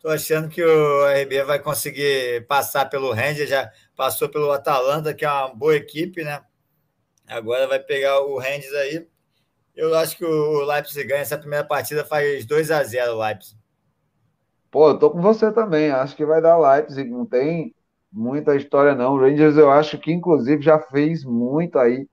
Tô 0.00 0.08
achando 0.08 0.48
que 0.48 0.60
o 0.60 1.06
RB 1.22 1.44
vai 1.44 1.60
conseguir 1.60 2.44
passar 2.48 2.86
pelo 2.90 3.12
Rangers, 3.12 3.48
já 3.48 3.70
passou 4.02 4.28
pelo 4.28 4.50
Atalanta, 4.50 5.14
que 5.14 5.24
é 5.24 5.30
uma 5.30 5.54
boa 5.54 5.76
equipe, 5.76 6.24
né? 6.24 6.40
Agora 7.24 7.68
vai 7.68 7.78
pegar 7.78 8.20
o 8.20 8.36
Rangers 8.36 8.74
aí. 8.74 9.06
Eu 9.76 9.94
acho 9.94 10.16
que 10.18 10.24
o 10.24 10.64
Leipzig 10.64 11.06
ganha 11.06 11.20
essa 11.20 11.38
primeira 11.38 11.64
partida, 11.64 12.04
faz 12.04 12.44
2 12.44 12.72
a 12.72 12.82
0 12.82 13.12
o 13.12 13.24
Leipzig. 13.24 13.56
Pô, 14.72 14.88
eu 14.88 14.98
tô 14.98 15.08
com 15.08 15.22
você 15.22 15.52
também. 15.52 15.92
Acho 15.92 16.16
que 16.16 16.26
vai 16.26 16.42
dar 16.42 16.58
Leipzig. 16.58 17.08
Não 17.08 17.24
tem 17.24 17.72
muita 18.10 18.56
história, 18.56 18.92
não. 18.92 19.14
O 19.14 19.20
Rangers, 19.20 19.56
eu 19.56 19.70
acho 19.70 19.96
que, 19.98 20.10
inclusive, 20.10 20.60
já 20.60 20.80
fez 20.80 21.24
muito 21.24 21.78
aí. 21.78 22.08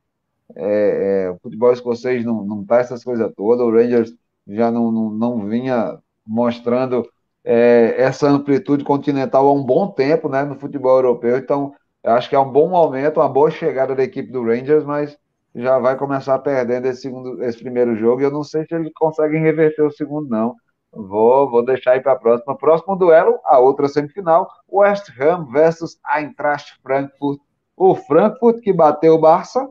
É, 0.56 1.24
é, 1.26 1.32
o 1.32 1.40
futebol 1.40 1.74
escocês 1.74 2.24
não, 2.24 2.46
não 2.46 2.64
tá 2.64 2.78
essas 2.78 3.04
coisas 3.04 3.34
todas. 3.36 3.66
O 3.66 3.72
Rangers 3.72 4.14
já 4.48 4.70
não, 4.70 4.92
não, 4.92 5.10
não 5.10 5.48
vinha 5.48 5.98
mostrando 6.24 7.04
é, 7.44 7.96
essa 7.98 8.30
amplitude 8.30 8.84
continental 8.84 9.48
há 9.48 9.52
um 9.52 9.64
bom 9.64 9.88
tempo 9.88 10.30
né, 10.30 10.44
no 10.44 10.54
futebol 10.54 10.98
europeu. 10.98 11.36
Então, 11.36 11.74
eu 12.04 12.14
acho 12.14 12.30
que 12.30 12.36
é 12.36 12.40
um 12.40 12.52
bom 12.52 12.70
momento, 12.70 13.20
uma 13.20 13.30
boa 13.30 13.52
chegada 13.52 13.96
da 13.96 14.04
equipe 14.04 14.32
do 14.32 14.44
Rangers, 14.44 14.86
mas 14.86 15.18
já 15.54 15.78
vai 15.80 15.98
começar 15.98 16.40
perdendo 16.40 16.86
esse, 16.86 17.02
segundo, 17.02 17.44
esse 17.44 17.60
primeiro 17.60 17.96
jogo. 17.96 18.22
E 18.22 18.24
eu 18.24 18.32
não 18.32 18.44
sei 18.44 18.66
se 18.66 18.74
eles 18.74 18.92
conseguem 18.94 19.42
reverter 19.42 19.82
o 19.82 19.92
segundo, 19.92 20.30
não. 20.30 20.56
Vou, 20.92 21.50
vou 21.50 21.64
deixar 21.64 21.92
aí 21.92 22.02
para 22.02 22.14
a 22.14 22.20
próxima. 22.20 22.58
Próximo 22.58 22.96
duelo, 22.96 23.40
a 23.46 23.60
outra 23.60 23.88
semifinal: 23.88 24.50
West 24.72 25.10
Ham 25.20 25.46
versus 25.52 26.00
Eintracht 26.16 26.80
Frankfurt. 26.82 27.40
O 27.76 27.96
Frankfurt 27.96 28.60
que 28.62 28.74
bateu 28.74 29.16
o 29.16 29.20
Barça 29.20 29.68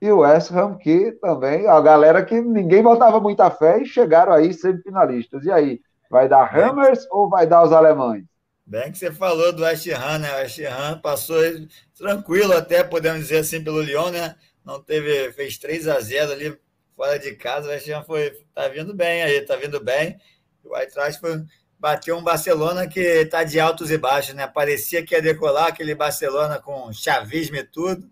e 0.00 0.10
o 0.10 0.18
West 0.18 0.52
Ham 0.52 0.76
que 0.76 1.12
também, 1.12 1.66
a 1.66 1.80
galera 1.80 2.24
que 2.24 2.40
ninguém 2.40 2.82
botava 2.82 3.18
muita 3.18 3.50
fé 3.50 3.80
e 3.80 3.86
chegaram 3.86 4.32
aí 4.32 4.52
semifinalistas. 4.52 5.44
E 5.44 5.50
aí, 5.50 5.80
vai 6.10 6.28
dar 6.28 6.54
Hammers 6.54 7.06
ou 7.10 7.28
vai 7.28 7.46
dar 7.46 7.62
os 7.62 7.72
alemães? 7.72 8.24
Bem 8.68 8.92
que 8.92 8.98
você 8.98 9.10
falou 9.10 9.50
do 9.50 9.62
West 9.62 9.86
Ham, 9.88 10.18
né? 10.18 10.30
O 10.30 10.36
West 10.36 10.58
Ham 10.60 11.00
passou 11.00 11.38
tranquilo 11.96 12.52
até, 12.52 12.84
podemos 12.84 13.22
dizer 13.22 13.38
assim, 13.38 13.64
pelo 13.64 13.80
Lyon, 13.80 14.10
né? 14.10 14.36
não 14.62 14.78
teve, 14.82 15.32
fez 15.32 15.56
3 15.56 15.88
a 15.88 15.98
0 15.98 16.32
ali 16.32 16.60
fora 16.94 17.18
de 17.18 17.34
casa, 17.34 17.66
o 17.66 17.70
West 17.70 17.88
Ham 17.88 18.02
foi, 18.04 18.30
tá 18.54 18.68
vindo 18.68 18.92
bem 18.94 19.22
aí, 19.22 19.40
tá 19.40 19.56
vindo 19.56 19.82
bem. 19.82 20.20
O 20.62 20.76
Eintracht 20.76 21.18
bateu 21.78 22.18
um 22.18 22.22
Barcelona 22.22 22.86
que 22.86 23.00
está 23.00 23.42
de 23.42 23.58
altos 23.58 23.90
e 23.90 23.96
baixos, 23.96 24.34
né? 24.34 24.46
Parecia 24.46 25.02
que 25.02 25.14
ia 25.14 25.22
decolar 25.22 25.68
aquele 25.68 25.94
Barcelona 25.94 26.58
com 26.58 26.92
chavismo 26.92 27.56
e 27.56 27.64
tudo, 27.64 28.06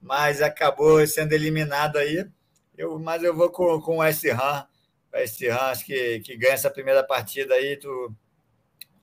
mas 0.00 0.42
acabou 0.42 1.06
sendo 1.06 1.32
eliminado 1.32 1.96
aí. 1.96 2.28
Eu, 2.76 2.98
mas 2.98 3.22
eu 3.22 3.36
vou 3.36 3.50
com, 3.50 3.80
com 3.80 3.98
o 3.98 4.00
West 4.00 4.24
Ham. 4.24 4.66
West 5.14 5.40
Ham 5.44 5.70
acho 5.70 5.86
que, 5.86 6.18
que 6.18 6.36
ganha 6.36 6.54
essa 6.54 6.70
primeira 6.70 7.04
partida 7.04 7.54
aí, 7.54 7.76
do 7.76 8.12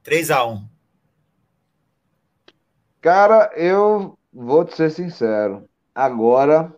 3 0.03 0.31
a 0.31 0.45
1 0.45 0.78
Cara, 3.01 3.49
eu 3.55 4.17
vou 4.33 4.65
te 4.65 4.75
ser 4.75 4.91
sincero. 4.91 5.63
Agora 5.95 6.73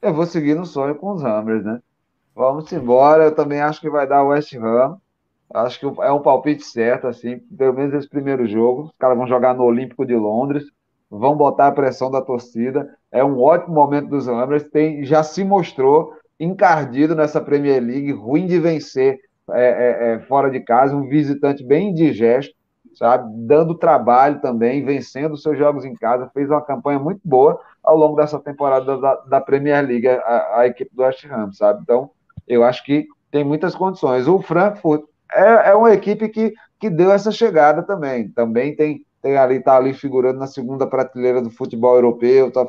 eu 0.00 0.12
vou 0.14 0.26
seguir 0.26 0.54
no 0.54 0.66
sonho 0.66 0.94
com 0.94 1.12
os 1.12 1.24
Hammers, 1.24 1.64
né? 1.64 1.80
Vamos 2.34 2.72
embora. 2.72 3.24
Eu 3.24 3.34
também 3.34 3.60
acho 3.60 3.80
que 3.80 3.90
vai 3.90 4.06
dar 4.06 4.22
o 4.22 4.28
West 4.28 4.54
Ham. 4.54 4.98
Acho 5.52 5.78
que 5.80 6.02
é 6.02 6.10
um 6.12 6.22
palpite 6.22 6.64
certo, 6.64 7.06
assim, 7.06 7.38
pelo 7.38 7.74
menos 7.74 7.94
esse 7.94 8.08
primeiro 8.08 8.46
jogo. 8.46 8.84
Os 8.84 8.96
caras 8.98 9.16
vão 9.16 9.26
jogar 9.26 9.54
no 9.54 9.64
Olímpico 9.64 10.04
de 10.04 10.14
Londres, 10.14 10.64
vão 11.10 11.36
botar 11.36 11.68
a 11.68 11.72
pressão 11.72 12.10
da 12.10 12.20
torcida. 12.20 12.88
É 13.10 13.24
um 13.24 13.40
ótimo 13.40 13.74
momento 13.74 14.08
dos 14.08 14.28
Hammers. 14.28 14.64
Tem, 14.64 15.04
já 15.04 15.22
se 15.22 15.44
mostrou 15.44 16.12
encardido 16.38 17.14
nessa 17.14 17.40
Premier 17.40 17.82
League, 17.82 18.12
ruim 18.12 18.46
de 18.46 18.58
vencer 18.58 19.18
é, 19.52 19.64
é, 19.64 20.14
é, 20.14 20.18
fora 20.20 20.50
de 20.50 20.60
casa, 20.60 20.96
um 20.96 21.08
visitante 21.08 21.64
bem 21.64 21.90
indigesto, 21.90 22.54
sabe? 22.94 23.30
Dando 23.46 23.74
trabalho 23.74 24.40
também, 24.40 24.84
vencendo 24.84 25.36
seus 25.36 25.58
jogos 25.58 25.84
em 25.84 25.94
casa, 25.94 26.30
fez 26.32 26.48
uma 26.48 26.62
campanha 26.62 26.98
muito 26.98 27.20
boa 27.24 27.60
ao 27.82 27.96
longo 27.96 28.16
dessa 28.16 28.38
temporada 28.38 28.98
da, 28.98 29.14
da 29.16 29.40
Premier 29.40 29.86
League, 29.86 30.08
a, 30.08 30.60
a, 30.60 30.66
equipe 30.66 30.94
do 30.94 31.02
West 31.02 31.24
Ham, 31.26 31.52
sabe? 31.52 31.80
Então, 31.82 32.10
eu 32.46 32.64
acho 32.64 32.84
que 32.84 33.06
tem 33.30 33.44
muitas 33.44 33.74
condições. 33.74 34.26
O 34.26 34.40
Frankfurt 34.40 35.04
é, 35.32 35.70
é 35.70 35.74
uma 35.74 35.92
equipe 35.92 36.28
que, 36.28 36.54
que 36.78 36.88
deu 36.88 37.10
essa 37.10 37.30
chegada 37.30 37.82
também. 37.82 38.28
Também 38.28 38.74
tem, 38.74 39.04
tem 39.20 39.36
ali, 39.36 39.60
tá 39.60 39.76
ali 39.76 39.92
figurando 39.92 40.38
na 40.38 40.46
segunda 40.46 40.86
prateleira 40.86 41.42
do 41.42 41.50
futebol 41.50 41.96
europeu, 41.96 42.50
tá, 42.50 42.66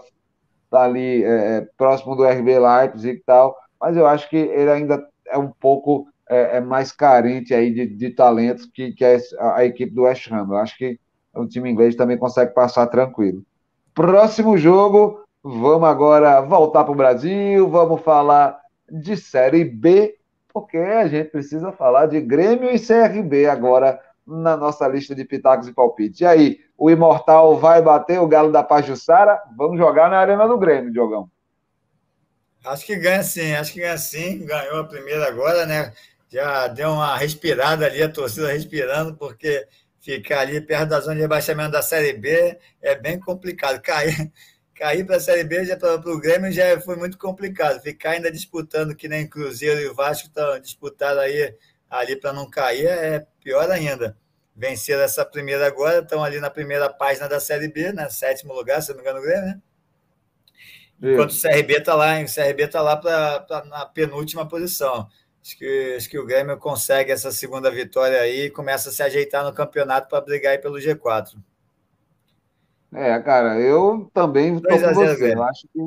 tá 0.70 0.84
ali 0.84 1.24
é, 1.24 1.58
é 1.58 1.68
próximo 1.78 2.16
do 2.16 2.26
RB 2.26 2.60
Leipzig 2.60 3.18
e 3.18 3.24
tal, 3.24 3.56
mas 3.80 3.96
eu 3.96 4.06
acho 4.08 4.30
que 4.30 4.38
ele 4.38 4.72
ainda 4.72 5.06
é 5.28 5.38
um 5.38 5.52
pouco 5.52 6.08
é, 6.30 6.58
é 6.58 6.62
mais 6.62 6.92
carente 6.92 7.54
aí 7.54 7.74
de, 7.74 7.86
de 7.86 8.10
talentos 8.10 8.66
que, 8.66 8.92
que 8.92 9.04
é 9.04 9.18
a, 9.40 9.58
a 9.58 9.66
equipe 9.66 9.94
do 9.94 10.04
West 10.04 10.32
Ham. 10.32 10.48
Eu 10.50 10.58
acho 10.58 10.78
que 10.78 11.00
o 11.34 11.46
time 11.48 11.70
inglês 11.70 11.96
também 11.96 12.18
consegue 12.18 12.54
passar 12.54 12.88
tranquilo. 12.88 13.44
Próximo 13.94 14.58
jogo, 14.58 15.24
vamos 15.44 15.88
agora 15.88 16.42
voltar 16.42 16.84
para 16.84 16.94
o 16.94 16.96
Brasil, 16.96 17.70
vamos 17.70 18.02
falar 18.02 18.60
de 18.90 19.18
Série 19.18 19.64
B, 19.64 20.16
porque 20.54 20.78
a 20.78 21.08
gente 21.08 21.30
precisa 21.30 21.72
falar 21.72 22.08
de 22.08 22.20
Grêmio 22.22 22.72
e 22.72 22.80
CRB 22.80 23.48
agora 23.48 24.00
na 24.26 24.58
nossa 24.58 24.88
lista 24.88 25.14
de 25.14 25.24
pitacos 25.24 25.68
e 25.68 25.74
palpites. 25.74 26.22
E 26.22 26.26
aí, 26.26 26.60
o 26.78 26.90
Imortal 26.90 27.58
vai 27.58 27.82
bater 27.82 28.20
o 28.20 28.28
Galo 28.28 28.52
da 28.52 28.64
Pajussara? 28.64 29.40
Vamos 29.56 29.78
jogar 29.78 30.10
na 30.10 30.18
Arena 30.18 30.48
do 30.48 30.58
Grêmio, 30.58 30.92
Diogão. 30.92 31.30
Acho 32.66 32.86
que 32.86 32.96
ganha 32.96 33.22
sim, 33.22 33.54
acho 33.54 33.72
que 33.72 33.80
ganha 33.80 33.98
sim. 33.98 34.44
Ganhou 34.46 34.80
a 34.80 34.84
primeira 34.84 35.28
agora, 35.28 35.66
né? 35.66 35.94
Já 36.36 36.68
deu 36.68 36.90
uma 36.90 37.16
respirada 37.16 37.86
ali, 37.86 38.04
a 38.04 38.10
torcida 38.10 38.52
respirando, 38.52 39.16
porque 39.16 39.66
ficar 40.02 40.42
ali 40.42 40.60
perto 40.60 40.90
da 40.90 41.00
zona 41.00 41.16
de 41.16 41.22
rebaixamento 41.22 41.72
da 41.72 41.82
Série 41.82 42.12
B 42.12 42.60
é 42.82 42.94
bem 42.94 43.18
complicado. 43.18 43.82
Cair, 43.82 44.34
cair 44.76 45.06
para 45.06 45.16
a 45.16 45.20
Série 45.22 45.46
B 45.46 45.64
já 45.64 45.78
para 45.78 45.96
o 45.96 46.20
Grêmio 46.20 46.52
já 46.52 46.78
foi 46.82 46.98
muito 46.98 47.18
complicado. 47.18 47.82
Ficar 47.82 48.10
ainda 48.12 48.30
disputando, 48.30 48.94
que 48.94 49.08
nem 49.08 49.26
Cruzeiro 49.26 49.80
e 49.80 49.88
o 49.88 49.96
Vasco 49.96 50.28
estão 50.28 50.60
disputando 50.60 51.20
aí 51.20 51.56
ali 51.90 52.18
para 52.18 52.34
não 52.34 52.50
cair, 52.50 52.88
é 52.88 53.26
pior 53.42 53.72
ainda. 53.72 54.18
Venceram 54.54 55.04
essa 55.04 55.24
primeira 55.24 55.66
agora, 55.66 56.00
estão 56.00 56.22
ali 56.22 56.42
na 56.42 56.50
primeira 56.50 56.90
página 56.90 57.30
da 57.30 57.40
Série 57.40 57.70
B, 57.70 57.94
né? 57.94 58.10
Sétimo 58.10 58.54
lugar, 58.54 58.82
se 58.82 58.90
não 58.90 58.98
me 58.98 59.04
engano, 59.04 59.20
o 59.20 59.24
Grêmio, 59.24 59.46
né? 59.46 59.62
Enquanto 61.02 61.32
o 61.32 61.42
CRB 61.42 61.78
está 61.78 61.94
lá, 61.94 62.20
o 62.20 62.26
CRB 62.26 62.64
está 62.64 62.82
lá 62.82 62.98
pra, 62.98 63.40
pra, 63.40 63.64
na 63.64 63.86
penúltima 63.86 64.46
posição. 64.46 65.08
Acho 65.46 65.60
que, 65.60 65.94
acho 65.96 66.10
que 66.10 66.18
o 66.18 66.26
Grêmio 66.26 66.58
consegue 66.58 67.12
essa 67.12 67.32
segunda 67.32 67.70
vitória 67.70 68.20
aí 68.20 68.46
e 68.46 68.50
começa 68.50 68.90
a 68.90 68.92
se 68.92 69.04
ajeitar 69.04 69.46
no 69.46 69.54
campeonato 69.54 70.10
para 70.10 70.20
brigar 70.20 70.54
aí 70.54 70.58
pelo 70.58 70.80
G4. 70.80 71.36
É, 72.92 73.20
cara, 73.20 73.60
eu 73.60 74.10
também 74.12 74.56
estou 74.56 74.72
com 74.72 74.94
você. 74.96 75.36
Eu 75.36 75.44
acho, 75.44 75.68
que, 75.72 75.80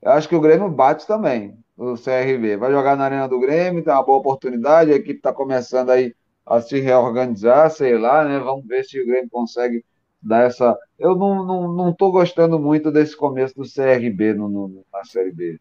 eu 0.00 0.10
acho 0.10 0.28
que 0.30 0.34
o 0.34 0.40
Grêmio 0.40 0.70
bate 0.70 1.06
também, 1.06 1.58
o 1.76 1.96
CRB. 1.96 2.56
Vai 2.56 2.72
jogar 2.72 2.96
na 2.96 3.04
Arena 3.04 3.28
do 3.28 3.38
Grêmio, 3.38 3.84
tem 3.84 3.92
uma 3.92 4.02
boa 4.02 4.20
oportunidade, 4.20 4.90
a 4.90 4.96
equipe 4.96 5.18
está 5.18 5.34
começando 5.34 5.90
aí 5.90 6.14
a 6.46 6.58
se 6.58 6.80
reorganizar, 6.80 7.70
sei 7.70 7.98
lá, 7.98 8.24
né? 8.24 8.38
Vamos 8.38 8.66
ver 8.66 8.84
se 8.84 8.98
o 8.98 9.06
Grêmio 9.06 9.28
consegue 9.28 9.84
dar 10.22 10.44
essa. 10.44 10.74
Eu 10.98 11.14
não, 11.14 11.44
não, 11.44 11.72
não 11.74 11.92
tô 11.92 12.10
gostando 12.10 12.58
muito 12.58 12.90
desse 12.90 13.14
começo 13.14 13.54
do 13.54 13.64
CRB 13.64 14.32
no, 14.32 14.48
no, 14.48 14.84
na 14.90 15.04
Série 15.04 15.30
B. 15.30 15.60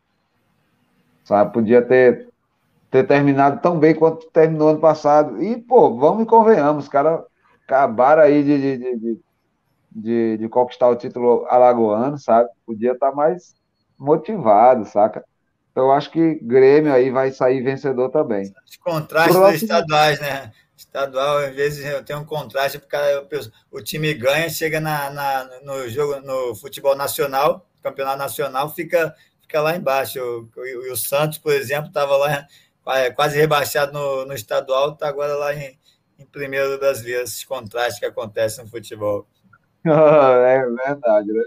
Sabe, 1.25 1.51
podia 1.51 1.81
ter, 1.81 2.29
ter 2.89 3.05
terminado 3.05 3.61
tão 3.61 3.77
bem 3.77 3.93
quanto 3.93 4.29
terminou 4.31 4.69
ano 4.69 4.79
passado. 4.79 5.41
E, 5.41 5.57
pô, 5.57 5.95
vamos 5.97 6.23
e 6.23 6.25
convenhamos, 6.25 6.85
os 6.85 6.89
caras 6.89 7.21
acabaram 7.65 8.23
aí 8.23 8.43
de, 8.43 8.57
de, 8.59 8.77
de, 8.77 9.19
de, 9.91 10.37
de 10.37 10.49
conquistar 10.49 10.87
o 10.87 10.95
título 10.95 11.45
alagoano, 11.49 12.17
sabe? 12.17 12.49
Podia 12.65 12.93
estar 12.93 13.09
tá 13.09 13.15
mais 13.15 13.55
motivado, 13.97 14.85
saca? 14.85 15.23
Então, 15.71 15.85
eu 15.85 15.91
acho 15.91 16.09
que 16.09 16.35
Grêmio 16.41 16.93
aí 16.93 17.11
vai 17.11 17.31
sair 17.31 17.61
vencedor 17.61 18.09
também. 18.09 18.51
Os 18.65 18.77
contrastes 18.77 19.35
Próximo... 19.35 19.63
estaduais, 19.63 20.19
né? 20.19 20.51
Estadual, 20.75 21.39
às 21.39 21.55
vezes 21.55 21.85
eu 21.85 22.03
tenho 22.03 22.19
um 22.19 22.25
contraste, 22.25 22.79
porque 22.79 22.95
o 23.71 23.81
time 23.81 24.13
ganha, 24.13 24.49
chega 24.49 24.79
na, 24.79 25.09
na, 25.09 25.49
no 25.63 25.89
jogo, 25.89 26.19
no 26.21 26.55
futebol 26.55 26.95
nacional, 26.95 27.65
campeonato 27.81 28.17
nacional, 28.19 28.69
fica, 28.69 29.13
fica 29.41 29.59
lá 29.61 29.75
embaixo. 29.75 30.19
O, 30.19 30.49
o, 30.59 30.93
o 30.93 30.97
Santos, 30.97 31.39
por 31.39 31.51
exemplo, 31.53 31.87
estava 31.87 32.15
lá 32.17 32.45
quase 33.15 33.37
rebaixado 33.37 33.93
no, 33.93 34.25
no 34.25 34.33
estadual, 34.33 34.91
está 34.91 35.07
agora 35.07 35.35
lá 35.35 35.53
em, 35.53 35.77
em 36.19 36.25
primeiro 36.25 36.71
do 36.71 36.79
brasileiro, 36.79 37.23
esses 37.23 37.43
contrastes 37.43 37.99
que 37.99 38.05
acontecem 38.05 38.63
no 38.63 38.69
futebol. 38.69 39.27
é 39.85 40.65
verdade, 40.65 41.31
né? 41.31 41.43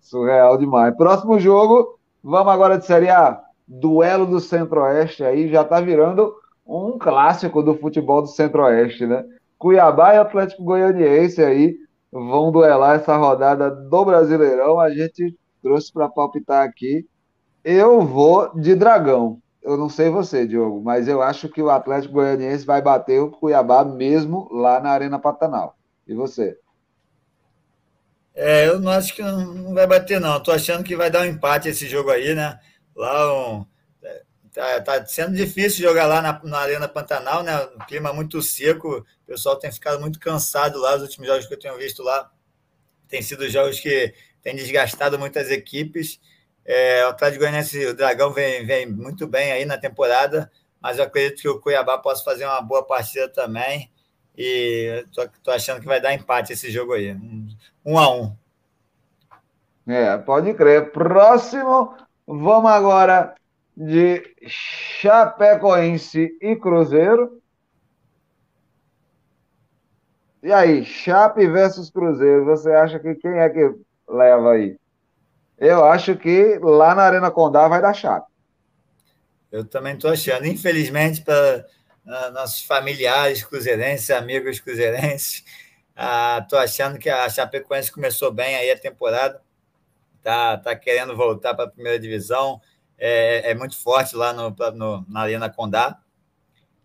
Surreal 0.00 0.58
demais. 0.58 0.96
Próximo 0.96 1.38
jogo, 1.38 1.98
vamos 2.22 2.52
agora 2.52 2.78
de 2.78 2.86
Série 2.86 3.10
A. 3.10 3.40
Duelo 3.66 4.26
do 4.26 4.40
Centro-Oeste 4.40 5.22
aí, 5.22 5.48
já 5.48 5.62
está 5.62 5.80
virando 5.80 6.34
um 6.66 6.98
clássico 6.98 7.62
do 7.62 7.76
futebol 7.76 8.22
do 8.22 8.28
Centro-Oeste, 8.28 9.06
né? 9.06 9.24
Cuiabá 9.58 10.14
e 10.14 10.18
Atlético 10.18 10.64
Goianiense 10.64 11.42
aí 11.42 11.76
vão 12.10 12.50
duelar 12.50 12.96
essa 12.96 13.16
rodada 13.16 13.70
do 13.70 14.04
Brasileirão. 14.04 14.80
A 14.80 14.90
gente 14.90 15.36
trouxe 15.62 15.92
para 15.92 16.08
palpitar 16.08 16.66
aqui. 16.66 17.06
Eu 17.62 18.00
vou 18.00 18.58
de 18.58 18.74
Dragão. 18.74 19.38
Eu 19.62 19.76
não 19.76 19.88
sei 19.88 20.08
você, 20.08 20.46
Diogo, 20.46 20.80
mas 20.82 21.06
eu 21.06 21.20
acho 21.20 21.48
que 21.48 21.60
o 21.60 21.70
Atlético 21.70 22.14
Goianiense 22.14 22.64
vai 22.64 22.80
bater 22.80 23.20
o 23.20 23.30
Cuiabá 23.30 23.84
mesmo 23.84 24.48
lá 24.52 24.80
na 24.80 24.90
Arena 24.90 25.18
Pantanal. 25.18 25.76
E 26.06 26.14
você? 26.14 26.58
É, 28.34 28.66
eu 28.68 28.80
não 28.80 28.90
acho 28.90 29.14
que 29.14 29.22
não 29.22 29.74
vai 29.74 29.86
bater, 29.86 30.18
não. 30.20 30.38
Estou 30.38 30.54
achando 30.54 30.82
que 30.82 30.96
vai 30.96 31.10
dar 31.10 31.22
um 31.22 31.26
empate 31.26 31.68
esse 31.68 31.86
jogo 31.86 32.10
aí, 32.10 32.34
né? 32.34 32.58
Lá 32.96 33.58
um 33.58 33.66
Tá, 34.52 34.80
tá 34.80 35.06
sendo 35.06 35.36
difícil 35.36 35.88
jogar 35.88 36.06
lá 36.06 36.20
na, 36.20 36.40
na, 36.42 36.58
Arena 36.58 36.88
Pantanal, 36.88 37.42
né? 37.42 37.56
O 37.76 37.86
clima 37.86 38.12
muito 38.12 38.42
seco, 38.42 38.98
o 38.98 39.26
pessoal 39.26 39.56
tem 39.56 39.70
ficado 39.70 40.00
muito 40.00 40.18
cansado 40.18 40.78
lá. 40.78 40.96
Os 40.96 41.02
últimos 41.02 41.28
jogos 41.28 41.46
que 41.46 41.54
eu 41.54 41.58
tenho 41.58 41.76
visto 41.78 42.02
lá 42.02 42.28
têm 43.06 43.22
sido 43.22 43.48
jogos 43.48 43.78
que 43.78 44.12
têm 44.42 44.56
desgastado 44.56 45.18
muitas 45.18 45.50
equipes. 45.50 46.20
É, 46.72 47.04
o 47.04 47.08
Atlético 47.08 47.40
Goianiense, 47.40 47.84
o 47.84 47.96
Dragão 47.96 48.30
vem, 48.30 48.64
vem 48.64 48.86
muito 48.86 49.26
bem 49.26 49.50
aí 49.50 49.64
na 49.64 49.76
temporada, 49.76 50.48
mas 50.80 50.98
eu 50.98 51.04
acredito 51.04 51.42
que 51.42 51.48
o 51.48 51.60
Cuiabá 51.60 51.98
possa 51.98 52.22
fazer 52.22 52.44
uma 52.44 52.62
boa 52.62 52.86
partida 52.86 53.28
também. 53.28 53.90
E 54.38 55.04
tô, 55.12 55.28
tô 55.42 55.50
achando 55.50 55.80
que 55.80 55.86
vai 55.88 56.00
dar 56.00 56.14
empate 56.14 56.52
esse 56.52 56.70
jogo 56.70 56.92
aí. 56.92 57.12
Um, 57.84 57.98
a 57.98 58.14
um. 58.14 58.36
É, 59.84 60.16
pode 60.18 60.54
crer. 60.54 60.92
Próximo, 60.92 61.96
vamos 62.24 62.70
agora 62.70 63.34
de 63.76 64.22
Chapecoense 64.46 66.38
e 66.40 66.54
Cruzeiro. 66.54 67.42
E 70.40 70.52
aí, 70.52 70.84
Chape 70.84 71.48
versus 71.48 71.90
Cruzeiro, 71.90 72.44
você 72.44 72.70
acha 72.70 73.00
que 73.00 73.16
quem 73.16 73.40
é 73.40 73.48
que 73.50 73.74
leva 74.08 74.52
aí? 74.52 74.78
Eu 75.60 75.84
acho 75.84 76.16
que 76.16 76.58
lá 76.62 76.94
na 76.94 77.02
Arena 77.02 77.30
Condá 77.30 77.68
vai 77.68 77.82
dar 77.82 77.92
Chape. 77.92 78.32
Eu 79.52 79.64
também 79.64 79.94
estou 79.94 80.10
achando. 80.10 80.46
Infelizmente, 80.46 81.20
para 81.20 81.66
uh, 82.06 82.32
nossos 82.32 82.62
familiares 82.62 83.44
cruzeirenses, 83.44 84.10
amigos 84.10 84.58
cruzeirenses, 84.58 85.44
estou 86.40 86.58
uh, 86.58 86.62
achando 86.62 86.98
que 86.98 87.10
a 87.10 87.28
Chapecoense 87.28 87.92
começou 87.92 88.32
bem 88.32 88.56
aí 88.56 88.70
a 88.70 88.78
temporada. 88.78 89.42
Tá, 90.22 90.56
tá 90.56 90.74
querendo 90.74 91.14
voltar 91.16 91.54
para 91.54 91.66
a 91.66 91.70
primeira 91.70 91.98
divisão 91.98 92.60
é, 93.00 93.50
é 93.50 93.54
muito 93.54 93.76
forte 93.78 94.14
lá 94.14 94.32
no, 94.32 94.54
no, 94.74 95.06
na 95.08 95.20
Arena 95.22 95.48
Condá. 95.48 95.98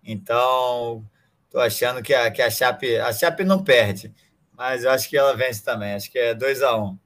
Então, 0.02 1.06
estou 1.46 1.62
achando 1.62 2.02
que 2.02 2.14
a, 2.14 2.32
que 2.32 2.42
a 2.42 2.50
Chape. 2.50 2.98
A 2.98 3.12
Chape 3.12 3.44
não 3.44 3.64
perde, 3.64 4.14
mas 4.54 4.86
eu 4.86 4.92
acho 4.92 5.10
que 5.10 5.18
ela 5.18 5.36
vence 5.36 5.64
também. 5.64 5.94
Acho 5.94 6.10
que 6.10 6.18
é 6.18 6.34
2 6.34 6.62
a 6.62 6.78
1 6.78 6.86
um. 6.86 7.00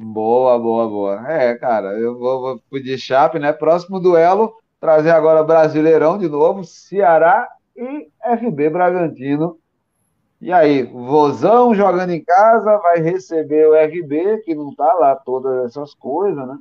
Boa, 0.00 0.58
boa, 0.58 0.88
boa. 0.88 1.32
É, 1.32 1.56
cara, 1.56 1.98
eu 1.98 2.16
vou, 2.18 2.40
vou 2.40 2.62
pedir 2.70 2.98
Chape, 2.98 3.38
né? 3.38 3.52
Próximo 3.52 3.98
duelo, 3.98 4.54
trazer 4.80 5.10
agora 5.10 5.42
Brasileirão 5.42 6.16
de 6.16 6.28
novo, 6.28 6.64
Ceará 6.64 7.48
e 7.76 8.08
FB 8.36 8.70
Bragantino. 8.70 9.58
E 10.40 10.52
aí, 10.52 10.84
Vozão 10.84 11.74
jogando 11.74 12.10
em 12.10 12.22
casa, 12.22 12.78
vai 12.78 13.00
receber 13.00 13.68
o 13.68 13.74
RB, 13.74 14.42
que 14.44 14.54
não 14.54 14.72
tá 14.72 14.92
lá 14.94 15.16
todas 15.16 15.66
essas 15.66 15.94
coisas, 15.94 16.46
né? 16.46 16.56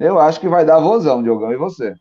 Eu 0.00 0.18
acho 0.18 0.40
que 0.40 0.48
vai 0.48 0.64
dar 0.64 0.78
vozão, 0.78 1.22
Diogão, 1.22 1.52
e 1.52 1.56
você? 1.56 1.94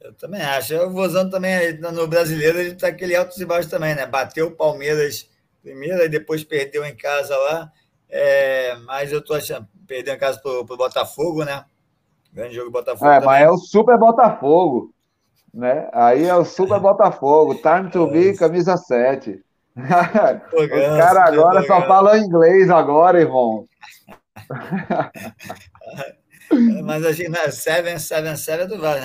Eu 0.00 0.14
também 0.14 0.40
acho. 0.40 0.76
O 0.76 0.90
Vozão 0.90 1.28
também, 1.28 1.78
no 1.78 2.06
brasileiro, 2.06 2.60
ele 2.60 2.72
está 2.72 2.88
aquele 2.88 3.16
altos 3.16 3.40
e 3.40 3.44
baixos 3.44 3.70
também, 3.70 3.94
né? 3.94 4.06
Bateu 4.06 4.46
o 4.46 4.54
Palmeiras 4.54 5.28
primeiro 5.62 6.04
e 6.04 6.08
depois 6.08 6.44
perdeu 6.44 6.84
em 6.84 6.94
casa 6.94 7.36
lá. 7.36 7.72
É, 8.18 8.76
mas 8.86 9.12
eu 9.12 9.22
tô 9.22 9.34
achando, 9.34 9.68
perdeu 9.86 10.14
em 10.14 10.18
casa 10.18 10.40
pro, 10.40 10.64
pro 10.64 10.76
Botafogo, 10.76 11.44
né? 11.44 11.64
Grande 12.32 12.54
jogo 12.54 12.70
Botafogo. 12.70 13.10
É, 13.10 13.14
também. 13.14 13.26
mas 13.26 13.42
é 13.42 13.50
o 13.50 13.58
Super 13.58 13.98
Botafogo. 13.98 14.94
Né? 15.52 15.88
Aí 15.92 16.24
é 16.24 16.34
o 16.34 16.44
Super 16.44 16.80
Botafogo. 16.80 17.56
Time 17.56 17.90
to 17.90 18.06
be, 18.08 18.30
é 18.30 18.36
camisa 18.36 18.76
7. 18.76 19.42
Os 19.76 20.68
caras 20.68 21.32
agora 21.32 21.66
só 21.66 21.86
falam 21.86 22.16
inglês 22.16 22.70
agora, 22.70 23.20
irmão. 23.20 23.68
mas 26.84 27.04
a 27.04 27.12
gente, 27.12 27.30
né, 27.30 27.50
Seven, 27.50 27.98
Seven, 27.98 28.36
Seven 28.36 28.66
do 28.66 28.78
Vale. 28.78 29.02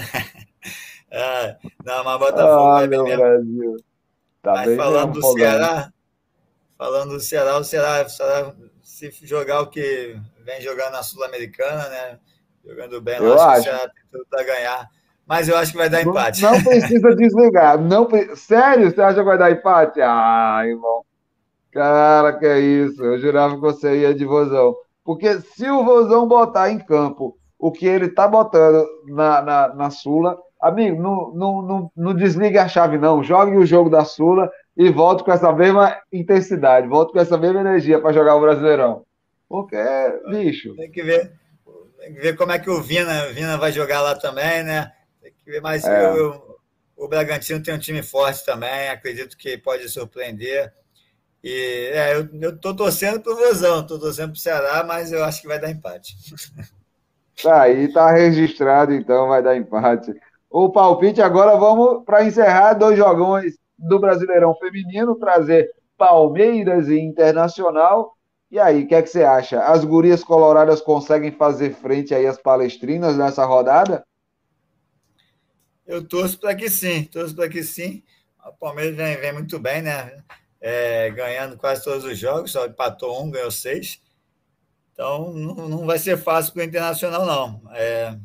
É, 1.10 1.58
não, 1.84 2.04
mas 2.06 2.20
Botafogo 2.20 2.72
ah, 2.72 2.84
é 2.84 2.88
bem 2.88 3.04
mesmo. 3.04 3.18
Brasil. 3.18 3.78
Tá 4.42 4.54
mas 4.54 4.76
falando 4.76 5.14
do 5.14 5.34
Ceará, 5.34 5.94
falando 6.78 7.10
do 7.12 7.20
Ceará, 7.20 7.58
o 7.58 7.64
Ceará, 7.64 8.06
o 8.06 8.10
Ceará, 8.10 8.54
se 9.10 9.26
jogar 9.26 9.62
o 9.62 9.70
que 9.70 10.20
vem 10.44 10.60
jogando 10.60 10.92
na 10.92 11.02
Sul-Americana, 11.02 11.88
né? 11.88 12.20
Jogando 12.66 13.02
bem, 13.02 13.18
eu 13.18 13.40
acho. 13.42 13.54
que 13.54 13.60
o 13.60 13.64
Ceará 13.64 13.90
tem 13.90 14.04
tudo 14.12 14.26
para 14.30 14.44
ganhar. 14.44 14.90
Mas 15.26 15.48
eu 15.48 15.56
acho 15.56 15.72
que 15.72 15.78
vai 15.78 15.90
dar 15.90 16.02
empate. 16.02 16.42
Não, 16.42 16.52
não 16.52 16.64
precisa 16.64 17.14
desligar. 17.16 17.80
Não, 17.80 18.08
sério, 18.36 18.92
você 18.92 19.02
acha 19.02 19.20
que 19.20 19.24
vai 19.24 19.38
dar 19.38 19.52
empate? 19.52 20.02
Ah, 20.02 20.62
irmão. 20.66 21.06
Cara, 21.72 22.38
que 22.38 22.46
é 22.46 22.60
isso. 22.60 23.02
Eu 23.02 23.18
jurava 23.18 23.56
que 23.56 23.62
você 23.62 24.02
ia 24.02 24.14
de 24.14 24.26
vozão. 24.26 24.76
Porque 25.04 25.40
se 25.40 25.70
o 25.70 25.84
Vozão 25.84 26.28
botar 26.28 26.70
em 26.70 26.78
campo 26.80 27.38
o 27.58 27.72
que 27.72 27.86
ele 27.86 28.08
está 28.08 28.28
botando 28.28 28.86
na, 29.08 29.42
na, 29.42 29.74
na, 29.74 29.90
Sula, 29.90 30.38
amigo, 30.62 31.02
não, 31.02 31.32
não, 31.34 31.62
não, 31.62 31.92
não 31.96 32.14
desligue 32.14 32.58
a 32.58 32.68
chave, 32.68 32.98
não. 32.98 33.24
Jogue 33.24 33.58
o 33.58 33.66
jogo 33.66 33.90
da 33.90 34.04
Sula 34.04 34.50
e 34.76 34.90
volte 34.90 35.24
com 35.24 35.32
essa 35.32 35.52
mesma 35.52 36.02
intensidade, 36.12 36.88
volte 36.88 37.12
com 37.12 37.20
essa 37.20 37.38
mesma 37.38 37.62
energia 37.62 38.00
para 38.00 38.14
jogar 38.14 38.36
o 38.36 38.42
Brasileirão. 38.42 39.06
Porque, 39.48 39.78
bicho. 40.30 40.76
Tem 40.76 40.92
que 40.92 41.04
ver, 41.04 41.34
tem 42.00 42.14
que 42.14 42.22
ver 42.22 42.36
como 42.38 42.52
é 42.52 42.60
que 42.60 42.70
o 42.70 42.82
Vina, 42.82 43.28
Vina 43.28 43.58
vai 43.58 43.72
jogar 43.72 44.02
lá 44.02 44.16
também, 44.16 44.64
né? 44.64 44.92
Tem 45.22 45.34
que 45.34 45.52
ver, 45.52 45.62
mas 45.62 45.84
é. 45.84 46.06
eu, 46.06 46.58
o 46.96 47.08
Bragantino 47.08 47.62
tem 47.62 47.74
um 47.74 47.80
time 47.80 48.02
forte 48.02 48.46
também, 48.46 48.90
acredito 48.90 49.38
que 49.38 49.58
pode 49.58 49.90
surpreender. 49.90 50.74
E 51.44 51.90
é, 51.94 52.16
eu 52.16 52.52
estou 52.52 52.76
torcendo 52.76 53.20
para 53.20 53.34
o 53.34 53.36
Vozão, 53.36 53.82
estou 53.82 54.00
torcendo 54.00 54.30
para 54.30 54.38
o 54.38 54.40
Ceará, 54.40 54.84
mas 54.84 55.12
eu 55.12 55.24
acho 55.24 55.42
que 55.42 55.48
vai 55.48 55.60
dar 55.60 55.72
empate. 55.72 56.16
Tá 57.42 57.64
aí, 57.64 57.92
tá 57.92 58.12
registrado, 58.12 58.94
então 58.94 59.28
vai 59.30 59.42
dar 59.42 59.56
empate. 59.56 60.14
O 60.48 60.70
palpite 60.70 61.24
agora 61.24 61.58
vamos 61.58 62.04
para 62.06 62.24
encerrar 62.24 62.74
dois 62.76 62.96
jogões 62.96 63.56
do 63.82 64.00
Brasileirão 64.00 64.56
Feminino, 64.56 65.16
trazer 65.16 65.74
Palmeiras 65.98 66.88
e 66.88 67.00
Internacional. 67.00 68.16
E 68.50 68.60
aí, 68.60 68.84
o 68.84 68.88
que 68.88 68.96
é 68.96 69.02
que 69.02 69.10
você 69.10 69.24
acha? 69.24 69.64
As 69.64 69.84
gurias 69.84 70.24
coloradas 70.24 70.82
conseguem 70.82 71.32
fazer 71.32 71.74
frente 71.74 72.14
aí 72.14 72.28
às 72.28 72.38
palestrinas 72.38 73.18
nessa 73.18 73.46
rodada? 73.46 74.06
Eu 75.88 76.08
torço 76.08 76.40
para 76.40 76.56
que 76.56 76.70
sim, 76.70 77.06
torço 77.06 77.36
para 77.36 77.50
que 77.50 77.64
sim. 77.64 78.04
O 78.46 78.54
Palmeiras 78.54 78.96
vem, 78.96 79.18
vem 79.18 79.34
muito 79.34 79.60
bem, 79.60 79.82
né? 79.82 80.24
É, 80.60 81.10
ganhando 81.10 81.58
quase 81.58 81.84
todos 81.84 82.04
os 82.04 82.18
jogos, 82.18 82.52
só 82.52 82.66
empatou 82.66 83.24
um, 83.24 83.32
ganhou 83.32 83.52
seis. 83.52 84.02
Então, 84.94 85.34
não, 85.34 85.68
não 85.68 85.86
vai 85.86 85.98
ser 85.98 86.18
fácil 86.18 86.54
para 86.54 86.62
o 86.62 86.66
Internacional, 86.66 87.26
não. 87.26 87.62
É, 87.74 88.18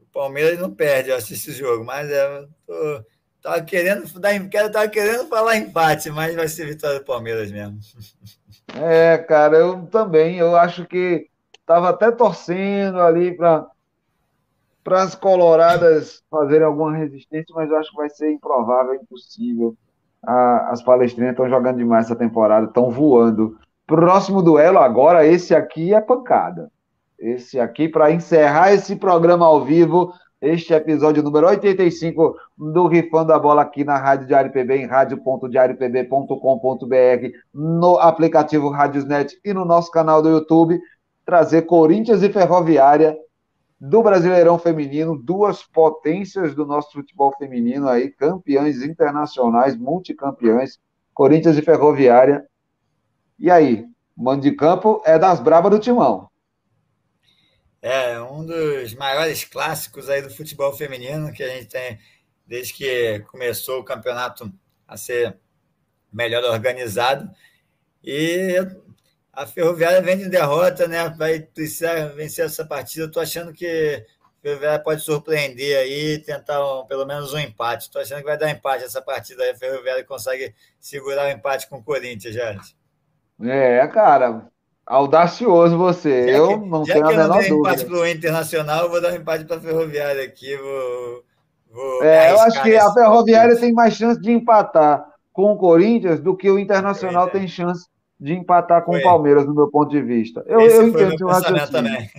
o 0.00 0.06
Palmeiras 0.12 0.58
não 0.58 0.72
perde, 0.72 1.10
eu 1.10 1.16
esse 1.16 1.52
jogo, 1.52 1.84
mas 1.84 2.10
é, 2.10 2.46
tô, 2.66 3.04
tava 3.42 3.60
querendo, 3.62 4.04
tava 4.72 4.88
querendo 4.88 5.26
falar 5.26 5.56
empate, 5.56 6.10
mas 6.10 6.34
vai 6.34 6.48
ser 6.48 6.66
vitória 6.66 6.98
do 6.98 7.04
Palmeiras 7.04 7.50
mesmo. 7.50 7.78
É, 8.74 9.18
cara, 9.18 9.56
eu 9.56 9.86
também. 9.86 10.36
Eu 10.36 10.56
acho 10.56 10.86
que 10.86 11.26
estava 11.60 11.90
até 11.90 12.10
torcendo 12.10 13.00
ali 13.00 13.36
para 13.36 13.66
para 14.82 15.02
as 15.02 15.14
coloradas 15.14 16.22
fazerem 16.30 16.66
alguma 16.66 16.96
resistência, 16.96 17.54
mas 17.54 17.70
eu 17.70 17.76
acho 17.76 17.90
que 17.90 17.96
vai 17.96 18.08
ser 18.08 18.32
improvável, 18.32 18.94
impossível. 18.94 19.76
as 20.22 20.82
palestrinas 20.82 21.32
estão 21.32 21.48
jogando 21.48 21.76
demais 21.76 22.06
essa 22.06 22.16
temporada, 22.16 22.66
estão 22.66 22.90
voando. 22.90 23.58
Próximo 23.86 24.42
duelo 24.42 24.78
agora, 24.78 25.26
esse 25.26 25.54
aqui 25.54 25.94
é 25.94 26.00
pancada. 26.00 26.70
Esse 27.18 27.60
aqui, 27.60 27.88
para 27.88 28.10
encerrar 28.10 28.72
esse 28.72 28.96
programa 28.96 29.44
ao 29.44 29.62
vivo, 29.62 30.14
este 30.40 30.72
episódio 30.72 31.22
número 31.22 31.46
85 31.48 32.34
do 32.56 32.86
Rifando 32.86 33.30
a 33.32 33.38
Bola 33.38 33.60
aqui 33.62 33.84
na 33.84 33.98
Rádio 33.98 34.26
Diário 34.26 34.50
PB, 34.50 34.76
em 34.76 34.86
radio.diariopb.com.br, 34.86 37.38
no 37.52 37.98
aplicativo 37.98 38.70
Radiosnet 38.70 39.38
e 39.44 39.52
no 39.52 39.66
nosso 39.66 39.90
canal 39.90 40.22
do 40.22 40.30
YouTube, 40.30 40.80
trazer 41.26 41.62
Corinthians 41.62 42.22
e 42.22 42.32
Ferroviária 42.32 43.16
do 43.78 44.02
Brasileirão 44.02 44.58
Feminino, 44.58 45.16
duas 45.16 45.62
potências 45.62 46.54
do 46.54 46.64
nosso 46.64 46.92
futebol 46.92 47.34
feminino 47.38 47.88
aí, 47.88 48.10
campeões 48.10 48.82
internacionais, 48.82 49.76
multicampeões, 49.76 50.78
Corinthians 51.12 51.58
e 51.58 51.62
Ferroviária, 51.62 52.46
e 53.38 53.50
aí, 53.50 53.84
mando 54.16 54.40
de 54.42 54.52
campo 54.52 55.02
é 55.04 55.18
das 55.18 55.40
brabas 55.40 55.70
do 55.70 55.78
timão. 55.78 56.29
É, 57.82 58.20
um 58.20 58.44
dos 58.44 58.94
maiores 58.94 59.44
clássicos 59.44 60.10
aí 60.10 60.20
do 60.20 60.30
futebol 60.30 60.72
feminino 60.76 61.32
que 61.32 61.42
a 61.42 61.48
gente 61.48 61.66
tem 61.66 61.98
desde 62.46 62.74
que 62.74 63.20
começou 63.30 63.80
o 63.80 63.84
campeonato 63.84 64.52
a 64.86 64.96
ser 64.96 65.38
melhor 66.12 66.42
organizado. 66.44 67.30
E 68.02 68.56
a 69.32 69.46
Ferroviária 69.46 70.02
vem 70.02 70.18
de 70.18 70.28
derrota, 70.28 70.86
né? 70.88 71.08
Vai 71.10 71.40
precisar 71.40 72.08
vencer 72.08 72.44
essa 72.44 72.64
partida. 72.64 73.06
Estou 73.06 73.22
achando 73.22 73.52
que 73.52 74.04
a 74.20 74.42
Ferroviária 74.42 74.82
pode 74.82 75.00
surpreender 75.02 75.78
aí, 75.78 76.18
tentar 76.18 76.60
um, 76.64 76.84
pelo 76.86 77.06
menos 77.06 77.32
um 77.32 77.38
empate. 77.38 77.84
Estou 77.84 78.02
achando 78.02 78.18
que 78.18 78.26
vai 78.26 78.36
dar 78.36 78.50
empate 78.50 78.84
essa 78.84 79.00
partida 79.00 79.42
aí. 79.42 79.50
A 79.50 79.56
Ferroviária 79.56 80.04
consegue 80.04 80.54
segurar 80.78 81.26
o 81.26 81.30
empate 81.30 81.68
com 81.68 81.76
o 81.76 81.84
Corinthians, 81.84 82.34
gente. 82.34 82.76
É, 83.42 83.86
cara, 83.88 84.50
audacioso 84.90 85.78
você. 85.78 86.26
Já 86.26 86.38
eu 86.38 86.66
não 86.66 86.84
já 86.84 86.94
tenho 86.94 87.06
que 87.06 87.12
a 87.12 87.16
menor 87.16 87.24
eu 87.24 87.28
não 87.28 87.38
tenho 87.38 87.56
dúvida. 87.56 87.74
empate 87.74 87.86
para 87.86 88.00
o 88.00 88.06
Internacional, 88.06 88.84
eu 88.84 88.90
vou 88.90 89.00
dar 89.00 89.12
um 89.12 89.16
empate 89.16 89.44
para 89.44 89.56
a 89.56 89.60
Ferroviária 89.60 90.24
aqui. 90.24 90.56
Vou, 90.56 91.22
vou 91.70 92.02
é, 92.02 92.32
eu 92.32 92.40
acho 92.40 92.62
que 92.62 92.76
a 92.76 92.92
Ferroviária 92.92 93.56
tem 93.56 93.72
mais 93.72 93.94
chance 93.94 94.20
de 94.20 94.32
empatar 94.32 95.06
com 95.32 95.52
o 95.52 95.56
Corinthians 95.56 96.20
do 96.20 96.36
que 96.36 96.50
o 96.50 96.58
Internacional 96.58 97.30
tem 97.30 97.46
chance 97.46 97.86
de 98.18 98.34
empatar 98.34 98.84
com 98.84 98.92
foi. 98.92 99.00
o 99.00 99.04
Palmeiras, 99.04 99.46
no 99.46 99.54
meu 99.54 99.70
ponto 99.70 99.90
de 99.90 100.02
vista. 100.02 100.44
Eu, 100.46 100.60
eu 100.60 100.88
entendo 100.88 101.16
seu 101.16 101.28
raciocínio. 101.28 101.70
Também. 101.70 102.10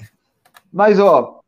Mas, 0.71 0.97
ó, 0.97 1.41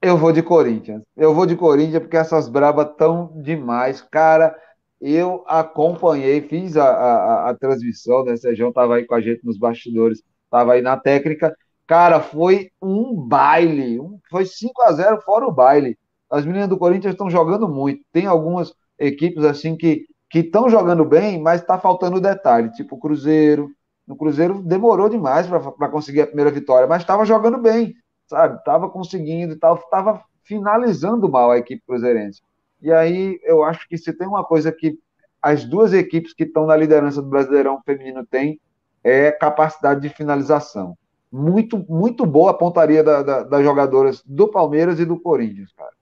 eu 0.00 0.16
vou 0.16 0.32
de 0.32 0.42
Corinthians. 0.42 1.02
Eu 1.16 1.34
vou 1.34 1.44
de 1.44 1.56
Corinthians 1.56 2.00
porque 2.00 2.16
essas 2.16 2.48
brabas 2.48 2.88
tão 2.96 3.32
demais. 3.34 4.00
Cara, 4.00 4.56
eu 5.00 5.44
acompanhei, 5.46 6.40
fiz 6.40 6.76
a, 6.76 6.88
a, 6.88 7.50
a 7.50 7.54
transmissão, 7.54 8.24
né? 8.24 8.36
Sejão 8.36 8.68
estava 8.68 8.96
aí 8.96 9.04
com 9.04 9.14
a 9.14 9.20
gente 9.20 9.44
nos 9.44 9.58
bastidores, 9.58 10.22
estava 10.46 10.72
aí 10.72 10.82
na 10.82 10.96
técnica. 10.96 11.54
Cara, 11.86 12.20
foi 12.20 12.70
um 12.82 13.14
baile, 13.14 14.00
um, 14.00 14.18
foi 14.30 14.46
5 14.46 14.82
a 14.82 14.92
0 14.92 15.20
fora 15.22 15.46
o 15.46 15.52
baile. 15.52 15.98
As 16.30 16.44
meninas 16.44 16.68
do 16.68 16.78
Corinthians 16.78 17.12
estão 17.14 17.30
jogando 17.30 17.68
muito. 17.68 18.02
Tem 18.12 18.26
algumas 18.26 18.72
equipes 18.98 19.44
assim 19.44 19.76
que 19.76 20.06
que 20.28 20.40
estão 20.40 20.68
jogando 20.68 21.04
bem, 21.04 21.40
mas 21.40 21.60
está 21.60 21.78
faltando 21.78 22.20
detalhe, 22.20 22.70
tipo 22.72 22.96
o 22.96 22.98
Cruzeiro. 22.98 23.70
O 24.06 24.16
Cruzeiro 24.16 24.62
demorou 24.62 25.08
demais 25.08 25.46
para 25.46 25.88
conseguir 25.88 26.22
a 26.22 26.26
primeira 26.26 26.50
vitória, 26.50 26.86
mas 26.86 27.02
estava 27.02 27.24
jogando 27.24 27.58
bem, 27.58 27.94
sabe? 28.26 28.58
Estava 28.58 28.88
conseguindo, 28.88 29.54
estava 29.54 30.22
finalizando 30.44 31.28
mal 31.28 31.50
a 31.50 31.58
equipe 31.58 31.82
cruzeirense. 31.86 32.40
E 32.80 32.92
aí 32.92 33.40
eu 33.42 33.64
acho 33.64 33.88
que 33.88 33.98
se 33.98 34.12
tem 34.12 34.28
uma 34.28 34.44
coisa 34.44 34.70
que 34.70 34.98
as 35.42 35.64
duas 35.64 35.92
equipes 35.92 36.32
que 36.32 36.44
estão 36.44 36.66
na 36.66 36.76
liderança 36.76 37.20
do 37.22 37.28
Brasileirão 37.28 37.80
Feminino 37.84 38.24
têm, 38.26 38.60
é 39.08 39.30
capacidade 39.30 40.00
de 40.00 40.08
finalização. 40.08 40.98
Muito, 41.30 41.78
muito 41.88 42.26
boa 42.26 42.50
a 42.50 42.54
pontaria 42.54 43.04
da, 43.04 43.22
da, 43.22 43.42
das 43.44 43.62
jogadoras 43.62 44.20
do 44.26 44.48
Palmeiras 44.48 44.98
e 44.98 45.04
do 45.04 45.20
Corinthians, 45.20 45.72
cara. 45.76 45.92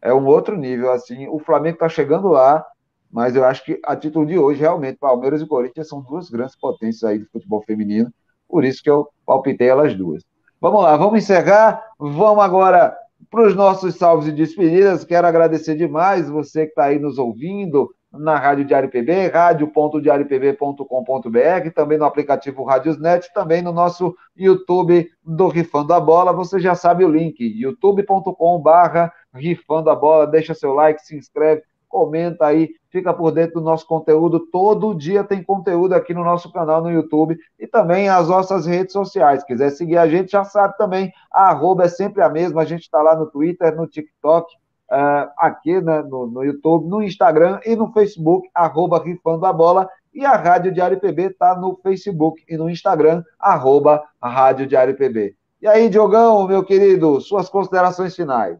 É 0.00 0.14
um 0.14 0.24
outro 0.24 0.56
nível, 0.56 0.90
assim. 0.90 1.28
O 1.28 1.38
Flamengo 1.38 1.74
está 1.74 1.88
chegando 1.88 2.28
lá, 2.28 2.64
mas 3.12 3.36
eu 3.36 3.44
acho 3.44 3.62
que 3.62 3.78
a 3.84 3.94
título 3.94 4.24
de 4.24 4.38
hoje, 4.38 4.60
realmente, 4.60 4.96
Palmeiras 4.96 5.42
e 5.42 5.46
Corinthians 5.46 5.86
são 5.86 6.00
duas 6.00 6.30
grandes 6.30 6.56
potências 6.56 7.04
aí 7.04 7.18
do 7.18 7.26
futebol 7.26 7.62
feminino, 7.62 8.10
por 8.48 8.64
isso 8.64 8.82
que 8.82 8.88
eu 8.88 9.06
palpitei 9.26 9.68
elas 9.68 9.94
duas. 9.94 10.24
Vamos 10.58 10.82
lá, 10.82 10.96
vamos 10.96 11.18
encerrar. 11.18 11.82
Vamos 11.98 12.42
agora 12.42 12.96
para 13.30 13.46
os 13.46 13.54
nossos 13.54 13.96
salves 13.96 14.28
e 14.28 14.32
despedidas, 14.32 15.04
quero 15.04 15.26
agradecer 15.26 15.74
demais 15.74 16.30
você 16.30 16.64
que 16.64 16.70
está 16.70 16.84
aí 16.84 16.98
nos 16.98 17.18
ouvindo 17.18 17.94
na 18.18 18.36
Rádio 18.36 18.64
Diário 18.64 18.90
PB, 18.90 19.28
rádio.diariopb.com.br, 19.28 21.70
também 21.74 21.98
no 21.98 22.04
aplicativo 22.04 22.64
Radiosnet, 22.64 23.32
também 23.32 23.62
no 23.62 23.72
nosso 23.72 24.14
YouTube 24.36 25.08
do 25.24 25.48
Rifando 25.48 25.92
a 25.92 26.00
Bola. 26.00 26.32
Você 26.32 26.58
já 26.58 26.74
sabe 26.74 27.04
o 27.04 27.08
link, 27.08 27.40
youtube.com/barra 27.40 29.12
Rifando 29.34 29.90
a 29.90 29.94
Bola. 29.94 30.26
Deixa 30.26 30.54
seu 30.54 30.72
like, 30.72 31.02
se 31.02 31.16
inscreve, 31.16 31.62
comenta 31.88 32.46
aí, 32.46 32.70
fica 32.90 33.12
por 33.12 33.32
dentro 33.32 33.54
do 33.54 33.60
nosso 33.60 33.86
conteúdo. 33.86 34.40
Todo 34.50 34.94
dia 34.94 35.24
tem 35.24 35.42
conteúdo 35.42 35.94
aqui 35.94 36.12
no 36.12 36.24
nosso 36.24 36.52
canal 36.52 36.82
no 36.82 36.90
YouTube 36.90 37.36
e 37.58 37.66
também 37.66 38.08
as 38.08 38.28
nossas 38.28 38.66
redes 38.66 38.92
sociais. 38.92 39.40
Se 39.40 39.46
quiser 39.46 39.70
seguir 39.70 39.98
a 39.98 40.06
gente, 40.06 40.32
já 40.32 40.44
sabe 40.44 40.76
também, 40.76 41.12
a 41.32 41.50
arroba 41.50 41.84
é 41.84 41.88
sempre 41.88 42.22
a 42.22 42.28
mesma. 42.28 42.62
A 42.62 42.64
gente 42.64 42.82
está 42.82 43.02
lá 43.02 43.16
no 43.16 43.26
Twitter, 43.26 43.74
no 43.74 43.86
TikTok, 43.86 44.54
uh, 44.90 45.30
aqui 45.36 45.80
né, 45.80 46.02
no, 46.02 46.26
no, 46.26 46.44
YouTube, 46.44 46.88
no 46.88 47.02
Instagram 47.02 47.60
e 47.64 47.74
no 47.74 47.92
Facebook, 47.92 48.48
arroba 48.54 49.02
Rifando 49.02 49.46
a 49.46 49.52
Bola. 49.52 49.88
E 50.14 50.24
a 50.24 50.34
Rádio 50.36 50.72
Diário 50.72 50.98
PB 50.98 51.32
está 51.32 51.54
no 51.54 51.78
Facebook 51.82 52.42
e 52.48 52.56
no 52.56 52.70
Instagram, 52.70 53.22
arroba 53.38 54.02
Rádio 54.22 54.66
Diário 54.66 54.96
PB. 54.96 55.36
E 55.60 55.68
aí, 55.68 55.88
Diogão, 55.88 56.46
meu 56.46 56.64
querido, 56.64 57.20
suas 57.20 57.48
considerações 57.48 58.14
finais. 58.14 58.58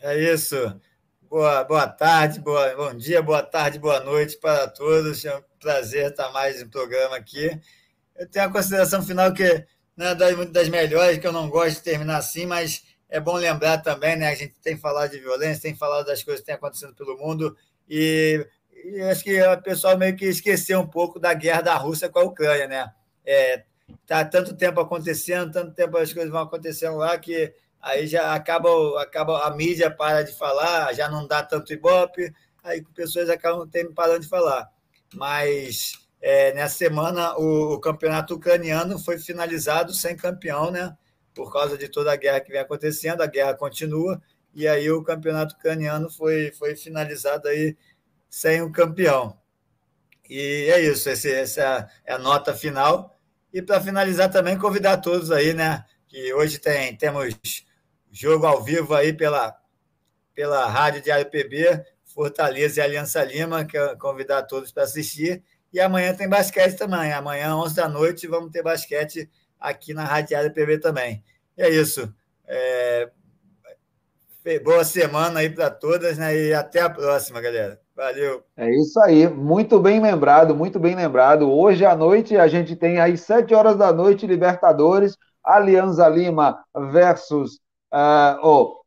É 0.00 0.16
isso. 0.32 0.56
Boa, 1.28 1.64
boa 1.64 1.86
tarde, 1.86 2.40
boa, 2.40 2.74
bom 2.74 2.94
dia, 2.94 3.22
boa 3.22 3.42
tarde, 3.42 3.78
boa 3.78 4.00
noite 4.00 4.38
para 4.38 4.68
todos. 4.68 5.24
É 5.24 5.36
um 5.36 5.42
prazer 5.60 6.10
estar 6.10 6.30
mais 6.32 6.62
no 6.62 6.70
programa 6.70 7.16
aqui. 7.16 7.50
Eu 8.16 8.28
tenho 8.28 8.46
a 8.46 8.50
consideração 8.50 9.02
final 9.02 9.32
que 9.32 9.64
não 9.96 10.06
é 10.06 10.14
das, 10.14 10.50
das 10.50 10.68
melhores, 10.68 11.18
que 11.18 11.26
eu 11.26 11.32
não 11.32 11.50
gosto 11.50 11.76
de 11.76 11.82
terminar 11.82 12.16
assim, 12.16 12.46
mas 12.46 12.82
é 13.08 13.20
bom 13.20 13.34
lembrar 13.34 13.78
também, 13.78 14.16
né? 14.16 14.28
A 14.28 14.34
gente 14.34 14.54
tem 14.62 14.76
falado 14.76 15.10
de 15.10 15.18
violência, 15.18 15.62
tem 15.62 15.74
falado 15.74 16.06
das 16.06 16.22
coisas 16.22 16.40
que 16.40 16.46
têm 16.46 16.54
acontecendo 16.54 16.94
pelo 16.94 17.16
mundo, 17.16 17.56
e, 17.88 18.46
e 18.84 19.00
acho 19.02 19.24
que 19.24 19.40
o 19.42 19.62
pessoal 19.62 19.96
meio 19.96 20.16
que 20.16 20.26
esqueceu 20.26 20.80
um 20.80 20.86
pouco 20.86 21.18
da 21.18 21.32
guerra 21.34 21.62
da 21.62 21.74
Rússia 21.74 22.08
com 22.08 22.18
a 22.18 22.24
Ucrânia, 22.24 22.66
né? 22.66 22.92
É, 23.24 23.64
tá 24.06 24.24
tanto 24.24 24.54
tempo 24.54 24.80
acontecendo, 24.80 25.52
tanto 25.52 25.72
tempo 25.72 25.96
as 25.96 26.12
coisas 26.12 26.30
vão 26.30 26.42
acontecendo 26.42 26.96
lá 26.96 27.16
que 27.18 27.52
aí 27.80 28.06
já 28.06 28.34
acaba, 28.34 28.68
acaba 29.00 29.46
a 29.46 29.50
mídia 29.54 29.90
para 29.90 30.22
de 30.22 30.32
falar, 30.32 30.92
já 30.94 31.08
não 31.08 31.26
dá 31.26 31.42
tanto 31.42 31.72
ibope, 31.72 32.32
aí 32.62 32.82
pessoas 32.94 33.30
acabam 33.30 33.68
parando 33.94 34.20
de 34.20 34.28
falar. 34.28 34.68
Mas 35.14 35.92
é, 36.20 36.52
nessa 36.54 36.76
semana 36.76 37.36
o, 37.38 37.74
o, 37.74 37.80
campeonato 37.80 38.34
ucraniano 38.34 38.98
foi 38.98 39.18
finalizado 39.18 39.94
sem 39.94 40.16
campeão, 40.16 40.70
né? 40.70 40.96
Por 41.38 41.52
causa 41.52 41.78
de 41.78 41.88
toda 41.88 42.12
a 42.12 42.16
guerra 42.16 42.40
que 42.40 42.50
vem 42.50 42.60
acontecendo, 42.60 43.22
a 43.22 43.26
guerra 43.28 43.54
continua, 43.54 44.20
e 44.52 44.66
aí 44.66 44.90
o 44.90 45.04
campeonato 45.04 45.54
ucraniano 45.54 46.10
foi, 46.10 46.50
foi 46.50 46.74
finalizado 46.74 47.46
aí 47.46 47.76
sem 48.28 48.60
o 48.60 48.72
campeão. 48.72 49.38
E 50.28 50.68
é 50.68 50.80
isso, 50.80 51.08
esse, 51.08 51.32
essa 51.32 51.88
é 52.04 52.12
a 52.12 52.18
nota 52.18 52.52
final. 52.52 53.16
E 53.52 53.62
para 53.62 53.80
finalizar 53.80 54.28
também, 54.32 54.58
convidar 54.58 54.96
todos 54.96 55.30
aí, 55.30 55.54
né? 55.54 55.84
Que 56.08 56.34
hoje 56.34 56.58
tem, 56.58 56.96
temos 56.96 57.36
jogo 58.10 58.44
ao 58.44 58.60
vivo 58.60 58.92
aí 58.92 59.12
pela, 59.12 59.56
pela 60.34 60.66
Rádio 60.66 61.02
Diário 61.02 61.30
PB, 61.30 61.84
Fortaleza 62.04 62.80
e 62.80 62.82
Aliança 62.82 63.22
Lima, 63.22 63.64
que 63.64 63.78
convidar 63.94 64.42
todos 64.42 64.72
para 64.72 64.82
assistir. 64.82 65.44
E 65.72 65.78
amanhã 65.78 66.12
tem 66.12 66.28
basquete 66.28 66.76
também. 66.76 67.12
Amanhã, 67.12 67.54
11 67.54 67.76
da 67.76 67.88
noite, 67.88 68.26
vamos 68.26 68.50
ter 68.50 68.64
basquete 68.64 69.30
aqui 69.60 69.94
na 69.94 70.20
Diário 70.20 70.52
PB 70.52 70.78
também. 70.78 71.22
E 71.56 71.62
é 71.62 71.68
isso. 71.70 72.12
É... 72.46 73.10
Boa 74.64 74.82
semana 74.82 75.40
aí 75.40 75.50
para 75.50 75.68
todas, 75.68 76.16
né? 76.16 76.34
E 76.34 76.54
até 76.54 76.80
a 76.80 76.88
próxima, 76.88 77.40
galera. 77.40 77.78
Valeu. 77.98 78.44
É 78.56 78.70
isso 78.70 78.98
aí, 79.00 79.26
muito 79.28 79.80
bem 79.80 80.00
lembrado, 80.00 80.54
muito 80.54 80.78
bem 80.78 80.94
lembrado. 80.94 81.50
Hoje 81.50 81.84
à 81.84 81.96
noite 81.96 82.36
a 82.36 82.46
gente 82.46 82.76
tem 82.76 83.00
aí 83.00 83.18
sete 83.18 83.52
horas 83.52 83.76
da 83.76 83.92
noite 83.92 84.24
Libertadores, 84.24 85.16
Alianza 85.44 86.08
Lima 86.08 86.64
versus, 86.92 87.56
uh, 87.92 88.38
oh, 88.40 88.82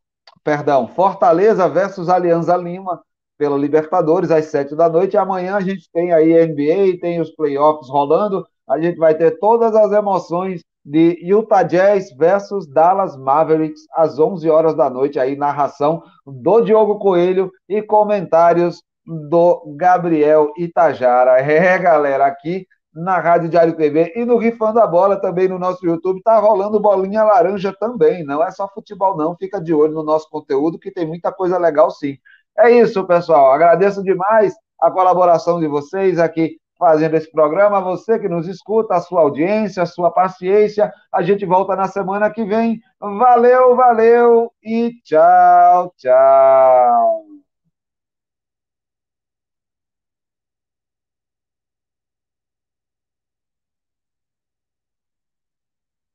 perdão, 0.45 0.87
Fortaleza 0.87 1.67
versus 1.67 2.07
Alianza 2.07 2.55
Lima 2.55 3.03
pela 3.37 3.57
Libertadores 3.57 4.31
às 4.31 4.45
sete 4.45 4.75
da 4.75 4.87
noite. 4.87 5.17
Amanhã 5.17 5.57
a 5.57 5.61
gente 5.61 5.89
tem 5.91 6.13
aí 6.13 6.31
NBA, 6.47 7.01
tem 7.01 7.19
os 7.19 7.31
playoffs 7.31 7.89
rolando. 7.89 8.47
A 8.71 8.79
gente 8.79 8.97
vai 8.97 9.13
ter 9.13 9.37
todas 9.37 9.75
as 9.75 9.91
emoções 9.91 10.63
de 10.83 11.19
Utah 11.21 11.63
Jazz 11.63 12.15
versus 12.15 12.65
Dallas 12.65 13.17
Mavericks 13.17 13.81
às 13.93 14.17
11 14.17 14.49
horas 14.49 14.73
da 14.73 14.89
noite 14.89 15.19
aí 15.19 15.35
narração 15.35 16.01
do 16.25 16.61
Diogo 16.61 16.97
Coelho 16.97 17.51
e 17.67 17.81
comentários 17.81 18.81
do 19.05 19.75
Gabriel 19.75 20.53
Itajara. 20.57 21.39
É, 21.41 21.77
galera, 21.77 22.25
aqui 22.25 22.65
na 22.93 23.19
Rádio 23.19 23.49
Diário 23.49 23.75
TV 23.75 24.13
e 24.15 24.23
no 24.23 24.37
Rifando 24.37 24.79
a 24.79 24.87
Bola 24.87 25.19
também 25.19 25.49
no 25.49 25.59
nosso 25.59 25.85
YouTube 25.85 26.21
tá 26.23 26.39
rolando 26.39 26.79
bolinha 26.79 27.23
laranja 27.23 27.75
também. 27.77 28.23
Não 28.23 28.41
é 28.41 28.51
só 28.51 28.69
futebol 28.69 29.17
não, 29.17 29.35
fica 29.35 29.61
de 29.61 29.73
olho 29.73 29.93
no 29.93 30.03
nosso 30.03 30.29
conteúdo 30.29 30.79
que 30.79 30.91
tem 30.91 31.05
muita 31.05 31.31
coisa 31.31 31.57
legal 31.57 31.91
sim. 31.91 32.17
É 32.57 32.71
isso, 32.71 33.05
pessoal. 33.05 33.51
Agradeço 33.51 34.01
demais 34.01 34.53
a 34.79 34.89
colaboração 34.89 35.59
de 35.59 35.67
vocês 35.67 36.19
aqui 36.19 36.57
fazendo 36.81 37.15
esse 37.15 37.31
programa, 37.31 37.79
você 37.79 38.17
que 38.17 38.27
nos 38.27 38.47
escuta, 38.47 38.95
a 38.95 39.01
sua 39.01 39.21
audiência, 39.21 39.83
a 39.83 39.85
sua 39.85 40.09
paciência. 40.09 40.91
A 41.13 41.21
gente 41.21 41.45
volta 41.45 41.75
na 41.75 41.87
semana 41.87 42.27
que 42.31 42.43
vem. 42.43 42.81
Valeu, 42.99 43.75
valeu 43.75 44.51
e 44.63 44.91
tchau, 45.03 45.93
tchau. 45.95 47.30